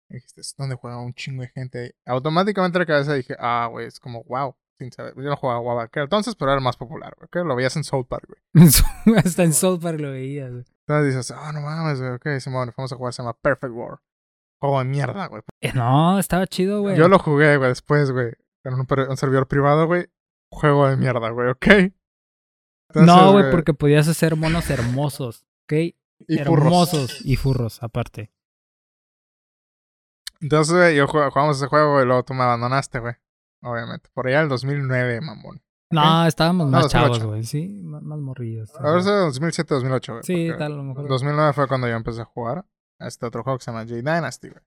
Y 0.08 0.14
dijiste, 0.14 0.42
es 0.42 0.54
donde 0.56 0.76
juega 0.76 1.00
un 1.00 1.12
chingo 1.12 1.42
de 1.42 1.48
gente. 1.48 1.96
Automáticamente 2.06 2.78
en 2.78 2.80
la 2.80 2.86
cabeza 2.86 3.14
dije, 3.14 3.34
ah, 3.38 3.66
güey, 3.68 3.88
es 3.88 3.98
como, 3.98 4.22
wow, 4.24 4.56
sin 4.78 4.92
saber. 4.92 5.14
Yo 5.16 5.22
no 5.22 5.36
jugaba 5.36 5.84
aquel 5.84 6.04
entonces, 6.04 6.34
pero 6.36 6.52
era 6.52 6.60
más 6.60 6.76
popular, 6.76 7.14
güey. 7.32 7.44
Lo 7.44 7.56
veías 7.56 7.76
en 7.76 7.84
South 7.84 8.06
Park, 8.08 8.28
güey. 8.28 8.68
Hasta 9.24 9.42
en 9.44 9.52
South 9.52 9.80
Park 9.80 9.98
lo 10.00 10.10
veías. 10.10 10.50
güey. 10.52 10.64
Entonces 10.86 11.14
dices, 11.14 11.30
ah, 11.36 11.52
no 11.52 11.60
mames, 11.60 12.00
güey, 12.00 12.12
ok, 12.12 12.40
Simón, 12.40 12.72
vamos 12.76 12.92
a 12.92 12.96
jugar, 12.96 13.12
se 13.12 13.22
llama 13.22 13.32
Perfect 13.40 13.72
War. 13.74 13.98
Juego 14.60 14.78
de 14.78 14.84
mierda, 14.86 15.26
güey. 15.26 15.42
Eh, 15.60 15.72
No, 15.74 16.18
estaba 16.18 16.46
chido, 16.46 16.80
güey. 16.80 16.96
Yo 16.96 17.08
lo 17.08 17.18
jugué, 17.18 17.56
güey, 17.56 17.68
después, 17.70 18.10
güey, 18.12 18.32
en 18.64 18.74
un, 18.74 19.16
servidor 19.16 19.48
privado, 19.48 19.86
güey. 19.86 20.08
Juego 20.50 20.88
de 20.88 20.96
mierda, 20.96 21.28
güey, 21.30 21.48
¿ok? 21.50 21.66
Entonces, 21.66 21.94
no, 23.06 23.32
güey, 23.32 23.50
porque 23.50 23.74
podías 23.74 24.06
hacer 24.08 24.36
monos 24.36 24.70
hermosos, 24.70 25.44
¿ok? 25.64 25.72
y 26.28 26.38
furros. 26.38 26.64
hermosos 26.64 27.20
y 27.26 27.36
furros, 27.36 27.82
aparte. 27.82 28.30
Entonces, 30.40 30.74
güey, 30.74 30.96
yo 30.96 31.06
jug- 31.06 31.30
jugamos 31.30 31.56
ese 31.56 31.66
juego 31.66 32.00
y 32.00 32.06
luego 32.06 32.24
tú 32.24 32.32
me 32.34 32.42
abandonaste, 32.44 33.00
güey. 33.00 33.14
Obviamente. 33.66 34.08
Por 34.14 34.28
allá 34.28 34.40
el 34.42 34.48
2009, 34.48 35.20
mamón. 35.20 35.60
No, 35.90 36.26
estábamos 36.26 36.66
No, 36.66 36.72
más 36.72 36.82
2008. 36.84 37.04
chavos, 37.14 37.24
güey, 37.24 37.44
sí, 37.44 37.68
más, 37.82 38.02
más 38.02 38.18
morrillos. 38.18 38.74
A 38.76 38.82
ver, 38.90 38.98
ese 38.98 39.10
2007, 39.10 39.74
2008, 39.74 40.12
güey. 40.12 40.22
Sí, 40.24 40.48
tal, 40.58 40.72
a 40.72 40.76
lo 40.76 40.82
mejor. 40.82 41.08
2009 41.08 41.52
fue 41.52 41.68
cuando 41.68 41.86
yo 41.88 41.94
empecé 41.94 42.22
a 42.22 42.24
jugar 42.24 42.64
a 43.00 43.06
este 43.06 43.26
otro 43.26 43.42
juego 43.44 43.58
que 43.58 43.64
se 43.64 43.70
llama 43.70 43.84
J 43.84 43.94
Dynasty, 43.96 44.48
güey. 44.48 44.62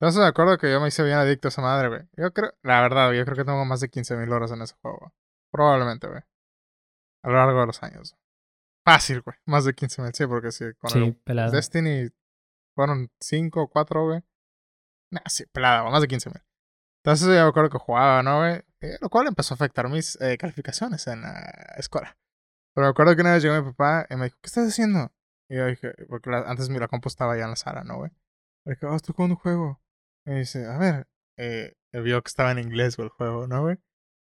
Entonces 0.00 0.20
me 0.20 0.26
acuerdo 0.26 0.56
que 0.58 0.70
yo 0.72 0.80
me 0.80 0.88
hice 0.88 1.04
bien 1.04 1.18
adicto 1.18 1.48
a 1.48 1.50
esa 1.50 1.62
madre, 1.62 1.88
güey. 1.88 2.02
Yo 2.16 2.32
creo, 2.32 2.52
la 2.62 2.80
verdad, 2.80 3.12
yo 3.12 3.24
creo 3.24 3.36
que 3.36 3.44
tengo 3.44 3.64
más 3.64 3.80
de 3.80 3.90
15.000 3.90 4.32
horas 4.32 4.50
en 4.50 4.62
ese 4.62 4.74
juego. 4.80 4.98
güey. 4.98 5.12
Probablemente, 5.52 6.08
güey. 6.08 6.22
A 7.22 7.28
lo 7.28 7.34
largo 7.34 7.60
de 7.60 7.66
los 7.66 7.82
años. 7.82 8.16
Fácil, 8.84 9.20
güey. 9.20 9.36
Más 9.46 9.64
de 9.66 9.74
15.000, 9.74 10.12
sí, 10.14 10.26
porque 10.26 10.52
sí, 10.52 10.64
con 10.78 10.90
Sí, 10.90 10.98
el 11.04 11.14
pelado. 11.16 11.52
Destiny 11.52 12.08
fueron 12.74 13.10
5 13.20 13.60
o 13.62 13.68
4, 13.68 14.04
güey. 14.06 14.22
Nah, 15.12 15.20
sí, 15.26 15.44
pelada, 15.52 15.82
güey, 15.82 15.92
más 15.92 16.00
de 16.02 16.08
15.000. 16.08 16.42
Entonces 17.02 17.28
yo 17.28 17.32
me 17.44 17.48
acuerdo 17.48 17.70
que 17.70 17.78
jugaba, 17.78 18.22
¿no, 18.22 18.38
güey? 18.40 18.62
Eh, 18.82 18.98
lo 19.00 19.08
cual 19.08 19.26
empezó 19.26 19.54
a 19.54 19.56
afectar 19.56 19.88
mis 19.88 20.20
eh, 20.20 20.36
calificaciones 20.38 21.06
en 21.06 21.22
la 21.22 21.74
escuela. 21.76 22.16
Pero 22.74 22.86
me 22.86 22.90
acuerdo 22.90 23.14
que 23.16 23.22
una 23.22 23.32
vez 23.32 23.42
llegó 23.42 23.60
mi 23.62 23.70
papá 23.72 24.06
y 24.10 24.16
me 24.16 24.24
dijo, 24.24 24.36
¿qué 24.42 24.46
estás 24.46 24.68
haciendo? 24.68 25.12
Y 25.48 25.56
yo 25.56 25.66
dije, 25.66 25.92
porque 26.08 26.30
la- 26.30 26.44
antes 26.48 26.68
mi 26.68 26.78
la 26.78 26.88
compu 26.88 27.08
estaba 27.08 27.34
allá 27.34 27.44
en 27.44 27.50
la 27.50 27.56
sala, 27.56 27.84
¿no, 27.84 27.96
güey? 27.96 28.10
Le 28.64 28.74
dije, 28.74 28.86
oh, 28.86 28.94
estoy 28.96 29.14
jugando 29.14 29.34
un 29.34 29.40
juego. 29.40 29.82
Y 30.26 30.34
dice, 30.34 30.66
a 30.66 30.78
ver, 30.78 31.08
eh, 31.38 31.74
vio 31.92 32.22
que 32.22 32.28
estaba 32.28 32.52
en 32.52 32.58
inglés, 32.58 32.96
güey, 32.96 33.06
el 33.06 33.10
juego, 33.12 33.46
¿no, 33.46 33.62
güey? 33.62 33.78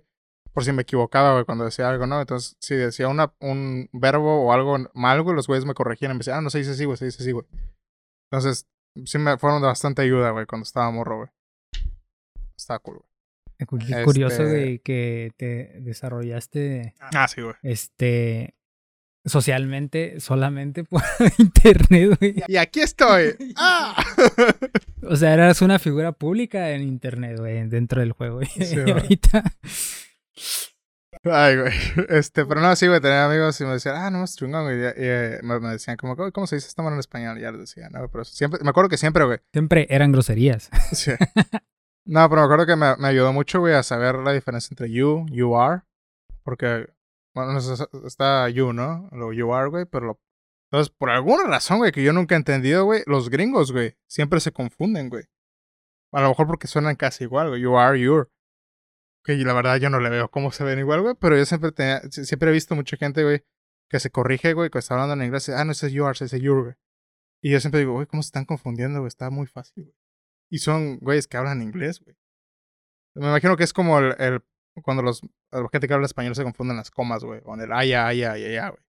Por 0.55 0.65
si 0.65 0.73
me 0.73 0.83
equivocaba, 0.83 1.33
güey, 1.35 1.45
cuando 1.45 1.65
decía 1.65 1.89
algo, 1.91 2.07
¿no? 2.07 2.21
Entonces, 2.21 2.57
si 2.61 2.75
decía 2.77 3.09
una, 3.09 3.35
un 3.41 3.91
verbo 3.93 4.45
o 4.47 4.53
algo 4.53 4.79
mal, 4.95 5.21
güey, 5.23 5.35
los 5.37 5.47
güeyes 5.49 5.65
me 5.67 5.75
corregían 5.75 6.13
y 6.13 6.15
me 6.15 6.19
decían, 6.19 6.39
ah, 6.39 6.41
no 6.41 6.49
se 6.51 6.59
dice 6.59 6.71
así, 6.71 6.85
güey, 6.85 6.97
se 6.97 7.05
dice 7.07 7.23
así, 7.23 7.33
güey. 7.33 7.45
Entonces, 8.31 8.67
sí 9.05 9.19
me 9.19 9.37
fueron 9.37 9.61
de 9.61 9.67
bastante 9.67 10.03
ayuda, 10.03 10.31
güey, 10.31 10.47
cuando 10.47 10.63
estaba 10.63 10.91
morro, 10.91 11.17
güey. 11.19 11.29
Estaba 12.57 12.79
cool, 12.79 12.99
güey. 12.99 13.09
Qué 13.59 13.67
curioso, 14.05 14.43
Este- 14.43 14.49
güey, 14.49 14.79
que 14.81 15.33
te 15.37 15.81
desarrollaste 15.81 16.95
Ah, 17.01 17.27
sí, 17.29 17.41
güey. 17.41 17.55
este 17.63 18.55
socialmente 19.27 20.21
solamente 20.21 20.85
por 20.85 21.03
internet, 21.39 22.17
güey. 22.19 22.43
Y 22.47 22.57
aquí 22.57 22.81
estoy. 22.81 23.35
¡Ah! 23.57 23.97
O 25.03 25.17
sea, 25.17 25.33
eras 25.35 25.63
una 25.63 25.79
figura 25.79 26.13
pública 26.13 26.71
en 26.73 26.83
internet, 26.83 27.39
güey, 27.39 27.67
dentro 27.69 28.01
del 28.01 28.13
juego. 28.13 28.41
Sí, 28.45 28.63
y 28.63 28.75
güey. 28.81 28.91
ahorita 28.93 29.43
Ay, 31.23 31.57
güey. 31.57 31.73
Este, 32.09 32.45
pero 32.45 32.61
no, 32.61 32.75
sí, 32.77 32.87
güey, 32.87 33.01
tenía 33.01 33.27
amigos 33.27 33.61
y 33.61 33.65
me 33.65 33.73
decían, 33.73 33.97
ah, 33.97 34.11
no, 34.11 34.25
es 34.25 34.37
chingón, 34.37 34.65
güey. 34.65 34.79
Y, 34.79 34.83
y, 34.83 34.91
eh, 34.97 35.41
me, 35.43 35.59
decían, 35.71 35.97
como, 35.97 36.15
"Oye, 36.15 36.33
¿cómo 36.33 36.47
se 36.47 36.57
dice 36.57 36.69
esta 36.69 36.83
mano 36.83 36.97
en 36.97 37.01
español? 37.01 37.39
Y 37.39 37.43
ya 37.43 37.53
les 37.53 37.61
decía, 37.61 37.89
no, 37.91 38.09
pero 38.09 38.25
siempre, 38.25 38.61
me 38.63 38.71
acuerdo 38.71 38.91
que 38.91 38.97
siempre, 38.99 39.25
güey. 39.25 39.39
siempre 39.53 39.87
eran 39.91 40.13
groserías. 40.13 40.71
Sí. 40.93 41.13
No, 42.07 42.29
pero 42.29 42.43
me 42.43 42.45
acuerdo 42.45 42.67
que 42.67 42.77
me, 42.77 42.97
me 42.97 43.09
ayudó 43.09 43.33
mucho, 43.33 43.61
güey, 43.61 43.75
a 43.75 43.83
saber 43.83 44.17
la 44.17 44.33
diferencia 44.33 44.69
entre 44.73 44.91
you, 44.91 45.25
you 45.31 45.57
are. 45.57 45.83
Porque, 46.43 46.87
bueno, 47.35 47.59
está 48.07 48.49
you, 48.51 48.75
¿no? 48.75 49.09
Lo 49.13 49.33
you 49.33 49.55
are, 49.55 49.69
güey, 49.69 49.87
pero 49.87 50.07
lo... 50.07 50.21
Entonces, 50.71 50.95
por 50.95 51.09
alguna 51.09 51.45
razón, 51.45 51.79
güey, 51.79 51.93
que 51.93 52.03
yo 52.03 52.13
nunca 52.13 52.35
he 52.35 52.39
entendido, 52.39 52.85
güey, 52.85 53.03
los 53.07 53.31
gringos, 53.31 53.73
güey, 53.73 53.97
siempre 54.07 54.41
se 54.41 54.53
confunden, 54.53 55.09
güey. 55.09 55.25
A 56.13 56.21
lo 56.21 56.29
mejor 56.29 56.47
porque 56.47 56.67
suenan 56.67 56.95
casi 56.95 57.25
igual, 57.25 57.49
güey. 57.49 57.63
You 57.63 57.77
are, 57.77 57.99
you're. 57.99 58.29
Que 59.25 59.35
la 59.37 59.55
verdad 59.55 59.77
yo 59.77 59.89
no 59.91 60.01
le 60.01 60.11
veo 60.11 60.31
cómo 60.31 60.53
se 60.53 60.65
ven 60.65 60.79
igual, 60.79 61.01
güey, 61.01 61.15
pero 61.19 61.37
yo 61.37 61.45
siempre 61.47 61.73
tenía, 61.73 62.01
si- 62.11 62.25
siempre 62.27 62.51
he 62.51 62.53
visto 62.53 62.75
mucha 62.75 62.97
gente, 62.97 63.23
güey, 63.25 63.43
que 63.89 63.99
se 64.01 64.11
corrige, 64.11 64.53
güey, 64.53 64.71
que 64.71 64.79
está 64.79 64.95
hablando 64.95 65.15
en 65.15 65.23
inglés, 65.23 65.49
ah, 65.49 65.65
no, 65.65 65.73
ese 65.73 65.87
es 65.87 65.93
you 65.93 66.05
are, 66.05 66.13
ese 66.13 66.25
es 66.37 66.43
you're, 66.43 66.63
güey. 66.63 66.75
Y 67.43 67.51
yo 67.51 67.61
siempre 67.61 67.81
digo, 67.81 67.93
güey, 67.95 68.07
¿cómo 68.07 68.23
se 68.23 68.29
están 68.29 68.45
confundiendo, 68.45 68.99
güey? 69.01 69.09
Está 69.09 69.31
muy 69.31 69.47
fácil, 69.47 69.85
güey. 69.85 69.97
Y 70.51 70.59
son 70.59 70.99
güeyes 70.99 71.27
que 71.27 71.37
hablan 71.37 71.63
inglés, 71.63 72.01
güey. 72.01 72.17
Me 73.17 73.27
imagino 73.29 73.57
que 73.57 73.65
es 73.65 73.73
como 73.73 73.99
el, 73.99 74.43
cuando 74.83 75.03
los 75.03 75.23
la 75.53 75.69
gente 75.71 75.87
que 75.87 75.95
habla 75.95 76.07
español 76.07 76.35
se 76.35 76.43
confunden 76.43 76.77
las 76.77 76.91
comas, 76.91 77.23
güey. 77.25 77.41
En 77.47 77.61
el 77.61 77.73
aya, 77.73 78.07
aya, 78.09 78.33
aya, 78.33 78.47
aya, 78.49 78.69
güey. 78.71 78.83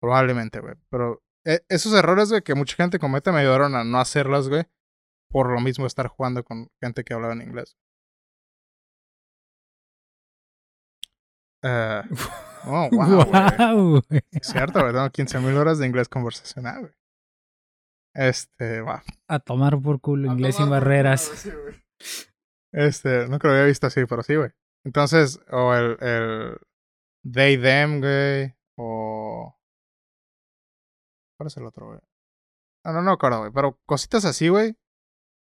Probablemente, 0.00 0.60
güey. 0.60 0.74
Pero 0.90 1.22
eh, 1.44 1.60
esos 1.68 1.92
errores, 1.94 2.28
güey, 2.30 2.42
que 2.42 2.54
mucha 2.54 2.76
gente 2.76 2.98
comete 2.98 3.30
me 3.30 3.38
ayudaron 3.38 3.74
a 3.76 3.84
no 3.84 3.98
hacerlas, 4.00 4.48
güey. 4.48 4.64
Por 5.30 5.50
lo 5.50 5.60
mismo 5.60 5.86
estar 5.86 6.08
jugando 6.08 6.42
con 6.44 6.70
gente 6.80 7.04
que 7.04 7.14
hablaba 7.14 7.34
en 7.34 7.42
inglés. 7.42 7.76
Eh, 11.62 12.02
oh, 12.66 12.88
wow, 12.92 14.02
güey. 14.08 14.22
Es 14.30 14.48
cierto, 14.48 14.80
güey. 14.80 14.92
Tengo 14.92 15.06
15.000 15.06 15.56
horas 15.56 15.78
de 15.78 15.86
inglés 15.86 16.08
conversacional, 16.08 16.80
güey. 16.80 16.92
Este, 18.14 18.82
va. 18.82 19.02
A 19.28 19.38
tomar 19.38 19.80
por 19.80 20.00
culo 20.00 20.30
inglés 20.30 20.56
sin 20.56 20.68
barreras. 20.68 21.48
Este, 22.72 23.28
nunca 23.28 23.48
lo 23.48 23.54
había 23.54 23.66
visto 23.66 23.86
así, 23.86 24.04
pero 24.06 24.22
sí, 24.22 24.36
güey. 24.36 24.50
Entonces, 24.84 25.40
o 25.50 25.74
el, 25.74 25.96
el 26.00 26.58
they, 27.30 27.56
them, 27.56 28.00
güey, 28.00 28.54
o... 28.76 29.56
¿Cuál 31.38 31.46
es 31.46 31.56
el 31.56 31.66
otro, 31.66 31.86
güey? 31.86 32.00
No, 32.84 32.92
no, 32.92 33.02
no 33.02 33.12
acuerdo, 33.12 33.40
güey. 33.40 33.52
Pero 33.52 33.78
cositas 33.86 34.24
así, 34.24 34.48
güey, 34.48 34.76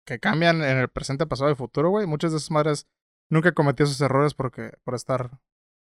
que 0.05 0.19
cambian 0.19 0.63
en 0.63 0.77
el 0.77 0.89
presente, 0.89 1.25
pasado 1.25 1.51
y 1.51 1.55
futuro, 1.55 1.89
güey. 1.89 2.07
Muchas 2.07 2.31
de 2.31 2.37
esas 2.37 2.51
madres 2.51 2.87
nunca 3.29 3.53
cometí 3.53 3.83
esos 3.83 3.99
errores 4.01 4.33
porque 4.33 4.71
por 4.83 4.95
estar 4.95 5.39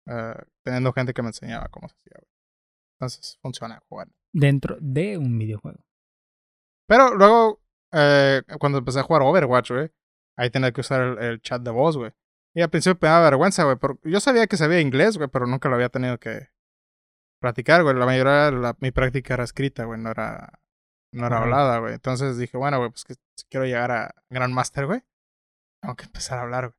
eh, 0.09 0.35
teniendo 0.65 0.93
gente 0.93 1.13
que 1.15 1.23
me 1.23 1.29
enseñaba 1.29 1.69
cómo 1.69 1.89
se 1.89 1.97
hacía. 1.97 2.21
Entonces, 2.99 3.39
funciona 3.43 3.81
jugar. 3.89 4.09
Dentro 4.33 4.77
de 4.81 5.19
un 5.19 5.39
videojuego. 5.39 5.79
Pero 6.89 7.15
luego, 7.15 7.61
eh, 7.93 8.43
cuando 8.59 8.79
empecé 8.79 9.01
a 9.01 9.03
jugar 9.05 9.23
Overwatch, 9.23 9.71
güey, 9.71 9.91
ahí 10.39 10.51
tenía 10.51 10.73
que 10.73 10.81
usar 10.81 11.01
el, 11.03 11.19
el 11.19 11.43
chat 11.43 11.63
de 11.63 11.71
voz, 11.71 11.97
güey. 11.97 12.13
Y 12.57 12.63
al 12.63 12.71
principio 12.71 12.99
me 13.03 13.09
daba 13.09 13.25
vergüenza, 13.31 13.65
güey. 13.65 13.77
porque 13.77 14.11
Yo 14.11 14.21
sabía 14.21 14.47
que 14.47 14.57
sabía 14.57 14.81
inglés, 14.81 15.17
güey, 15.17 15.29
pero 15.29 15.47
nunca 15.47 15.69
lo 15.69 15.75
había 15.77 15.91
tenido 15.91 16.19
que 16.19 16.49
practicar, 17.41 17.83
güey. 17.83 17.95
La 17.97 18.07
mayoría 18.07 18.47
de 18.47 18.53
la- 18.53 18.77
mi 18.81 18.91
práctica 18.91 19.35
era 19.35 19.45
escrita, 19.45 19.85
güey, 19.85 20.01
no 20.01 20.11
era, 20.11 20.61
no 21.13 21.27
era 21.27 21.37
Ajá. 21.37 21.45
hablada, 21.45 21.79
güey. 21.79 21.95
Entonces 21.95 22.37
dije, 22.39 22.57
bueno, 22.57 22.79
güey, 22.79 22.91
pues 22.91 23.05
que 23.05 23.15
si 23.15 23.47
quiero 23.51 23.67
llegar 23.67 23.91
a 23.93 24.15
Grandmaster, 24.31 24.87
güey, 24.87 25.03
tengo 25.83 25.95
que 25.95 26.05
empezar 26.07 26.39
a 26.39 26.43
hablar, 26.43 26.69
güey. 26.69 26.79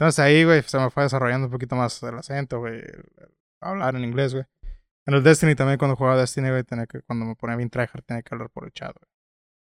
Entonces 0.00 0.18
ahí, 0.18 0.44
güey, 0.44 0.62
se 0.62 0.78
me 0.78 0.88
fue 0.88 1.02
desarrollando 1.02 1.48
un 1.48 1.52
poquito 1.52 1.76
más 1.76 2.02
el 2.02 2.14
acento, 2.16 2.58
güey, 2.58 2.80
hablar 3.60 3.94
en 3.96 4.04
inglés, 4.04 4.32
güey. 4.32 4.46
En 5.06 5.12
el 5.12 5.22
Destiny 5.22 5.54
también, 5.54 5.76
cuando 5.78 5.94
jugaba 5.94 6.16
Destiny, 6.18 6.48
güey, 6.48 6.64
tenía 6.64 6.86
que, 6.86 7.02
cuando 7.02 7.26
me 7.26 7.36
ponía 7.36 7.56
bien 7.56 7.68
tryhard, 7.68 8.02
tenía 8.06 8.22
que 8.22 8.34
hablar 8.34 8.48
por 8.48 8.64
el 8.64 8.72
chat, 8.72 8.94
güey. 8.96 9.10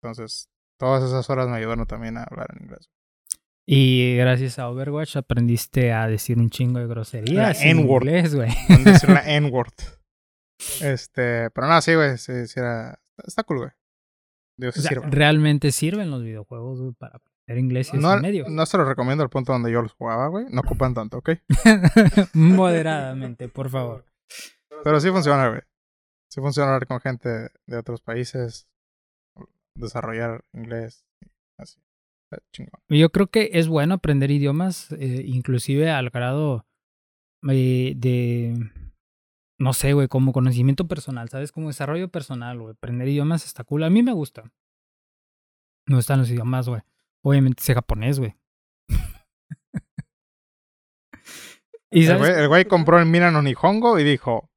Entonces, 0.04 0.50
todas 0.78 1.02
esas 1.02 1.30
horas 1.30 1.48
me 1.48 1.56
ayudaron 1.56 1.86
también 1.88 2.18
a 2.18 2.24
hablar 2.24 2.48
en 2.58 2.64
inglés. 2.66 2.90
Y 3.66 4.18
gracias 4.18 4.60
a 4.60 4.70
Overwatch 4.70 5.16
aprendiste 5.16 5.94
a 5.94 6.08
decir 6.08 6.38
un 6.38 6.50
chingo 6.50 6.80
de 6.80 6.88
groserías. 6.88 7.62
La 7.64 7.70
en 7.70 7.80
N-word. 7.80 8.04
inglés, 8.04 8.36
güey. 8.36 8.50
Con 8.68 8.84
decir 8.84 9.10
la 9.10 9.22
N-word. 9.38 9.74
Este, 10.82 11.50
pero 11.52 11.68
no, 11.68 11.82
sí, 11.82 11.96
güey, 11.96 12.18
sí, 12.18 12.48
sí 12.48 12.60
era, 12.60 13.00
está 13.26 13.44
cool, 13.44 13.60
güey. 13.60 13.72
Dios 14.60 14.76
O 14.78 14.82
sea, 14.82 14.90
sirva. 14.90 15.08
realmente 15.10 15.72
sirven 15.72 16.12
los 16.12 16.22
videojuegos, 16.24 16.82
güey, 16.82 16.94
para 16.94 17.20
aprender 17.48 17.58
inglés 17.58 17.94
y 17.94 17.98
No, 17.98 18.14
es 18.14 18.22
medio. 18.22 18.46
no 18.50 18.66
se 18.66 18.78
lo 18.78 18.86
recomiendo 18.86 19.24
al 19.24 19.30
punto 19.30 19.54
donde 19.54 19.72
yo 19.72 19.82
los 19.82 19.94
jugaba, 19.94 20.28
güey. 20.28 20.46
No 20.50 20.62
ocupan 20.62 20.94
tanto, 20.94 21.18
¿ok? 21.18 21.30
Moderadamente, 22.34 23.48
por 23.48 23.70
favor. 23.70 24.06
Pero 24.84 25.00
sí 25.00 25.10
funciona, 25.10 25.50
güey. 25.50 25.62
Sí 26.30 26.42
funciona 26.42 26.70
hablar 26.74 26.88
con 26.88 27.00
gente 27.00 27.50
de 27.66 27.78
otros 27.78 28.02
países. 28.02 28.68
Desarrollar 29.76 30.44
inglés. 30.54 31.06
Así. 31.58 31.80
Está 32.30 32.44
chingón. 32.52 32.82
Yo 32.90 33.10
creo 33.12 33.28
que 33.28 33.52
es 33.54 33.68
bueno 33.68 33.96
aprender 33.96 34.30
idiomas, 34.32 34.92
eh, 34.92 35.24
inclusive 35.26 35.90
al 35.90 36.10
grado 36.10 36.66
eh, 37.50 37.94
de, 37.96 38.70
no 39.60 39.72
sé, 39.72 39.94
güey, 39.94 40.10
como 40.10 40.34
conocimiento 40.34 40.88
personal, 40.88 41.30
¿sabes? 41.30 41.52
Como 41.54 41.68
desarrollo 41.68 42.10
personal, 42.10 42.60
güey. 42.60 42.74
Aprender 42.74 43.08
idiomas 43.08 43.46
está 43.46 43.64
cool. 43.64 43.84
A 43.84 43.90
mí 43.90 44.04
me 44.04 44.12
gusta. 44.12 44.52
Me 45.88 45.96
gustan 45.96 46.20
los 46.20 46.30
idiomas, 46.30 46.68
güey. 46.68 46.82
Obviamente 47.24 47.64
sé 47.64 47.74
japonés, 47.74 48.20
güey. 48.20 48.36
y 51.92 52.06
El 52.06 52.18
güey, 52.18 52.32
el 52.32 52.48
güey 52.48 52.66
compró 52.66 53.00
el 53.00 53.06
Mina 53.06 53.32
no 53.32 53.42
Nihongo 53.42 54.00
y 54.00 54.04
dijo: 54.04 54.50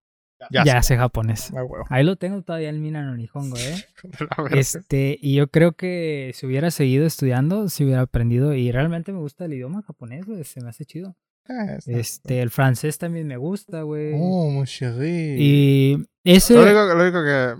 Ya, 0.50 0.64
ya, 0.64 0.82
sé. 0.82 0.96
japonés. 0.96 1.52
Ah. 1.54 1.62
Ahí 1.88 2.04
lo 2.04 2.16
tengo 2.16 2.42
todavía 2.42 2.70
el 2.70 2.80
Mina 2.80 3.02
no 3.02 3.16
Nihongo, 3.16 3.56
¿eh? 3.56 3.84
Este, 4.52 5.18
y 5.20 5.36
yo 5.36 5.48
creo 5.48 5.72
que 5.72 6.32
si 6.34 6.46
hubiera 6.46 6.70
seguido 6.70 7.06
estudiando, 7.06 7.68
si 7.68 7.84
hubiera 7.84 8.02
aprendido, 8.02 8.54
y 8.54 8.72
realmente 8.72 9.12
me 9.12 9.18
gusta 9.18 9.44
el 9.44 9.54
idioma 9.54 9.82
japonés, 9.82 10.26
güey, 10.26 10.44
se 10.44 10.60
me 10.60 10.70
hace 10.70 10.84
chido. 10.84 11.16
Eh, 11.48 11.78
Este, 11.86 12.42
el 12.42 12.50
francés 12.50 12.98
también 12.98 13.26
me 13.26 13.36
gusta, 13.36 13.82
güey. 13.82 14.12
Oh, 14.14 14.50
mon 14.50 14.66
chéri. 14.66 15.36
y 15.38 15.96
Lo 15.96 16.04
ese, 16.24 16.56
único, 16.58 16.94
lo 16.94 17.02
único 17.02 17.22
que 17.24 17.56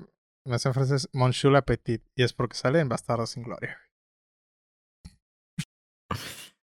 me 0.47 0.55
hace 0.55 0.69
en 0.69 0.75
francés 0.75 1.05
es 1.05 1.09
Mon 1.13 1.33
chou 1.33 1.51
l'appétit. 1.51 2.03
Y 2.15 2.23
es 2.23 2.33
porque 2.33 2.57
sale 2.57 2.81
en 2.81 2.89
Bastardo 2.89 3.27
sin 3.27 3.43
Gloria. 3.43 3.77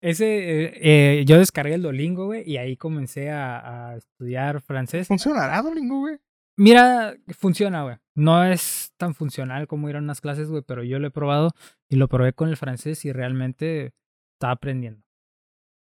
Ese, 0.01 0.65
eh, 0.65 1.21
eh, 1.21 1.25
yo 1.27 1.39
descargué 1.39 1.75
el 1.75 1.83
Dolingo, 1.83 2.27
güey, 2.27 2.43
y 2.51 2.57
ahí 2.57 2.77
comencé 2.77 3.31
a, 3.31 3.91
a 3.91 3.97
estudiar 3.97 4.61
francés. 4.63 5.09
¿Funcionará, 5.09 5.61
Dolingo, 5.63 6.01
güey? 6.01 6.19
Mira, 6.57 7.15
funciona, 7.39 7.83
güey. 7.85 7.97
No 8.15 8.45
es 8.45 8.93
tan 8.99 9.15
funcional 9.15 9.67
como 9.67 9.89
ir 9.89 9.97
a 9.97 10.01
unas 10.01 10.21
clases, 10.21 10.49
güey, 10.51 10.63
pero 10.67 10.83
yo 10.85 10.99
lo 10.99 11.07
he 11.07 11.11
probado 11.11 11.51
y 11.89 11.97
lo 11.97 12.09
probé 12.09 12.33
con 12.35 12.49
el 12.49 12.57
francés 12.57 13.05
y 13.05 13.13
realmente 13.13 13.93
estaba 14.35 14.53
aprendiendo. 14.55 15.03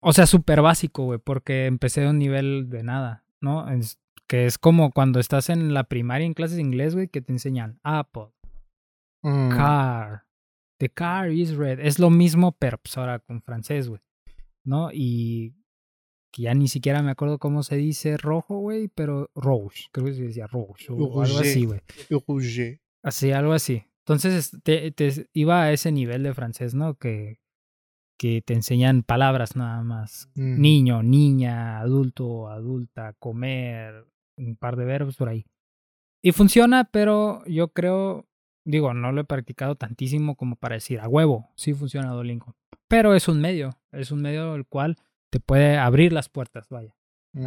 O 0.02 0.14
sea, 0.14 0.26
súper 0.26 0.62
básico, 0.62 1.04
güey, 1.04 1.20
porque 1.20 1.66
empecé 1.66 2.02
de 2.02 2.10
un 2.10 2.20
nivel 2.20 2.70
de 2.70 2.84
nada, 2.84 3.24
¿no? 3.42 3.70
Es- 3.70 4.00
que 4.28 4.46
es 4.46 4.58
como 4.58 4.92
cuando 4.92 5.20
estás 5.20 5.50
en 5.50 5.74
la 5.74 5.84
primaria 5.84 6.26
en 6.26 6.34
clases 6.34 6.56
de 6.56 6.62
inglés, 6.62 6.96
güey, 6.96 7.10
que 7.10 7.22
te 7.22 7.34
enseñan 7.34 7.80
Apple, 7.84 8.30
Mm. 9.24 9.50
car, 9.50 10.24
the 10.82 10.90
car 10.90 11.30
is 11.30 11.56
red. 11.56 11.80
Es 11.80 12.00
lo 12.00 12.10
mismo, 12.10 12.54
pero 12.54 12.80
pues 12.80 12.98
ahora 12.98 13.20
con 13.20 13.44
francés, 13.44 13.88
güey, 13.88 14.02
¿no? 14.64 14.90
Y 14.92 15.54
que 16.32 16.44
ya 16.44 16.56
ni 16.56 16.68
siquiera 16.68 17.04
me 17.04 17.12
acuerdo 17.12 17.38
cómo 17.38 17.62
se 17.62 17.76
dice 17.76 18.18
rojo, 18.18 18.58
güey, 18.58 18.88
pero 18.88 19.30
rouge, 19.36 19.86
creo 19.92 20.08
que 20.08 20.14
se 20.14 20.24
decía 20.24 20.48
rouge 20.48 20.88
o 20.90 21.22
algo 21.22 21.38
así, 21.38 21.66
güey. 21.66 21.82
Rouge. 22.10 22.82
Así, 23.04 23.32
algo 23.32 23.54
así. 23.54 23.84
Entonces, 24.00 24.58
te, 24.64 24.92
te 24.92 25.30
iba 25.34 25.62
a 25.62 25.72
ese 25.72 25.92
nivel 25.92 26.24
de 26.24 26.34
francés, 26.34 26.74
¿no? 26.74 26.96
Que, 26.96 27.40
que 28.18 28.42
te 28.42 28.56
enseñan 28.56 29.04
palabras 29.04 29.56
nada 29.56 29.84
más. 29.84 30.32
Mm. 30.34 30.62
Niño, 30.62 31.04
niña, 31.04 31.80
adulto, 31.80 32.50
adulta, 32.50 33.14
comer, 33.20 34.08
un 34.36 34.56
par 34.56 34.78
de 34.78 34.86
verbos 34.86 35.16
por 35.16 35.30
ahí. 35.30 35.46
Y 36.24 36.32
funciona, 36.32 36.86
pero 36.86 37.46
yo 37.46 37.68
creo, 37.70 38.28
digo, 38.66 38.94
no 38.94 39.12
lo 39.12 39.22
he 39.22 39.26
practicado 39.26 39.76
tantísimo 39.76 40.36
como 40.36 40.56
para 40.56 40.76
decir 40.76 41.00
a 41.00 41.08
huevo, 41.08 41.50
sí 41.56 41.74
funciona 41.74 42.12
Duolingo. 42.12 42.56
Pero 42.88 43.16
es 43.16 43.28
un 43.28 43.42
medio, 43.42 43.78
es 43.92 44.12
un 44.12 44.22
medio 44.22 44.56
el 44.56 44.66
cual 44.66 44.98
te 45.32 45.40
puede 45.40 45.78
abrir 45.78 46.14
las 46.14 46.30
puertas, 46.30 46.68
vaya 46.70 46.96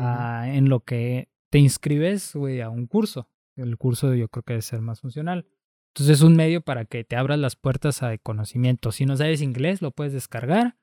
a- 0.00 0.48
en 0.54 0.68
lo 0.68 0.80
que 0.80 1.28
te 1.50 1.58
inscribes, 1.58 2.34
güey, 2.34 2.60
a 2.60 2.70
un 2.70 2.86
curso. 2.86 3.28
El 3.56 3.76
curso 3.76 4.14
yo 4.14 4.28
creo 4.28 4.42
que 4.42 4.54
debe 4.54 4.62
ser 4.62 4.80
más 4.80 5.00
funcional. 5.02 5.46
Entonces 5.94 6.18
es 6.18 6.22
un 6.22 6.34
medio 6.34 6.60
para 6.62 6.86
que 6.86 7.04
te 7.04 7.14
abras 7.16 7.38
las 7.38 7.54
puertas 7.54 8.02
a 8.02 8.16
conocimiento. 8.18 8.90
Si 8.90 9.06
no 9.06 9.16
sabes 9.16 9.42
inglés, 9.42 9.80
lo 9.82 9.92
puedes 9.92 10.12
descargar 10.12 10.76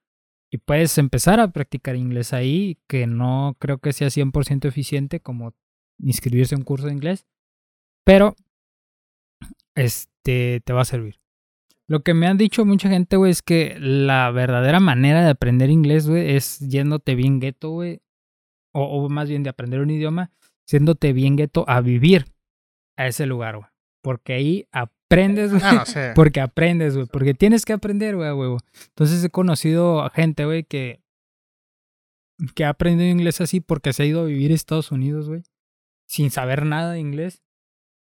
y 0.50 0.58
puedes 0.60 0.98
empezar 0.98 1.40
a 1.42 1.50
practicar 1.52 1.96
inglés 1.98 2.32
ahí, 2.32 2.78
que 2.88 3.08
no 3.08 3.58
creo 3.60 3.80
que 3.80 3.92
sea 3.92 4.10
100% 4.10 4.68
eficiente 4.70 5.20
como 5.20 5.54
inscribirse 6.00 6.56
a 6.56 6.60
un 6.60 6.64
curso 6.64 6.88
de 6.88 6.94
inglés, 6.94 7.26
pero 8.06 8.36
este 9.76 10.62
te 10.64 10.74
va 10.74 10.82
a 10.82 10.86
servir. 10.86 11.20
Lo 11.88 12.04
que 12.04 12.14
me 12.14 12.28
han 12.28 12.38
dicho 12.38 12.66
mucha 12.66 12.90
gente, 12.90 13.18
güey, 13.18 13.32
es 13.32 13.42
que 13.42 13.76
la 13.80 14.32
verdadera 14.32 14.80
manera 14.80 15.24
de 15.24 15.30
aprender 15.30 15.70
inglés, 15.70 16.08
güey, 16.08 16.36
es 16.36 16.60
yéndote 16.60 17.16
bien 17.16 17.40
gueto, 17.40 17.72
güey, 17.72 18.02
o, 18.74 18.84
o 18.84 19.10
más 19.10 19.28
bien 19.28 19.44
de 19.44 19.50
aprender 19.50 19.82
un 19.82 19.90
idioma, 19.90 20.32
siéndote 20.66 21.12
bien 21.12 21.36
gueto 21.36 21.66
a 21.68 21.82
vivir 21.82 22.28
a 22.98 23.08
ese 23.08 23.26
lugar, 23.26 23.58
güey. 23.58 23.68
Porque 24.02 24.34
ahí 24.34 24.68
aprendes, 24.72 25.52
güey. 25.52 25.62
Ah, 25.64 25.84
no. 25.86 26.02
Porque 26.16 26.42
aprendes, 26.42 26.96
güey. 26.96 27.08
Porque 27.08 27.34
tienes 27.34 27.66
que 27.66 27.74
aprender, 27.74 28.16
güey, 28.16 28.32
huevo. 28.32 28.58
Entonces 28.90 29.24
he 29.24 29.30
conocido 29.30 30.02
a 30.02 30.10
gente, 30.10 30.46
güey, 30.46 30.64
que, 30.64 31.02
que 32.56 32.66
ha 32.66 32.70
aprendido 32.70 33.10
inglés 33.10 33.42
así 33.42 33.60
porque 33.60 33.94
se 33.94 34.04
ha 34.04 34.06
ido 34.06 34.22
a 34.22 34.26
vivir 34.26 34.52
a 34.52 34.56
Estados 34.56 34.92
Unidos, 34.92 35.28
güey. 35.28 35.44
Sin 36.08 36.32
saber 36.32 36.66
nada 36.66 36.94
de 36.94 37.00
inglés. 37.00 37.44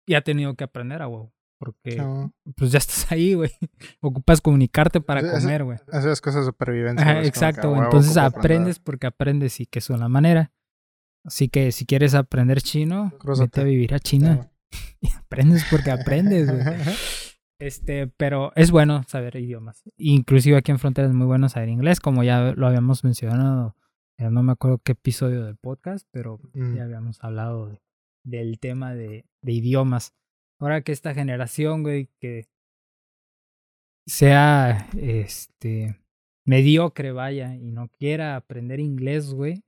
Y 0.06 0.14
ha 0.14 0.22
tenido 0.22 0.56
que 0.56 0.64
aprender 0.64 1.02
a 1.02 1.08
huevo. 1.08 1.34
Porque 1.60 1.96
No. 1.98 2.34
pues 2.56 2.72
ya 2.72 2.78
estás 2.78 3.12
ahí, 3.12 3.34
güey. 3.34 3.52
Ocupas 4.02 4.42
comunicarte 4.42 5.02
para 5.02 5.22
comer, 5.32 5.64
güey. 5.64 5.78
De 5.92 6.46
supervivencia. 6.46 7.04
Ajá, 7.04 7.14
güey, 7.16 7.28
es 7.28 7.32
como 7.32 7.40
que 7.40 7.46
a 7.46 7.50
exacto, 7.50 7.70
güey. 7.70 7.80
huevo 7.82 7.92
Entonces 7.92 8.18
aprendes 8.18 8.80
porque 8.80 9.08
aprendes 9.08 9.60
y 9.60 9.66
que 9.66 9.80
es 9.80 9.90
una 9.90 10.08
manera. 10.08 10.52
Así 11.26 11.50
que 11.50 11.72
si 11.72 11.86
quieres 11.86 12.14
aprender 12.16 12.62
chino, 12.62 13.12
vete 13.40 13.62
a 13.62 13.64
vivir 13.64 13.94
a 13.94 14.00
China. 14.00 14.50
Y 15.02 15.10
aprendes 15.12 15.66
porque 15.70 15.92
aprendes, 15.92 16.48
güey. 16.52 16.64
Este, 17.60 18.06
pero 18.08 18.52
es 18.56 18.70
bueno 18.70 19.04
saber 19.08 19.36
idiomas. 19.38 19.82
Inclusive 19.98 20.58
aquí 20.58 20.72
en 20.72 20.78
Frontera 20.78 21.08
es 21.08 21.14
muy 21.16 21.26
bueno 21.26 21.50
saber 21.50 21.70
inglés, 21.70 22.00
como 22.00 22.24
ya 22.24 22.54
lo 22.56 22.68
habíamos 22.68 23.04
mencionado. 23.04 23.76
Ya 24.20 24.30
no 24.30 24.44
me 24.44 24.52
acuerdo 24.52 24.78
qué 24.84 24.92
episodio 24.92 25.44
del 25.44 25.56
podcast, 25.58 26.08
pero 26.12 26.40
Mm. 26.54 26.76
ya 26.76 26.84
habíamos 26.84 27.24
hablado 27.24 27.70
de- 27.70 27.82
del 28.24 28.60
tema 28.60 28.94
de, 28.94 29.26
de 29.42 29.52
idiomas. 29.52 30.14
Ahora 30.60 30.82
que 30.82 30.92
esta 30.92 31.14
generación, 31.14 31.84
güey, 31.84 32.10
que 32.20 32.48
sea 34.06 34.90
este 34.98 36.00
mediocre, 36.46 37.12
vaya, 37.12 37.56
y 37.56 37.72
no 37.72 37.90
quiera 37.90 38.36
aprender 38.36 38.80
inglés, 38.80 39.34
güey, 39.34 39.64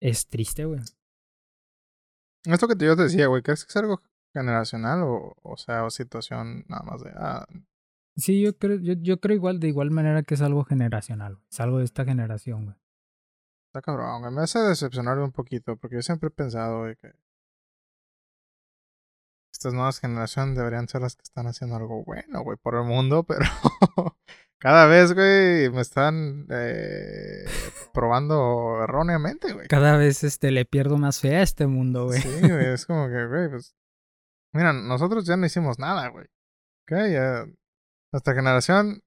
es 0.00 0.28
triste, 0.28 0.64
güey. 0.64 0.80
Esto 2.44 2.68
que 2.68 2.76
yo 2.82 2.96
te 2.96 3.02
decía, 3.02 3.26
güey, 3.26 3.42
¿crees 3.42 3.64
que 3.64 3.70
es 3.70 3.76
algo 3.76 4.00
generacional 4.32 5.02
o, 5.02 5.34
o 5.42 5.56
sea, 5.56 5.84
o 5.84 5.90
situación 5.90 6.64
nada 6.68 6.82
más 6.84 7.02
de, 7.02 7.10
ah, 7.16 7.46
Sí, 8.18 8.40
yo 8.42 8.56
creo, 8.58 8.78
yo, 8.80 8.94
yo 8.94 9.20
creo 9.20 9.36
igual, 9.36 9.60
de 9.60 9.68
igual 9.68 9.92
manera 9.92 10.24
que 10.24 10.34
es 10.34 10.42
algo 10.42 10.64
generacional, 10.64 11.36
güey. 11.36 11.46
Es 11.50 11.60
algo 11.60 11.78
de 11.78 11.84
esta 11.84 12.04
generación, 12.04 12.64
güey. 12.64 12.76
está 13.68 13.80
cabrón, 13.80 14.22
güey? 14.22 14.32
Me 14.32 14.42
hace 14.42 14.58
decepcionar 14.58 15.18
un 15.20 15.30
poquito 15.30 15.76
porque 15.76 15.96
yo 15.96 16.02
siempre 16.02 16.26
he 16.26 16.30
pensado, 16.30 16.80
güey, 16.80 16.96
que 16.96 17.12
estas 19.58 19.74
nuevas 19.74 19.98
generaciones 19.98 20.56
deberían 20.56 20.86
ser 20.88 21.02
las 21.02 21.16
que 21.16 21.22
están 21.24 21.48
haciendo 21.48 21.74
algo 21.74 22.04
bueno, 22.04 22.42
güey, 22.42 22.56
por 22.56 22.76
el 22.76 22.84
mundo, 22.84 23.24
pero 23.28 23.44
cada 24.58 24.86
vez, 24.86 25.12
güey, 25.14 25.68
me 25.70 25.80
están 25.80 26.46
eh, 26.48 27.44
probando 27.92 28.84
erróneamente, 28.84 29.52
güey. 29.52 29.66
Cada 29.66 29.96
vez 29.96 30.22
este, 30.22 30.52
le 30.52 30.64
pierdo 30.64 30.96
más 30.96 31.20
fe 31.20 31.36
a 31.36 31.42
este 31.42 31.66
mundo, 31.66 32.06
güey. 32.06 32.20
Sí, 32.20 32.40
güey, 32.40 32.66
es 32.66 32.86
como 32.86 33.08
que, 33.08 33.26
güey, 33.26 33.50
pues. 33.50 33.74
Mira, 34.52 34.72
nosotros 34.72 35.26
ya 35.26 35.36
no 35.36 35.44
hicimos 35.44 35.78
nada, 35.78 36.08
güey. 36.08 36.26
Ok, 36.84 36.92
ya. 37.10 37.44
Nuestra 38.12 38.34
generación. 38.34 39.02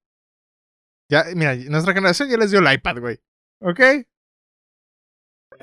Ya, 1.10 1.24
mira, 1.34 1.56
nuestra 1.56 1.94
generación 1.94 2.28
ya 2.28 2.36
les 2.36 2.50
dio 2.50 2.60
el 2.60 2.72
iPad, 2.72 2.98
güey. 3.00 3.20
¿Ok? 3.60 3.80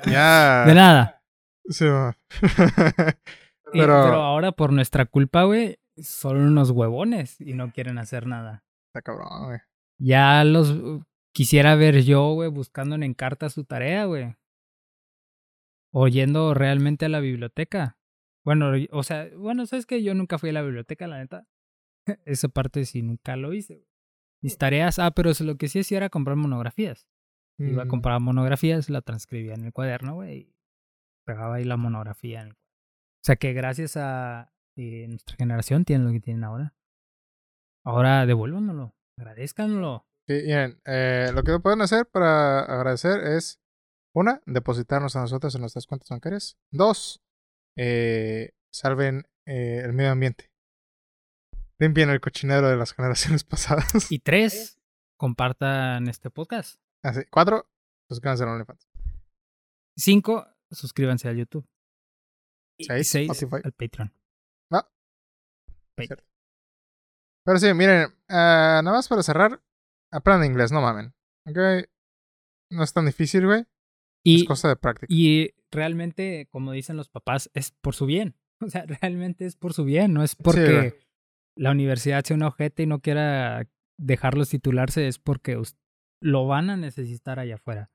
Ya. 0.06 0.64
De 0.66 0.74
nada. 0.74 1.22
Sí, 1.68 1.86
Y- 3.72 3.78
Pero... 3.80 3.94
Ahora 3.94 4.52
por 4.52 4.72
nuestra 4.72 5.06
culpa, 5.06 5.44
güey, 5.44 5.78
son 5.96 6.38
unos 6.38 6.70
huevones 6.70 7.40
y 7.40 7.54
no 7.54 7.72
quieren 7.72 7.98
hacer 7.98 8.26
nada. 8.26 8.64
Está 8.88 9.02
cabrón, 9.02 9.46
güey. 9.46 9.58
Ya 9.98 10.42
los 10.44 10.70
uh, 10.70 11.04
quisiera 11.34 11.74
ver 11.76 12.02
yo, 12.04 12.32
güey, 12.32 12.48
buscando 12.50 12.94
en 12.94 13.02
Encarta 13.02 13.48
su 13.50 13.64
tarea, 13.64 14.06
güey. 14.06 14.34
O 15.92 16.08
yendo 16.08 16.54
realmente 16.54 17.06
a 17.06 17.08
la 17.08 17.20
biblioteca. 17.20 17.98
Bueno, 18.44 18.72
o 18.92 19.02
sea, 19.02 19.28
bueno, 19.36 19.66
sabes 19.66 19.86
que 19.86 20.02
yo 20.02 20.14
nunca 20.14 20.38
fui 20.38 20.50
a 20.50 20.52
la 20.54 20.62
biblioteca, 20.62 21.06
la 21.06 21.18
neta. 21.18 21.46
Esa 22.24 22.48
parte 22.48 22.84
sí 22.84 23.02
nunca 23.02 23.36
lo 23.36 23.52
hice, 23.52 23.74
güey. 23.76 23.90
Mis 24.42 24.56
tareas, 24.56 24.98
ah, 24.98 25.10
pero 25.10 25.32
lo 25.40 25.56
que 25.56 25.68
sí 25.68 25.80
hacía 25.80 25.98
era 25.98 26.08
comprar 26.08 26.36
monografías. 26.36 27.06
Iba 27.58 27.82
a 27.82 27.84
Mm. 27.84 27.88
comprar 27.88 28.20
monografías, 28.20 28.88
la 28.88 29.02
transcribía 29.02 29.52
en 29.52 29.66
el 29.66 29.72
cuaderno, 29.74 30.14
güey, 30.14 30.34
y 30.38 30.56
pegaba 31.26 31.56
ahí 31.56 31.64
la 31.64 31.76
monografía 31.76 32.40
en 32.40 32.48
el 32.48 32.56
O 33.20 33.24
sea 33.24 33.36
que 33.36 33.52
gracias 33.52 33.96
a 33.96 34.52
eh, 34.76 35.06
nuestra 35.08 35.36
generación 35.36 35.84
tienen 35.84 36.06
lo 36.06 36.12
que 36.12 36.20
tienen 36.20 36.44
ahora. 36.44 36.74
Ahora 37.84 38.24
devuélvanoslo, 38.24 38.94
agradezcanlo. 39.18 40.06
Sí, 40.26 40.34
miren, 40.46 40.80
eh, 40.84 41.30
lo 41.34 41.42
que 41.42 41.58
pueden 41.58 41.82
hacer 41.82 42.06
para 42.06 42.60
agradecer 42.60 43.20
es, 43.20 43.60
una, 44.14 44.40
depositarnos 44.46 45.16
a 45.16 45.20
nosotros 45.20 45.54
en 45.54 45.60
nuestras 45.62 45.86
cuentas 45.86 46.08
bancarias. 46.08 46.56
Dos, 46.70 47.22
eh, 47.76 48.52
salven 48.72 49.24
eh, 49.46 49.82
el 49.84 49.92
medio 49.92 50.12
ambiente. 50.12 50.50
Limpien 51.78 52.10
el 52.10 52.20
cochinero 52.20 52.68
de 52.68 52.76
las 52.76 52.92
generaciones 52.94 53.44
pasadas. 53.44 54.10
Y 54.10 54.18
tres, 54.18 54.78
compartan 55.18 56.08
este 56.08 56.30
podcast. 56.30 56.80
Así. 57.02 57.20
Cuatro, 57.30 57.68
suscríbanse 58.08 58.44
a 58.44 58.52
OnlyFans. 58.52 58.88
Cinco, 59.96 60.46
suscríbanse 60.70 61.28
al 61.28 61.36
YouTube. 61.36 61.66
Y 62.80 62.84
Seis, 62.84 63.08
seis 63.08 63.30
Spotify. 63.30 63.60
al 63.64 63.72
Patreon. 63.72 64.12
Ah. 64.70 64.88
Patreon. 65.94 66.24
Pero 67.44 67.58
sí, 67.58 67.74
miren, 67.74 68.08
ah, 68.28 68.80
nada 68.82 68.96
más 68.96 69.08
para 69.08 69.22
cerrar, 69.22 69.62
aprendan 70.10 70.50
inglés, 70.50 70.72
no 70.72 70.80
mamen. 70.80 71.12
¿Ok? 71.46 71.88
No 72.70 72.82
es 72.82 72.92
tan 72.92 73.06
difícil, 73.06 73.46
güey. 73.46 73.66
Y, 74.24 74.42
es 74.42 74.44
cosa 74.44 74.68
de 74.68 74.76
práctica. 74.76 75.06
y 75.08 75.54
realmente, 75.70 76.48
como 76.50 76.72
dicen 76.72 76.96
los 76.96 77.08
papás, 77.08 77.50
es 77.54 77.72
por 77.72 77.94
su 77.94 78.06
bien. 78.06 78.36
O 78.62 78.68
sea, 78.68 78.84
realmente 78.84 79.46
es 79.46 79.56
por 79.56 79.72
su 79.72 79.84
bien, 79.84 80.12
no 80.12 80.22
es 80.22 80.36
porque 80.36 81.00
la 81.56 81.70
universidad 81.70 82.22
sea 82.22 82.36
un 82.36 82.42
ojete 82.42 82.82
y 82.82 82.86
no 82.86 83.00
quiera 83.00 83.66
dejarlos 83.96 84.50
titularse, 84.50 85.08
es 85.08 85.18
porque 85.18 85.58
lo 86.20 86.46
van 86.46 86.68
a 86.68 86.76
necesitar 86.76 87.38
allá 87.38 87.54
afuera. 87.54 87.90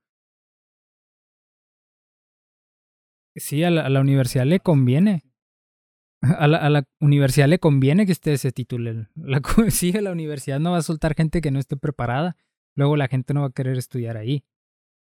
Sí, 3.36 3.64
a 3.64 3.70
la, 3.70 3.86
a 3.86 3.90
la 3.90 4.02
universidad 4.02 4.46
le 4.46 4.60
conviene. 4.60 5.24
A 6.40 6.48
la, 6.48 6.58
a 6.58 6.70
la 6.72 6.88
universidad 7.00 7.48
le 7.48 7.60
conviene 7.60 8.08
que 8.08 8.14
ustedes 8.14 8.42
se 8.42 8.52
titulen. 8.52 9.10
La, 9.16 9.42
sí, 9.70 9.96
a 9.96 10.02
la 10.02 10.12
universidad 10.12 10.60
no 10.60 10.72
va 10.72 10.78
a 10.78 10.82
soltar 10.82 11.14
gente 11.14 11.40
que 11.40 11.52
no 11.52 11.60
esté 11.60 11.78
preparada. 11.78 12.36
Luego 12.76 12.96
la 12.96 13.08
gente 13.08 13.36
no 13.36 13.42
va 13.42 13.48
a 13.48 13.52
querer 13.52 13.78
estudiar 13.78 14.18
ahí. 14.18 14.44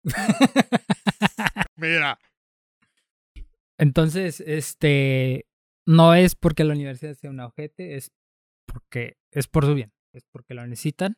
Mira. 1.77 2.19
Entonces, 3.79 4.41
este, 4.41 5.47
no 5.87 6.15
es 6.15 6.35
porque 6.35 6.65
la 6.65 6.75
universidad 6.75 7.15
sea 7.15 7.31
una 7.31 7.47
ojete, 7.47 7.97
es 7.97 8.13
porque 8.67 9.17
es 9.31 9.47
por 9.47 9.65
su 9.65 9.75
bien, 9.75 9.93
es 10.13 10.25
porque 10.31 10.55
lo 10.55 10.67
necesitan 10.67 11.17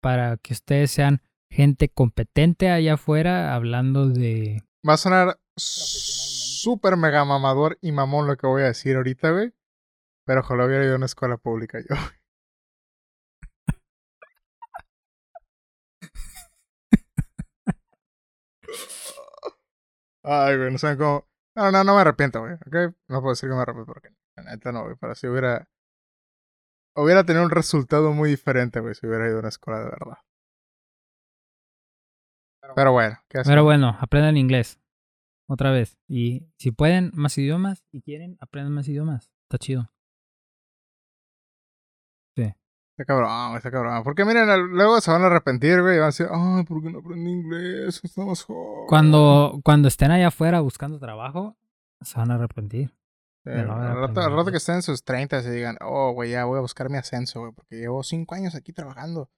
para 0.00 0.36
que 0.38 0.54
ustedes 0.54 0.90
sean 0.90 1.22
gente 1.50 1.88
competente 1.88 2.70
allá 2.70 2.94
afuera 2.94 3.54
hablando 3.54 4.08
de... 4.08 4.62
Va 4.88 4.94
a 4.94 4.96
sonar 4.96 5.40
súper 6.66 6.96
mega 6.96 7.24
mamador 7.24 7.78
y 7.80 7.92
mamón 7.92 8.26
lo 8.26 8.36
que 8.36 8.48
voy 8.48 8.62
a 8.62 8.66
decir 8.66 8.96
ahorita, 8.96 9.30
güey. 9.30 9.54
Pero 10.24 10.40
ojalá 10.40 10.66
hubiera 10.66 10.84
ido 10.84 10.94
a 10.94 10.96
una 10.96 11.06
escuela 11.06 11.36
pública 11.36 11.78
yo. 11.78 11.94
Ay, 20.24 20.56
güey, 20.56 20.72
no 20.72 20.78
saben 20.78 20.98
cómo. 20.98 21.28
No, 21.54 21.70
no, 21.70 21.84
no 21.84 21.94
me 21.94 22.00
arrepiento, 22.00 22.40
güey, 22.40 22.54
¿ok? 22.54 22.96
No 23.06 23.20
puedo 23.20 23.34
decir 23.34 23.48
que 23.48 23.54
me 23.54 23.62
arrepiento 23.62 23.92
porque 23.92 24.08
la 24.34 24.42
neta 24.42 24.72
no, 24.72 24.82
güey. 24.82 24.96
Pero 25.00 25.14
si 25.14 25.28
hubiera. 25.28 25.68
Hubiera 26.96 27.22
tenido 27.22 27.44
un 27.44 27.50
resultado 27.50 28.12
muy 28.12 28.28
diferente, 28.30 28.80
güey, 28.80 28.96
si 28.96 29.06
hubiera 29.06 29.28
ido 29.28 29.36
a 29.36 29.40
una 29.40 29.50
escuela 29.50 29.78
de 29.78 29.84
verdad. 29.84 30.18
Pero 32.74 32.90
bueno, 32.90 33.20
¿qué 33.28 33.38
hacer? 33.38 33.52
Pero 33.52 33.62
bueno, 33.62 33.96
aprendan 34.00 34.36
inglés. 34.36 34.80
Otra 35.48 35.70
vez. 35.70 35.96
Y 36.08 36.46
si 36.58 36.70
pueden 36.72 37.10
más 37.14 37.38
idiomas 37.38 37.84
y 37.92 38.02
quieren, 38.02 38.36
aprendan 38.40 38.72
más 38.72 38.88
idiomas. 38.88 39.30
Está 39.44 39.58
chido. 39.58 39.90
Está 42.98 43.04
cabrón, 43.04 43.56
está 43.56 43.70
cabrón. 43.70 44.02
Porque 44.04 44.24
miren, 44.24 44.48
luego 44.70 44.98
se 45.02 45.10
van 45.10 45.22
a 45.22 45.26
arrepentir, 45.26 45.82
güey. 45.82 45.96
Y 45.96 45.98
van 45.98 46.04
a 46.04 46.06
decir, 46.06 46.28
ay, 46.30 46.64
¿por 46.64 46.82
qué 46.82 46.88
no 46.88 47.00
aprendí 47.00 47.30
inglés? 47.30 48.00
Estamos 48.02 48.42
jóvenes. 48.44 48.86
Cuando, 48.88 49.60
cuando 49.62 49.88
estén 49.88 50.12
allá 50.12 50.28
afuera 50.28 50.60
buscando 50.60 50.98
trabajo, 50.98 51.58
se 52.00 52.18
van 52.18 52.30
a 52.30 52.36
arrepentir. 52.36 52.94
Sí, 53.44 53.50
al, 53.50 53.68
rato, 53.68 54.22
al 54.22 54.32
rato 54.34 54.50
que 54.50 54.56
estén 54.56 54.76
en 54.76 54.82
sus 54.82 55.04
30 55.04 55.40
y 55.40 55.50
digan, 55.50 55.76
oh, 55.82 56.12
güey, 56.12 56.30
ya 56.30 56.46
voy 56.46 56.56
a 56.56 56.62
buscar 56.62 56.88
mi 56.88 56.96
ascenso, 56.96 57.40
güey, 57.40 57.52
porque 57.52 57.76
llevo 57.76 58.02
5 58.02 58.34
años 58.34 58.54
aquí 58.54 58.72
trabajando. 58.72 59.30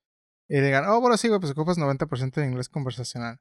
Y 0.48 0.60
digan, 0.60 0.84
oh, 0.86 1.00
bueno, 1.00 1.16
sí, 1.16 1.26
güey, 1.26 1.40
pues 1.40 1.50
ocupas 1.50 1.78
90% 1.78 2.34
de 2.34 2.46
inglés 2.46 2.68
conversacional. 2.68 3.40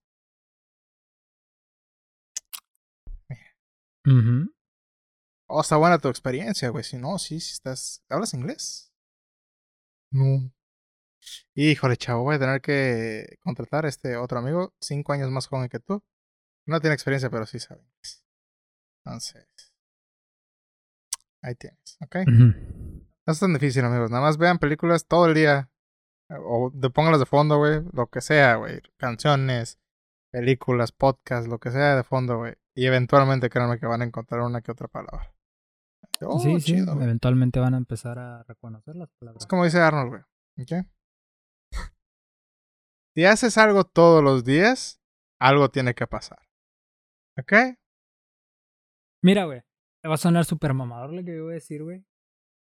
Ujú. 4.07 4.53
Oh, 5.49 5.61
está 5.61 5.75
buena 5.75 5.99
tu 5.99 6.07
experiencia, 6.07 6.69
güey. 6.69 6.83
Si 6.83 6.97
no, 6.97 7.19
sí, 7.19 7.39
si 7.41 7.51
estás. 7.51 8.03
¿Hablas 8.09 8.33
inglés? 8.33 8.91
No. 10.11 10.51
Híjole, 11.55 11.97
chavo, 11.97 12.23
voy 12.23 12.35
a 12.35 12.39
tener 12.39 12.61
que 12.61 13.37
contratar 13.41 13.85
a 13.85 13.89
este 13.89 14.15
otro 14.15 14.39
amigo, 14.39 14.73
5 14.81 15.11
años 15.11 15.29
más 15.29 15.47
joven 15.47 15.67
que 15.67 15.79
tú. 15.79 16.01
No 16.65 16.79
tiene 16.79 16.93
experiencia, 16.93 17.29
pero 17.29 17.45
sí 17.45 17.59
sabe 17.59 17.81
inglés. 17.81 18.23
Entonces. 19.03 19.47
Ahí 21.41 21.55
tienes, 21.55 21.97
¿ok? 22.01 22.15
No 22.27 23.33
es 23.33 23.39
tan 23.39 23.53
difícil, 23.53 23.83
amigos. 23.83 24.09
Nada 24.09 24.23
más 24.23 24.37
vean 24.37 24.57
películas 24.57 25.05
todo 25.05 25.27
el 25.27 25.33
día. 25.33 25.69
O 26.29 26.71
de, 26.73 26.89
pónganlas 26.89 27.19
de 27.19 27.25
fondo, 27.25 27.57
güey. 27.57 27.81
Lo 27.93 28.07
que 28.07 28.21
sea, 28.21 28.55
güey. 28.55 28.81
Canciones, 28.97 29.79
películas, 30.31 30.91
podcasts, 30.93 31.49
lo 31.49 31.59
que 31.59 31.71
sea 31.71 31.95
de 31.95 32.03
fondo, 32.03 32.37
güey. 32.37 32.55
Y 32.77 32.85
eventualmente 32.85 33.49
créanme 33.49 33.79
que 33.79 33.87
van 33.87 34.03
a 34.03 34.05
encontrar 34.05 34.41
una 34.41 34.61
que 34.61 34.71
otra 34.71 34.87
palabra. 34.87 35.33
Oh, 36.21 36.39
sí, 36.39 36.59
sí, 36.59 36.73
chido, 36.73 36.93
güey. 36.93 37.05
eventualmente 37.05 37.59
van 37.59 37.73
a 37.73 37.77
empezar 37.77 38.19
a 38.19 38.43
reconocer 38.43 38.95
las 38.95 39.09
palabras. 39.19 39.41
Es 39.41 39.47
como 39.47 39.63
dice 39.63 39.79
Arnold, 39.79 40.09
güey. 40.09 40.21
¿Ok? 40.61 40.87
Si 43.15 43.25
haces 43.25 43.57
algo 43.57 43.83
todos 43.83 44.23
los 44.23 44.43
días, 44.43 45.01
algo 45.41 45.69
tiene 45.69 45.95
que 45.95 46.05
pasar. 46.05 46.37
¿Ok? 47.39 47.53
Mira, 49.23 49.45
güey, 49.45 49.63
te 50.03 50.07
va 50.07 50.13
a 50.13 50.17
sonar 50.17 50.45
súper 50.45 50.75
mamador 50.75 51.11
lo 51.13 51.25
que 51.25 51.35
yo 51.35 51.45
voy 51.45 51.53
a 51.53 51.55
decir, 51.55 51.81
güey. 51.81 52.05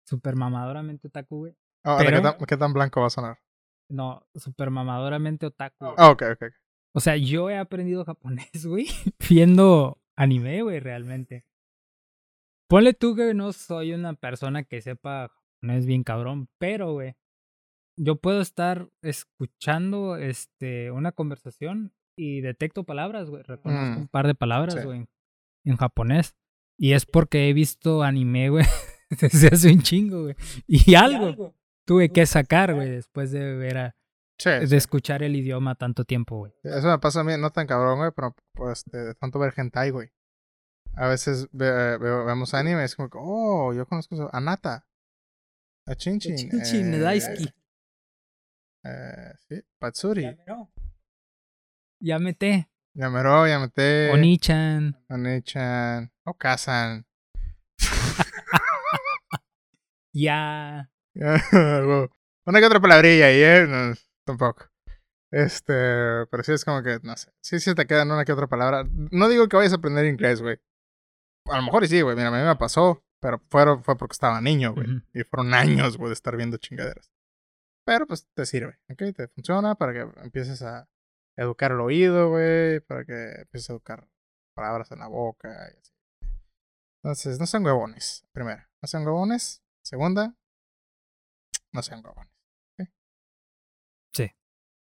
Súper 0.09 0.35
mamadoramente 0.35 1.07
otaku, 1.07 1.39
güey. 1.39 1.57
Ahora, 1.85 2.11
¿qué, 2.11 2.21
tan, 2.21 2.47
qué 2.49 2.57
tan 2.57 2.73
blanco 2.73 3.01
va 3.01 3.07
a 3.07 3.11
sonar? 3.11 3.39
No, 3.89 4.27
súper 4.35 4.71
mamadoramente 4.71 5.47
otaku. 5.47 5.85
Ah, 5.97 6.11
ok, 6.11 6.23
ok. 6.33 6.53
O 6.95 7.01
sea, 7.01 7.17
yo 7.17 7.51
he 7.51 7.57
aprendido 7.57 8.05
japonés, 8.05 8.51
güey, 8.67 8.87
viendo 9.29 10.01
anime, 10.17 10.63
güey, 10.63 10.81
realmente. 10.81 11.45
Ponle 12.69 12.95
tú 12.95 13.17
que 13.17 13.35
no 13.35 13.53
soy 13.53 13.93
una 13.93 14.15
persona 14.15 14.63
que 14.65 14.81
sepa 14.81 15.29
japonés 15.61 15.87
bien 15.87 16.05
cabrón, 16.05 16.49
pero, 16.59 16.93
güey, 16.93 17.15
yo 17.99 18.17
puedo 18.17 18.41
estar 18.41 18.89
escuchando 19.03 20.17
este 20.17 20.91
una 20.91 21.13
conversación 21.13 21.93
y 22.17 22.41
detecto 22.41 22.85
palabras, 22.85 23.29
güey. 23.29 23.43
Reconozco 23.43 23.99
Mm, 23.99 24.03
un 24.03 24.09
par 24.09 24.27
de 24.27 24.35
palabras, 24.35 24.75
sí. 24.75 24.81
güey, 24.85 25.07
en 25.65 25.77
japonés. 25.77 26.37
Y 26.79 26.93
es 26.93 27.05
porque 27.07 27.49
he 27.49 27.53
visto 27.53 28.03
anime, 28.03 28.49
güey, 28.51 28.65
desde 29.21 29.49
hace 29.49 29.73
un 29.73 29.83
chingo, 29.83 30.23
güey. 30.23 30.35
Y 30.67 30.95
algo 30.95 31.55
tuve 31.87 32.11
que 32.11 32.25
sacar, 32.27 32.75
güey, 32.75 32.89
después 32.89 33.33
de 33.33 33.55
ver 33.57 33.79
a, 33.79 33.97
Sí, 34.41 34.49
de 34.51 34.67
sí. 34.67 34.77
escuchar 34.77 35.23
el 35.23 35.37
idioma 35.37 35.75
tanto 35.75 36.05
tiempo, 36.05 36.39
güey. 36.39 36.53
Eso 36.63 36.89
me 36.89 36.99
pasa 36.99 37.21
a 37.21 37.25
mí, 37.25 37.33
no 37.39 37.51
tan 37.51 37.67
cabrón, 37.67 37.99
güey, 37.99 38.11
pero 38.17 38.35
pues 38.55 38.85
de, 38.87 38.99
de 39.05 39.15
tanto 39.15 39.39
ver 39.39 39.53
hentai, 39.57 39.91
güey. 39.91 40.11
A 40.97 41.07
veces 41.09 41.47
ve- 41.53 41.99
vemos 41.99 42.55
anime 42.55 42.83
y 42.83 42.85
es 42.87 42.97
como 42.97 43.11
que, 43.11 43.19
oh, 43.21 43.73
yo 43.75 43.87
conozco 43.87 44.15
eso. 44.15 44.31
Anata. 44.33 44.87
A 45.87 45.95
Chinchin. 45.95 46.37
Chinchin, 46.37 46.95
eh, 46.95 46.99
Daisuki. 46.99 47.53
eh, 48.85 49.33
sí, 49.49 49.63
Patsuri. 49.79 50.37
Yamete, 52.03 52.71
Yamero, 52.95 53.47
Yamete. 53.47 54.11
Oni-chan. 54.11 54.97
Oni-chan. 55.11 56.11
Okasan. 56.25 57.05
Ya. 60.13 60.91
Una 61.15 62.59
que 62.59 62.67
otra 62.67 62.81
palabrilla 62.81 63.27
ahí, 63.27 63.43
¿eh? 63.43 63.95
Tampoco. 64.25 64.71
Este, 65.31 66.27
pero 66.27 66.43
sí 66.43 66.53
es 66.53 66.65
como 66.65 66.83
que, 66.83 66.99
no 67.03 67.17
sé. 67.17 67.33
Sí, 67.41 67.61
sí 67.61 67.75
te 67.75 67.87
quedan 67.87 68.11
una 68.11 68.25
que 68.25 68.33
otra 68.33 68.49
palabra. 68.49 68.85
No 69.11 69.29
digo 69.29 69.49
que 69.49 69.57
vayas 69.57 69.73
a 69.73 69.77
aprender 69.77 70.07
inglés, 70.07 70.43
güey. 70.43 70.59
A 71.47 71.57
lo 71.57 71.63
mejor 71.63 71.87
sí, 71.87 72.01
güey. 72.01 72.17
Mira, 72.17 72.29
a 72.29 72.31
mí 72.33 72.39
me 72.39 72.57
pasó. 72.57 73.03
Pero 73.21 73.39
fue, 73.51 73.83
fue 73.83 73.97
porque 73.97 74.15
estaba 74.15 74.41
niño, 74.41 74.73
güey. 74.73 74.91
Ujú. 74.91 75.03
Y 75.13 75.23
fueron 75.25 75.53
años, 75.55 75.99
güey, 75.99 76.09
de 76.09 76.15
estar 76.15 76.37
viendo 76.37 76.57
chingaderas. 76.57 77.13
Pero 77.85 78.07
pues 78.07 78.27
te 78.35 78.47
sirve, 78.47 78.79
¿ok? 78.91 79.15
Te 79.15 79.29
funciona 79.29 79.75
para 79.75 79.93
que 79.93 80.01
empieces 80.23 80.63
a 80.63 80.89
educar 81.37 81.73
el 81.73 81.81
oído, 81.81 82.31
güey. 82.31 82.81
Para 82.81 83.05
que 83.05 83.43
empieces 83.43 83.69
a 83.71 83.75
educar 83.75 84.09
palabras 84.55 84.91
en 84.91 85.01
la 85.01 85.09
boca 85.09 85.49
y 85.75 85.79
así. 85.79 85.93
Entonces, 87.03 87.39
no 87.39 87.47
sean 87.47 87.65
huevones. 87.65 88.27
Primera, 88.33 88.71
no 88.83 88.87
sean 88.87 89.07
huevones. 89.07 89.63
Segunda, 89.83 90.35
no 91.73 91.83
sean 91.83 92.05
huevones. 92.05 92.30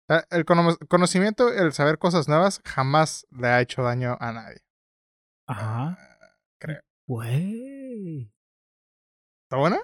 Sea, 0.07 0.25
El 0.29 0.45
cono- 0.45 0.77
conocimiento, 0.89 1.51
el 1.51 1.73
saber 1.73 1.97
cosas 1.97 2.27
nuevas, 2.27 2.61
jamás 2.65 3.25
le 3.31 3.47
ha 3.47 3.61
hecho 3.61 3.81
daño 3.83 4.17
a 4.19 4.31
nadie. 4.31 4.61
Ajá. 5.47 5.97
Ah, 5.99 6.37
creo. 6.59 6.81
Güey. 7.07 8.31
¿Está 9.45 9.57
buena? 9.57 9.79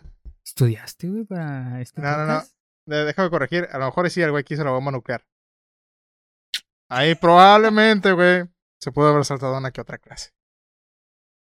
¿Estudiaste, 0.45 1.07
güey, 1.09 1.23
para 1.25 1.81
este 1.81 2.01
No, 2.01 2.11
no, 2.17 2.25
no. 2.25 2.33
podcast? 2.39 2.55
De- 2.87 3.05
Déjame 3.05 3.29
corregir. 3.29 3.67
A 3.71 3.77
lo 3.77 3.85
mejor 3.85 4.09
sí 4.09 4.21
el 4.21 4.31
güey 4.31 4.43
quiso 4.43 4.63
la 4.63 4.71
bomba 4.71 4.91
nuclear. 4.91 5.23
Ahí 6.89 7.15
probablemente, 7.15 8.11
güey, 8.11 8.49
se 8.81 8.91
pudo 8.91 9.09
haber 9.09 9.23
saltado 9.23 9.57
una 9.57 9.71
que 9.71 9.81
otra 9.81 9.97
clase. 9.97 10.31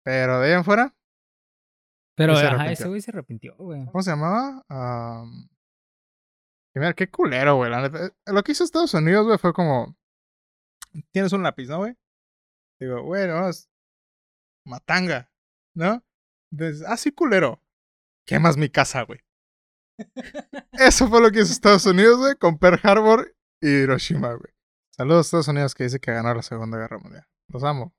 Pero 0.03 0.39
de 0.39 0.47
ahí 0.47 0.53
en 0.53 0.63
fuera, 0.65 0.95
Pero, 2.15 2.33
ajá, 2.33 2.71
ese 2.71 2.87
güey 2.87 2.99
se 2.99 3.11
arrepintió, 3.11 3.55
güey. 3.57 3.85
¿cómo 3.85 4.01
se 4.01 4.09
llamaba? 4.11 4.63
Am, 4.67 5.47
y 6.75 6.79
mira, 6.79 6.93
qué 6.93 7.09
culero, 7.09 7.55
güey. 7.57 7.71
Eh, 7.73 8.11
Lo 8.27 8.43
que 8.43 8.51
hizo 8.51 8.63
Estados 8.63 8.93
Unidos, 8.93 9.25
güey, 9.25 9.37
fue 9.37 9.53
como... 9.53 9.97
Tienes 11.11 11.33
un 11.33 11.43
lápiz, 11.43 11.67
¿no, 11.67 11.77
güey? 11.79 11.95
Digo, 12.79 13.03
güey, 13.03 13.27
no, 13.27 13.49
es 13.49 13.69
matanga, 14.65 15.31
¿no? 15.75 16.03
Entonces, 16.51 16.83
ah, 16.87 16.97
sí, 16.97 17.11
culero. 17.11 17.61
Quemas 18.25 18.57
mi 18.57 18.69
casa, 18.69 19.03
güey. 19.03 19.19
Eso 20.71 21.07
fue 21.09 21.21
lo 21.21 21.29
que 21.31 21.41
hizo 21.41 21.51
Estados 21.51 21.85
Unidos, 21.85 22.17
güey, 22.19 22.35
con 22.35 22.57
Pearl 22.57 22.79
Harbor 22.83 23.35
y 23.61 23.69
Hiroshima, 23.83 24.29
güey. 24.33 24.53
Saludos 24.95 25.17
a 25.17 25.21
Estados 25.27 25.47
Unidos 25.49 25.75
que 25.75 25.83
dice 25.83 25.99
que 25.99 26.11
ganó 26.11 26.33
la 26.33 26.41
Segunda 26.41 26.77
Guerra 26.77 26.99
Mundial. 26.99 27.25
Los 27.49 27.63
amo. 27.63 27.93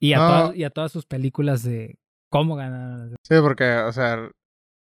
Y 0.00 0.12
a, 0.12 0.18
No. 0.18 0.26
todas, 0.28 0.56
y 0.56 0.64
a 0.64 0.70
todas 0.70 0.92
sus 0.92 1.06
películas 1.06 1.62
de 1.62 1.98
cómo 2.30 2.56
ganar. 2.56 3.10
Sí, 3.24 3.34
porque, 3.42 3.76
o 3.78 3.92
sea, 3.92 4.30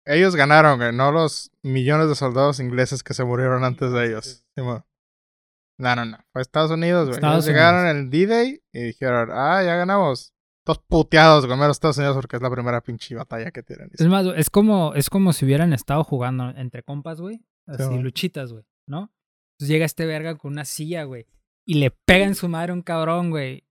ellos 0.08 0.34
ganaron, 0.34 0.78
güey, 0.78 0.92
no 0.92 1.12
los 1.12 1.50
millones 1.62 2.08
de 2.08 2.14
soldados 2.14 2.60
ingleses 2.60 3.02
que 3.02 3.12
se 3.12 3.24
murieron 3.24 3.62
antes 3.62 3.92
de 3.92 4.06
ellos. 4.06 4.44
No, 4.56 5.94
no, 5.94 6.04
no. 6.04 6.18
Fue 6.32 6.40
Estados 6.42 6.70
Unidos, 6.70 7.06
güey. 7.06 7.16
Estados 7.16 7.44
Ellos 7.44 7.46
llegaron 7.46 7.86
el 7.86 8.10
D-Day 8.10 8.62
y 8.72 8.80
dijeron, 8.80 9.28
ah, 9.32 9.62
ya 9.62 9.76
ganamos. 9.76 10.32
Todos 10.64 10.82
puteados 10.88 11.46
con 11.46 11.58
los 11.58 11.70
Estados 11.70 11.98
Unidos 11.98 12.16
porque 12.16 12.36
es 12.36 12.42
la 12.42 12.50
primera 12.50 12.80
pinche 12.80 13.14
batalla 13.14 13.50
que 13.50 13.62
tienen. 13.62 13.90
Es 13.92 14.06
más, 14.06 14.24
güey, 14.24 14.40
es 14.40 14.50
como, 14.50 14.94
es 14.94 15.10
como 15.10 15.32
si 15.32 15.44
hubieran 15.44 15.72
estado 15.72 16.02
jugando 16.04 16.50
entre 16.56 16.82
compas, 16.82 17.20
güey. 17.20 17.44
Así, 17.66 17.98
luchitas, 17.98 18.52
güey, 18.52 18.64
¿no? 18.86 19.12
Entonces 19.52 19.68
llega 19.68 19.84
este 19.84 20.06
verga 20.06 20.36
con 20.36 20.52
una 20.52 20.64
silla, 20.64 21.04
güey. 21.04 21.26
Y 21.66 21.74
le 21.74 21.90
pega 21.90 22.24
en 22.24 22.34
su 22.34 22.48
madre 22.48 22.72
un 22.72 22.80
cabrón, 22.80 23.30
güey. 23.30 23.66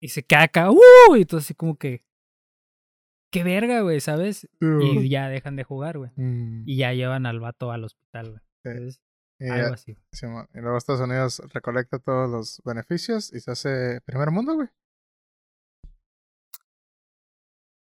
Y 0.00 0.08
se 0.08 0.26
acá, 0.36 0.70
¡uh! 0.70 1.16
Y 1.16 1.24
todo 1.24 1.38
así 1.38 1.54
como 1.54 1.76
que. 1.76 2.04
¡Qué 3.30 3.42
verga, 3.44 3.80
güey! 3.80 4.00
¿Sabes? 4.00 4.48
Y 4.60 5.08
ya 5.08 5.28
dejan 5.28 5.56
de 5.56 5.64
jugar, 5.64 5.98
güey. 5.98 6.10
Mm, 6.16 6.62
Y 6.66 6.76
ya 6.78 6.92
llevan 6.92 7.26
al 7.26 7.40
vato 7.40 7.70
al 7.72 7.84
hospital, 7.84 8.30
güey. 8.30 8.40
Entonces, 8.64 9.00
y, 9.38 9.48
algo 9.48 9.68
ya- 9.68 9.74
así. 9.74 9.92
Y 10.54 10.60
luego 10.60 10.78
Estados 10.78 11.00
Unidos 11.02 11.42
recolecta 11.52 11.98
todos 11.98 12.30
los 12.30 12.62
beneficios 12.64 13.32
y 13.32 13.40
se 13.40 13.50
hace 13.50 14.00
primer 14.02 14.30
mundo, 14.30 14.54
güey. 14.54 14.68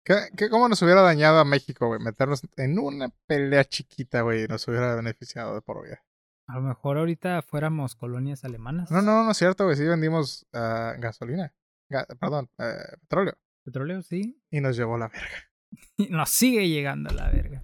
¿Qué, 0.04 0.14
qué, 0.36 0.48
¿Cómo 0.48 0.68
nos 0.68 0.80
hubiera 0.82 1.02
dañado 1.02 1.38
a 1.38 1.44
México, 1.44 1.86
güey? 1.88 2.00
Meternos 2.00 2.40
en 2.56 2.78
una 2.78 3.10
pelea 3.26 3.64
chiquita, 3.64 4.22
güey, 4.22 4.46
nos 4.48 4.66
hubiera 4.66 4.94
beneficiado 4.94 5.54
de 5.54 5.60
por 5.60 5.84
vida. 5.84 6.02
A 6.46 6.54
lo 6.54 6.62
mejor 6.62 6.96
ahorita 6.96 7.42
fuéramos 7.42 7.94
colonias 7.94 8.42
alemanas. 8.44 8.90
No, 8.90 9.02
no, 9.02 9.22
no 9.24 9.30
es 9.32 9.36
cierto, 9.36 9.64
güey. 9.64 9.76
Sí 9.76 9.84
vendimos 9.84 10.46
ah, 10.54 10.94
gasolina. 10.98 11.52
Ga- 11.90 12.06
perdón, 12.18 12.48
eh, 12.58 12.96
petróleo. 13.02 13.34
Petróleo, 13.68 14.00
sí. 14.00 14.40
Y 14.50 14.62
nos 14.62 14.78
llevó 14.78 14.96
la 14.96 15.08
verga. 15.08 15.44
Y 15.98 16.06
nos 16.06 16.30
sigue 16.30 16.66
llegando 16.70 17.10
a 17.10 17.12
la 17.12 17.28
verga. 17.28 17.62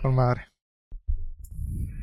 Con 0.00 0.14
madre. 0.14 0.42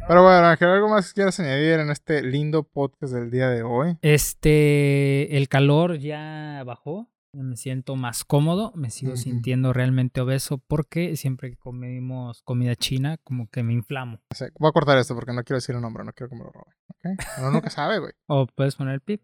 Pero 0.09 0.23
bueno, 0.23 0.47
Ángel, 0.47 0.67
¿algo 0.67 0.89
más 0.89 1.07
que 1.07 1.13
quieras 1.13 1.39
añadir 1.39 1.79
en 1.79 1.89
este 1.89 2.21
lindo 2.21 2.63
podcast 2.63 3.13
del 3.13 3.31
día 3.31 3.47
de 3.47 3.63
hoy? 3.63 3.97
Este, 4.01 5.37
el 5.37 5.47
calor 5.47 5.99
ya 5.99 6.63
bajó. 6.65 7.09
Me 7.31 7.55
siento 7.55 7.95
más 7.95 8.25
cómodo. 8.25 8.73
Me 8.75 8.89
sigo 8.89 9.15
sintiendo 9.15 9.71
realmente 9.71 10.19
obeso 10.19 10.57
porque 10.57 11.15
siempre 11.15 11.51
que 11.51 11.55
comemos 11.55 12.41
comida 12.41 12.75
china, 12.75 13.17
como 13.23 13.49
que 13.49 13.63
me 13.63 13.71
inflamo. 13.71 14.19
O 14.33 14.35
sea, 14.35 14.49
voy 14.59 14.67
a 14.67 14.73
cortar 14.73 14.97
esto 14.97 15.15
porque 15.15 15.31
no 15.31 15.43
quiero 15.45 15.59
decir 15.59 15.75
el 15.75 15.81
nombre, 15.81 16.03
no 16.03 16.11
quiero 16.11 16.29
que 16.29 16.35
me 16.35 16.43
lo 16.43 16.51
roben. 16.51 16.73
¿Ok? 16.89 17.23
Uno 17.37 17.51
nunca 17.51 17.69
sabe, 17.69 17.99
güey. 17.99 18.11
O 18.27 18.47
puedes 18.47 18.75
poner 18.75 18.95
el 18.95 19.01
pip. 19.01 19.21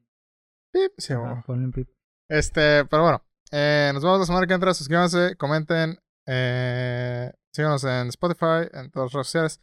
Pip, 0.71 0.93
sí, 0.97 1.13
un 1.13 1.71
pip. 1.73 1.89
Este, 2.29 2.85
pero 2.85 3.03
bueno. 3.03 3.25
Eh, 3.51 3.91
nos 3.93 4.03
vemos 4.03 4.19
la 4.19 4.25
semana 4.25 4.47
que 4.47 4.53
entra. 4.53 4.73
Suscríbanse, 4.73 5.35
comenten. 5.37 5.99
Eh, 6.27 7.31
síganos 7.53 7.83
en 7.83 8.07
Spotify, 8.09 8.67
en 8.73 8.89
todas 8.91 9.07
las 9.07 9.13
redes 9.13 9.27
sociales. 9.27 9.61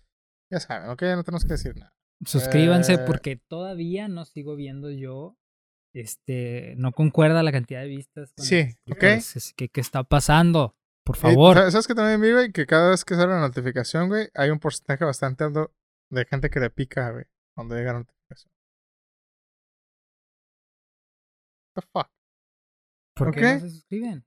Ya 0.50 0.60
saben, 0.60 0.90
¿ok? 0.90 1.02
No 1.16 1.24
tenemos 1.24 1.44
que 1.44 1.52
decir 1.54 1.76
nada. 1.76 1.92
Suscríbanse 2.24 2.94
Eh. 2.94 2.98
porque 3.06 3.36
todavía 3.36 4.08
no 4.08 4.24
sigo 4.24 4.54
viendo 4.56 4.90
yo. 4.90 5.36
Este, 5.94 6.74
no 6.78 6.92
concuerda 6.92 7.42
la 7.42 7.52
cantidad 7.52 7.80
de 7.82 7.88
vistas. 7.88 8.32
con 8.34 8.44
Sí, 8.46 8.74
los 8.86 8.96
¿ok? 8.96 9.54
¿qué 9.72 9.80
está 9.80 10.04
pasando? 10.04 10.74
Por 11.04 11.16
favor. 11.16 11.56
¿sabes- 11.56 11.72
¿Sabes 11.72 11.86
que 11.88 11.94
también 11.94 12.20
vive? 12.20 12.52
Que 12.52 12.64
cada 12.66 12.90
vez 12.90 13.04
que 13.04 13.14
sale 13.16 13.32
la 13.32 13.40
notificación, 13.40 14.08
güey, 14.08 14.28
hay 14.34 14.50
un 14.50 14.58
porcentaje 14.60 15.04
bastante 15.04 15.44
alto 15.44 15.74
de 16.10 16.24
gente 16.24 16.48
que 16.48 16.60
le 16.60 16.70
pica, 16.70 17.10
güey, 17.10 17.24
cuando 17.56 17.74
llega 17.74 17.92
la 17.94 17.98
notificación. 18.00 18.52
What 21.74 21.82
the 21.84 21.88
fuck? 21.92 22.08
¿Por 23.24 23.34
qué 23.34 23.40
ok. 23.46 23.52
no 23.54 23.60
se 23.60 23.70
suscriben? 23.70 24.24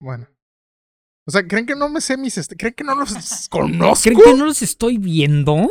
Bueno. 0.00 0.28
O 1.26 1.30
sea, 1.30 1.46
¿creen 1.46 1.64
que 1.66 1.74
no 1.74 1.88
me 1.88 2.00
sé 2.00 2.16
mis... 2.18 2.36
est- 2.36 2.52
¿Creen 2.58 2.74
que 2.74 2.84
no 2.84 2.94
los 2.94 3.12
conozco? 3.48 4.02
¿Creen 4.02 4.20
que 4.22 4.34
no 4.38 4.44
los 4.46 4.60
estoy 4.62 4.98
viendo? 4.98 5.68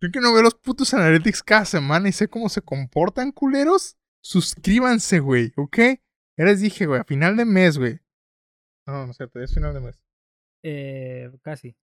¿Creen 0.00 0.12
que 0.12 0.20
no 0.20 0.32
veo 0.32 0.42
los 0.42 0.54
putos 0.54 0.94
analytics 0.94 1.42
cada 1.42 1.64
semana 1.64 2.08
y 2.08 2.12
sé 2.12 2.28
cómo 2.28 2.48
se 2.48 2.62
comportan, 2.62 3.32
culeros? 3.32 3.96
Suscríbanse, 4.22 5.20
güey, 5.20 5.52
¿ok? 5.56 5.76
Ya 6.38 6.44
les 6.46 6.60
dije, 6.60 6.86
güey, 6.86 7.00
a 7.00 7.04
final 7.04 7.36
de 7.36 7.44
mes, 7.44 7.76
güey. 7.78 8.00
No, 8.86 9.04
no 9.06 9.10
es 9.10 9.16
cierto, 9.16 9.40
es 9.40 9.52
final 9.52 9.74
de 9.74 9.80
mes. 9.80 10.02
Eh, 10.62 11.30
casi. 11.42 11.76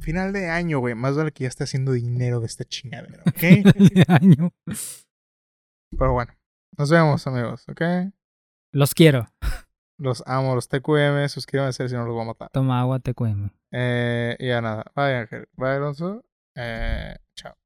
Final 0.00 0.32
de 0.32 0.48
año, 0.48 0.78
güey. 0.78 0.94
Más 0.94 1.16
vale 1.16 1.32
que 1.32 1.42
ya 1.42 1.48
esté 1.48 1.64
haciendo 1.64 1.90
dinero 1.92 2.38
de 2.38 2.46
esta 2.46 2.64
chingadera, 2.64 3.22
¿ok? 3.26 3.34
De 3.94 4.04
año. 4.06 4.52
Pero 5.98 6.12
bueno, 6.12 6.32
nos 6.76 6.88
vemos, 6.90 7.26
amigos, 7.26 7.64
¿ok? 7.68 7.82
Los 8.72 8.94
quiero. 8.94 9.28
Los 9.96 10.22
amo, 10.26 10.54
los 10.54 10.68
TQM. 10.68 11.28
Suscríbanse 11.28 11.88
si 11.88 11.94
no 11.94 12.04
los 12.04 12.14
voy 12.14 12.22
a 12.22 12.26
matar. 12.26 12.50
Toma 12.50 12.80
agua, 12.80 13.00
cuemo. 13.14 13.50
Eh, 13.72 14.36
y 14.38 14.48
ya 14.48 14.60
nada. 14.60 14.84
Bye, 14.94 15.16
Ángel. 15.16 15.48
Bye, 15.56 15.70
Alonso. 15.70 16.24
Eh, 16.54 17.16
chao. 17.34 17.56